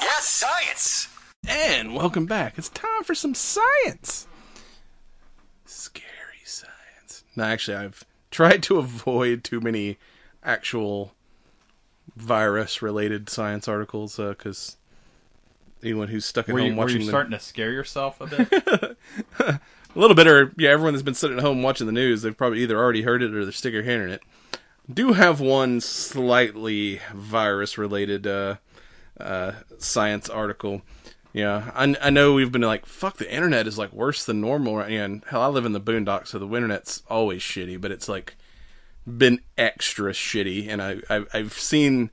Yes, 0.00 0.26
science. 0.26 1.08
And 1.46 1.94
welcome 1.94 2.24
back. 2.24 2.56
It's 2.56 2.70
time 2.70 3.04
for 3.04 3.14
some 3.14 3.34
science. 3.34 4.26
Scary 5.66 6.40
science. 6.44 7.23
No, 7.36 7.44
actually, 7.44 7.76
I've 7.76 8.04
tried 8.30 8.62
to 8.64 8.78
avoid 8.78 9.44
too 9.44 9.60
many 9.60 9.98
actual 10.42 11.12
virus 12.16 12.82
related 12.82 13.28
science 13.28 13.66
articles 13.66 14.16
because 14.16 14.76
anyone 15.82 16.08
who's 16.08 16.24
stuck 16.24 16.48
at 16.48 16.54
Were 16.54 16.60
home 16.60 16.70
you, 16.70 16.74
were 16.74 16.82
watching 16.84 17.00
you 17.00 17.06
the- 17.06 17.10
starting 17.10 17.32
to 17.32 17.40
scare 17.40 17.72
yourself 17.72 18.20
a 18.20 18.26
bit? 18.26 18.96
a 19.38 19.60
little 19.94 20.14
bit, 20.14 20.26
or 20.26 20.52
yeah, 20.56 20.70
everyone 20.70 20.94
that's 20.94 21.02
been 21.02 21.14
sitting 21.14 21.36
at 21.38 21.42
home 21.42 21.62
watching 21.62 21.86
the 21.86 21.92
news, 21.92 22.22
they've 22.22 22.36
probably 22.36 22.60
either 22.62 22.76
already 22.78 23.02
heard 23.02 23.22
it 23.22 23.34
or 23.34 23.44
they're 23.44 23.52
stick 23.52 23.72
their 23.72 23.82
hand 23.82 24.02
in 24.02 24.10
it. 24.10 24.22
Do 24.92 25.14
have 25.14 25.40
one 25.40 25.80
slightly 25.80 27.00
virus-related 27.14 28.26
uh, 28.26 28.56
uh, 29.18 29.52
science 29.78 30.28
article. 30.28 30.82
Yeah, 31.34 31.72
I, 31.74 31.96
I 32.00 32.10
know 32.10 32.32
we've 32.32 32.52
been 32.52 32.62
like, 32.62 32.86
fuck, 32.86 33.16
the 33.16 33.30
internet 33.30 33.66
is 33.66 33.76
like 33.76 33.92
worse 33.92 34.24
than 34.24 34.40
normal? 34.40 34.78
And 34.78 35.24
hell, 35.26 35.42
I 35.42 35.48
live 35.48 35.66
in 35.66 35.72
the 35.72 35.80
boondocks, 35.80 36.28
so 36.28 36.38
the 36.38 36.46
internet's 36.46 37.02
always 37.10 37.42
shitty, 37.42 37.80
but 37.80 37.90
it's 37.90 38.08
like 38.08 38.36
been 39.04 39.40
extra 39.58 40.12
shitty, 40.12 40.68
and 40.68 40.80
I, 40.80 40.98
I 41.10 41.24
I've 41.34 41.52
seen 41.52 42.10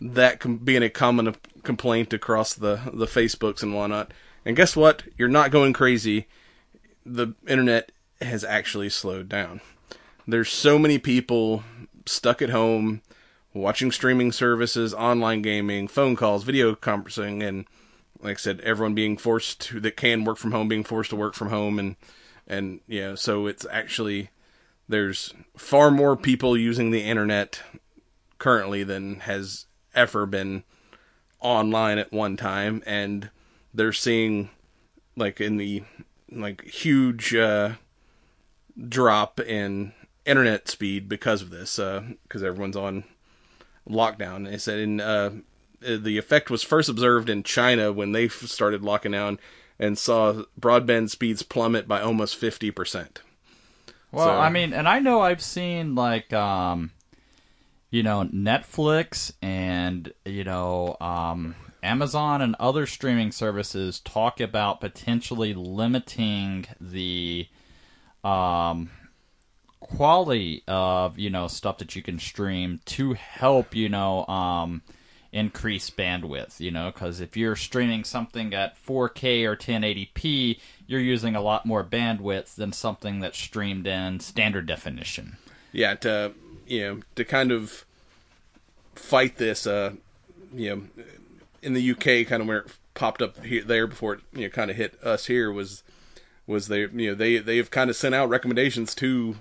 that 0.00 0.40
com- 0.40 0.58
being 0.58 0.82
a 0.82 0.90
common 0.90 1.36
complaint 1.62 2.12
across 2.12 2.52
the 2.52 2.80
the 2.92 3.06
Facebooks 3.06 3.62
and 3.62 3.74
whatnot. 3.74 4.12
And 4.44 4.56
guess 4.56 4.74
what? 4.74 5.04
You're 5.16 5.28
not 5.28 5.52
going 5.52 5.72
crazy. 5.72 6.26
The 7.06 7.34
internet 7.46 7.92
has 8.20 8.42
actually 8.42 8.88
slowed 8.88 9.28
down. 9.28 9.60
There's 10.26 10.50
so 10.50 10.80
many 10.80 10.98
people 10.98 11.62
stuck 12.06 12.42
at 12.42 12.50
home 12.50 13.02
watching 13.54 13.92
streaming 13.92 14.32
services, 14.32 14.92
online 14.92 15.42
gaming, 15.42 15.86
phone 15.86 16.16
calls, 16.16 16.42
video 16.42 16.74
conferencing, 16.74 17.46
and 17.46 17.66
like 18.22 18.36
I 18.36 18.40
said, 18.40 18.60
everyone 18.60 18.94
being 18.94 19.16
forced 19.16 19.60
to 19.62 19.80
that 19.80 19.96
can 19.96 20.24
work 20.24 20.38
from 20.38 20.52
home 20.52 20.68
being 20.68 20.84
forced 20.84 21.10
to 21.10 21.16
work 21.16 21.34
from 21.34 21.50
home, 21.50 21.78
and 21.78 21.96
and 22.46 22.80
yeah, 22.86 23.14
so 23.14 23.46
it's 23.46 23.66
actually 23.70 24.30
there's 24.88 25.34
far 25.56 25.90
more 25.90 26.16
people 26.16 26.56
using 26.56 26.90
the 26.90 27.02
internet 27.02 27.62
currently 28.38 28.82
than 28.84 29.20
has 29.20 29.66
ever 29.94 30.26
been 30.26 30.64
online 31.40 31.98
at 31.98 32.12
one 32.12 32.36
time. 32.36 32.82
And 32.86 33.30
they're 33.74 33.92
seeing 33.92 34.50
like 35.16 35.40
in 35.40 35.56
the 35.56 35.82
like 36.30 36.64
huge 36.64 37.34
uh 37.34 37.72
drop 38.88 39.40
in 39.40 39.92
internet 40.24 40.68
speed 40.68 41.08
because 41.08 41.42
of 41.42 41.50
this 41.50 41.78
uh 41.78 42.02
because 42.22 42.42
everyone's 42.42 42.76
on 42.76 43.04
lockdown. 43.88 44.48
They 44.48 44.58
said 44.58 44.78
in 44.78 45.00
uh 45.00 45.04
uh, 45.04 45.30
the 45.80 46.18
effect 46.18 46.50
was 46.50 46.62
first 46.62 46.88
observed 46.88 47.28
in 47.30 47.42
China 47.42 47.92
when 47.92 48.12
they 48.12 48.28
started 48.28 48.82
locking 48.82 49.12
down 49.12 49.38
and 49.78 49.96
saw 49.96 50.42
broadband 50.60 51.10
speeds 51.10 51.42
plummet 51.42 51.86
by 51.86 52.00
almost 52.00 52.36
fifty 52.36 52.70
percent. 52.70 53.22
Well, 54.10 54.26
So- 54.26 54.38
I 54.38 54.48
mean, 54.50 54.72
and 54.72 54.88
I 54.88 54.98
know 55.00 55.20
I've 55.20 55.42
seen 55.42 55.94
like 55.94 56.32
um 56.32 56.90
you 57.90 58.02
know, 58.02 58.28
Netflix 58.32 59.32
and 59.40 60.12
you 60.24 60.44
know, 60.44 60.96
um 61.00 61.54
Amazon 61.82 62.42
and 62.42 62.56
other 62.58 62.86
streaming 62.86 63.30
services 63.32 64.00
talk 64.00 64.40
about 64.40 64.80
potentially 64.80 65.54
limiting 65.54 66.66
the 66.80 67.46
um 68.24 68.90
quality 69.80 70.64
of, 70.66 71.18
you 71.18 71.30
know, 71.30 71.46
stuff 71.46 71.78
that 71.78 71.94
you 71.94 72.02
can 72.02 72.18
stream 72.18 72.80
to 72.84 73.14
help, 73.14 73.74
you 73.74 73.88
know, 73.88 74.26
um 74.26 74.82
increase 75.32 75.90
bandwidth, 75.90 76.58
you 76.60 76.70
know, 76.70 76.90
because 76.90 77.20
if 77.20 77.36
you're 77.36 77.56
streaming 77.56 78.04
something 78.04 78.54
at 78.54 78.82
4K 78.82 79.44
or 79.44 79.56
1080p, 79.56 80.58
you're 80.86 81.00
using 81.00 81.36
a 81.36 81.40
lot 81.42 81.66
more 81.66 81.84
bandwidth 81.84 82.54
than 82.54 82.72
something 82.72 83.20
that's 83.20 83.38
streamed 83.38 83.86
in 83.86 84.20
standard 84.20 84.66
definition. 84.66 85.36
yeah 85.72 85.94
to 85.94 86.32
you 86.66 86.80
know 86.80 87.00
to 87.14 87.24
kind 87.24 87.52
of 87.52 87.84
fight 88.94 89.36
this 89.36 89.66
uh 89.66 89.92
you 90.54 90.70
know 90.70 90.82
in 91.62 91.72
the 91.74 91.90
UK 91.90 92.26
kind 92.26 92.40
of 92.42 92.48
where 92.48 92.58
it 92.58 92.72
popped 92.94 93.22
up 93.22 93.44
here 93.44 93.62
there 93.62 93.86
before 93.86 94.14
it 94.14 94.20
you 94.32 94.42
know 94.42 94.48
kind 94.48 94.70
of 94.70 94.76
hit 94.76 94.98
us 95.04 95.26
here 95.26 95.52
was 95.52 95.82
was 96.46 96.68
they 96.68 96.80
you 96.80 97.10
know 97.10 97.14
they 97.14 97.38
they've 97.38 97.70
kind 97.70 97.90
of 97.90 97.96
sent 97.96 98.14
out 98.14 98.28
recommendations 98.28 98.94
to 98.94 99.36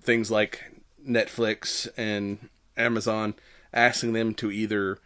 things 0.00 0.30
like 0.30 0.62
Netflix 1.06 1.88
and 1.96 2.48
Amazon 2.76 3.34
asking 3.72 4.12
them 4.12 4.32
to 4.34 4.50
either 4.50 4.98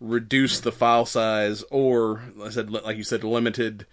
reduce 0.00 0.60
the 0.60 0.72
file 0.72 1.06
size 1.06 1.64
or 1.70 2.22
like 2.36 2.48
I 2.48 2.52
said 2.52 2.70
like 2.70 2.96
you 2.96 3.04
said 3.04 3.24
limited 3.24 3.86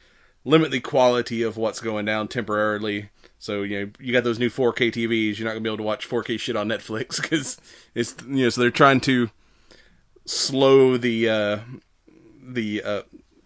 limit 0.46 0.72
the 0.72 0.82
quality 0.82 1.42
of 1.42 1.56
what's 1.56 1.80
going 1.80 2.06
down 2.06 2.28
temporarily. 2.28 3.10
So 3.40 3.64
you 3.64 3.80
know 3.80 3.92
you 4.00 4.14
got 4.14 4.24
those 4.24 4.40
new 4.40 4.50
4K 4.50 4.92
TVs. 4.92 5.38
You're 5.38 5.46
not 5.46 5.52
gonna 5.52 5.62
be 5.62 5.70
able 5.70 5.78
to 5.78 5.84
watch 5.84 6.10
4K 6.10 6.40
shit 6.40 6.56
on 6.56 6.68
Netflix 6.68 7.22
because 7.22 7.58
it's 7.96 8.16
you 8.28 8.44
know 8.44 8.50
so 8.50 8.62
they're 8.62 8.72
trying 8.72 9.00
to 9.02 9.30
slow 10.26 10.98
the 10.98 11.30
uh, 11.30 11.60
the 12.42 12.84
uh, 12.84 13.02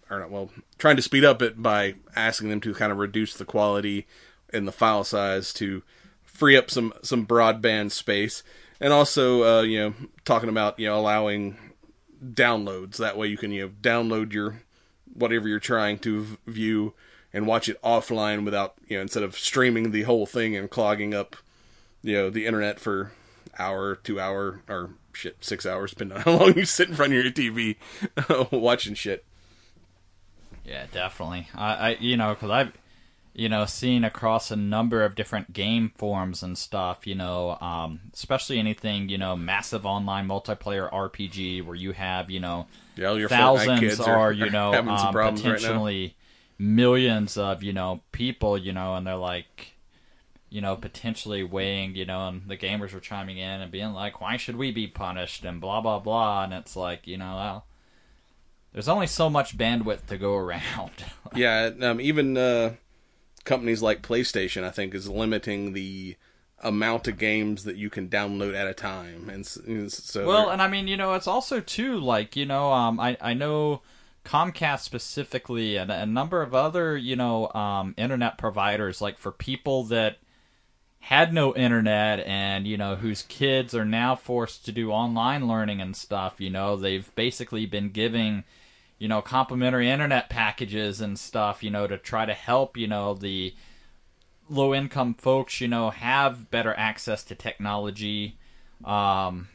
or 0.10 0.20
not 0.20 0.32
well 0.32 0.50
trying 0.78 0.96
to 0.96 1.02
speed 1.02 1.26
up 1.26 1.42
it 1.42 1.62
by 1.62 1.96
asking 2.16 2.50
them 2.50 2.62
to 2.62 2.74
kind 2.74 2.92
of 2.92 2.98
reduce 2.98 3.36
the 3.36 3.46
quality 3.46 4.08
and 4.54 4.68
the 4.68 4.72
file 4.72 5.04
size 5.04 5.54
to 5.54 5.84
free 6.24 6.56
up 6.56 6.70
some 6.70 6.94
some 7.02 7.26
broadband 7.26 7.92
space 7.92 8.44
and 8.80 8.94
also 8.94 9.44
uh, 9.44 9.62
you 9.62 9.80
know 9.80 9.94
talking 10.24 10.50
about 10.50 10.80
you 10.80 10.88
know 10.88 10.98
allowing 10.98 11.58
downloads 12.24 12.98
that 12.98 13.18
way 13.18 13.28
you 13.28 13.38
can 13.38 13.52
you 13.52 13.64
know 13.64 13.74
download 13.82 14.34
your 14.34 14.62
whatever 15.14 15.48
you're 15.48 15.60
trying 15.60 15.98
to 16.00 16.38
view 16.46 16.94
and 17.34 17.46
watch 17.48 17.70
it 17.70 17.82
offline 17.82 18.44
without 18.44 18.76
you 18.88 18.98
know 18.98 19.02
instead 19.02 19.24
of 19.24 19.38
streaming 19.38 19.92
the 19.92 20.04
whole 20.04 20.26
thing 20.26 20.56
and 20.56 20.70
clogging 20.70 21.14
up 21.14 21.36
you 22.02 22.14
know 22.14 22.30
the 22.30 22.46
internet 22.46 22.80
for 22.80 23.12
hour 23.60 23.96
two 23.96 24.20
hour 24.20 24.62
or 24.68 24.92
shit 25.14 25.38
six 25.42 25.66
hours 25.66 25.92
depending 25.92 26.18
on 26.18 26.24
how 26.26 26.32
long 26.32 26.56
you 26.56 26.66
sit 26.66 26.90
in 26.90 26.96
front 26.96 27.14
of 27.14 27.24
your 27.24 27.32
tv 27.32 27.76
watching 28.52 28.94
shit 28.94 29.24
Yeah, 30.68 30.86
definitely. 30.92 31.48
I, 31.56 31.74
I 31.74 31.98
you 32.00 32.18
know, 32.18 32.34
because 32.34 32.50
I've, 32.50 32.74
you 33.38 33.48
know, 33.48 33.66
seen 33.66 34.04
across 34.04 34.50
a 34.50 34.56
number 34.56 35.04
of 35.06 35.14
different 35.14 35.54
game 35.54 35.92
forums 35.96 36.42
and 36.42 36.58
stuff. 36.58 37.06
You 37.06 37.16
know, 37.16 37.58
um, 37.62 38.02
especially 38.14 38.58
anything 38.58 39.10
you 39.10 39.18
know, 39.18 39.38
massive 39.38 39.86
online 39.86 40.28
multiplayer 40.28 40.92
RPG 40.92 41.64
where 41.64 41.76
you 41.76 41.94
have 41.94 42.30
you 42.30 42.40
know 42.40 42.66
yeah 42.98 43.28
thousands 43.28 43.80
kids 43.80 44.00
are, 44.00 44.34
you 44.34 44.50
know 44.50 44.74
um, 44.74 44.86
problems 45.14 45.46
right 45.46 45.56
potentially 45.56 46.16
millions 46.60 47.38
of 47.38 47.62
you 47.62 47.72
know 47.72 48.02
people 48.12 48.58
you 48.58 48.74
know 48.74 48.96
and 48.96 49.06
they're 49.06 49.16
like 49.16 49.74
you 50.50 50.62
know 50.62 50.76
potentially 50.76 51.44
weighing 51.44 51.96
you 51.96 52.06
know 52.06 52.28
and 52.28 52.48
the 52.48 52.58
gamers 52.58 52.94
were 52.94 53.00
chiming 53.00 53.38
in 53.38 53.62
and 53.62 53.72
being 53.72 53.94
like 53.94 54.20
why 54.20 54.38
should 54.38 54.56
we 54.56 54.72
be 54.72 54.88
punished 54.88 55.46
and 55.46 55.62
blah 55.62 55.82
blah 55.82 56.00
blah 56.00 56.44
and 56.44 56.54
it's 56.54 56.76
like 56.76 57.06
you 57.06 57.18
know 57.18 57.36
well 57.36 57.66
there's 58.74 58.88
only 58.88 59.06
so 59.06 59.30
much 59.30 59.58
bandwidth 59.58 60.06
to 60.08 60.18
go 60.18 60.36
around 60.36 60.92
yeah 61.36 61.70
um, 61.82 62.02
even 62.02 62.36
uh, 62.36 62.74
companies 63.48 63.82
like 63.82 64.02
playstation 64.02 64.64
i 64.64 64.70
think 64.70 64.94
is 64.94 65.10
limiting 65.10 65.74
the 65.74 66.16
amount 66.64 67.08
of 67.08 67.18
games 67.18 67.64
that 67.64 67.76
you 67.76 67.90
can 67.90 68.10
download 68.10 68.56
at 68.56 68.68
a 68.68 68.74
time 68.74 69.30
and 69.30 69.46
so 69.46 70.26
Well, 70.26 70.50
and 70.50 70.62
I 70.62 70.68
mean, 70.68 70.88
you 70.88 70.98
know, 70.98 71.14
it's 71.14 71.28
also 71.28 71.60
too 71.60 72.00
like 72.00 72.36
you 72.36 72.46
know, 72.46 72.72
um, 72.74 73.00
I 73.00 73.18
I 73.22 73.34
know 73.34 73.82
Comcast 74.26 74.80
specifically 74.80 75.78
and 75.78 75.92
a 75.92 76.06
number 76.06 76.42
of 76.42 76.56
other 76.56 76.98
you 76.98 77.16
know 77.16 77.52
um, 77.54 77.94
internet 77.98 78.38
providers 78.38 79.02
like 79.02 79.18
for 79.18 79.32
people 79.32 79.84
that 79.86 80.18
had 81.00 81.34
no 81.34 81.56
internet 81.56 82.20
and 82.26 82.68
you 82.68 82.76
know 82.76 82.96
whose 82.96 83.22
kids 83.22 83.76
are 83.76 83.86
now 83.86 84.16
forced 84.16 84.66
to 84.66 84.72
do 84.72 84.92
online 84.92 85.48
learning 85.48 85.80
and 85.80 85.96
stuff. 85.96 86.42
You 86.42 86.50
know, 86.50 86.76
they've 86.76 87.14
basically 87.14 87.68
been 87.68 87.90
giving 87.90 88.44
you 88.98 89.08
know 89.08 89.22
complimentary 89.22 89.90
internet 89.90 90.30
packages 90.30 91.02
and 91.02 91.18
stuff. 91.18 91.64
You 91.64 91.72
know, 91.72 91.88
to 91.88 91.98
try 91.98 92.26
to 92.26 92.34
help 92.34 92.78
you 92.78 92.88
know 92.88 93.14
the 93.14 93.54
low 94.50 94.74
income 94.74 95.14
folks 95.14 95.60
you 95.60 95.68
know 95.68 95.90
have 95.90 96.50
better 96.50 96.74
access 96.78 97.22
to 97.22 97.36
technology 97.36 98.38
um 98.86 99.50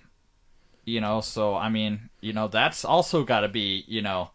you 0.85 1.01
know 1.01 1.19
so 1.19 1.55
i 1.55 1.71
mean 1.71 2.11
you 2.21 2.31
know 2.31 2.47
that's 2.47 2.85
also 2.85 3.25
got 3.25 3.41
to 3.41 3.49
be 3.49 3.85
you 3.89 4.03
know 4.03 4.31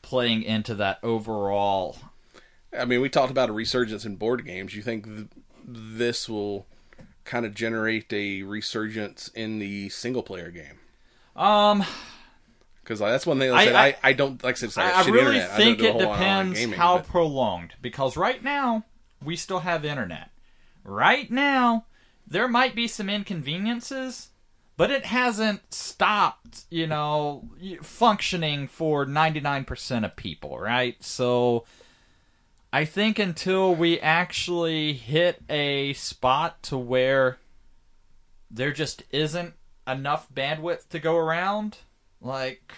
playing 0.00 0.42
into 0.42 0.74
that 0.74 0.98
overall 1.02 1.98
I 2.78 2.84
mean, 2.84 3.00
we 3.00 3.08
talked 3.08 3.30
about 3.30 3.48
a 3.48 3.52
resurgence 3.52 4.04
in 4.04 4.16
board 4.16 4.44
games. 4.44 4.74
You 4.74 4.82
think 4.82 5.06
th- 5.06 5.28
this 5.66 6.28
will 6.28 6.66
kind 7.24 7.46
of 7.46 7.54
generate 7.54 8.12
a 8.12 8.42
resurgence 8.42 9.28
in 9.34 9.58
the 9.58 9.88
single 9.88 10.22
player 10.22 10.50
game? 10.50 10.80
um 11.34 11.84
Because 12.86 13.00
that's 13.00 13.26
one 13.26 13.38
thing 13.40 13.50
I 13.50 13.54
I- 13.56 13.64
said. 13.64 13.74
I- 13.74 13.86
I, 13.86 13.96
I, 14.04 14.12
don't 14.12 14.42
like 14.44 14.54
I 14.62 14.66
said. 14.68 14.76
Like 14.76 14.94
I, 14.94 15.02
I 15.02 15.06
really 15.06 15.36
internet. 15.38 15.56
Think 15.56 15.78
don't 15.80 15.98
do 15.98 16.04
a 16.04 16.08
it 16.08 16.12
depends 16.12 16.58
gaming, 16.60 16.78
how 16.78 16.98
but- 16.98 17.08
prolonged 17.08 17.72
because 17.82 18.16
right 18.16 18.42
now 18.44 18.84
we 19.24 19.34
still 19.34 19.60
have 19.60 19.84
internet 19.84 20.30
right 20.84 21.30
now 21.32 21.84
there 22.28 22.46
might 22.46 22.76
be 22.76 22.86
some 22.86 23.08
inconveniences 23.10 24.28
but 24.76 24.90
it 24.90 25.06
hasn't 25.06 25.74
stopped 25.74 26.64
you 26.70 26.86
know 26.86 27.48
functioning 27.82 28.68
for 28.68 29.04
99% 29.06 30.04
of 30.04 30.14
people 30.14 30.58
right 30.58 31.02
so 31.02 31.64
i 32.72 32.84
think 32.84 33.18
until 33.18 33.74
we 33.74 33.98
actually 33.98 34.92
hit 34.92 35.42
a 35.48 35.92
spot 35.94 36.62
to 36.62 36.76
where 36.78 37.38
there 38.50 38.72
just 38.72 39.02
isn't 39.10 39.54
enough 39.88 40.28
bandwidth 40.32 40.88
to 40.90 40.98
go 41.00 41.16
around 41.16 41.78
like 42.20 42.72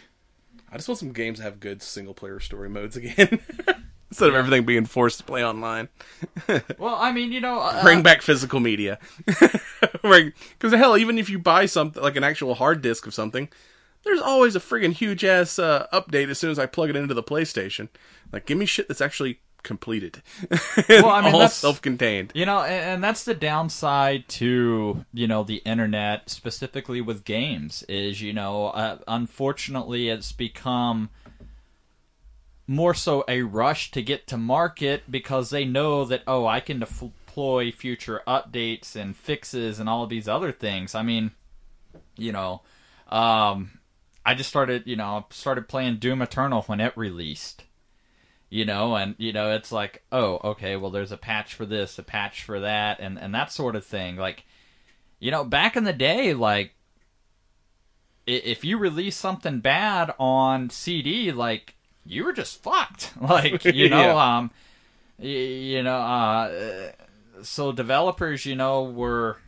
I 0.70 0.76
just 0.76 0.88
want 0.88 0.98
some 0.98 1.12
games 1.12 1.38
to 1.38 1.44
have 1.44 1.60
good 1.60 1.82
single 1.82 2.14
player 2.14 2.40
story 2.40 2.68
modes 2.68 2.96
again. 2.96 3.40
Instead 4.10 4.30
of 4.30 4.34
everything 4.34 4.64
being 4.64 4.86
forced 4.86 5.18
to 5.18 5.24
play 5.24 5.44
online. 5.44 5.88
well 6.78 6.94
i 6.94 7.12
mean 7.12 7.30
you 7.30 7.42
know 7.42 7.60
uh, 7.60 7.82
Bring 7.82 8.02
back 8.02 8.22
physical 8.22 8.60
media. 8.60 8.98
Because 10.02 10.72
hell, 10.72 10.96
even 10.96 11.18
if 11.18 11.28
you 11.28 11.38
buy 11.38 11.66
something 11.66 12.02
like 12.02 12.16
an 12.16 12.24
actual 12.24 12.54
hard 12.54 12.82
disk 12.82 13.06
of 13.06 13.14
something, 13.14 13.48
there's 14.04 14.20
always 14.20 14.56
a 14.56 14.60
friggin' 14.60 14.92
huge 14.92 15.24
ass 15.24 15.58
uh, 15.58 15.86
update 15.92 16.30
as 16.30 16.38
soon 16.38 16.50
as 16.50 16.58
I 16.58 16.66
plug 16.66 16.90
it 16.90 16.96
into 16.96 17.14
the 17.14 17.22
PlayStation. 17.22 17.88
Like, 18.32 18.46
give 18.46 18.58
me 18.58 18.66
shit 18.66 18.88
that's 18.88 19.00
actually 19.00 19.40
completed. 19.62 20.22
Well, 20.88 21.06
I 21.06 21.20
mean, 21.22 21.34
all 21.34 21.40
that's- 21.40 21.54
self-contained. 21.56 22.32
You 22.34 22.46
know, 22.46 22.62
and, 22.62 22.94
and 22.94 23.04
that's 23.04 23.24
the 23.24 23.34
downside 23.34 24.28
to 24.28 25.04
you 25.12 25.26
know 25.26 25.42
the 25.44 25.56
internet, 25.64 26.30
specifically 26.30 27.00
with 27.00 27.24
games. 27.24 27.82
Is 27.88 28.20
you 28.22 28.32
know, 28.32 28.68
uh, 28.68 28.98
unfortunately, 29.06 30.08
it's 30.08 30.32
become 30.32 31.10
more 32.66 32.94
so 32.94 33.24
a 33.28 33.42
rush 33.42 33.90
to 33.92 34.02
get 34.02 34.26
to 34.26 34.36
market 34.36 35.10
because 35.10 35.50
they 35.50 35.64
know 35.64 36.04
that 36.04 36.22
oh, 36.26 36.46
I 36.46 36.60
can 36.60 36.78
deploy 36.80 37.70
future 37.72 38.22
updates 38.26 38.94
and 38.94 39.16
fixes 39.16 39.78
and 39.80 39.88
all 39.88 40.02
of 40.04 40.10
these 40.10 40.28
other 40.28 40.52
things. 40.52 40.94
I 40.94 41.02
mean, 41.02 41.32
you 42.16 42.32
know, 42.32 42.62
um, 43.08 43.78
I 44.24 44.34
just 44.34 44.50
started 44.50 44.82
you 44.86 44.96
know 44.96 45.26
started 45.30 45.68
playing 45.68 45.96
Doom 45.96 46.20
Eternal 46.22 46.62
when 46.62 46.80
it 46.80 46.96
released 46.96 47.64
you 48.50 48.64
know 48.64 48.96
and 48.96 49.14
you 49.18 49.32
know 49.32 49.52
it's 49.52 49.70
like 49.70 50.02
oh 50.10 50.40
okay 50.42 50.74
well 50.76 50.90
there's 50.90 51.12
a 51.12 51.16
patch 51.18 51.54
for 51.54 51.66
this 51.66 51.98
a 51.98 52.02
patch 52.02 52.42
for 52.42 52.60
that 52.60 52.98
and 53.00 53.18
and 53.18 53.34
that 53.34 53.52
sort 53.52 53.76
of 53.76 53.84
thing. 53.84 54.16
Like 54.16 54.44
you 55.20 55.30
know 55.30 55.44
back 55.44 55.76
in 55.76 55.84
the 55.84 55.92
day 55.92 56.32
like 56.34 56.72
if 58.26 58.64
you 58.64 58.76
release 58.78 59.16
something 59.16 59.58
bad 59.60 60.12
on 60.18 60.68
cd 60.70 61.32
like 61.32 61.74
you 62.04 62.24
were 62.24 62.32
just 62.32 62.62
fucked. 62.62 63.12
Like 63.20 63.64
you 63.64 63.88
know 63.90 64.14
Yeah. 64.14 64.36
um 64.36 64.50
you 65.18 65.82
know 65.82 65.96
uh 65.98 66.92
so 67.42 67.72
developers 67.72 68.46
you 68.46 68.56
know 68.56 68.82
were 68.84 69.38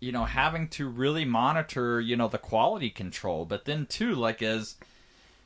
you 0.00 0.12
know 0.12 0.24
having 0.24 0.68
to 0.68 0.88
really 0.88 1.24
monitor 1.24 2.00
you 2.00 2.16
know 2.16 2.28
the 2.28 2.38
quality 2.38 2.90
control. 2.90 3.44
But 3.46 3.64
then 3.64 3.86
too 3.86 4.14
like 4.14 4.42
as 4.42 4.76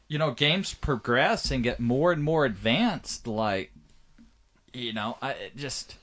you 0.09 0.19
know 0.19 0.31
games 0.31 0.75
progress 0.75 1.51
and 1.51 1.63
get 1.63 1.81
more 1.81 2.13
and 2.13 2.25
more 2.25 2.45
advanced, 2.45 3.27
like 3.27 3.73
you 4.73 4.93
know, 4.93 5.17
I 5.23 5.31
it 5.33 5.57
just 5.57 5.97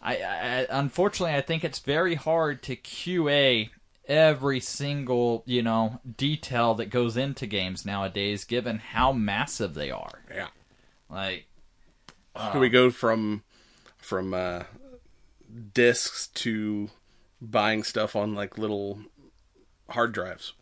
I, 0.00 0.16
I 0.16 0.66
unfortunately 0.70 1.36
I 1.36 1.40
think 1.40 1.64
it's 1.64 1.80
very 1.80 2.14
hard 2.14 2.62
to 2.64 2.76
QA 2.76 3.70
every 4.06 4.60
single 4.60 5.42
you 5.46 5.62
know 5.62 6.00
detail 6.16 6.74
that 6.74 6.86
goes 6.86 7.16
into 7.16 7.46
games 7.46 7.84
nowadays, 7.84 8.44
given 8.44 8.78
how 8.78 9.12
massive 9.12 9.74
they 9.74 9.90
are. 9.90 10.20
Yeah. 10.32 10.48
Like 11.10 11.46
Do 12.52 12.58
we 12.60 12.68
go 12.68 12.90
from 12.90 13.42
from 13.98 14.34
uh, 14.34 14.64
discs 15.74 16.28
to 16.28 16.90
buying 17.40 17.82
stuff 17.82 18.16
on 18.16 18.34
like 18.34 18.56
little 18.56 19.00
hard 19.90 20.12
drives? 20.12 20.54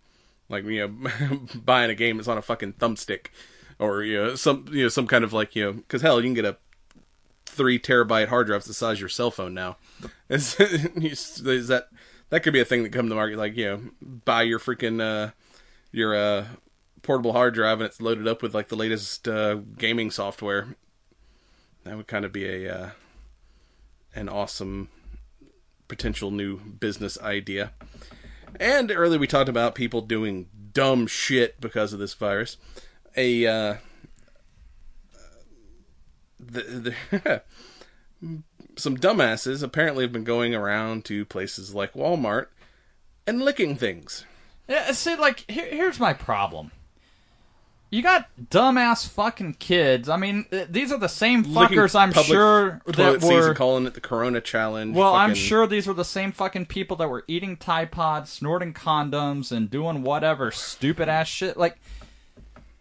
Like 0.51 0.65
you 0.65 0.87
know, 0.87 1.41
buying 1.65 1.91
a 1.91 1.95
game 1.95 2.17
that's 2.17 2.29
on 2.29 2.37
a 2.37 2.43
fucking 2.43 2.75
thumbstick, 2.75 3.27
or 3.79 4.03
you 4.03 4.17
know 4.17 4.35
some 4.35 4.67
you 4.71 4.83
know 4.83 4.89
some 4.89 5.07
kind 5.07 5.25
of 5.25 5.33
like 5.33 5.57
you 5.57 5.65
know 5.65 5.73
because 5.73 6.03
hell 6.03 6.21
you 6.21 6.27
can 6.27 6.35
get 6.35 6.45
a 6.45 6.57
three 7.47 7.79
terabyte 7.79 8.29
hard 8.29 8.47
drive 8.47 8.65
the 8.65 8.75
size 8.75 8.97
of 8.97 9.01
your 9.01 9.09
cell 9.09 9.31
phone 9.31 9.55
now. 9.55 9.77
Is, 10.29 10.59
is 10.61 11.69
that 11.69 11.89
that 12.29 12.45
could 12.45 12.53
be 12.53 12.61
a 12.61 12.65
thing 12.65 12.85
that 12.85 12.93
come 12.93 13.09
to 13.09 13.15
market? 13.17 13.37
Like 13.37 13.57
you 13.57 13.65
know, 13.65 13.81
buy 14.01 14.43
your 14.43 14.61
freaking 14.61 15.01
uh, 15.01 15.33
your 15.91 16.15
uh, 16.15 16.47
portable 17.03 17.33
hard 17.33 17.55
drive 17.55 17.81
and 17.81 17.87
it's 17.87 18.01
loaded 18.01 18.29
up 18.29 18.43
with 18.43 18.55
like 18.55 18.69
the 18.69 18.77
latest 18.77 19.27
uh, 19.27 19.57
gaming 19.77 20.11
software. 20.11 20.77
That 21.85 21.97
would 21.97 22.07
kind 22.07 22.25
of 22.25 22.33
be 22.33 22.47
a 22.47 22.75
uh, 22.75 22.91
an 24.15 24.29
awesome 24.29 24.89
potential 25.89 26.31
new 26.31 26.59
business 26.59 27.19
idea. 27.21 27.73
And 28.59 28.91
earlier 28.91 29.19
we 29.19 29.27
talked 29.27 29.49
about 29.49 29.75
people 29.75 30.01
doing 30.01 30.49
dumb 30.73 31.07
shit 31.07 31.61
because 31.61 31.93
of 31.93 31.99
this 31.99 32.15
virus. 32.15 32.57
A 33.17 33.47
uh, 33.47 33.75
the, 36.39 36.95
the 37.13 37.43
some 38.77 38.97
dumbasses 38.97 39.63
apparently 39.63 40.05
have 40.05 40.13
been 40.13 40.25
going 40.25 40.55
around 40.55 41.05
to 41.07 41.25
places 41.25 41.75
like 41.75 41.93
Walmart 41.95 42.47
and 43.27 43.43
licking 43.43 43.77
things. 43.77 44.25
Yeah, 44.69 44.93
see, 44.93 45.17
like 45.17 45.45
here, 45.51 45.67
here's 45.67 46.01
my 46.01 46.13
problem. 46.13 46.71
You 47.93 48.03
got 48.03 48.29
dumbass 48.51 49.09
fucking 49.09 49.55
kids. 49.55 50.09
I 50.09 50.17
mean, 50.17 50.45
th- 50.51 50.69
these 50.71 50.93
are 50.93 50.99
the 50.99 51.09
same 51.09 51.43
Licking 51.43 51.77
fuckers. 51.77 51.99
I'm 51.99 52.13
public 52.13 52.27
sure 52.29 52.81
toilet 52.93 52.97
that 52.97 53.21
seats 53.23 53.33
were. 53.33 53.49
and 53.49 53.57
calling 53.57 53.87
it 53.87 53.95
the 53.95 54.01
Corona 54.01 54.41
Challenge. 54.41 54.95
Well, 54.97 55.13
I'm 55.15 55.31
fucking- 55.31 55.43
sure 55.43 55.67
these 55.67 55.89
were 55.89 55.95
the 55.95 56.05
same 56.05 56.31
fucking 56.31 56.67
people 56.67 56.97
that 56.99 57.09
were 57.11 57.25
eating 57.27 57.57
Tide 57.57 57.91
Pods, 57.91 58.31
snorting 58.31 58.73
condoms, 58.73 59.51
and 59.51 59.69
doing 59.69 60.03
whatever 60.03 60.53
stupid 60.53 61.09
ass 61.09 61.27
shit. 61.27 61.57
Like, 61.57 61.79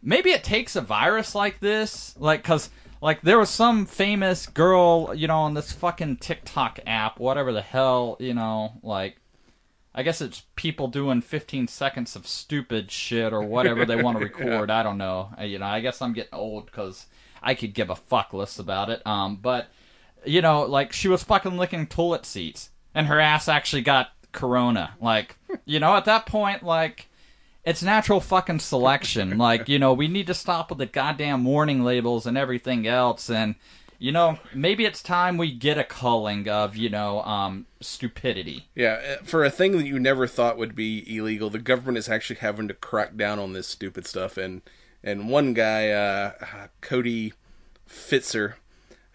maybe 0.04 0.30
it 0.30 0.44
takes 0.44 0.76
a 0.76 0.82
virus 0.82 1.34
like 1.34 1.60
this, 1.60 2.16
like, 2.20 2.44
cause 2.44 2.70
like 3.02 3.22
there 3.22 3.40
was 3.40 3.50
some 3.50 3.86
famous 3.88 4.46
girl, 4.46 5.12
you 5.16 5.28
know, 5.28 5.40
on 5.40 5.54
this 5.56 5.72
fucking 5.72 6.18
TikTok 6.18 6.80
app, 6.86 7.20
whatever 7.20 7.52
the 7.52 7.62
hell, 7.62 8.16
you 8.20 8.34
know, 8.34 8.74
like. 8.84 9.16
I 9.94 10.04
guess 10.04 10.22
it's 10.22 10.44
people 10.56 10.88
doing 10.88 11.22
15 11.22 11.68
seconds 11.68 12.16
of 12.16 12.28
stupid 12.28 12.92
shit 12.92 13.34
or 13.34 13.42
whatever 13.42 13.86
they 13.86 14.02
want 14.02 14.18
to 14.20 14.24
record. 14.24 14.70
I 14.70 14.84
don't 14.84 14.98
know. 14.98 15.32
You 15.42 15.60
know, 15.60 15.66
I 15.66 15.80
guess 15.80 16.02
I'm 16.02 16.14
getting 16.14 16.34
old 16.34 16.68
because 16.68 17.08
I 17.42 17.56
could 17.56 17.74
give 17.74 17.90
a 17.90 17.96
fuck 17.96 18.34
less 18.34 18.60
about 18.60 18.90
it. 18.90 19.06
Um, 19.06 19.38
but 19.38 19.68
you 20.26 20.42
know, 20.42 20.64
like 20.64 20.94
she 20.94 21.08
was 21.08 21.24
fucking 21.24 21.58
licking 21.58 21.88
toilet 21.88 22.26
seats, 22.26 22.70
and 22.94 23.08
her 23.08 23.20
ass 23.20 23.48
actually 23.48 23.82
got 23.82 24.12
corona. 24.32 24.96
Like, 25.02 25.38
you 25.66 25.80
know, 25.80 25.96
at 25.96 26.06
that 26.06 26.26
point, 26.26 26.64
like, 26.64 27.08
it's 27.64 27.84
natural 27.84 28.20
fucking 28.20 28.60
selection. 28.60 29.38
like, 29.38 29.70
you 29.70 29.80
know, 29.80 29.94
we 29.94 30.08
need 30.08 30.28
to 30.28 30.34
stop 30.34 30.70
with 30.70 30.80
the 30.80 30.86
goddamn 30.86 31.46
warning 31.46 31.84
labels 31.84 32.26
and 32.26 32.38
everything 32.38 32.88
else, 32.88 33.30
and 33.30 33.56
you 34.00 34.14
know, 34.14 34.40
maybe 34.54 34.86
it's 34.86 35.04
time 35.04 35.38
we 35.38 35.52
get 35.52 35.78
a 35.78 35.84
culling 35.84 36.48
of, 36.48 36.78
you 36.78 36.90
know, 36.90 37.22
um, 37.24 37.68
stupidity. 37.82 38.70
Yeah, 38.74 39.18
uh, 39.20 39.24
for 39.24 39.44
a 39.44 39.52
thing 39.52 39.74
that 39.74 39.86
you 39.86 40.00
never 40.00 40.26
thought 40.26 40.58
would 40.58 40.74
be 40.74 41.04
illegal, 41.18 41.50
the 41.50 41.60
government 41.60 41.98
is 41.98 42.08
actually 42.08 42.38
having 42.38 42.70
to 42.70 42.74
crack 42.74 43.18
down 43.18 43.40
on 43.40 43.52
this 43.52 43.68
stupid 43.68 44.08
stuff. 44.08 44.38
And 44.38 44.62
and 45.04 45.30
one 45.30 45.54
guy, 45.54 45.90
uh, 45.90 46.68
Cody 46.82 47.34
Pfister, 47.86 48.58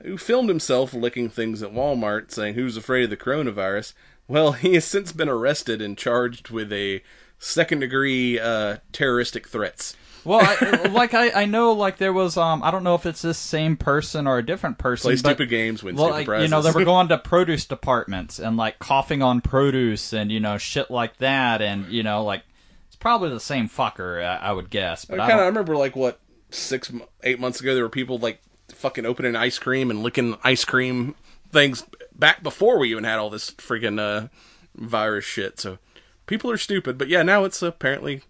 who 0.03 0.19
filmed 0.19 0.49
himself 0.49 0.93
licking 0.93 1.31
things 1.31 1.63
at 1.63 1.73
Walmart, 1.73 2.31
saying 2.31 2.55
who's 2.55 2.77
afraid 2.77 3.05
of 3.05 3.11
the 3.11 3.17
coronavirus. 3.17 3.95
Well, 4.29 4.53
he 4.53 4.75
has 4.75 4.85
since 4.85 5.13
been 5.13 5.29
arrested 5.29 5.81
and 5.81 5.97
charged 5.97 6.51
with 6.51 6.73
a 6.73 7.03
second 7.39 7.81
degree 7.81 8.39
uh, 8.39 8.79
terroristic 8.93 9.49
threats. 9.49 9.97
Well, 10.25 10.41
I, 10.43 10.89
like 10.89 11.15
I, 11.15 11.43
I 11.43 11.45
know, 11.45 11.73
like 11.73 11.99
there 11.99 12.13
was, 12.13 12.37
um, 12.37 12.63
I 12.63 12.71
don't 12.71 12.85
know 12.85 12.95
if 12.95 13.05
it's 13.05 13.23
this 13.23 13.39
same 13.39 13.77
person 13.77 14.27
or 14.27 14.39
a 14.39 14.45
different 14.45 14.79
person. 14.79 15.09
Play 15.09 15.15
but, 15.15 15.19
stupid 15.19 15.49
games, 15.51 15.83
win 15.83 15.97
well, 15.97 16.07
stupid 16.07 16.17
like, 16.17 16.27
prizes. 16.27 16.45
you 16.45 16.51
know, 16.51 16.63
they 16.63 16.71
were 16.71 16.85
going 16.87 17.09
to 17.09 17.19
produce 17.19 17.67
departments 17.67 18.39
and 18.39 18.57
like 18.57 18.79
coughing 18.79 19.23
on 19.23 19.41
produce 19.41 20.13
and 20.13 20.33
you 20.33 20.41
know 20.41 20.57
shit 20.57 20.91
like 20.91 21.19
that, 21.19 21.61
and 21.61 21.89
you 21.89 22.03
know, 22.03 22.25
like 22.25 22.43
it's 22.87 22.97
probably 22.97 23.31
the 23.31 23.41
same 23.41 23.69
fucker, 23.69 24.25
I, 24.25 24.37
I 24.37 24.53
would 24.53 24.71
guess. 24.71 25.05
But 25.05 25.21
I 25.21 25.29
kind 25.29 25.41
of 25.41 25.45
I 25.45 25.47
remember 25.47 25.77
like 25.77 25.95
what 25.95 26.21
six 26.51 26.91
eight 27.23 27.39
months 27.39 27.61
ago 27.61 27.75
there 27.75 27.85
were 27.85 27.91
people 27.91 28.19
like 28.19 28.41
fucking 28.69 29.05
opening 29.05 29.37
ice 29.37 29.59
cream 29.59 29.91
and 29.91 30.03
licking 30.03 30.37
ice 30.43 30.65
cream 30.65 31.15
things 31.51 31.85
back 32.15 32.43
before 32.43 32.79
we 32.79 32.91
even 32.91 33.05
had 33.05 33.19
all 33.19 33.31
this 33.31 33.51
freaking 33.53 34.01
uh, 34.01 34.29
virus 34.75 35.25
shit. 35.25 35.61
So 35.61 35.79
people 36.27 36.51
are 36.51 36.57
stupid, 36.57 36.97
but 36.97 37.09
yeah, 37.09 37.23
now 37.23 37.45
it's 37.45 37.63
apparently 37.63 38.23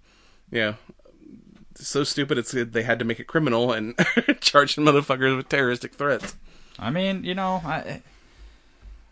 yeah 0.51 0.75
so 1.75 2.05
stupid 2.05 2.39
it's 2.39 2.53
they 2.53 2.83
had 2.83 2.99
to 2.99 3.05
make 3.05 3.21
it 3.21 3.27
criminal 3.27 3.73
and 3.73 3.97
charge 4.41 4.77
the 4.77 4.83
motherfuckers 4.83 5.37
with 5.37 5.49
terroristic 5.49 5.95
threats. 5.95 6.37
I 6.79 6.91
mean, 6.91 7.25
you 7.25 7.35
know, 7.35 7.63
I, 7.65 8.03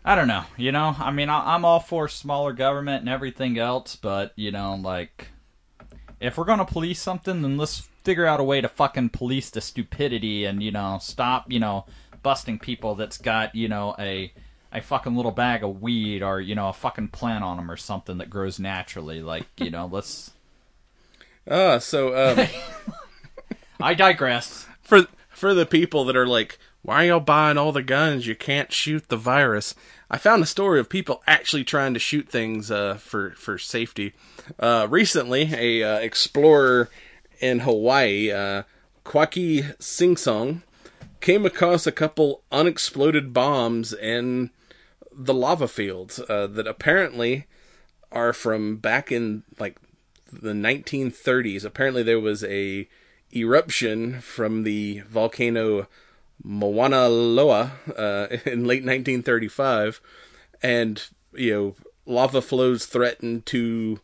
I 0.03 0.15
don't 0.15 0.27
know. 0.27 0.43
You 0.57 0.71
know, 0.71 0.95
I 0.99 1.11
mean, 1.11 1.29
I, 1.29 1.55
I'm 1.55 1.65
all 1.65 1.79
for 1.79 2.07
smaller 2.07 2.53
government 2.53 3.01
and 3.01 3.09
everything 3.09 3.57
else, 3.57 3.95
but 3.95 4.33
you 4.35 4.51
know, 4.51 4.75
like, 4.75 5.29
if 6.19 6.37
we're 6.37 6.45
gonna 6.45 6.65
police 6.65 7.01
something, 7.01 7.41
then 7.41 7.57
let's 7.57 7.89
figure 8.03 8.25
out 8.25 8.39
a 8.39 8.43
way 8.43 8.61
to 8.61 8.67
fucking 8.67 9.09
police 9.09 9.49
the 9.49 9.61
stupidity 9.61 10.43
and 10.43 10.61
you 10.61 10.71
know 10.71 10.97
stop 11.01 11.49
you 11.49 11.57
know 11.57 11.85
busting 12.21 12.59
people 12.59 12.95
that's 12.95 13.17
got 13.17 13.55
you 13.55 13.69
know 13.69 13.95
a 13.97 14.33
a 14.73 14.81
fucking 14.81 15.15
little 15.15 15.31
bag 15.31 15.63
of 15.63 15.81
weed 15.81 16.23
or 16.23 16.41
you 16.41 16.55
know 16.55 16.69
a 16.69 16.73
fucking 16.73 17.09
plant 17.09 17.43
on 17.43 17.57
them 17.57 17.69
or 17.69 17.77
something 17.77 18.17
that 18.17 18.29
grows 18.29 18.59
naturally. 18.59 19.21
Like, 19.21 19.45
you 19.57 19.69
know, 19.69 19.87
let's. 19.89 20.31
Uh, 21.47 21.79
so 21.79 22.15
um, 22.15 22.47
I 23.81 23.93
digress. 23.93 24.67
for 24.81 25.07
for 25.29 25.53
the 25.53 25.65
people 25.65 26.05
that 26.05 26.15
are 26.15 26.27
like, 26.27 26.57
why 26.83 27.03
are 27.03 27.07
y'all 27.07 27.19
buying 27.19 27.57
all 27.57 27.71
the 27.71 27.83
guns? 27.83 28.27
You 28.27 28.35
can't 28.35 28.71
shoot 28.71 29.09
the 29.09 29.17
virus. 29.17 29.75
I 30.09 30.17
found 30.17 30.43
a 30.43 30.45
story 30.45 30.79
of 30.79 30.89
people 30.89 31.23
actually 31.25 31.63
trying 31.63 31.93
to 31.95 31.99
shoot 31.99 32.29
things 32.29 32.69
uh, 32.69 32.95
for 32.95 33.31
for 33.31 33.57
safety. 33.57 34.13
Uh, 34.59 34.87
recently, 34.89 35.53
a 35.53 35.83
uh, 35.83 35.99
explorer 35.99 36.89
in 37.39 37.59
Hawaii, 37.59 38.31
uh, 38.31 38.63
Kawika 39.03 39.77
Singson, 39.79 40.61
came 41.19 41.45
across 41.45 41.87
a 41.87 41.91
couple 41.91 42.43
unexploded 42.51 43.33
bombs 43.33 43.91
in 43.93 44.51
the 45.11 45.33
lava 45.33 45.67
fields 45.67 46.19
uh, 46.29 46.47
that 46.47 46.67
apparently 46.67 47.47
are 48.11 48.33
from 48.33 48.77
back 48.77 49.11
in 49.11 49.43
like 49.59 49.77
the 50.41 50.53
1930s. 50.53 51.65
Apparently, 51.65 52.03
there 52.03 52.19
was 52.19 52.43
a 52.43 52.87
eruption 53.35 54.21
from 54.21 54.63
the 54.63 54.99
volcano 55.09 55.87
Mauna 56.43 57.07
Loa 57.07 57.73
uh, 57.97 58.27
in 58.45 58.65
late 58.65 58.83
1935, 58.83 60.01
and 60.61 61.03
you 61.33 61.53
know 61.53 61.75
lava 62.05 62.41
flows 62.41 62.85
threatened 62.85 63.45
to 63.47 63.99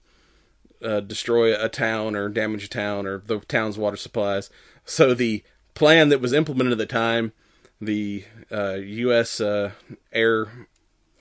uh, 0.84 1.02
destroy 1.02 1.54
a 1.54 1.70
town 1.70 2.16
or 2.16 2.30
damage 2.30 2.64
a 2.64 2.70
town 2.70 3.06
or 3.06 3.20
the 3.26 3.40
town's 3.40 3.78
water 3.78 3.98
supplies. 3.98 4.50
So 4.86 5.14
the 5.14 5.44
plan 5.74 6.10
that 6.10 6.22
was 6.22 6.34
implemented 6.34 6.74
at 6.74 6.78
the 6.78 6.86
time, 6.86 7.34
the 7.82 8.24
uh, 8.52 8.76
U.S. 8.76 9.42
Uh, 9.42 9.72
Air 10.12 10.68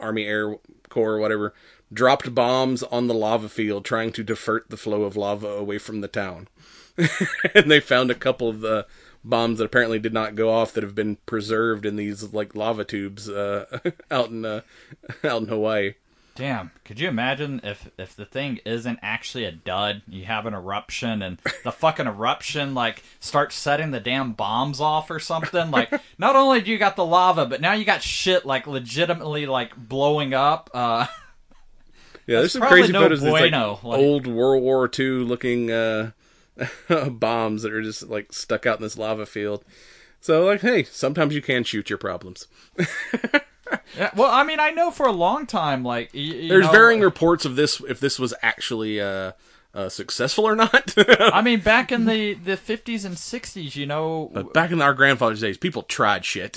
Army 0.01 0.25
Air 0.25 0.57
Corps 0.89 1.15
or 1.15 1.19
whatever 1.19 1.55
dropped 1.93 2.35
bombs 2.35 2.83
on 2.85 3.07
the 3.07 3.15
lava 3.15 3.49
field 3.49 3.85
trying 3.85 4.13
to 4.13 4.23
divert 4.23 4.71
the 4.71 4.77
flow 4.77 5.03
of 5.03 5.17
lava 5.17 5.49
away 5.49 5.79
from 5.79 6.01
the 6.01 6.09
town. 6.09 6.49
and 7.55 7.71
they 7.71 7.81
found 7.81 8.11
a 8.11 8.15
couple 8.15 8.49
of 8.49 8.61
the 8.61 8.87
bombs 9.25 9.59
that 9.59 9.65
apparently 9.65 9.99
did 9.99 10.13
not 10.13 10.35
go 10.35 10.51
off 10.51 10.73
that 10.73 10.83
have 10.83 10.95
been 10.95 11.17
preserved 11.27 11.87
in 11.87 11.97
these 11.97 12.33
like 12.33 12.55
lava 12.55 12.85
tubes 12.85 13.29
uh, 13.29 13.79
out 14.11 14.31
in 14.31 14.45
uh, 14.45 14.61
out 15.25 15.43
in 15.43 15.49
Hawaii. 15.49 15.95
Damn, 16.35 16.71
could 16.85 17.01
you 17.01 17.09
imagine 17.09 17.61
if 17.65 17.91
if 17.99 18.15
the 18.15 18.25
thing 18.25 18.61
isn't 18.65 19.01
actually 19.03 19.45
a 19.45 19.51
dud? 19.51 20.03
You 20.07 20.25
have 20.25 20.47
an 20.47 20.55
eruption 20.55 21.21
and 21.21 21.39
the 21.65 21.73
fucking 21.73 22.07
eruption 22.07 22.75
like 22.75 23.03
starts 23.19 23.57
setting 23.57 23.91
the 23.91 23.99
damn 23.99 24.35
bombs 24.35 24.81
off 24.81 25.11
or 25.11 25.19
something. 25.19 25.73
Like 25.73 25.93
not 26.19 26.37
only 26.37 26.61
do 26.61 26.71
you 26.71 26.79
got 26.79 26.95
the 26.95 27.05
lava, 27.05 27.45
but 27.47 27.61
now 27.61 27.73
you 27.73 27.85
got 27.85 28.03
shit 28.03 28.47
like 28.47 28.69
legitimately 28.69 29.47
like 29.47 29.77
blowing 29.77 30.33
up. 30.33 30.71
Uh 30.73 31.07
Yeah, 32.29 32.41
there's 32.41 32.53
some 32.53 32.63
crazy 32.63 32.93
no 32.93 33.01
photos. 33.01 33.23
It's 33.23 33.33
like 33.33 33.51
bueno, 33.51 33.81
like- 33.83 33.99
old 33.99 34.27
World 34.29 34.63
War 34.63 34.89
II 34.97 35.25
looking 35.25 35.71
uh, 35.73 36.11
bombs 37.11 37.63
that 37.63 37.73
are 37.73 37.83
just 37.83 38.09
like 38.09 38.33
stuck 38.33 38.67
out 38.67 38.77
in 38.77 38.83
this 38.83 38.97
lava 38.99 39.27
field. 39.27 39.65
So 40.21 40.45
like, 40.45 40.61
hey, 40.61 40.83
sometimes 40.85 41.35
you 41.35 41.43
can 41.43 41.65
shoot 41.65 41.91
your 41.91 41.99
problems. 41.99 42.47
Yeah, 43.99 44.11
well, 44.17 44.31
I 44.31 44.45
mean, 44.45 44.61
I 44.61 44.71
know 44.71 44.91
for 44.91 45.07
a 45.07 45.13
long 45.13 45.45
time, 45.47 45.85
like 45.85 46.11
y- 46.15 46.47
There's 46.49 46.65
know, 46.67 46.73
varying 46.73 47.03
reports 47.03 47.45
of 47.45 47.55
this 47.57 47.81
if 47.87 48.01
this 48.01 48.19
was 48.19 48.33
actually 48.43 48.99
uh, 48.99 49.33
uh, 49.75 49.89
successful 49.91 50.49
or 50.49 50.57
not. 50.57 50.95
I 50.97 51.43
mean, 51.43 51.61
back 51.61 51.93
in 51.93 52.07
the 52.07 52.33
the 52.35 52.57
fifties 52.57 53.05
and 53.05 53.19
sixties, 53.19 53.77
you 53.77 53.85
know, 53.85 54.31
but 54.33 54.55
back 54.55 54.71
in 54.71 54.81
our 54.81 54.95
grandfather's 54.95 55.43
days, 55.43 55.59
people 55.59 55.83
tried 55.83 56.25
shit. 56.25 56.57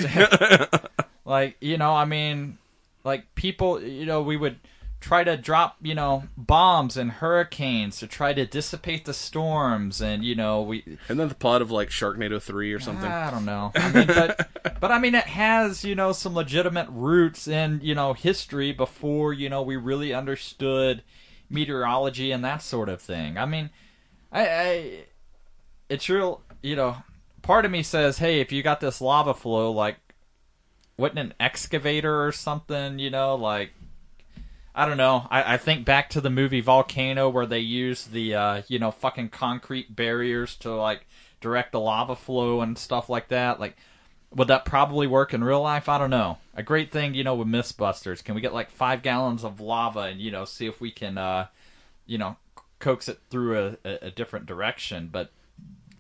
like 1.26 1.58
you 1.60 1.78
know, 1.78 1.94
I 1.94 2.06
mean, 2.06 2.58
like 3.04 3.34
people, 3.36 3.82
you 3.82 4.06
know, 4.06 4.22
we 4.22 4.38
would 4.38 4.58
try 5.02 5.24
to 5.24 5.36
drop, 5.36 5.76
you 5.82 5.96
know, 5.96 6.24
bombs 6.38 6.96
and 6.96 7.12
hurricanes 7.12 8.00
to 8.00 8.08
try 8.08 8.32
to 8.32 8.46
dissipate 8.46 9.04
the 9.04 9.14
storms, 9.14 10.00
and 10.00 10.24
you 10.24 10.36
know, 10.36 10.62
we 10.62 10.98
and 11.10 11.20
then 11.20 11.28
the 11.28 11.36
plot 11.36 11.62
of 11.62 11.72
like 11.72 11.90
Sharknado 11.90 12.42
three 12.42 12.72
or 12.72 12.80
something. 12.80 13.12
I 13.12 13.32
don't 13.32 13.44
know. 13.44 13.72
I 13.76 13.92
mean, 13.92 14.08
but 14.08 14.80
but 14.80 14.92
I 14.92 15.00
mean, 15.00 15.16
it 15.16 15.26
has 15.26 15.84
you 15.84 15.96
know 15.96 16.14
some 16.14 16.36
legitimate 16.36 16.88
roots 16.90 17.48
in 17.48 17.82
you 17.84 17.96
know 17.96 18.14
history 18.14 18.72
before 18.72 19.34
you 19.34 19.50
know 19.50 19.62
we 19.64 19.76
really 19.76 20.14
understood 20.14 21.04
meteorology 21.50 22.32
and 22.32 22.46
that 22.46 22.62
sort 22.62 22.88
of 22.88 23.02
thing. 23.02 23.38
I 23.38 23.46
mean, 23.46 23.72
I, 24.32 24.48
I 24.48 25.00
it's 25.90 26.08
real. 26.08 26.42
You 26.62 26.76
know, 26.76 26.98
part 27.42 27.66
of 27.66 27.72
me 27.72 27.82
says, 27.82 28.20
hey, 28.20 28.40
if 28.40 28.52
you 28.52 28.62
got 28.62 28.80
this 28.80 29.02
lava 29.02 29.34
flow, 29.34 29.72
like, 29.72 29.98
wouldn't 30.96 31.20
an 31.20 31.34
excavator 31.40 32.24
or 32.24 32.32
something, 32.32 33.00
you 33.00 33.10
know, 33.10 33.36
like. 33.36 33.72
I 34.74 34.86
don't 34.86 34.98
know. 34.98 35.28
I, 35.30 35.56
I 35.56 35.58
think 35.58 35.86
back 35.86 36.10
to 36.12 36.22
the 36.22 36.30
movie 36.30 36.62
Volcano 36.62 37.30
where 37.30 37.46
they 37.46 37.60
use 37.60 38.06
the 38.06 38.36
uh, 38.36 38.62
you 38.68 38.80
know 38.80 38.92
fucking 38.92 39.30
concrete 39.30 39.96
barriers 39.96 40.56
to 40.58 40.74
like 40.74 41.06
direct 41.42 41.74
the 41.74 41.80
lava 41.80 42.16
flow 42.16 42.62
and 42.62 42.78
stuff 42.78 43.10
like 43.10 43.28
that. 43.30 43.60
Like, 43.60 43.76
would 44.34 44.48
that 44.48 44.64
probably 44.64 45.08
work 45.08 45.34
in 45.34 45.44
real 45.44 45.62
life? 45.62 45.90
I 45.90 45.98
don't 45.98 46.10
know. 46.10 46.38
A 46.56 46.64
great 46.64 46.92
thing, 46.92 47.16
you 47.16 47.24
know, 47.24 47.36
with 47.36 47.48
MythBusters, 47.48 48.24
can 48.24 48.36
we 48.36 48.42
get 48.42 48.54
like 48.54 48.70
five 48.70 49.02
gallons 49.02 49.44
of 49.44 49.60
lava 49.60 50.02
and 50.02 50.22
you 50.22 50.32
know 50.32 50.46
see 50.46 50.68
if 50.68 50.80
we 50.80 50.92
can, 50.92 51.18
uh, 51.18 51.48
you 52.06 52.18
know, 52.18 52.38
coax 52.80 53.10
it 53.10 53.20
through 53.30 53.58
a, 53.58 53.90
a, 53.90 53.98
a 54.04 54.12
different 54.12 54.46
direction? 54.46 55.10
But 55.12 55.32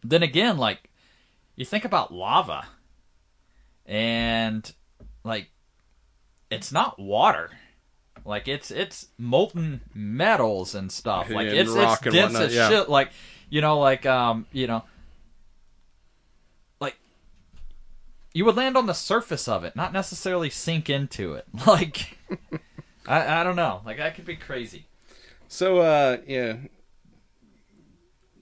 then 0.01 0.23
again, 0.23 0.57
like, 0.57 0.89
you 1.57 1.65
think 1.65 1.83
about 1.83 2.13
lava, 2.13 2.67
and 3.85 4.71
like, 5.25 5.49
it's 6.49 6.71
not 6.71 6.97
water. 6.99 7.51
Like 8.25 8.47
it's 8.47 8.71
it's 8.71 9.07
molten 9.17 9.81
metals 9.93 10.75
and 10.75 10.91
stuff. 10.91 11.29
Like 11.29 11.47
And 11.47 11.57
it's 11.57 11.73
it's 11.73 11.99
dense 12.01 12.35
as 12.35 12.55
yeah. 12.55 12.69
shit. 12.69 12.89
Like 12.89 13.11
you 13.49 13.61
know, 13.61 13.79
like 13.79 14.05
um, 14.05 14.45
you 14.51 14.67
know, 14.67 14.83
like 16.79 16.97
you 18.33 18.45
would 18.45 18.55
land 18.55 18.77
on 18.77 18.85
the 18.85 18.93
surface 18.93 19.47
of 19.47 19.63
it, 19.63 19.75
not 19.75 19.93
necessarily 19.93 20.49
sink 20.49 20.89
into 20.89 21.33
it. 21.33 21.45
Like 21.67 22.17
I 23.07 23.41
I 23.41 23.43
don't 23.43 23.55
know. 23.55 23.81
Like 23.85 23.97
that 23.97 24.15
could 24.15 24.25
be 24.25 24.35
crazy. 24.35 24.85
So, 25.47 25.79
uh, 25.79 26.17
yeah, 26.25 26.55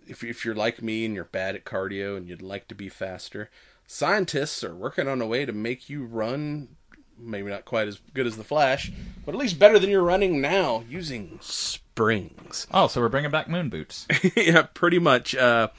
if 0.07 0.23
if 0.23 0.45
you're 0.45 0.53
like 0.55 0.81
me 0.81 1.05
and 1.05 1.15
you're 1.15 1.23
bad 1.23 1.55
at 1.55 1.65
cardio 1.65 2.15
and 2.15 2.27
you'd 2.27 2.41
like 2.41 2.67
to 2.67 2.75
be 2.75 2.87
faster, 2.87 3.49
scientists 3.87 4.63
are 4.63 4.75
working 4.75 5.07
on 5.07 5.19
a 5.21 5.25
way 5.25 5.45
to 5.45 5.51
make 5.51 5.89
you 5.89 6.05
run. 6.05 6.75
Maybe 7.19 7.49
not 7.49 7.65
quite 7.65 7.87
as 7.87 7.99
good 8.13 8.27
as 8.27 8.37
the 8.37 8.43
Flash, 8.43 8.91
but 9.25 9.35
at 9.35 9.39
least 9.39 9.59
better 9.59 9.77
than 9.77 9.89
you're 9.89 10.03
running 10.03 10.41
now 10.41 10.83
using 10.89 11.39
springs. 11.41 12.67
Oh, 12.73 12.87
so 12.87 13.01
we're 13.01 13.09
bringing 13.09 13.31
back 13.31 13.49
moon 13.49 13.69
boots. 13.69 14.07
yeah, 14.35 14.63
pretty 14.73 14.99
much. 14.99 15.35
Uh, 15.35 15.69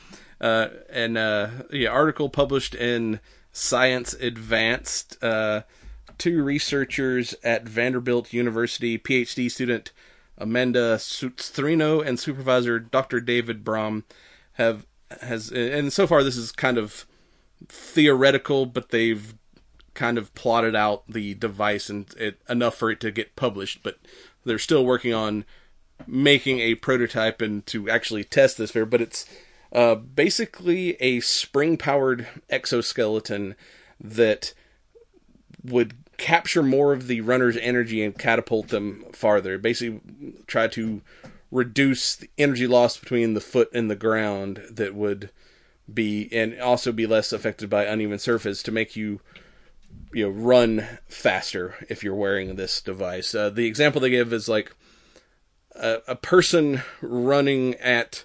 uh, 0.41 0.69
and 0.91 1.19
uh, 1.19 1.49
yeah, 1.73 1.89
article 1.89 2.29
published 2.29 2.75
in 2.75 3.21
Science 3.53 4.15
Advances. 4.15 5.21
Uh, 5.23 5.63
two 6.19 6.43
researchers 6.43 7.35
at 7.43 7.67
Vanderbilt 7.67 8.33
University, 8.33 8.99
PhD 8.99 9.51
student 9.51 9.91
Amanda 10.37 10.97
Sutrisno 10.97 12.05
and 12.05 12.21
supervisor 12.21 12.79
Dr. 12.79 13.21
David 13.21 13.65
Braun, 13.65 14.05
have 14.55 14.87
has 15.21 15.51
and 15.51 15.93
so 15.93 16.07
far 16.07 16.23
this 16.23 16.37
is 16.37 16.53
kind 16.53 16.79
of 16.79 17.07
theoretical, 17.69 18.67
but 18.67 18.91
they've 18.91 19.35
kind 20.01 20.17
of 20.17 20.35
plotted 20.35 20.75
out 20.75 21.07
the 21.07 21.35
device 21.35 21.91
and 21.91 22.15
it 22.17 22.41
enough 22.49 22.75
for 22.75 22.91
it 22.91 23.01
to 23.01 23.11
get 23.11 23.37
published, 23.37 23.83
but 23.83 23.99
they're 24.47 24.59
still 24.59 24.83
working 24.83 25.13
on 25.13 25.45
making 26.07 26.59
a 26.59 26.75
prototype 26.75 27.43
and 27.43 27.67
to 27.67 27.91
actually 27.91 28.25
test 28.25 28.57
this 28.57 28.71
fair, 28.71 28.87
but 28.87 29.03
it's 29.03 29.27
uh, 29.75 29.95
basically 29.95 30.93
a 31.03 31.21
spring 31.21 31.77
powered 31.77 32.27
exoskeleton 32.49 33.55
that 34.01 34.55
would 35.63 35.93
capture 36.17 36.63
more 36.63 36.95
of 36.95 37.07
the 37.07 37.21
runner's 37.21 37.59
energy 37.59 38.03
and 38.03 38.19
catapult 38.19 38.69
them 38.69 39.05
farther. 39.13 39.59
Basically, 39.59 40.01
try 40.47 40.67
to 40.69 41.03
reduce 41.51 42.17
the 42.17 42.31
energy 42.39 42.67
loss 42.67 42.97
between 42.97 43.35
the 43.35 43.41
foot 43.43 43.69
and 43.75 43.91
the 43.91 43.97
ground 43.97 44.63
that 44.71 44.95
would 44.95 45.29
be, 45.93 46.31
and 46.33 46.59
also 46.59 46.91
be 46.91 47.07
less 47.07 47.35
affected 47.35 47.69
by 47.69 47.85
uneven 47.85 48.19
surface 48.19 48.63
to 48.63 48.73
make 48.73 48.97
you 48.97 49.21
you 50.13 50.25
know 50.25 50.31
run 50.31 50.87
faster 51.09 51.75
if 51.89 52.03
you're 52.03 52.15
wearing 52.15 52.57
this 52.57 52.81
device. 52.81 53.35
Uh, 53.35 53.51
the 53.51 53.67
example 53.67 54.01
they 54.01 54.11
give 54.11 54.33
is 54.33 54.49
like 54.49 54.75
a, 55.75 55.99
a 56.09 56.17
person 56.17 56.83
running 57.01 57.75
at 57.77 58.25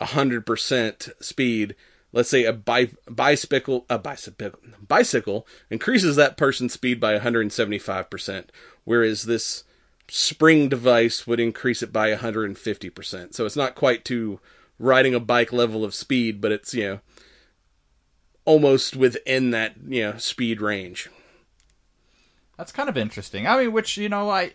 hundred 0.00 0.46
percent 0.46 1.08
speed. 1.20 1.76
Let's 2.12 2.28
say 2.28 2.44
a 2.44 2.52
bi- 2.52 2.90
bicycle, 3.08 3.86
a 3.88 3.98
bicycle, 3.98 4.52
bicycle 4.86 5.46
increases 5.70 6.16
that 6.16 6.36
person's 6.36 6.74
speed 6.74 7.00
by 7.00 7.12
175 7.12 8.10
percent, 8.10 8.52
whereas 8.84 9.24
this 9.24 9.64
spring 10.08 10.68
device 10.68 11.26
would 11.26 11.40
increase 11.40 11.82
it 11.82 11.92
by 11.92 12.10
150 12.10 12.90
percent. 12.90 13.34
So 13.34 13.46
it's 13.46 13.56
not 13.56 13.74
quite 13.74 14.04
to 14.06 14.40
riding 14.78 15.14
a 15.14 15.20
bike 15.20 15.52
level 15.52 15.84
of 15.84 15.94
speed, 15.94 16.40
but 16.40 16.52
it's 16.52 16.74
you 16.74 16.84
know 16.84 17.00
almost 18.44 18.96
within 18.96 19.50
that 19.50 19.74
you 19.86 20.02
know 20.02 20.16
speed 20.18 20.60
range. 20.60 21.08
That's 22.56 22.72
kind 22.72 22.88
of 22.88 22.96
interesting. 22.96 23.46
I 23.46 23.58
mean, 23.58 23.72
which 23.72 23.96
you 23.96 24.08
know, 24.08 24.30
I, 24.30 24.52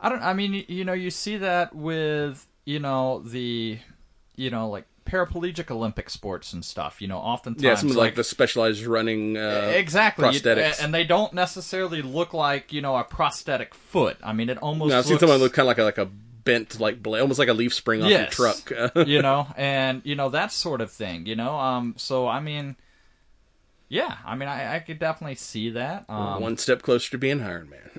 I 0.00 0.08
don't. 0.08 0.22
I 0.22 0.34
mean, 0.34 0.64
you, 0.68 0.84
know, 0.84 0.92
you 0.92 1.10
see 1.10 1.38
that 1.38 1.74
with 1.74 2.46
you 2.64 2.78
know 2.78 3.20
the, 3.20 3.78
you 4.36 4.50
know, 4.50 4.68
like 4.68 4.84
paraplegic 5.04 5.70
Olympic 5.70 6.10
sports 6.10 6.52
and 6.52 6.64
stuff. 6.64 7.00
You 7.00 7.08
know, 7.08 7.18
oftentimes 7.18 7.62
Yeah, 7.62 7.74
some 7.76 7.90
of 7.90 7.96
like, 7.96 8.14
the 8.14 8.22
specialized 8.22 8.84
running 8.84 9.36
uh, 9.36 9.72
exactly 9.74 10.28
prosthetics. 10.28 10.84
and 10.84 10.92
they 10.92 11.02
don't 11.04 11.32
necessarily 11.32 12.02
look 12.02 12.34
like 12.34 12.72
you 12.72 12.82
know 12.82 12.96
a 12.96 13.04
prosthetic 13.04 13.74
foot. 13.74 14.18
I 14.22 14.32
mean, 14.32 14.48
it 14.50 14.58
almost. 14.58 14.90
no, 14.90 14.98
I've 14.98 15.06
seen 15.06 15.18
someone 15.18 15.38
look 15.38 15.54
kind 15.54 15.64
of 15.64 15.68
like 15.68 15.78
a 15.78 15.84
like 15.84 15.98
a 15.98 16.06
bent 16.06 16.78
like 16.78 17.04
almost 17.04 17.38
like 17.38 17.48
a 17.48 17.52
leaf 17.54 17.74
spring 17.74 18.02
off 18.02 18.10
Yes. 18.10 18.38
your 18.38 18.52
truck. 18.52 18.94
you 19.08 19.22
know, 19.22 19.48
and 19.56 20.02
you 20.04 20.14
know 20.14 20.28
that 20.28 20.52
sort 20.52 20.80
of 20.80 20.92
thing. 20.92 21.26
You 21.26 21.36
know, 21.36 21.58
um. 21.58 21.94
So 21.96 22.28
I 22.28 22.40
mean, 22.40 22.76
yeah, 23.88 24.16
I 24.24 24.34
mean, 24.34 24.48
I, 24.48 24.76
I 24.76 24.78
could 24.80 24.98
definitely 24.98 25.36
see 25.36 25.70
that. 25.70 26.04
Um, 26.08 26.42
One 26.42 26.56
step 26.56 26.82
closer 26.82 27.10
to 27.12 27.18
being 27.18 27.42
Iron 27.42 27.70
Man, 27.70 27.90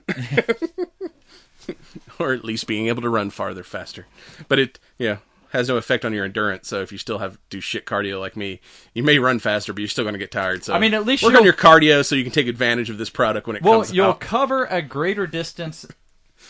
or 2.20 2.34
at 2.34 2.44
least 2.44 2.68
being 2.68 2.88
able 2.88 3.02
to 3.02 3.10
run 3.10 3.30
farther, 3.30 3.64
faster. 3.64 4.06
But 4.48 4.60
it, 4.60 4.80
yeah, 4.98 5.18
has 5.52 5.68
no 5.68 5.78
effect 5.78 6.06
on 6.06 6.14
your 6.14 6.26
endurance. 6.26 6.68
So 6.68 6.82
if 6.82 6.91
you 6.91 6.98
still 6.98 7.20
have 7.20 7.38
do 7.49 7.60
shit 7.60 7.86
cardio 7.86 8.20
like 8.20 8.36
me, 8.38 8.60
you 8.94 9.03
may 9.03 9.20
run 9.20 9.40
faster, 9.40 9.74
but 9.74 9.80
you're 9.80 9.88
still 9.88 10.03
going 10.03 10.14
to 10.14 10.20
get 10.20 10.32
tired. 10.32 10.64
So 10.64 10.74
I 10.74 10.80
mean, 10.80 10.94
at 10.94 11.06
least 11.06 11.24
work 11.24 11.36
on 11.36 11.44
your 11.44 11.53
cardio 11.53 12.06
so 12.06 12.16
you 12.16 12.24
can 12.24 12.32
take 12.32 12.48
advantage 12.48 12.90
of 12.90 12.98
this 12.98 13.10
product 13.10 13.48
when 13.48 13.56
it 13.56 13.64
well, 13.64 13.80
comes 13.80 13.90
Well, 13.90 13.95
you'll 13.95 14.06
out. 14.07 14.20
cover 14.20 14.66
a 14.66 14.82
greater 14.82 15.28
distance 15.28 15.86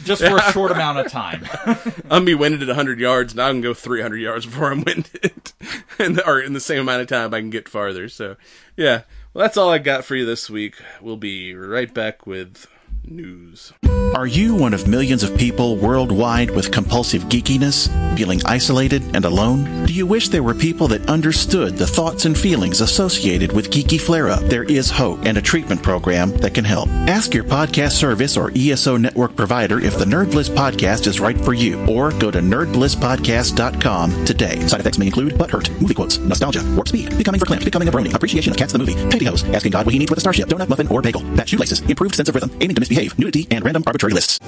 just 0.03 0.21
for 0.23 0.37
a 0.37 0.41
short 0.51 0.71
amount 0.71 0.99
of 0.99 1.11
time. 1.11 1.47
I'm 2.11 2.25
be 2.25 2.35
winded 2.35 2.61
at 2.61 2.67
100 2.67 2.99
yards, 2.99 3.33
and 3.33 3.41
I 3.41 3.49
can 3.49 3.61
go 3.61 3.73
300 3.73 4.17
yards 4.17 4.45
before 4.45 4.71
I'm 4.71 4.83
winded, 4.83 5.53
and 5.97 6.21
or 6.25 6.39
in 6.39 6.53
the 6.53 6.59
same 6.59 6.81
amount 6.81 7.01
of 7.01 7.07
time 7.07 7.33
I 7.33 7.39
can 7.39 7.49
get 7.49 7.69
farther. 7.69 8.09
So, 8.09 8.35
yeah, 8.75 9.03
well, 9.33 9.43
that's 9.43 9.57
all 9.57 9.69
I 9.69 9.77
got 9.77 10.05
for 10.05 10.15
you 10.15 10.25
this 10.25 10.49
week. 10.49 10.75
We'll 11.01 11.17
be 11.17 11.53
right 11.53 11.93
back 11.93 12.25
with 12.25 12.67
news. 13.05 13.73
Are 14.15 14.27
you 14.27 14.55
one 14.55 14.73
of 14.73 14.87
millions 14.87 15.23
of 15.23 15.37
people 15.37 15.77
worldwide 15.77 16.51
with 16.51 16.71
compulsive 16.71 17.23
geekiness, 17.23 17.87
feeling 18.17 18.41
isolated 18.45 19.15
and 19.15 19.25
alone? 19.25 19.85
Do 19.85 19.93
you 19.93 20.05
wish 20.05 20.29
there 20.29 20.43
were 20.43 20.53
people 20.53 20.87
that 20.89 21.07
understood 21.07 21.77
the 21.77 21.87
thoughts 21.87 22.25
and 22.25 22.37
feelings 22.37 22.81
associated 22.81 23.53
with 23.53 23.69
geeky 23.69 23.99
flare 23.99 24.29
up? 24.29 24.41
There 24.41 24.63
is 24.63 24.89
hope 24.89 25.25
and 25.25 25.37
a 25.37 25.41
treatment 25.41 25.81
program 25.81 26.31
that 26.37 26.53
can 26.53 26.65
help. 26.65 26.89
Ask 27.07 27.33
your 27.33 27.43
podcast 27.43 27.91
service 27.91 28.35
or 28.35 28.51
ESO 28.55 28.97
network 28.97 29.35
provider 29.35 29.79
if 29.79 29.97
the 29.97 30.05
Nerd 30.05 30.31
Bliss 30.31 30.49
podcast 30.49 31.07
is 31.07 31.19
right 31.19 31.39
for 31.39 31.53
you, 31.53 31.85
or 31.85 32.11
go 32.11 32.31
to 32.31 32.39
nerdblisspodcast.com 32.39 34.25
today. 34.25 34.59
Side 34.67 34.81
effects 34.81 34.97
may 34.97 35.07
include 35.07 35.37
butt 35.37 35.51
hurt, 35.51 35.69
movie 35.81 35.93
quotes, 35.93 36.17
nostalgia, 36.17 36.63
warp 36.75 36.87
speed, 36.87 37.17
becoming 37.17 37.39
verklempt, 37.39 37.63
becoming 37.63 37.87
a 37.87 37.91
brony, 37.91 38.13
appreciation 38.13 38.51
of 38.51 38.57
cats 38.57 38.73
the 38.73 38.79
movie, 38.79 38.95
pantyhose, 38.95 39.51
asking 39.53 39.71
God 39.71 39.85
what 39.85 39.93
he 39.93 39.99
needs 39.99 40.11
with 40.11 40.17
a 40.17 40.21
starship, 40.21 40.49
donut, 40.49 40.67
muffin, 40.67 40.87
or 40.87 41.01
bagel, 41.01 41.21
bad 41.35 41.47
shoelaces, 41.47 41.81
improved 41.81 42.15
sense 42.15 42.27
of 42.27 42.35
rhythm, 42.35 42.51
aiming 42.61 42.75
to 42.75 42.81
misbehave, 42.89 43.19
nudity, 43.19 43.47
and 43.51 43.63
random 43.63 43.83
arbitrary 43.85 44.13
lists. 44.13 44.39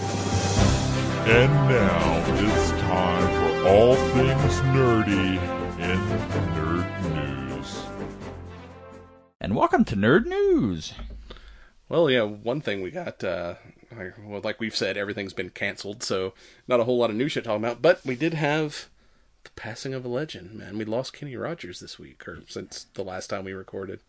And 1.25 1.51
now 1.69 2.23
it's 2.27 2.71
time 2.71 3.27
for 3.29 3.67
all 3.67 3.95
things 3.95 4.53
nerdy 4.73 5.37
in 5.79 5.99
Nerd 6.55 7.49
News. 7.59 7.83
And 9.39 9.55
welcome 9.55 9.85
to 9.85 9.95
Nerd 9.95 10.25
News. 10.25 10.93
Well, 11.87 12.09
yeah, 12.09 12.23
one 12.23 12.61
thing 12.61 12.81
we 12.81 12.89
got, 12.89 13.23
uh, 13.23 13.55
like 14.17 14.59
we've 14.59 14.75
said, 14.75 14.97
everything's 14.97 15.33
been 15.33 15.51
canceled, 15.51 16.01
so 16.01 16.33
not 16.67 16.79
a 16.79 16.85
whole 16.85 16.97
lot 16.97 17.11
of 17.11 17.15
new 17.15 17.27
shit 17.27 17.43
talking 17.43 17.63
about, 17.63 17.81
but 17.81 18.03
we 18.03 18.15
did 18.15 18.33
have 18.33 18.87
the 19.43 19.51
passing 19.51 19.93
of 19.93 20.03
a 20.05 20.07
legend, 20.07 20.53
man. 20.53 20.77
We 20.77 20.85
lost 20.85 21.13
Kenny 21.13 21.35
Rogers 21.35 21.79
this 21.79 21.99
week, 21.99 22.27
or 22.27 22.41
since 22.47 22.85
the 22.93 23.03
last 23.03 23.27
time 23.27 23.43
we 23.43 23.53
recorded. 23.53 23.99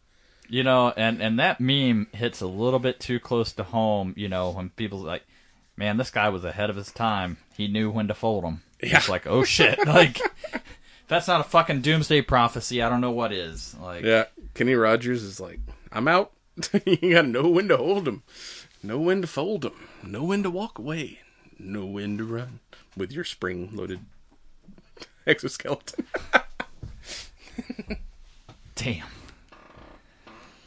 You 0.48 0.62
know, 0.62 0.93
and 0.97 1.23
and 1.23 1.39
that 1.39 1.60
meme 1.60 2.09
hits 2.12 2.40
a 2.40 2.47
little 2.47 2.78
bit 2.78 3.01
too 3.01 3.19
close 3.20 3.52
to 3.52 3.64
home. 3.64 4.14
You 4.16 4.28
know, 4.28 4.51
when 4.51 4.70
people's 4.70 5.05
like, 5.05 5.23
man, 5.77 5.97
this 5.97 6.10
guy 6.10 6.28
was 6.28 6.44
ahead 6.44 6.70
of 6.70 6.77
his 6.77 6.93
time. 6.93 7.39
He 7.56 7.69
knew 7.69 7.90
when 7.90 8.09
to 8.09 8.14
fold 8.14 8.44
them. 8.44 8.62
Yeah. 8.82 8.98
It's 8.98 9.09
like, 9.09 9.27
oh 9.27 9.44
shit, 9.44 9.78
like. 9.86 10.20
That's 11.09 11.28
not 11.28 11.43
a 11.43 11.44
fucking 11.44 11.82
doomsday 11.82 12.23
prophecy. 12.23 12.81
I 12.81 12.89
don't 12.89 13.02
know 13.02 13.10
what 13.10 13.32
is. 13.32 13.74
Like, 13.78 14.02
Yeah, 14.02 14.27
Kenny 14.55 14.74
Rogers 14.74 15.23
is 15.23 15.40
like, 15.40 15.60
I'm 15.90 16.09
out. 16.09 16.32
you 16.86 17.12
gotta 17.12 17.28
know 17.28 17.48
when 17.48 17.69
to 17.69 17.77
hold 17.77 18.09
him, 18.09 18.23
know 18.82 18.98
when 18.98 19.20
to 19.20 19.27
fold 19.27 19.64
him, 19.66 19.74
know 20.02 20.24
when 20.24 20.43
to 20.43 20.51
walk 20.51 20.78
away, 20.78 21.20
know 21.59 21.85
when 21.85 22.16
to 22.19 22.24
run 22.24 22.60
with 22.97 23.12
your 23.12 23.24
spring-loaded 23.24 24.01
exoskeleton. 25.27 26.06
damn. 28.74 29.06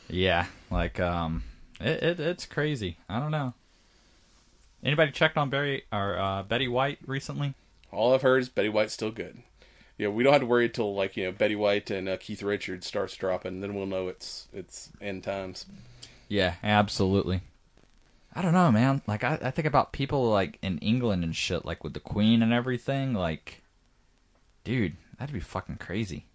Yeah, 0.10 0.46
like 0.70 1.00
um, 1.00 1.44
it, 1.80 2.04
it 2.04 2.20
it's 2.20 2.46
crazy. 2.46 2.98
I 3.10 3.20
don't 3.20 3.32
know. 3.32 3.54
Anybody 4.84 5.12
checked 5.12 5.38
on 5.38 5.50
Barry 5.50 5.84
or 5.92 6.18
uh, 6.18 6.44
Betty 6.44 6.68
White 6.68 7.00
recently? 7.06 7.56
All 7.92 8.14
I've 8.14 8.22
heard 8.22 8.42
is 8.42 8.50
Betty 8.50 8.70
White's 8.70 8.94
still 8.94 9.12
good. 9.12 9.38
Yeah, 9.98 10.10
we 10.10 10.24
don't 10.24 10.34
have 10.34 10.42
to 10.42 10.48
worry 10.48 10.66
until 10.66 10.94
like 10.94 11.16
you 11.18 11.26
know 11.26 11.32
Betty 11.32 11.56
White 11.56 11.90
and 11.90 12.08
uh, 12.08 12.18
Keith 12.18 12.44
Richards 12.44 12.86
starts 12.86 13.16
dropping, 13.16 13.62
then 13.62 13.74
we'll 13.74 13.86
know 13.86 14.08
it's 14.08 14.48
it's 14.54 14.90
end 15.02 15.24
times. 15.24 15.66
Yeah, 16.28 16.56
absolutely. 16.64 17.42
I 18.36 18.42
don't 18.42 18.54
know, 18.54 18.72
man. 18.72 19.02
Like 19.08 19.24
I, 19.24 19.40
I 19.42 19.52
think 19.52 19.66
about 19.66 19.94
people 19.94 20.30
like 20.30 20.60
in 20.62 20.78
England 20.80 21.24
and 21.24 21.36
shit, 21.36 21.66
like 21.66 21.84
with 21.84 21.94
the 21.94 22.00
Queen 22.02 22.42
and 22.44 22.52
everything. 22.52 23.14
Like, 23.14 23.62
dude, 24.66 24.98
that'd 25.18 25.34
be 25.34 25.40
fucking 25.40 25.78
crazy. 25.78 26.26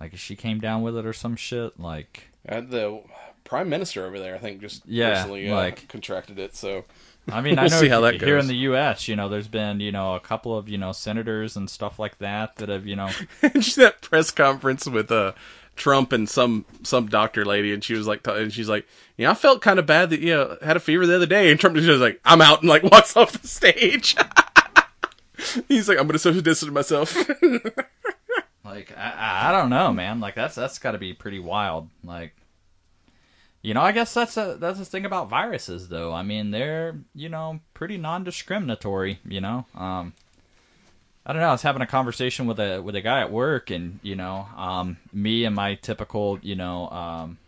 Like 0.00 0.16
she 0.16 0.34
came 0.36 0.60
down 0.60 0.82
with 0.82 0.96
it 0.96 1.04
or 1.06 1.12
some 1.12 1.36
shit, 1.36 1.78
like 1.78 2.28
Uh, 2.48 2.60
the 2.62 3.00
prime 3.44 3.68
minister 3.68 4.06
over 4.06 4.18
there, 4.18 4.34
I 4.34 4.38
think, 4.38 4.60
just 4.60 4.82
Yeah, 4.86 5.10
recently 5.10 5.50
uh, 5.50 5.54
like- 5.56 5.88
contracted 5.88 6.38
it. 6.38 6.54
So 6.56 6.84
I 7.30 7.42
mean, 7.42 7.58
I 7.58 7.62
We'll 7.64 7.70
know 7.72 7.80
see 7.80 7.88
how 7.88 8.00
that 8.00 8.14
here 8.20 8.36
goes. 8.36 8.44
in 8.44 8.48
the 8.48 8.56
U.S., 8.56 9.06
you 9.06 9.14
know, 9.14 9.28
there's 9.28 9.46
been 9.46 9.78
you 9.80 9.92
know 9.92 10.14
a 10.14 10.20
couple 10.20 10.56
of 10.56 10.68
you 10.68 10.78
know 10.78 10.92
senators 10.92 11.54
and 11.56 11.68
stuff 11.68 11.98
like 11.98 12.18
that 12.18 12.56
that 12.56 12.68
have 12.70 12.86
you 12.86 12.96
know 12.96 13.10
just 13.54 13.76
that 13.76 14.00
press 14.00 14.30
conference 14.30 14.86
with 14.86 15.12
uh 15.12 15.32
Trump 15.76 16.12
and 16.12 16.28
some 16.28 16.64
some 16.82 17.06
doctor 17.08 17.44
lady, 17.44 17.72
and 17.72 17.82
she 17.84 17.94
was 17.94 18.06
like, 18.06 18.22
t- 18.22 18.30
and 18.32 18.52
she's 18.52 18.68
like, 18.68 18.86
yeah, 19.16 19.30
I 19.30 19.34
felt 19.34 19.60
kind 19.62 19.78
of 19.78 19.86
bad 19.86 20.10
that 20.10 20.20
you 20.20 20.34
know 20.34 20.56
had 20.62 20.76
a 20.76 20.80
fever 20.80 21.06
the 21.06 21.16
other 21.16 21.26
day, 21.26 21.50
and 21.50 21.60
Trump 21.60 21.76
was 21.76 21.84
just 21.86 22.00
like, 22.00 22.20
I'm 22.24 22.40
out, 22.40 22.60
and 22.60 22.68
like 22.70 22.82
walks 22.90 23.16
off 23.16 23.32
the 23.32 23.46
stage. 23.48 24.16
He's 25.68 25.88
like, 25.88 25.98
I'm 25.98 26.06
gonna 26.06 26.18
social 26.18 26.42
distance 26.42 26.70
myself. 26.72 27.16
Like 28.70 28.96
I- 28.96 29.48
I, 29.48 29.52
don't 29.52 29.70
know, 29.70 29.92
man. 29.92 30.20
Like 30.20 30.34
that's 30.34 30.54
that's 30.54 30.78
got 30.78 30.92
to 30.92 30.98
be 30.98 31.12
pretty 31.12 31.38
wild. 31.38 31.88
Like, 32.04 32.34
you 33.62 33.74
know, 33.74 33.80
I 33.80 33.92
guess 33.92 34.14
that's 34.14 34.36
a 34.36 34.56
that's 34.58 34.78
the 34.78 34.84
thing 34.84 35.04
about 35.04 35.28
viruses, 35.28 35.88
though. 35.88 36.12
I 36.12 36.22
mean, 36.22 36.50
they're 36.50 36.96
you 37.14 37.28
know 37.28 37.60
pretty 37.74 37.98
non-discriminatory. 37.98 39.18
You 39.24 39.40
know, 39.40 39.66
um, 39.74 40.14
I 41.26 41.32
don't 41.32 41.42
know. 41.42 41.48
I 41.48 41.52
was 41.52 41.62
having 41.62 41.82
a 41.82 41.86
conversation 41.86 42.46
with 42.46 42.60
a 42.60 42.80
with 42.80 42.94
a 42.94 43.00
guy 43.00 43.20
at 43.20 43.32
work, 43.32 43.70
and 43.70 43.98
you 44.02 44.16
know, 44.16 44.46
um, 44.56 44.96
me 45.12 45.44
and 45.44 45.54
my 45.54 45.74
typical 45.74 46.38
you 46.40 46.54
know 46.54 46.88
um, 46.90 47.38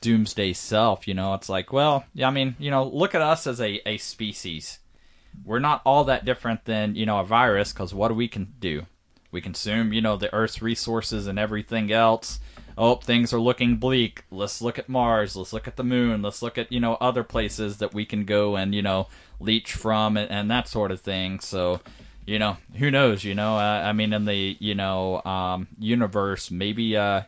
doomsday 0.00 0.52
self. 0.52 1.06
You 1.08 1.14
know, 1.14 1.34
it's 1.34 1.48
like, 1.48 1.72
well, 1.72 2.04
yeah, 2.14 2.26
I 2.26 2.30
mean, 2.30 2.56
you 2.58 2.70
know, 2.70 2.84
look 2.84 3.14
at 3.14 3.22
us 3.22 3.46
as 3.46 3.60
a 3.60 3.80
a 3.88 3.96
species. 3.98 4.80
We're 5.44 5.60
not 5.60 5.80
all 5.86 6.04
that 6.04 6.26
different 6.26 6.66
than 6.66 6.94
you 6.94 7.06
know 7.06 7.20
a 7.20 7.24
virus 7.24 7.72
because 7.72 7.94
what 7.94 8.08
do 8.08 8.14
we 8.14 8.28
can 8.28 8.52
do? 8.60 8.86
We 9.32 9.40
consume, 9.40 9.92
you 9.92 10.00
know, 10.00 10.16
the 10.16 10.32
Earth's 10.32 10.62
resources 10.62 11.26
and 11.26 11.38
everything 11.38 11.90
else. 11.90 12.38
Oh, 12.78 12.94
things 12.96 13.32
are 13.32 13.40
looking 13.40 13.76
bleak. 13.76 14.24
Let's 14.30 14.62
look 14.62 14.78
at 14.78 14.88
Mars. 14.88 15.34
Let's 15.34 15.52
look 15.52 15.66
at 15.66 15.76
the 15.76 15.84
moon. 15.84 16.22
Let's 16.22 16.40
look 16.42 16.56
at, 16.56 16.70
you 16.70 16.80
know, 16.80 16.94
other 17.00 17.24
places 17.24 17.78
that 17.78 17.92
we 17.92 18.04
can 18.04 18.24
go 18.24 18.56
and, 18.56 18.74
you 18.74 18.82
know, 18.82 19.08
leech 19.40 19.72
from 19.72 20.16
and, 20.16 20.30
and 20.30 20.50
that 20.50 20.68
sort 20.68 20.90
of 20.92 21.00
thing. 21.00 21.40
So, 21.40 21.80
you 22.24 22.38
know, 22.38 22.56
who 22.74 22.90
knows, 22.90 23.24
you 23.24 23.34
know, 23.34 23.56
I 23.56 23.92
mean, 23.92 24.12
in 24.12 24.24
the, 24.24 24.56
you 24.60 24.74
know, 24.74 25.22
um, 25.24 25.66
universe, 25.78 26.50
maybe, 26.50 26.96
uh, 26.96 27.22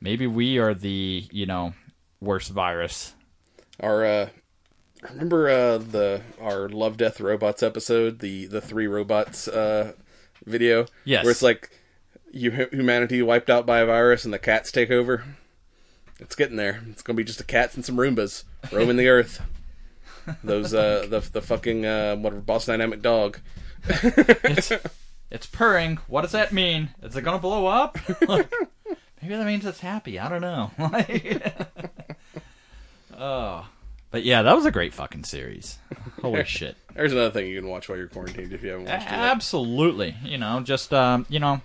maybe 0.00 0.26
we 0.26 0.58
are 0.58 0.72
the, 0.74 1.26
you 1.32 1.46
know, 1.46 1.74
worst 2.20 2.50
virus. 2.50 3.14
our 3.80 4.04
uh, 4.04 4.28
remember 5.10 5.48
uh 5.48 5.78
the 5.78 6.20
our 6.40 6.68
Love 6.68 6.96
Death 6.96 7.20
Robots 7.20 7.62
episode, 7.62 8.18
the 8.18 8.46
the 8.46 8.60
three 8.60 8.86
robots 8.86 9.48
uh 9.48 9.92
video, 10.46 10.86
Yes. 11.04 11.24
where 11.24 11.30
it's 11.30 11.42
like 11.42 11.70
you 12.32 12.50
humanity 12.50 13.22
wiped 13.22 13.50
out 13.50 13.66
by 13.66 13.80
a 13.80 13.86
virus 13.86 14.24
and 14.24 14.32
the 14.32 14.38
cats 14.38 14.70
take 14.72 14.90
over. 14.90 15.24
It's 16.18 16.34
getting 16.36 16.56
there. 16.56 16.82
It's 16.90 17.02
gonna 17.02 17.16
be 17.16 17.24
just 17.24 17.38
the 17.38 17.44
cats 17.44 17.74
and 17.74 17.84
some 17.84 17.96
Roombas 17.96 18.44
roaming 18.72 18.96
the 18.96 19.08
earth. 19.08 19.42
Those 20.44 20.74
uh 20.74 21.06
the 21.08 21.20
the 21.20 21.42
fucking 21.42 21.86
uh 21.86 22.16
whatever 22.16 22.40
boss 22.42 22.66
dynamic 22.66 23.00
dog. 23.02 23.38
It's, 23.88 24.70
it's 25.30 25.46
purring. 25.46 25.96
What 26.08 26.22
does 26.22 26.32
that 26.32 26.52
mean? 26.52 26.90
Is 27.02 27.16
it 27.16 27.22
going 27.22 27.38
to 27.38 27.42
blow 27.42 27.66
up? 27.66 27.98
Like, 28.28 28.52
maybe 29.22 29.34
that 29.36 29.46
means 29.46 29.64
it's 29.64 29.80
happy. 29.80 30.18
I 30.18 30.28
don't 30.28 30.40
know. 30.42 30.70
oh. 33.16 33.66
But 34.10 34.24
yeah, 34.24 34.42
that 34.42 34.56
was 34.56 34.66
a 34.66 34.70
great 34.72 34.92
fucking 34.92 35.24
series. 35.24 35.78
Holy 36.22 36.44
shit. 36.44 36.76
There's 36.94 37.12
another 37.12 37.30
thing 37.30 37.46
you 37.46 37.60
can 37.60 37.68
watch 37.70 37.88
while 37.88 37.96
you're 37.96 38.08
quarantined 38.08 38.52
if 38.52 38.62
you 38.62 38.70
haven't 38.70 38.86
watched 38.86 39.06
it. 39.06 39.10
yet. 39.10 39.18
Absolutely. 39.20 40.16
You 40.24 40.38
know, 40.38 40.60
just 40.60 40.92
um, 40.92 41.26
you 41.28 41.38
know, 41.38 41.60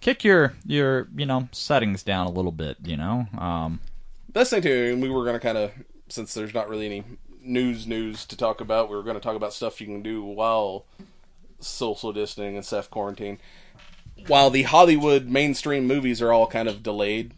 kick 0.00 0.22
your 0.24 0.54
your, 0.64 1.08
you 1.16 1.26
know, 1.26 1.48
settings 1.52 2.02
down 2.02 2.26
a 2.26 2.30
little 2.30 2.52
bit, 2.52 2.76
you 2.84 2.96
know. 2.96 3.26
Um 3.38 3.80
That's 4.32 4.50
the 4.50 4.56
thing 4.56 4.62
too. 4.62 4.92
and 4.92 5.02
We 5.02 5.08
were 5.10 5.24
gonna 5.24 5.40
kind 5.40 5.58
of 5.58 5.72
since 6.08 6.32
there's 6.34 6.54
not 6.54 6.68
really 6.68 6.86
any 6.86 7.04
news 7.42 7.86
news 7.86 8.24
to 8.26 8.36
talk 8.36 8.60
about. 8.60 8.88
We 8.88 8.96
were 8.96 9.02
gonna 9.02 9.20
talk 9.20 9.36
about 9.36 9.52
stuff 9.52 9.80
you 9.80 9.86
can 9.88 10.02
do 10.02 10.22
while 10.22 10.84
social 11.58 12.12
distancing 12.12 12.56
and 12.56 12.64
self 12.64 12.88
quarantine. 12.88 13.38
While 14.28 14.50
the 14.50 14.62
Hollywood 14.62 15.26
mainstream 15.26 15.86
movies 15.88 16.22
are 16.22 16.32
all 16.32 16.46
kind 16.46 16.68
of 16.68 16.84
delayed, 16.84 17.32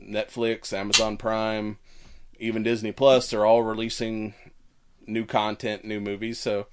Netflix, 0.00 0.70
Amazon 0.72 1.16
Prime, 1.16 1.78
even 2.40 2.62
Disney 2.62 2.92
Plus 2.92 3.30
they're 3.30 3.46
all 3.46 3.62
releasing 3.62 4.34
new 5.06 5.24
content, 5.24 5.84
new 5.84 6.00
movies. 6.00 6.38
So 6.38 6.66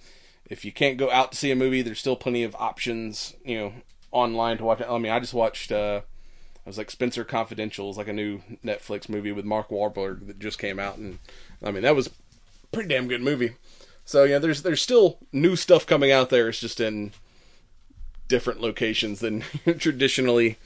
if 0.49 0.63
you 0.63 0.71
can't 0.71 0.97
go 0.97 1.11
out 1.11 1.31
to 1.31 1.37
see 1.37 1.51
a 1.51 1.55
movie, 1.55 1.81
there's 1.81 1.99
still 1.99 2.15
plenty 2.15 2.43
of 2.43 2.55
options, 2.55 3.35
you 3.43 3.57
know, 3.57 3.73
online 4.11 4.57
to 4.57 4.63
watch. 4.63 4.81
I 4.81 4.97
mean, 4.97 5.11
I 5.11 5.19
just 5.19 5.33
watched. 5.33 5.71
uh 5.71 6.01
I 6.65 6.69
was 6.69 6.77
like 6.77 6.91
Spenser 6.91 7.23
Confidential 7.23 7.89
is 7.89 7.95
like 7.95 8.09
a 8.09 8.13
new 8.13 8.41
Netflix 8.61 9.07
movie 9.07 9.31
with 9.31 9.45
Mark 9.45 9.69
Wahlberg 9.69 10.27
that 10.27 10.37
just 10.37 10.59
came 10.59 10.79
out, 10.79 10.97
and 10.97 11.19
I 11.63 11.71
mean 11.71 11.83
that 11.83 11.95
was 11.95 12.09
pretty 12.73 12.89
damn 12.89 13.07
good 13.07 13.21
movie. 13.21 13.53
So 14.03 14.25
yeah, 14.25 14.39
there's 14.39 14.63
there's 14.63 14.81
still 14.81 15.19
new 15.31 15.55
stuff 15.55 15.85
coming 15.85 16.11
out 16.11 16.29
there. 16.29 16.49
It's 16.49 16.59
just 16.59 16.81
in 16.81 17.13
different 18.27 18.59
locations 18.59 19.21
than 19.21 19.41
traditionally 19.79 20.57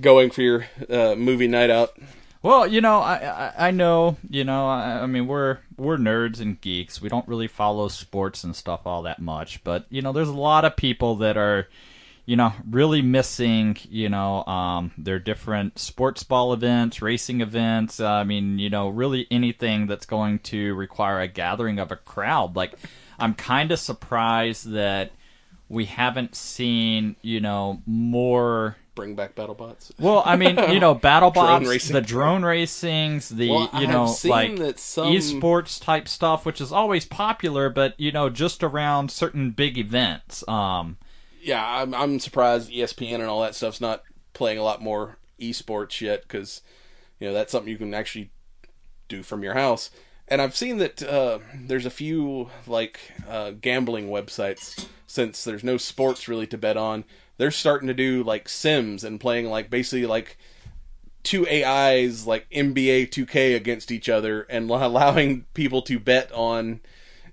going 0.00 0.30
for 0.30 0.42
your 0.42 0.66
uh, 0.88 1.16
movie 1.16 1.48
night 1.48 1.70
out. 1.70 1.96
Well, 2.42 2.66
you 2.66 2.80
know, 2.80 3.00
I, 3.00 3.16
I 3.16 3.68
I 3.68 3.70
know, 3.70 4.16
you 4.28 4.44
know, 4.44 4.66
I, 4.66 5.02
I 5.02 5.06
mean, 5.06 5.26
we're 5.26 5.58
we're 5.76 5.98
nerds 5.98 6.40
and 6.40 6.58
geeks. 6.60 7.00
We 7.02 7.10
don't 7.10 7.28
really 7.28 7.48
follow 7.48 7.88
sports 7.88 8.44
and 8.44 8.56
stuff 8.56 8.86
all 8.86 9.02
that 9.02 9.20
much, 9.20 9.62
but 9.62 9.84
you 9.90 10.00
know, 10.00 10.12
there's 10.12 10.28
a 10.28 10.32
lot 10.32 10.64
of 10.64 10.74
people 10.76 11.16
that 11.16 11.36
are, 11.36 11.68
you 12.24 12.36
know, 12.36 12.52
really 12.68 13.02
missing, 13.02 13.76
you 13.90 14.08
know, 14.08 14.44
um, 14.46 14.90
their 14.96 15.18
different 15.18 15.78
sports 15.78 16.22
ball 16.22 16.54
events, 16.54 17.02
racing 17.02 17.42
events. 17.42 18.00
Uh, 18.00 18.08
I 18.08 18.24
mean, 18.24 18.58
you 18.58 18.70
know, 18.70 18.88
really 18.88 19.26
anything 19.30 19.86
that's 19.86 20.06
going 20.06 20.38
to 20.40 20.74
require 20.74 21.20
a 21.20 21.28
gathering 21.28 21.78
of 21.78 21.92
a 21.92 21.96
crowd. 21.96 22.56
Like, 22.56 22.72
I'm 23.18 23.34
kind 23.34 23.70
of 23.70 23.78
surprised 23.78 24.70
that 24.70 25.10
we 25.68 25.84
haven't 25.84 26.34
seen, 26.34 27.16
you 27.20 27.40
know, 27.40 27.82
more. 27.84 28.76
Bring 29.00 29.14
back 29.14 29.34
BattleBots. 29.34 29.92
Well, 29.98 30.22
I 30.26 30.36
mean, 30.36 30.58
you 30.70 30.78
know, 30.78 30.94
battle 30.94 31.30
Drone 31.30 31.64
bots, 31.64 31.88
the 31.88 32.02
drone 32.02 32.42
racings, 32.42 33.34
the 33.34 33.48
Well, 33.48 33.70
you 33.80 33.86
know, 33.86 34.04
like 34.24 34.78
some- 34.78 35.10
esports 35.12 35.82
type 35.82 36.06
stuff, 36.06 36.44
which 36.44 36.60
is 36.60 36.70
always 36.70 37.06
popular, 37.06 37.70
but 37.70 37.98
you 37.98 38.12
know, 38.12 38.28
just 38.28 38.62
around 38.62 39.10
certain 39.10 39.52
big 39.52 39.78
events. 39.78 40.46
Um, 40.46 40.98
Yeah, 41.40 41.64
I'm 41.64 41.94
I'm 41.94 42.20
surprised 42.20 42.70
ESPN 42.70 43.14
and 43.14 43.24
all 43.24 43.40
that 43.40 43.54
stuff's 43.54 43.80
not 43.80 44.02
playing 44.34 44.58
a 44.58 44.62
lot 44.62 44.82
more 44.82 45.16
esports 45.40 46.02
yet 46.02 46.20
because 46.22 46.60
you 47.18 47.26
know 47.26 47.32
that's 47.32 47.50
something 47.52 47.70
you 47.72 47.78
can 47.78 47.94
actually 47.94 48.30
do 49.08 49.22
from 49.22 49.42
your 49.42 49.54
house. 49.54 49.88
And 50.28 50.42
I've 50.42 50.54
seen 50.54 50.76
that 50.76 51.02
uh, 51.02 51.38
there's 51.54 51.86
a 51.86 51.90
few 51.90 52.50
like 52.66 53.00
uh, 53.26 53.52
gambling 53.52 54.08
websites 54.10 54.86
since 55.06 55.42
there's 55.42 55.64
no 55.64 55.78
sports 55.78 56.28
really 56.28 56.46
to 56.48 56.58
bet 56.58 56.76
on. 56.76 57.04
They're 57.40 57.50
starting 57.50 57.88
to 57.88 57.94
do 57.94 58.22
like 58.22 58.50
Sims 58.50 59.02
and 59.02 59.18
playing 59.18 59.46
like 59.46 59.70
basically 59.70 60.04
like 60.04 60.36
two 61.22 61.48
AIs 61.48 62.26
like 62.26 62.46
NBA 62.50 63.08
2K 63.08 63.56
against 63.56 63.90
each 63.90 64.10
other 64.10 64.42
and 64.42 64.68
allowing 64.70 65.46
people 65.54 65.80
to 65.82 65.98
bet 65.98 66.30
on 66.32 66.80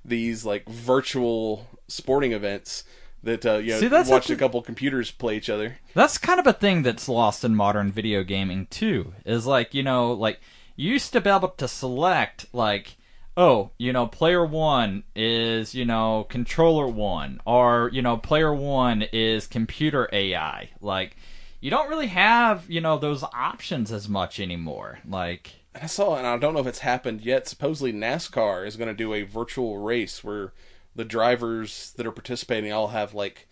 these 0.06 0.46
like 0.46 0.66
virtual 0.70 1.68
sporting 1.90 2.32
events 2.32 2.86
that 3.22 3.46
uh, 3.46 3.56
you 3.56 3.74
know 3.74 3.80
See, 3.82 3.90
that's 3.90 4.10
watch 4.10 4.32
up 4.32 4.38
a 4.38 4.40
couple 4.40 4.62
computers 4.62 5.12
play 5.12 5.36
each 5.36 5.50
other. 5.50 5.80
That's 5.94 6.18
kind 6.18 6.40
of 6.40 6.48
a 6.48 6.54
thing 6.54 6.84
that's 6.84 7.10
lost 7.10 7.44
in 7.44 7.54
modern 7.54 7.92
video 7.92 8.24
gaming 8.24 8.68
too. 8.68 9.14
Is 9.26 9.46
like, 9.46 9.74
you 9.74 9.84
know, 9.84 10.14
like 10.14 10.40
you 10.78 10.94
used 10.94 11.12
to 11.12 11.20
be 11.20 11.30
able 11.30 11.50
to 11.50 11.68
select 11.68 12.46
like 12.54 12.96
oh, 13.38 13.69
you 13.77 13.93
know, 13.93 14.07
player 14.07 14.43
1 14.43 15.03
is, 15.15 15.76
you 15.76 15.85
know, 15.85 16.26
controller 16.27 16.88
1 16.88 17.39
or, 17.45 17.89
you 17.93 18.01
know, 18.01 18.18
player 18.18 18.53
1 18.53 19.03
is 19.14 19.45
computer 19.45 20.09
AI. 20.11 20.72
Like 20.81 21.15
you 21.61 21.69
don't 21.69 21.89
really 21.89 22.07
have, 22.07 22.69
you 22.69 22.81
know, 22.81 22.97
those 22.97 23.23
options 23.23 23.91
as 23.91 24.09
much 24.09 24.39
anymore. 24.39 24.99
Like 25.07 25.53
I 25.80 25.85
saw, 25.85 26.15
and 26.15 26.26
I 26.26 26.38
don't 26.38 26.55
know 26.55 26.59
if 26.59 26.68
it's 26.68 26.80
happened 26.80 27.22
yet. 27.22 27.47
Supposedly 27.47 27.93
NASCAR 27.93 28.65
is 28.65 28.76
going 28.76 28.89
to 28.89 28.93
do 28.93 29.14
a 29.14 29.22
virtual 29.22 29.77
race 29.77 30.23
where 30.23 30.51
the 30.95 31.05
drivers 31.05 31.93
that 31.97 32.07
are 32.07 32.11
participating 32.11 32.73
all 32.73 32.88
have 32.88 33.14
like 33.14 33.47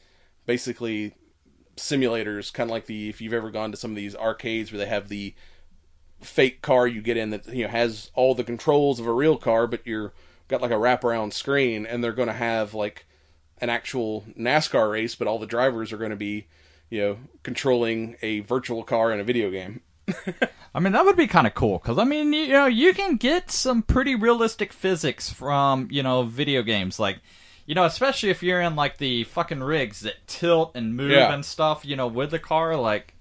basically 0.48 1.14
simulators, 1.78 2.52
kind 2.52 2.70
of 2.70 2.74
like 2.74 2.88
the 2.88 3.08
if 3.08 3.22
you've 3.22 3.34
ever 3.34 3.52
gone 3.52 3.70
to 3.70 3.78
some 3.78 3.92
of 3.92 3.98
these 3.98 4.16
arcades 4.16 4.72
where 4.72 4.80
they 4.80 4.88
have 4.88 5.10
the 5.10 5.36
fake 6.22 6.62
car 6.62 6.88
you 6.88 7.02
get 7.02 7.18
in 7.18 7.30
that 7.32 7.48
you 7.48 7.64
know 7.66 7.70
has 7.70 8.12
all 8.16 8.34
the 8.36 8.44
controls 8.44 9.00
of 9.00 9.08
a 9.08 9.14
real 9.14 9.38
car, 9.38 9.68
but 9.68 9.86
you're 9.86 10.14
got 10.48 10.62
like 10.62 10.72
a 10.72 10.76
wraparound 10.76 11.34
screen, 11.34 11.86
and 11.86 12.04
they're 12.04 12.14
going 12.14 12.28
to 12.28 12.34
have 12.34 12.74
like 12.74 13.06
an 13.60 13.70
actual 13.70 14.26
NASCAR 14.38 14.92
race, 14.92 15.16
but 15.16 15.28
all 15.28 15.40
the 15.40 15.48
drivers 15.48 15.92
are 15.94 15.98
going 15.98 16.10
to 16.12 16.16
be 16.16 16.48
you 16.90 17.02
know 17.02 17.18
controlling 17.44 18.16
a 18.22 18.42
virtual 18.42 18.84
car 18.84 19.12
in 19.12 19.20
a 19.20 19.24
video 19.24 19.50
game. 19.50 19.82
I 20.76 20.80
mean, 20.82 20.92
that 20.94 21.06
would 21.06 21.16
be 21.18 21.26
kind 21.26 21.48
of 21.48 21.56
cool 21.56 21.80
because 21.80 21.98
I 21.98 22.04
mean, 22.04 22.32
you 22.34 22.50
know, 22.50 22.66
you 22.68 22.94
can 22.94 23.16
get 23.16 23.50
some 23.50 23.82
pretty 23.82 24.14
realistic 24.14 24.72
physics 24.74 25.30
from 25.32 25.88
you 25.90 26.04
know 26.04 26.24
video 26.24 26.62
games, 26.64 27.00
like 27.00 27.20
you 27.66 27.74
know, 27.74 27.86
especially 27.86 28.30
if 28.30 28.44
you're 28.44 28.62
in 28.62 28.76
like 28.76 28.98
the 28.98 29.24
fucking 29.24 29.64
rigs 29.64 30.02
that 30.02 30.28
tilt 30.28 30.74
and 30.76 30.96
move 30.96 31.10
Yeah. 31.12 31.34
and 31.34 31.44
stuff, 31.44 31.84
you 31.84 31.96
know, 31.96 32.06
with 32.06 32.30
the 32.30 32.38
car. 32.38 32.76
Like, 32.76 33.16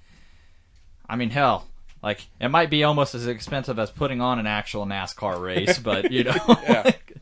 I 1.09 1.17
mean, 1.17 1.31
hell, 1.31 1.67
like 2.05 2.27
it 2.41 2.49
might 2.49 2.71
be 2.71 2.85
almost 2.85 3.15
as 3.17 3.27
expensive 3.27 3.79
as 3.79 3.91
putting 3.91 4.21
on 4.21 4.39
an 4.39 4.47
actual 4.47 4.87
NASCAR 4.87 5.41
race, 5.41 5.79
but 5.79 6.13
you 6.13 6.23
know, 6.25 6.35
Yeah. 6.63 6.83
like- 6.85 7.17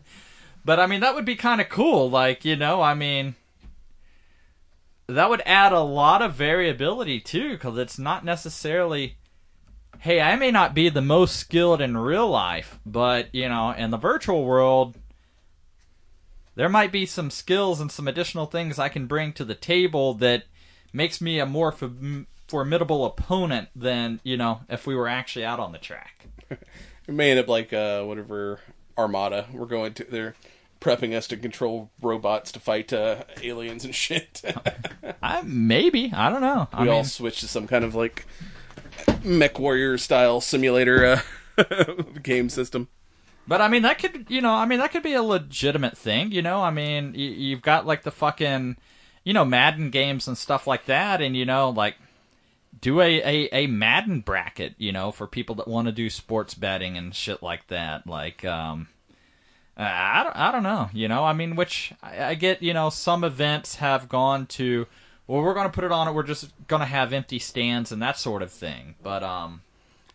but 0.65 0.79
I 0.79 0.87
mean, 0.87 1.01
that 1.01 1.15
would 1.15 1.25
be 1.25 1.35
kind 1.37 1.61
of 1.61 1.69
cool. 1.69 2.11
Like, 2.11 2.45
you 2.45 2.57
know, 2.57 2.83
I 2.83 2.95
mean. 2.95 3.35
That 5.09 5.29
would 5.29 5.43
add 5.45 5.73
a 5.73 5.81
lot 5.81 6.23
of 6.23 6.35
variability 6.35 7.21
too, 7.21 7.51
because 7.53 7.77
it's 7.77 7.99
not 7.99 8.25
necessarily 8.25 9.17
hey, 9.99 10.21
I 10.21 10.35
may 10.37 10.51
not 10.51 10.75
be 10.75 10.89
the 10.89 11.01
most 11.01 11.37
skilled 11.37 11.81
in 11.81 11.97
real 11.97 12.29
life, 12.29 12.81
but 12.85 13.33
you 13.35 13.49
know, 13.49 13.71
in 13.71 13.91
the 13.91 13.97
virtual 13.97 14.45
world, 14.45 14.97
there 16.57 16.69
might 16.69 16.91
be 16.93 17.07
some 17.07 17.31
skills 17.31 17.81
and 17.81 17.91
some 17.91 18.09
additional 18.09 18.47
things 18.47 18.79
I 18.79 18.89
can 18.89 19.07
bring 19.07 19.33
to 19.35 19.45
the 19.45 19.55
table 19.55 20.15
that 20.15 20.45
makes 20.93 21.21
me 21.21 21.39
a 21.39 21.47
more 21.47 21.73
f- 21.73 21.91
formidable 22.53 23.07
opponent 23.07 23.70
than 23.74 24.20
you 24.23 24.37
know 24.37 24.61
if 24.69 24.87
we 24.87 24.95
were 24.95 25.09
actually 25.09 25.45
out 25.45 25.59
on 25.59 25.73
the 25.73 25.79
track. 25.79 26.27
It 27.09 27.15
may 27.15 27.33
end 27.33 27.41
up 27.41 27.49
like 27.49 27.73
uh, 27.73 28.05
whatever 28.05 28.61
Armada. 28.97 29.47
We're 29.53 29.66
going 29.66 29.93
to. 29.95 30.05
They're 30.05 30.37
prepping 30.81 31.16
us 31.16 31.27
to 31.29 31.37
control 31.37 31.91
robots 32.01 32.53
to 32.53 32.61
fight 32.61 32.93
uh, 32.93 33.24
aliens 33.43 33.85
and 33.85 33.93
shit. 33.93 34.41
I 35.23 35.43
maybe 35.43 36.12
I 36.15 36.31
don't 36.31 36.43
know. 36.43 36.69
I 36.73 36.83
we 36.83 36.87
mean, 36.87 36.95
all 36.95 37.03
switch 37.05 37.41
to 37.41 37.49
some 37.49 37.66
kind 37.66 37.85
of 37.85 37.97
like 37.97 38.24
mech 39.24 39.59
warrior 39.59 39.99
style 39.99 40.41
simulator 40.41 41.20
uh, 41.59 41.95
game 42.23 42.49
system. 42.49 42.87
But 43.49 43.61
I 43.61 43.66
mean, 43.66 43.83
that 43.83 43.99
could, 43.99 44.27
you 44.29 44.41
know, 44.41 44.55
I 44.55 44.66
mean, 44.66 44.79
that 44.79 44.93
could 44.93 45.03
be 45.03 45.15
a 45.15 45.23
legitimate 45.23 45.99
thing, 45.99 46.31
you 46.31 46.43
know? 46.43 46.62
I 46.62 46.70
mean, 46.70 47.12
y- 47.12 47.19
you've 47.19 47.62
got 47.62 47.85
like 47.85 48.05
the 48.05 48.12
fucking, 48.12 48.77
you 49.24 49.33
know, 49.33 49.45
Madden 49.45 49.91
games 49.91 50.29
and 50.29 50.39
stuff 50.39 50.69
like 50.69 50.87
that, 50.87 51.20
and, 51.20 51.37
you 51.37 51.45
know, 51.45 51.70
like, 51.70 51.97
do 52.83 53.01
a, 53.01 53.23
a, 53.23 53.49
a 53.53 53.67
Madden 53.69 54.21
bracket, 54.21 54.75
you 54.77 54.93
know, 54.93 55.11
for 55.11 55.27
people 55.27 55.55
that 55.55 55.67
want 55.69 55.87
to 55.87 55.93
do 55.93 56.11
sports 56.11 56.53
betting 56.55 56.99
and 56.99 57.15
shit 57.15 57.43
like 57.43 57.67
that. 57.69 58.07
Like, 58.07 58.45
um, 58.45 58.89
I 59.77 60.23
don't, 60.25 60.37
I 60.37 60.53
don't 60.53 60.63
know, 60.63 60.91
you 60.93 61.09
know, 61.09 61.25
I 61.25 61.33
mean, 61.33 61.57
which 61.57 61.93
I, 62.03 62.23
I 62.25 62.35
get, 62.35 62.63
you 62.63 62.75
know, 62.75 62.91
some 62.91 63.25
events 63.25 63.77
have 63.77 64.09
gone 64.09 64.45
to, 64.47 64.87
well, 65.27 65.41
we're 65.43 65.55
going 65.55 65.67
to 65.67 65.73
put 65.73 65.85
it 65.85 65.93
on 65.93 66.09
it, 66.09 66.13
we're 66.13 66.23
just 66.25 66.51
going 66.69 66.81
to 66.81 66.87
have 66.87 67.13
empty 67.15 67.39
stands 67.39 67.91
and 67.91 68.03
that 68.03 68.19
sort 68.19 68.43
of 68.43 68.51
thing. 68.53 68.97
But, 69.03 69.23
um, 69.23 69.63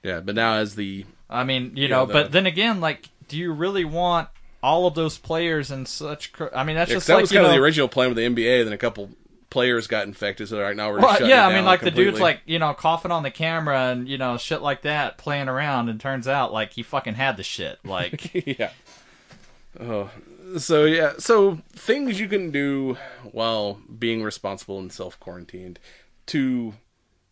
Yeah, 0.04 0.20
but 0.20 0.36
now 0.36 0.54
as 0.56 0.76
the 0.76 1.06
I 1.30 1.44
mean, 1.44 1.72
you 1.76 1.84
Yeah, 1.88 1.96
know, 1.96 2.06
the- 2.06 2.14
but 2.14 2.32
then 2.32 2.46
again, 2.46 2.80
like, 2.82 3.10
do 3.28 3.38
you 3.38 3.52
really 3.52 3.84
want 3.86 4.30
all 4.62 4.88
of 4.88 4.94
those 4.94 5.18
players 5.18 5.72
and 5.72 5.88
such? 5.88 6.32
I 6.54 6.64
mean, 6.64 6.76
that's 6.76 6.90
yeah, 6.90 6.96
just 6.98 7.08
that 7.08 7.14
like 7.16 7.22
was 7.24 7.32
you 7.32 7.38
kind 7.38 7.46
of 7.48 7.52
know, 7.52 7.58
the 7.58 7.64
original 7.64 7.88
plan 7.88 8.10
with 8.10 8.18
the 8.18 8.24
NBA. 8.26 8.64
Then 8.64 8.74
a 8.74 8.78
couple 8.78 9.10
players 9.50 9.88
got 9.88 10.06
infected, 10.08 10.50
so 10.50 10.62
right 10.62 10.76
now 10.76 10.92
we're 10.92 11.00
Well, 11.00 11.14
shutting 11.14 11.30
yeah, 11.30 11.48
I 11.48 11.54
mean, 11.56 11.66
like 11.66 11.82
the 11.82 11.92
dude's 11.92 12.20
like 12.20 12.42
you 12.46 12.60
know 12.60 12.74
coughing 12.74 13.12
on 13.12 13.24
the 13.24 13.32
camera 13.32 13.92
and 13.92 14.08
you 14.08 14.18
know 14.18 14.38
shit 14.38 14.62
like 14.62 14.82
that, 14.84 15.18
playing 15.18 15.48
around, 15.48 15.90
and 15.90 16.00
turns 16.00 16.28
out 16.28 16.52
like 16.54 16.74
he 16.74 16.84
fucking 16.84 17.16
had 17.16 17.38
the 17.38 17.44
shit. 17.44 17.80
Like, 17.84 18.32
yeah. 18.60 18.72
Oh, 19.80 20.10
so 20.58 20.86
yeah, 20.86 21.14
so 21.18 21.60
things 21.72 22.20
you 22.20 22.28
can 22.28 22.52
do 22.52 22.98
while 23.32 23.80
being 23.98 24.24
responsible 24.24 24.80
and 24.80 24.92
self 24.92 25.20
quarantined. 25.20 25.80
To, 26.28 26.74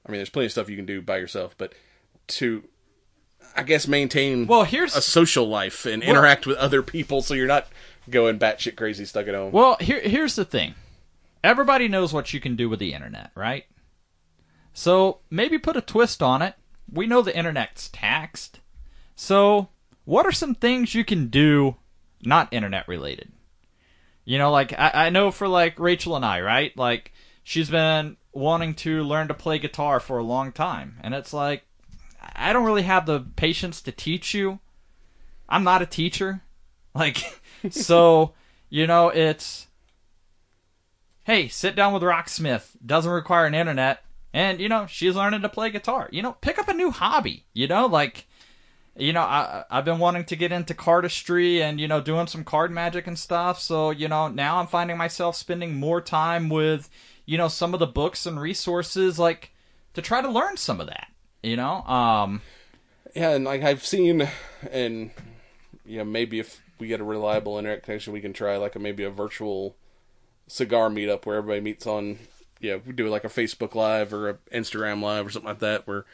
I 0.05 0.11
mean, 0.11 0.19
there's 0.19 0.29
plenty 0.29 0.45
of 0.45 0.51
stuff 0.53 0.69
you 0.69 0.77
can 0.77 0.85
do 0.85 1.01
by 1.01 1.17
yourself, 1.17 1.53
but 1.57 1.73
to, 2.27 2.63
I 3.57 3.63
guess, 3.63 3.89
maintain 3.89 4.47
well, 4.47 4.63
here's 4.63 4.95
a 4.95 5.01
social 5.01 5.49
life 5.49 5.85
and 5.85 6.01
interact 6.01 6.47
with 6.47 6.57
other 6.57 6.81
people, 6.81 7.21
so 7.21 7.33
you're 7.33 7.45
not 7.45 7.67
going 8.09 8.39
batshit 8.39 8.77
crazy 8.77 9.03
stuck 9.03 9.27
at 9.27 9.35
home. 9.35 9.51
Well, 9.51 9.75
here 9.81 9.99
here's 9.99 10.35
the 10.35 10.45
thing. 10.45 10.75
Everybody 11.45 11.87
knows 11.87 12.11
what 12.11 12.33
you 12.33 12.39
can 12.39 12.55
do 12.55 12.67
with 12.67 12.79
the 12.79 12.91
internet, 12.91 13.29
right? 13.35 13.65
So 14.73 15.19
maybe 15.29 15.59
put 15.59 15.77
a 15.77 15.81
twist 15.81 16.23
on 16.23 16.41
it. 16.41 16.55
We 16.91 17.05
know 17.05 17.21
the 17.21 17.37
internet's 17.37 17.87
taxed. 17.89 18.61
So 19.15 19.69
what 20.05 20.25
are 20.25 20.31
some 20.31 20.55
things 20.55 20.95
you 20.95 21.05
can 21.05 21.27
do 21.27 21.75
not 22.23 22.51
internet 22.51 22.87
related? 22.87 23.31
You 24.23 24.39
know, 24.39 24.49
like 24.49 24.73
I, 24.73 25.05
I 25.05 25.09
know 25.11 25.29
for 25.29 25.47
like 25.47 25.79
Rachel 25.79 26.15
and 26.15 26.25
I, 26.25 26.41
right? 26.41 26.75
Like 26.75 27.13
she's 27.43 27.69
been 27.69 28.17
wanting 28.33 28.73
to 28.77 29.03
learn 29.03 29.27
to 29.27 29.35
play 29.35 29.59
guitar 29.59 29.99
for 29.99 30.17
a 30.17 30.23
long 30.23 30.51
time. 30.51 30.97
And 31.03 31.13
it's 31.13 31.31
like 31.31 31.63
I 32.35 32.53
don't 32.53 32.65
really 32.65 32.81
have 32.81 33.05
the 33.05 33.19
patience 33.19 33.83
to 33.83 33.91
teach 33.91 34.33
you. 34.33 34.61
I'm 35.47 35.63
not 35.63 35.83
a 35.83 35.85
teacher. 35.85 36.41
Like 36.95 37.23
so, 37.69 38.33
you 38.71 38.87
know, 38.87 39.09
it's 39.09 39.67
hey, 41.25 41.47
sit 41.47 41.75
down 41.75 41.93
with 41.93 42.01
Rocksmith. 42.01 42.77
Doesn't 42.85 43.11
require 43.11 43.45
an 43.45 43.53
internet. 43.53 44.03
And, 44.33 44.59
you 44.59 44.69
know, 44.69 44.85
she's 44.85 45.15
learning 45.15 45.41
to 45.41 45.49
play 45.49 45.69
guitar. 45.69 46.09
You 46.11 46.21
know, 46.21 46.33
pick 46.33 46.57
up 46.57 46.67
a 46.67 46.73
new 46.73 46.91
hobby. 46.91 47.45
You 47.53 47.67
know, 47.67 47.85
like, 47.85 48.27
you 48.95 49.13
know, 49.13 49.21
I, 49.21 49.63
I've 49.69 49.85
been 49.85 49.99
wanting 49.99 50.25
to 50.25 50.35
get 50.35 50.51
into 50.51 50.73
cardistry 50.73 51.59
and, 51.61 51.79
you 51.79 51.87
know, 51.87 52.01
doing 52.01 52.27
some 52.27 52.43
card 52.43 52.71
magic 52.71 53.07
and 53.07 53.19
stuff. 53.19 53.59
So, 53.59 53.91
you 53.91 54.07
know, 54.07 54.27
now 54.27 54.57
I'm 54.57 54.67
finding 54.67 54.97
myself 54.97 55.35
spending 55.35 55.75
more 55.75 56.01
time 56.01 56.49
with, 56.49 56.89
you 57.25 57.37
know, 57.37 57.47
some 57.47 57.73
of 57.73 57.79
the 57.79 57.87
books 57.87 58.25
and 58.25 58.39
resources, 58.39 59.19
like, 59.19 59.51
to 59.93 60.01
try 60.01 60.21
to 60.21 60.29
learn 60.29 60.57
some 60.57 60.79
of 60.79 60.87
that. 60.87 61.07
You 61.41 61.55
know? 61.55 61.83
Um, 61.83 62.41
Yeah, 63.15 63.31
and 63.31 63.45
like 63.45 63.63
I've 63.63 63.85
seen, 63.85 64.27
and 64.69 65.11
you 65.85 65.99
know, 65.99 66.03
maybe 66.03 66.39
if 66.39 66.61
we 66.79 66.87
get 66.87 66.99
a 66.99 67.05
reliable 67.05 67.57
internet 67.57 67.83
connection, 67.83 68.11
we 68.11 68.19
can 68.19 68.33
try 68.33 68.57
like 68.57 68.75
a 68.75 68.79
maybe 68.79 69.03
a 69.03 69.09
virtual 69.09 69.77
cigar 70.47 70.89
meetup 70.89 71.25
where 71.25 71.37
everybody 71.37 71.61
meets 71.61 71.87
on, 71.87 72.19
you 72.59 72.71
know, 72.71 72.81
we 72.85 72.93
do 72.93 73.07
like 73.07 73.23
a 73.23 73.29
Facebook 73.29 73.75
Live 73.75 74.13
or 74.13 74.29
a 74.29 74.33
Instagram 74.53 75.01
Live 75.01 75.25
or 75.25 75.29
something 75.29 75.49
like 75.49 75.59
that. 75.59 75.87
Where 75.87 76.05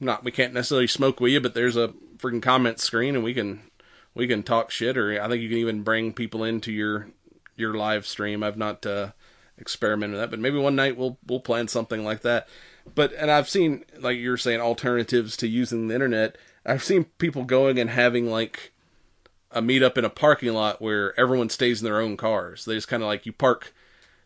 not 0.00 0.24
we 0.24 0.30
can't 0.30 0.54
necessarily 0.54 0.86
smoke 0.86 1.20
with 1.20 1.32
you, 1.32 1.40
but 1.40 1.54
there's 1.54 1.76
a 1.76 1.88
freaking 2.18 2.42
comment 2.42 2.80
screen 2.80 3.14
and 3.14 3.24
we 3.24 3.34
can 3.34 3.62
we 4.14 4.26
can 4.26 4.42
talk 4.42 4.70
shit. 4.70 4.96
Or 4.96 5.20
I 5.20 5.28
think 5.28 5.42
you 5.42 5.48
can 5.48 5.58
even 5.58 5.82
bring 5.82 6.12
people 6.12 6.44
into 6.44 6.72
your 6.72 7.08
your 7.56 7.74
live 7.74 8.06
stream. 8.06 8.42
I've 8.42 8.58
not 8.58 8.84
uh, 8.84 9.12
experimented 9.58 10.12
with 10.14 10.20
that, 10.20 10.30
but 10.30 10.40
maybe 10.40 10.58
one 10.58 10.76
night 10.76 10.96
we'll 10.96 11.18
we'll 11.26 11.40
plan 11.40 11.68
something 11.68 12.04
like 12.04 12.22
that. 12.22 12.48
But 12.94 13.12
and 13.14 13.30
I've 13.30 13.48
seen 13.48 13.84
like 13.98 14.18
you're 14.18 14.36
saying 14.36 14.60
alternatives 14.60 15.36
to 15.38 15.48
using 15.48 15.88
the 15.88 15.94
internet. 15.94 16.36
I've 16.64 16.84
seen 16.84 17.04
people 17.18 17.44
going 17.44 17.78
and 17.78 17.90
having 17.90 18.28
like 18.28 18.72
a 19.50 19.62
meetup 19.62 19.96
in 19.96 20.04
a 20.04 20.10
parking 20.10 20.52
lot 20.52 20.82
where 20.82 21.18
everyone 21.18 21.48
stays 21.48 21.80
in 21.80 21.84
their 21.84 22.00
own 22.00 22.16
cars. 22.16 22.64
They 22.64 22.74
just 22.74 22.88
kind 22.88 23.02
of 23.02 23.06
like 23.06 23.24
you 23.24 23.32
park, 23.32 23.72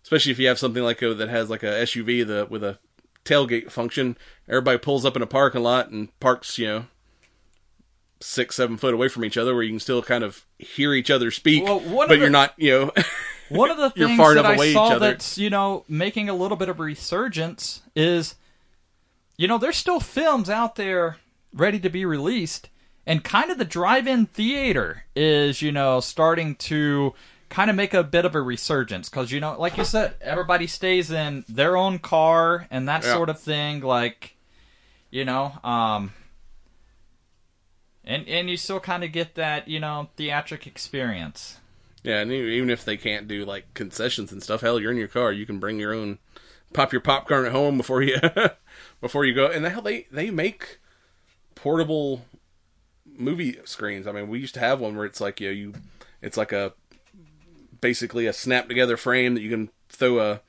especially 0.03 0.33
if 0.33 0.39
you 0.39 0.49
have 0.49 0.59
something 0.59 0.83
like 0.83 1.03
a, 1.03 1.15
that 1.15 1.29
has 1.29 1.51
like 1.51 1.63
a 1.63 1.67
SUV 1.67 2.27
the 2.27 2.47
with 2.49 2.63
a 2.65 2.79
tailgate 3.25 3.71
function. 3.71 4.17
Everybody 4.49 4.79
pulls 4.79 5.05
up 5.05 5.17
in 5.17 5.23
a 5.23 5.27
parking 5.27 5.63
lot 5.63 5.91
and 5.91 6.19
parks, 6.21 6.59
you 6.59 6.67
know, 6.67 6.85
six 8.21 8.57
seven 8.57 8.77
foot 8.77 8.95
away 8.95 9.09
from 9.09 9.25
each 9.25 9.37
other, 9.37 9.55
where 9.55 9.63
you 9.63 9.71
can 9.71 9.81
still 9.81 10.03
kind 10.03 10.25
of 10.25 10.47
hear 10.59 10.95
each 10.95 11.11
other 11.11 11.31
speak, 11.31 11.65
Well, 11.65 11.81
but 11.81 12.09
the- 12.09 12.19
you're 12.19 12.31
not, 12.31 12.55
you 12.57 12.71
know. 12.79 12.93
One 13.49 13.69
of 13.69 13.79
the 13.79 13.91
things 13.91 14.17
that 14.17 14.47
I 14.47 14.73
saw 14.73 14.97
that's 15.01 15.37
you 15.37 15.51
know 15.51 15.85
making 15.89 16.29
a 16.29 16.35
little 16.35 16.57
bit 16.57 16.69
of 16.69 16.79
resurgence 16.79 17.83
is, 17.97 18.37
you 19.37 19.49
know, 19.49 19.59
there's 19.59 19.77
still 19.77 19.99
films 19.99 20.49
out 20.49 20.77
there 20.77 21.17
ready 21.53 21.81
to 21.81 21.91
be 21.91 22.05
released. 22.05 22.69
And 23.07 23.25
kind 23.25 23.51
of 23.51 23.59
the 23.59 23.65
drive-in 23.65 24.27
theater 24.27 25.05
is, 25.17 25.63
you 25.63 25.73
know, 25.73 25.99
starting 25.99 26.55
to 26.57 27.13
kind 27.51 27.69
of 27.69 27.77
make 27.77 27.93
a 27.93 28.03
bit 28.03 28.25
of 28.25 28.35
a 28.35 28.41
resurgence 28.41 29.11
because 29.11 29.31
you 29.31 29.41
know, 29.41 29.61
like 29.61 29.77
you 29.77 29.85
said, 29.85 30.15
everybody 30.23 30.67
stays 30.67 31.11
in 31.11 31.45
their 31.49 31.77
own 31.77 31.99
car 31.99 32.67
and 32.71 32.89
that 32.89 33.03
Yeah. 33.05 33.13
sort 33.13 33.29
of 33.29 33.39
thing. 33.39 33.81
Like, 33.81 34.37
you 35.11 35.25
know, 35.27 35.53
um, 35.63 36.13
and 38.05 38.27
and 38.29 38.49
you 38.49 38.57
still 38.57 38.81
kind 38.81 39.05
of 39.05 39.13
get 39.13 39.35
that, 39.35 39.69
you 39.69 39.79
know, 39.81 40.09
theatric 40.17 40.67
experience. 40.67 41.59
Yeah, 42.03 42.21
and 42.21 42.33
even 42.33 42.71
if 42.71 42.85
they 42.85 42.97
can't 42.97 43.29
do 43.29 43.45
like 43.45 43.75
concessions 43.75 44.33
and 44.33 44.43
stuff, 44.43 44.63
hell, 44.63 44.81
you're 44.81 44.93
in 44.93 44.97
your 44.97 45.09
car. 45.09 45.33
You 45.33 45.45
can 45.45 45.59
bring 45.59 45.79
your 45.79 45.93
own, 45.93 46.19
pop 46.73 46.93
your 46.93 47.03
popcorn 47.03 47.45
at 47.45 47.53
home 47.53 47.77
before 47.77 48.01
you 48.01 48.17
before 49.03 49.25
you 49.27 49.35
go. 49.35 49.47
And 49.47 49.65
the 49.65 49.71
hell, 49.71 49.83
they 49.83 50.07
they 50.11 50.31
make 50.31 50.79
portable 51.55 52.25
movie 53.05 53.59
screens. 53.65 54.07
I 54.07 54.13
mean, 54.13 54.29
we 54.29 54.39
used 54.39 54.55
to 54.55 54.61
have 54.61 54.81
one 54.81 54.97
where 54.97 55.05
it's 55.05 55.21
like 55.21 55.41
you 55.41 55.49
know, 55.49 55.53
you 55.55 55.75
it's 56.23 56.39
like 56.39 56.53
a 56.53 56.73
basically 57.81 58.27
a 58.27 58.33
snap 58.33 58.69
together 58.69 58.97
frame 58.97 59.35
that 59.35 59.43
you 59.43 59.51
can 59.51 59.71
throw 59.89 60.19
a 60.19 60.41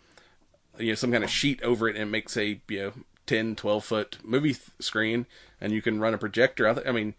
you 0.77 0.89
know 0.89 0.95
some 0.95 1.11
kind 1.11 1.23
of 1.23 1.29
sheet 1.29 1.61
over 1.63 1.87
it 1.87 1.95
and 1.95 2.03
it 2.03 2.11
makes 2.11 2.37
a 2.37 2.61
you 2.67 2.79
know 2.79 2.93
10 3.27 3.55
12 3.55 3.85
foot 3.85 4.17
movie 4.23 4.53
th- 4.53 4.69
screen 4.79 5.25
and 5.59 5.71
you 5.71 5.81
can 5.81 5.99
run 5.99 6.13
a 6.13 6.17
projector 6.17 6.67
out 6.67 6.77
there. 6.77 6.87
I 6.87 6.91
mean, 6.91 7.13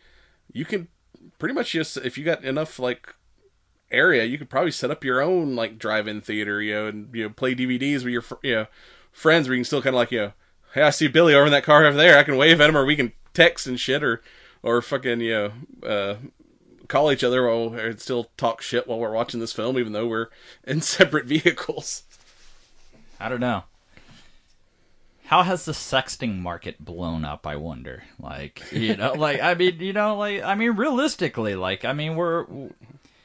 you 0.53 0.65
can 0.65 0.89
pretty 1.39 1.55
much 1.55 1.73
just 1.73 1.97
if 1.99 2.19
you 2.19 2.25
got 2.25 2.45
enough 2.45 2.79
like 2.79 3.15
area, 3.91 4.25
you 4.25 4.39
could 4.39 4.51
probably 4.51 4.73
set 4.73 4.91
up 4.91 5.05
your 5.05 5.23
own 5.23 5.55
like 5.55 5.79
drive-in 5.79 6.21
theater, 6.21 6.61
you 6.61 6.75
know, 6.75 6.87
and 6.87 7.15
you 7.15 7.23
know 7.25 7.31
play 7.31 7.55
DVDs 7.55 8.05
with 8.05 8.13
your 8.13 8.23
fr- 8.23 8.35
you 8.43 8.55
know 8.55 8.67
friends, 9.13 9.49
where 9.49 9.55
you 9.55 9.61
can 9.61 9.65
still 9.65 9.83
kind 9.83 9.95
of 9.95 9.99
like 9.99 10.11
you 10.11 10.21
know, 10.21 10.33
hey, 10.75 10.83
I 10.83 10.91
see 10.91 11.09
Billy 11.09 11.35
over 11.35 11.47
in 11.47 11.53
that 11.53 11.65
car 11.65 11.85
over 11.85 11.97
there, 11.97 12.19
I 12.19 12.25
can 12.25 12.37
wave 12.37 12.61
at 12.61 12.69
him, 12.69 12.77
or 12.77 12.85
we 12.85 12.97
can 12.97 13.13
text 13.33 13.67
and 13.67 13.79
shit, 13.79 14.03
or 14.03 14.23
or 14.63 14.83
fucking 14.83 15.21
you 15.21 15.33
know, 15.33 15.89
uh, 15.89 16.15
call 16.93 17.11
each 17.11 17.25
other 17.25 17.49
while 17.49 17.75
or 17.75 17.97
still 17.97 18.31
talk 18.37 18.61
shit 18.61 18.87
while 18.87 18.99
we're 18.99 19.13
watching 19.13 19.41
this 19.41 19.53
film, 19.53 19.79
even 19.79 19.93
though 19.93 20.07
we're 20.07 20.29
in 20.65 20.81
separate 20.83 21.25
vehicles. 21.25 22.03
I 23.19 23.29
don't 23.29 23.41
know. 23.41 23.65
How 25.27 25.43
has 25.43 25.65
the 25.65 25.73
sexting 25.73 26.39
market 26.39 26.85
blown 26.85 27.25
up? 27.25 27.47
I 27.47 27.57
wonder. 27.57 28.05
Like, 28.21 28.71
you 28.71 28.97
know, 28.97 29.15
like 29.15 29.41
I 29.41 29.55
mean, 29.55 29.81
you 29.81 29.95
know, 29.95 30.17
like 30.17 30.43
I 30.43 30.55
mean, 30.55 30.73
realistically, 30.73 31.55
like 31.55 31.87
I 31.87 31.95
mean, 31.95 32.17
we're 32.17 32.45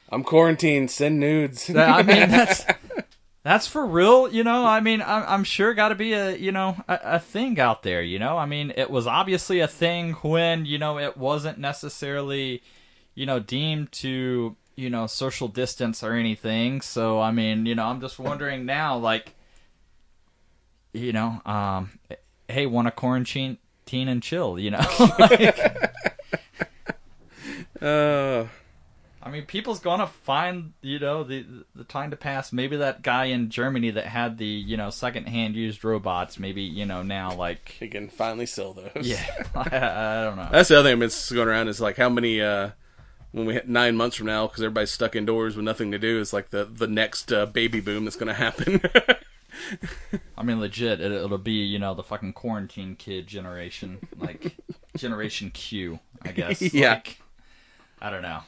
I'm 0.09 0.23
quarantined. 0.23 0.89
Send 0.89 1.19
nudes. 1.19 1.69
I 1.69 2.03
mean, 2.03 2.29
that's 2.29 2.65
that's 3.43 3.67
for 3.67 3.85
real. 3.85 4.31
You 4.31 4.45
know, 4.45 4.65
I 4.65 4.79
mean, 4.79 5.01
I'm, 5.01 5.23
I'm 5.27 5.43
sure 5.43 5.73
got 5.73 5.89
to 5.89 5.95
be 5.95 6.13
a 6.13 6.37
you 6.37 6.53
know 6.53 6.77
a, 6.87 6.99
a 7.03 7.19
thing 7.19 7.59
out 7.59 7.83
there. 7.83 8.01
You 8.01 8.19
know, 8.19 8.37
I 8.37 8.45
mean, 8.45 8.71
it 8.77 8.89
was 8.89 9.05
obviously 9.05 9.59
a 9.59 9.67
thing 9.67 10.13
when 10.13 10.65
you 10.65 10.77
know 10.77 10.99
it 10.99 11.17
wasn't 11.17 11.57
necessarily 11.57 12.61
you 13.17 13.25
know 13.25 13.39
deemed 13.39 13.91
to 13.91 14.55
you 14.75 14.89
know 14.91 15.07
social 15.07 15.47
distance 15.47 16.03
or 16.03 16.13
anything. 16.13 16.81
So 16.81 17.19
I 17.19 17.31
mean, 17.31 17.65
you 17.65 17.73
know, 17.73 17.85
I'm 17.85 17.99
just 17.99 18.19
wondering 18.19 18.65
now, 18.67 18.95
like, 18.95 19.33
you 20.93 21.11
know, 21.11 21.41
um, 21.43 21.99
hey, 22.47 22.67
want 22.67 22.87
to 22.87 22.91
quarantine 22.91 23.57
teen 23.87 24.07
and 24.07 24.21
chill? 24.21 24.59
You 24.59 24.71
know. 24.71 24.85
Like, 25.17 25.91
uh, 27.81 28.45
I 29.23 29.31
mean, 29.31 29.45
people's 29.47 29.79
gonna 29.79 30.05
find 30.05 30.73
you 30.83 30.99
know 30.99 31.23
the 31.23 31.43
the 31.73 31.85
time 31.85 32.11
to 32.11 32.17
pass. 32.17 32.53
Maybe 32.53 32.77
that 32.77 33.01
guy 33.01 33.25
in 33.25 33.49
Germany 33.49 33.89
that 33.89 34.05
had 34.05 34.37
the 34.37 34.45
you 34.45 34.77
know 34.77 34.91
secondhand 34.91 35.55
used 35.55 35.83
robots. 35.83 36.37
Maybe 36.37 36.61
you 36.61 36.85
know 36.85 37.01
now 37.01 37.33
like 37.33 37.69
he 37.79 37.87
can 37.87 38.09
finally 38.09 38.45
sell 38.45 38.73
those. 38.73 38.91
yeah, 39.01 39.25
I, 39.55 39.61
I 39.71 40.23
don't 40.23 40.35
know. 40.35 40.49
That's 40.51 40.69
the 40.69 40.77
other 40.77 40.91
thing 40.91 40.99
that's 40.99 41.31
going 41.31 41.47
around 41.47 41.67
is 41.67 41.81
like 41.81 41.97
how 41.97 42.09
many 42.09 42.41
uh 42.41 42.69
when 43.31 43.45
we 43.45 43.53
hit 43.53 43.67
nine 43.67 43.95
months 43.95 44.15
from 44.15 44.27
now 44.27 44.47
because 44.47 44.61
everybody's 44.61 44.91
stuck 44.91 45.15
indoors 45.15 45.55
with 45.55 45.65
nothing 45.65 45.91
to 45.91 45.99
do 45.99 46.19
is 46.19 46.33
like 46.33 46.49
the 46.49 46.65
the 46.65 46.87
next 46.87 47.31
uh, 47.31 47.45
baby 47.45 47.79
boom 47.79 48.05
that's 48.05 48.15
going 48.15 48.27
to 48.27 48.33
happen. 48.33 48.81
I 50.37 50.43
mean, 50.43 50.59
legit, 50.59 50.99
it, 51.01 51.11
it'll 51.11 51.37
be 51.37 51.63
you 51.63 51.79
know 51.79 51.93
the 51.93 52.03
fucking 52.03 52.33
quarantine 52.33 52.95
kid 52.95 53.27
generation, 53.27 53.99
like 54.17 54.55
Generation 54.97 55.51
Q, 55.51 55.99
I 56.21 56.31
guess. 56.31 56.61
Yeah. 56.73 56.95
Like, 56.95 57.19
I 58.01 58.09
don't 58.09 58.21
know. 58.21 58.41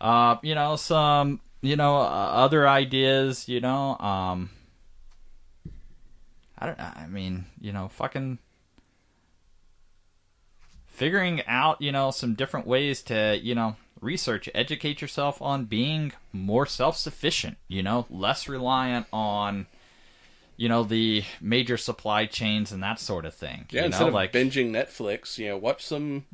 Uh, 0.00 0.36
you 0.42 0.54
know 0.54 0.76
some 0.76 1.40
you 1.60 1.76
know 1.76 1.96
uh, 1.96 2.30
other 2.34 2.68
ideas. 2.68 3.48
You 3.48 3.60
know, 3.60 3.98
um, 3.98 4.50
I 6.58 6.66
don't. 6.66 6.80
I 6.80 7.06
mean, 7.08 7.46
you 7.60 7.72
know, 7.72 7.88
fucking 7.88 8.38
figuring 10.98 11.42
out 11.46 11.80
you 11.80 11.92
know 11.92 12.10
some 12.10 12.34
different 12.34 12.66
ways 12.66 13.02
to 13.02 13.38
you 13.42 13.54
know 13.54 13.76
research 14.00 14.48
educate 14.54 15.00
yourself 15.00 15.40
on 15.42 15.64
being 15.64 16.12
more 16.32 16.66
self-sufficient 16.66 17.56
you 17.66 17.82
know 17.82 18.06
less 18.10 18.48
reliant 18.48 19.06
on 19.12 19.66
you 20.58 20.68
know 20.68 20.82
the 20.82 21.24
major 21.40 21.76
supply 21.76 22.26
chains 22.26 22.70
and 22.72 22.82
that 22.82 23.00
sort 23.00 23.24
of 23.24 23.32
thing 23.32 23.64
yeah, 23.70 23.80
you 23.80 23.86
instead 23.86 24.02
know 24.02 24.08
of 24.08 24.14
like 24.14 24.32
binging 24.32 24.70
Netflix, 24.70 25.38
you 25.38 25.48
know, 25.48 25.56
watch 25.56 25.86
some 25.86 26.26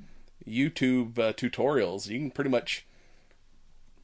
YouTube 0.49 1.19
uh, 1.19 1.33
tutorials. 1.33 2.09
You 2.09 2.19
can 2.19 2.31
pretty 2.31 2.51
much 2.51 2.87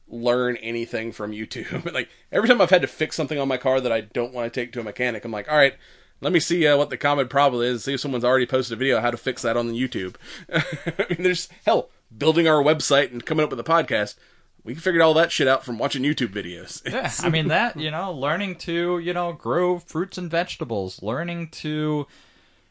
learn 0.07 0.57
anything 0.57 1.11
from 1.11 1.31
YouTube. 1.33 1.91
like 1.91 2.07
every 2.31 2.47
time 2.47 2.61
I've 2.61 2.69
had 2.69 2.81
to 2.81 2.87
fix 2.87 3.15
something 3.15 3.39
on 3.39 3.47
my 3.47 3.57
car 3.57 3.81
that 3.81 3.91
I 3.91 4.01
don't 4.01 4.33
want 4.33 4.51
to 4.51 4.59
take 4.59 4.71
to 4.73 4.79
a 4.79 4.83
mechanic, 4.83 5.25
I'm 5.25 5.31
like, 5.31 5.49
all 5.49 5.57
right. 5.57 5.75
Let 6.21 6.31
me 6.31 6.39
see 6.39 6.65
uh, 6.67 6.77
what 6.77 6.91
the 6.91 6.97
common 6.97 7.27
problem 7.27 7.63
is. 7.63 7.83
See 7.83 7.95
if 7.95 7.99
someone's 7.99 8.23
already 8.23 8.45
posted 8.45 8.75
a 8.75 8.79
video 8.79 8.97
on 8.97 9.01
how 9.01 9.11
to 9.11 9.17
fix 9.17 9.41
that 9.41 9.57
on 9.57 9.67
the 9.67 9.73
YouTube. 9.73 10.15
I 10.53 11.05
mean, 11.09 11.23
there's 11.23 11.49
hell 11.65 11.89
building 12.15 12.47
our 12.47 12.61
website 12.61 13.11
and 13.11 13.25
coming 13.25 13.43
up 13.43 13.49
with 13.49 13.59
a 13.59 13.63
podcast. 13.63 14.15
We 14.63 14.75
figured 14.75 15.01
all 15.01 15.15
that 15.15 15.31
shit 15.31 15.47
out 15.47 15.65
from 15.65 15.79
watching 15.79 16.03
YouTube 16.03 16.31
videos. 16.31 16.87
yeah, 16.91 17.11
I 17.21 17.29
mean 17.29 17.47
that 17.47 17.77
you 17.77 17.89
know, 17.89 18.13
learning 18.13 18.57
to 18.57 18.99
you 18.99 19.13
know 19.13 19.33
grow 19.33 19.79
fruits 19.79 20.19
and 20.19 20.29
vegetables, 20.29 21.01
learning 21.01 21.49
to 21.49 22.05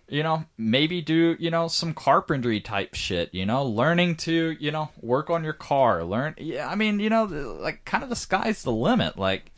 you 0.08 0.22
know 0.22 0.44
maybe 0.56 1.02
do 1.02 1.36
you 1.40 1.50
know 1.50 1.66
some 1.66 1.92
carpentry 1.92 2.60
type 2.60 2.94
shit, 2.94 3.34
you 3.34 3.44
know, 3.44 3.64
learning 3.64 4.16
to 4.18 4.56
you 4.60 4.70
know 4.70 4.90
work 5.00 5.30
on 5.30 5.42
your 5.42 5.52
car, 5.52 6.04
learn. 6.04 6.36
Yeah, 6.38 6.68
I 6.68 6.76
mean 6.76 7.00
you 7.00 7.10
know 7.10 7.24
like 7.24 7.84
kind 7.84 8.04
of 8.04 8.10
the 8.10 8.14
sky's 8.14 8.62
the 8.62 8.70
limit. 8.70 9.18
Like 9.18 9.50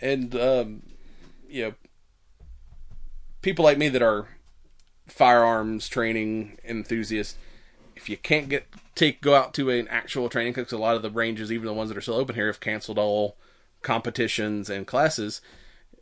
and 0.00 0.34
um, 0.36 0.82
you 1.46 1.64
know, 1.64 1.74
people 3.44 3.64
like 3.64 3.76
me 3.76 3.90
that 3.90 4.02
are 4.02 4.26
firearms 5.06 5.86
training 5.86 6.58
enthusiasts, 6.64 7.36
if 7.94 8.08
you 8.08 8.16
can't 8.16 8.48
get 8.48 8.66
take 8.94 9.20
go 9.20 9.34
out 9.34 9.52
to 9.54 9.68
an 9.68 9.86
actual 9.88 10.30
training, 10.30 10.54
because 10.54 10.72
a 10.72 10.78
lot 10.78 10.96
of 10.96 11.02
the 11.02 11.10
ranges, 11.10 11.52
even 11.52 11.66
the 11.66 11.74
ones 11.74 11.90
that 11.90 11.98
are 11.98 12.00
still 12.00 12.14
open 12.14 12.34
here, 12.34 12.46
have 12.46 12.58
canceled 12.58 12.98
all 12.98 13.36
competitions 13.82 14.70
and 14.70 14.86
classes. 14.86 15.42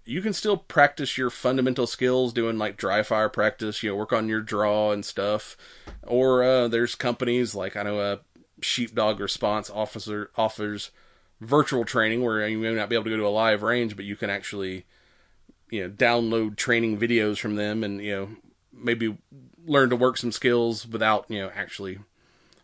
You 0.04 0.22
can 0.22 0.32
still 0.32 0.56
practice 0.56 1.18
your 1.18 1.30
fundamental 1.30 1.86
skills 1.86 2.32
doing 2.32 2.58
like 2.58 2.76
dry 2.76 3.02
fire 3.02 3.28
practice, 3.28 3.82
you 3.82 3.90
know, 3.90 3.96
work 3.96 4.12
on 4.12 4.28
your 4.28 4.40
draw 4.40 4.92
and 4.92 5.04
stuff. 5.04 5.56
Or 6.04 6.44
uh, 6.44 6.68
there's 6.68 6.94
companies 6.94 7.54
like 7.56 7.76
I 7.76 7.82
know 7.82 8.00
a 8.00 8.20
sheepdog 8.60 9.18
response 9.18 9.68
officer 9.68 10.30
offers 10.36 10.92
virtual 11.40 11.84
training 11.84 12.22
where 12.22 12.46
you 12.46 12.58
may 12.58 12.72
not 12.72 12.88
be 12.88 12.94
able 12.94 13.04
to 13.04 13.10
go 13.10 13.16
to 13.16 13.26
a 13.26 13.28
live 13.28 13.62
range, 13.62 13.96
but 13.96 14.04
you 14.04 14.14
can 14.14 14.30
actually, 14.30 14.86
you 15.72 15.82
know, 15.82 15.90
download 15.90 16.56
training 16.56 16.98
videos 16.98 17.38
from 17.38 17.56
them 17.56 17.82
and, 17.82 18.00
you 18.00 18.14
know, 18.14 18.28
maybe 18.72 19.16
learn 19.66 19.90
to 19.90 19.96
work 19.96 20.16
some 20.16 20.30
skills 20.30 20.86
without, 20.86 21.24
you 21.28 21.40
know, 21.40 21.50
actually 21.54 21.98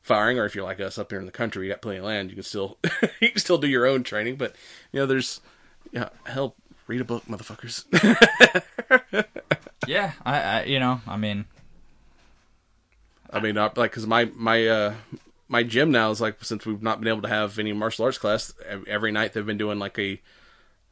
firing. 0.02 0.39
Or 0.39 0.44
if 0.44 0.55
you're 0.55 0.64
like 0.64 0.78
us 0.78 0.98
up 0.98 1.10
here 1.10 1.18
in 1.18 1.26
the 1.26 1.32
country, 1.32 1.66
you 1.66 1.72
got 1.72 1.82
plenty 1.82 1.98
of 1.98 2.05
land, 2.05 2.30
you 2.30 2.36
can 2.36 2.44
still, 2.44 2.78
you 3.20 3.30
can 3.30 3.39
still 3.39 3.59
do 3.59 3.66
your 3.66 3.86
own 3.86 4.05
training. 4.05 4.36
But, 4.36 4.55
you 4.93 5.01
know, 5.01 5.06
there's, 5.06 5.40
yeah, 5.90 6.10
hell, 6.26 6.55
read 6.86 7.01
a 7.01 7.05
book, 7.05 7.24
motherfuckers. 7.26 7.85
yeah, 9.86 10.12
I, 10.24 10.40
I 10.40 10.64
you 10.64 10.78
know 10.78 11.01
I 11.06 11.16
mean 11.16 11.47
I 13.30 13.40
mean, 13.40 13.55
like 13.55 13.74
because 13.76 14.06
my 14.06 14.26
my 14.35 14.66
uh 14.66 14.94
my 15.48 15.62
gym 15.62 15.90
now 15.90 16.10
is 16.10 16.20
like 16.20 16.43
since 16.44 16.66
we've 16.66 16.82
not 16.82 17.01
been 17.01 17.09
able 17.09 17.22
to 17.22 17.28
have 17.28 17.59
any 17.59 17.72
martial 17.72 18.05
arts 18.05 18.18
class 18.18 18.52
every 18.86 19.12
night 19.12 19.32
they've 19.32 19.47
been 19.47 19.59
doing 19.59 19.78
like 19.78 19.98
a 19.98 20.20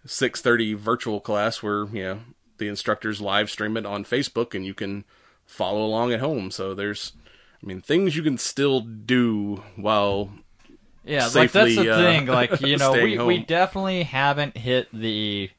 six 0.06 0.40
thirty 0.40 0.74
virtual 0.74 1.20
class 1.20 1.62
where 1.62 1.86
you 1.86 2.02
know 2.02 2.20
the 2.58 2.68
instructors 2.68 3.20
live 3.20 3.50
stream 3.50 3.76
it 3.76 3.86
on 3.86 4.04
Facebook 4.04 4.54
and 4.54 4.64
you 4.64 4.74
can 4.74 5.04
follow 5.46 5.84
along 5.84 6.12
at 6.12 6.20
home. 6.20 6.50
So 6.50 6.74
there's, 6.74 7.12
I 7.62 7.66
mean, 7.66 7.80
things 7.80 8.16
you 8.16 8.22
can 8.22 8.38
still 8.38 8.80
do 8.80 9.62
while 9.76 10.30
Yeah, 11.04 11.24
like 11.24 11.52
that's 11.52 11.52
safely, 11.52 11.86
the 11.86 11.90
uh, 11.90 11.98
thing. 11.98 12.26
Like 12.26 12.60
you 12.60 12.76
know, 12.76 12.92
we 12.92 13.18
we 13.18 13.38
definitely 13.38 14.02
haven't 14.02 14.56
hit 14.56 14.88
the 14.92 15.50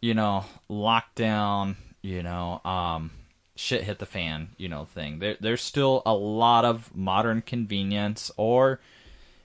you 0.00 0.14
know 0.14 0.44
lockdown. 0.70 1.76
You 2.02 2.22
know, 2.22 2.60
um, 2.64 3.10
shit 3.56 3.82
hit 3.82 3.98
the 3.98 4.06
fan. 4.06 4.50
You 4.56 4.68
know, 4.68 4.84
thing. 4.84 5.18
There, 5.18 5.36
there's 5.40 5.62
still 5.62 6.02
a 6.06 6.14
lot 6.14 6.64
of 6.64 6.94
modern 6.94 7.42
convenience, 7.42 8.30
or 8.36 8.80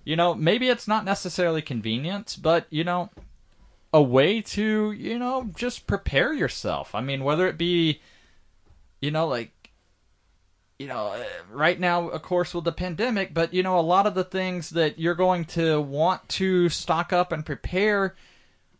you 0.03 0.15
know, 0.15 0.33
maybe 0.33 0.69
it's 0.69 0.87
not 0.87 1.05
necessarily 1.05 1.61
convenience, 1.61 2.35
but 2.35 2.65
you 2.69 2.83
know, 2.83 3.09
a 3.93 4.01
way 4.01 4.41
to 4.41 4.91
you 4.91 5.19
know 5.19 5.49
just 5.55 5.87
prepare 5.87 6.33
yourself. 6.33 6.95
I 6.95 7.01
mean, 7.01 7.23
whether 7.23 7.47
it 7.47 7.57
be 7.57 8.01
you 9.01 9.11
know 9.11 9.27
like 9.27 9.51
you 10.79 10.87
know, 10.87 11.09
uh, 11.09 11.23
right 11.51 11.79
now, 11.79 12.09
of 12.09 12.23
course, 12.23 12.55
with 12.55 12.63
the 12.63 12.71
pandemic, 12.71 13.35
but 13.35 13.53
you 13.53 13.61
know, 13.61 13.77
a 13.77 13.81
lot 13.81 14.07
of 14.07 14.15
the 14.15 14.23
things 14.23 14.71
that 14.71 14.97
you're 14.97 15.13
going 15.13 15.45
to 15.45 15.79
want 15.79 16.27
to 16.27 16.69
stock 16.69 17.13
up 17.13 17.31
and 17.31 17.45
prepare 17.45 18.15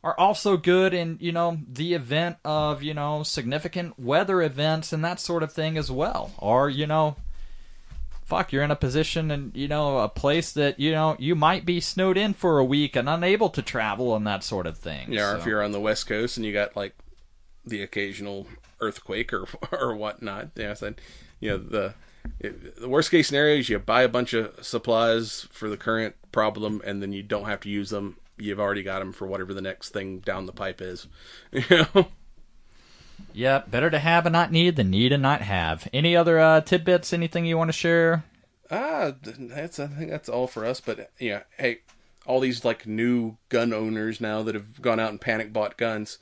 are 0.04 0.20
also 0.20 0.58
good 0.58 0.94
in 0.94 1.18
you 1.22 1.32
know 1.32 1.60
the 1.72 1.94
event 1.94 2.38
of 2.44 2.82
you 2.82 2.94
know 2.94 3.24
significant 3.24 4.00
weather 4.00 4.42
events 4.42 4.92
and 4.92 5.04
that 5.06 5.20
sort 5.20 5.44
of 5.44 5.52
thing 5.52 5.78
as 5.78 5.92
well 5.92 6.32
or 6.38 6.70
you 6.70 6.88
know 6.88 7.16
fuck 8.32 8.54
you're 8.54 8.64
in 8.64 8.72
a 8.72 8.76
position 8.78 9.30
and 9.30 9.52
you 9.58 9.68
know 9.68 9.98
a 10.00 10.08
place 10.08 10.54
that 10.54 10.80
you 10.80 10.90
know 10.90 11.18
you 11.20 11.36
might 11.36 11.66
be 11.66 11.82
snowed 11.82 12.18
in 12.18 12.34
for 12.34 12.60
a 12.60 12.64
week 12.66 12.96
and 12.96 13.10
unable 13.10 13.50
to 13.50 13.62
travel 13.62 14.16
and 14.16 14.26
that 14.26 14.42
sort 14.42 14.66
of 14.66 14.78
thing 14.78 15.12
Yeah, 15.12 15.32
or 15.32 15.34
So- 15.34 15.40
if 15.40 15.46
you're 15.46 15.62
on 15.62 15.74
the 15.74 15.82
West 15.82 16.08
Coast 16.08 16.38
and 16.38 16.46
you 16.46 16.54
got 16.54 16.74
like 16.76 16.96
the 17.66 17.82
occasional 17.84 18.48
earthquake 18.80 19.34
or 19.34 19.46
or 19.72 19.96
whatnot, 19.96 20.52
yeah, 20.56 20.74
so, 20.74 20.94
you 21.42 21.50
know 21.50 21.58
the 21.58 21.94
it, 22.40 22.80
the 22.80 22.88
worst 22.88 23.12
case 23.12 23.28
scenario 23.28 23.58
is 23.58 23.68
you 23.68 23.78
buy 23.80 24.04
a 24.04 24.08
bunch 24.08 24.34
of 24.34 24.64
supplies 24.66 25.48
for 25.52 25.68
the 25.70 25.78
current 25.78 26.16
problem 26.32 26.82
and 26.86 27.02
then 27.02 27.12
you 27.12 27.24
don't 27.24 27.46
have 27.46 27.60
to 27.62 27.70
use 27.70 27.90
them. 27.90 28.16
You've 28.38 28.60
already 28.60 28.82
got 28.84 29.00
them 29.00 29.12
for 29.12 29.28
whatever 29.28 29.54
the 29.54 29.62
next 29.62 29.90
thing 29.90 30.20
down 30.20 30.46
the 30.46 30.54
pipe 30.54 30.82
is. 30.82 31.08
You 31.52 31.86
know, 31.94 32.08
yeah 33.34 33.64
better 33.68 33.90
to 33.90 34.00
have 34.00 34.26
and 34.26 34.34
not 34.34 34.52
need 34.52 34.76
than 34.76 34.90
need 34.90 35.12
and 35.12 35.22
not 35.24 35.42
have 35.42 35.88
any 35.94 36.16
other 36.16 36.40
uh, 36.40 36.62
tidbits 36.62 37.14
anything 37.14 37.46
you 37.46 37.58
want 37.58 37.70
to 37.70 37.74
share 37.74 38.24
ah, 38.72 39.12
that's 39.22 39.80
I 39.80 39.88
think 39.88 40.10
that's 40.10 40.30
all 40.30 40.48
for 40.48 40.66
us. 40.66 40.80
But 40.80 41.12
yeah, 41.20 41.42
hey, 41.58 41.80
all 42.26 42.40
these 42.40 42.64
like 42.64 42.88
new 42.88 43.36
gun 43.50 43.74
owners 43.74 44.22
now 44.22 44.42
that 44.44 44.56
have 44.56 44.82
gone 44.82 45.00
out 45.00 45.10
and 45.10 45.20
panic 45.20 45.52
bought 45.54 45.78
guns. 45.78 46.18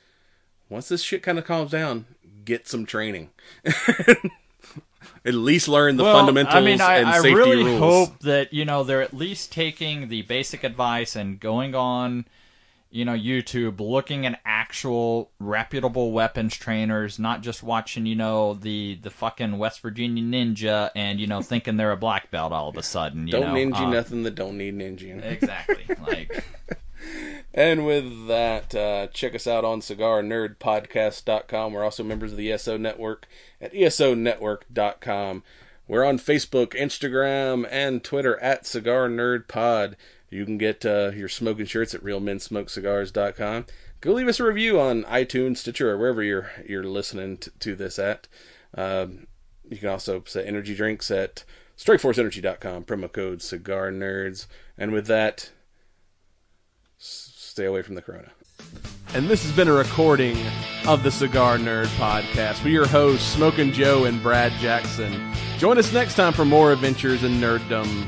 Once 0.68 0.90
this 0.90 1.04
shit 1.04 1.24
kind 1.24 1.38
of 1.40 1.46
calms 1.46 1.72
down, 1.72 2.06
get 2.46 2.68
some 2.68 2.86
training. 2.86 3.30
At 5.26 5.34
least 5.34 5.68
learn 5.68 5.98
the 5.98 6.04
Well, 6.04 6.16
fundamentals 6.16 6.56
I 6.56 6.62
mean, 6.62 6.82
I, 6.82 6.98
and 6.98 7.08
I 7.10 7.18
safety 7.20 7.34
really 7.34 7.64
rules. 7.64 7.80
hope 7.80 8.20
that 8.20 8.54
you 8.54 8.66
know 8.66 8.84
they're 8.84 9.02
at 9.02 9.14
least 9.14 9.52
taking 9.52 10.08
the 10.08 10.22
basic 10.24 10.64
advice 10.64 11.16
and 11.16 11.40
going 11.40 11.76
on, 11.76 12.26
you 12.92 13.06
know, 13.06 13.14
YouTube, 13.14 13.80
looking 13.80 14.26
at 14.26 14.42
actual 14.46 15.32
reputable 15.40 16.12
weapons 16.12 16.56
trainers, 16.56 17.20
not 17.20 17.42
just 17.42 17.62
watching, 17.62 18.06
you 18.06 18.16
know, 18.16 18.54
the 18.56 19.00
the 19.02 19.10
fucking 19.10 19.58
West 19.58 19.82
Virginia 19.82 20.24
Ninja 20.24 20.90
and 20.96 21.20
you 21.20 21.28
know 21.28 21.42
thinking 21.42 21.78
they're 21.78 21.92
a 21.92 21.98
black 21.98 22.32
belt 22.32 22.52
all 22.52 22.70
of 22.70 22.78
a 22.78 22.84
sudden. 22.84 23.28
You 23.28 23.34
don't 23.34 23.54
know? 23.54 23.54
ninja 23.54 23.88
Uh, 23.88 23.90
nothing 23.92 24.24
that 24.24 24.36
don't 24.36 24.58
need 24.58 24.76
ninja. 24.76 25.24
Exactly. 25.24 25.86
like, 26.08 26.44
And 27.54 27.86
with 27.86 28.28
that, 28.28 28.76
uh, 28.76 29.08
check 29.08 29.34
us 29.34 29.48
out 29.48 29.66
on 29.66 29.82
cigarnerdpodcast.com. 29.82 31.74
We're 31.74 31.84
also 31.84 32.04
members 32.04 32.32
of 32.32 32.38
the 32.38 32.52
ESO 32.52 32.78
Network 32.78 33.28
at 33.60 33.74
esonetwork.com. 33.74 35.44
We're 35.88 36.06
on 36.06 36.20
Facebook, 36.20 36.74
Instagram, 36.80 37.68
and 37.72 38.04
Twitter 38.04 38.40
at 38.40 38.68
Cigar 38.68 39.10
Nerd 39.10 39.48
Pod. 39.48 39.98
You 40.30 40.46
can 40.46 40.58
get 40.58 40.86
uh, 40.86 41.12
your 41.16 41.30
smoking 41.30 41.66
shirts 41.66 41.94
at 41.96 42.04
realmensmokecigars.com. 42.04 43.66
Go 44.02 44.14
leave 44.14 44.28
us 44.28 44.40
a 44.40 44.44
review 44.46 44.80
on 44.80 45.04
iTunes, 45.04 45.58
Stitcher, 45.58 45.92
or 45.92 45.98
wherever 45.98 46.24
you're 46.24 46.52
you're 46.68 46.84
listening 46.84 47.38
to, 47.38 47.50
to 47.60 47.76
this 47.76 48.00
at. 48.00 48.28
Um, 48.76 49.28
you 49.68 49.78
can 49.78 49.90
also 49.90 50.24
set 50.26 50.46
energy 50.46 50.76
drinks 50.76 51.12
at 51.12 51.44
strikeforceenergy.com. 51.78 52.84
Promo 52.86 53.12
code 53.12 53.42
Cigar 53.42 53.92
Nerds. 53.92 54.46
And 54.78 54.92
with 54.92 55.08
that, 55.08 55.52
s- 57.00 57.34
stay 57.36 57.66
away 57.66 57.82
from 57.82 57.96
the 57.96 58.02
corona. 58.02 58.32
And 59.14 59.28
this 59.28 59.44
has 59.44 59.52
been 59.54 59.68
a 59.68 59.74
recording 59.74 60.38
of 60.88 61.02
the 61.04 61.12
Cigar 61.12 61.58
Nerd 61.58 61.88
Podcast 61.98 62.64
with 62.64 62.74
your 62.74 62.86
hosts, 62.88 63.26
Smoking 63.26 63.72
Joe 63.72 64.06
and 64.06 64.22
Brad 64.22 64.52
Jackson. 64.60 65.34
Join 65.58 65.78
us 65.78 65.92
next 65.92 66.16
time 66.16 66.34
for 66.34 66.46
more 66.46 66.72
adventures 66.72 67.24
in 67.24 67.34
nerddom. 67.34 68.08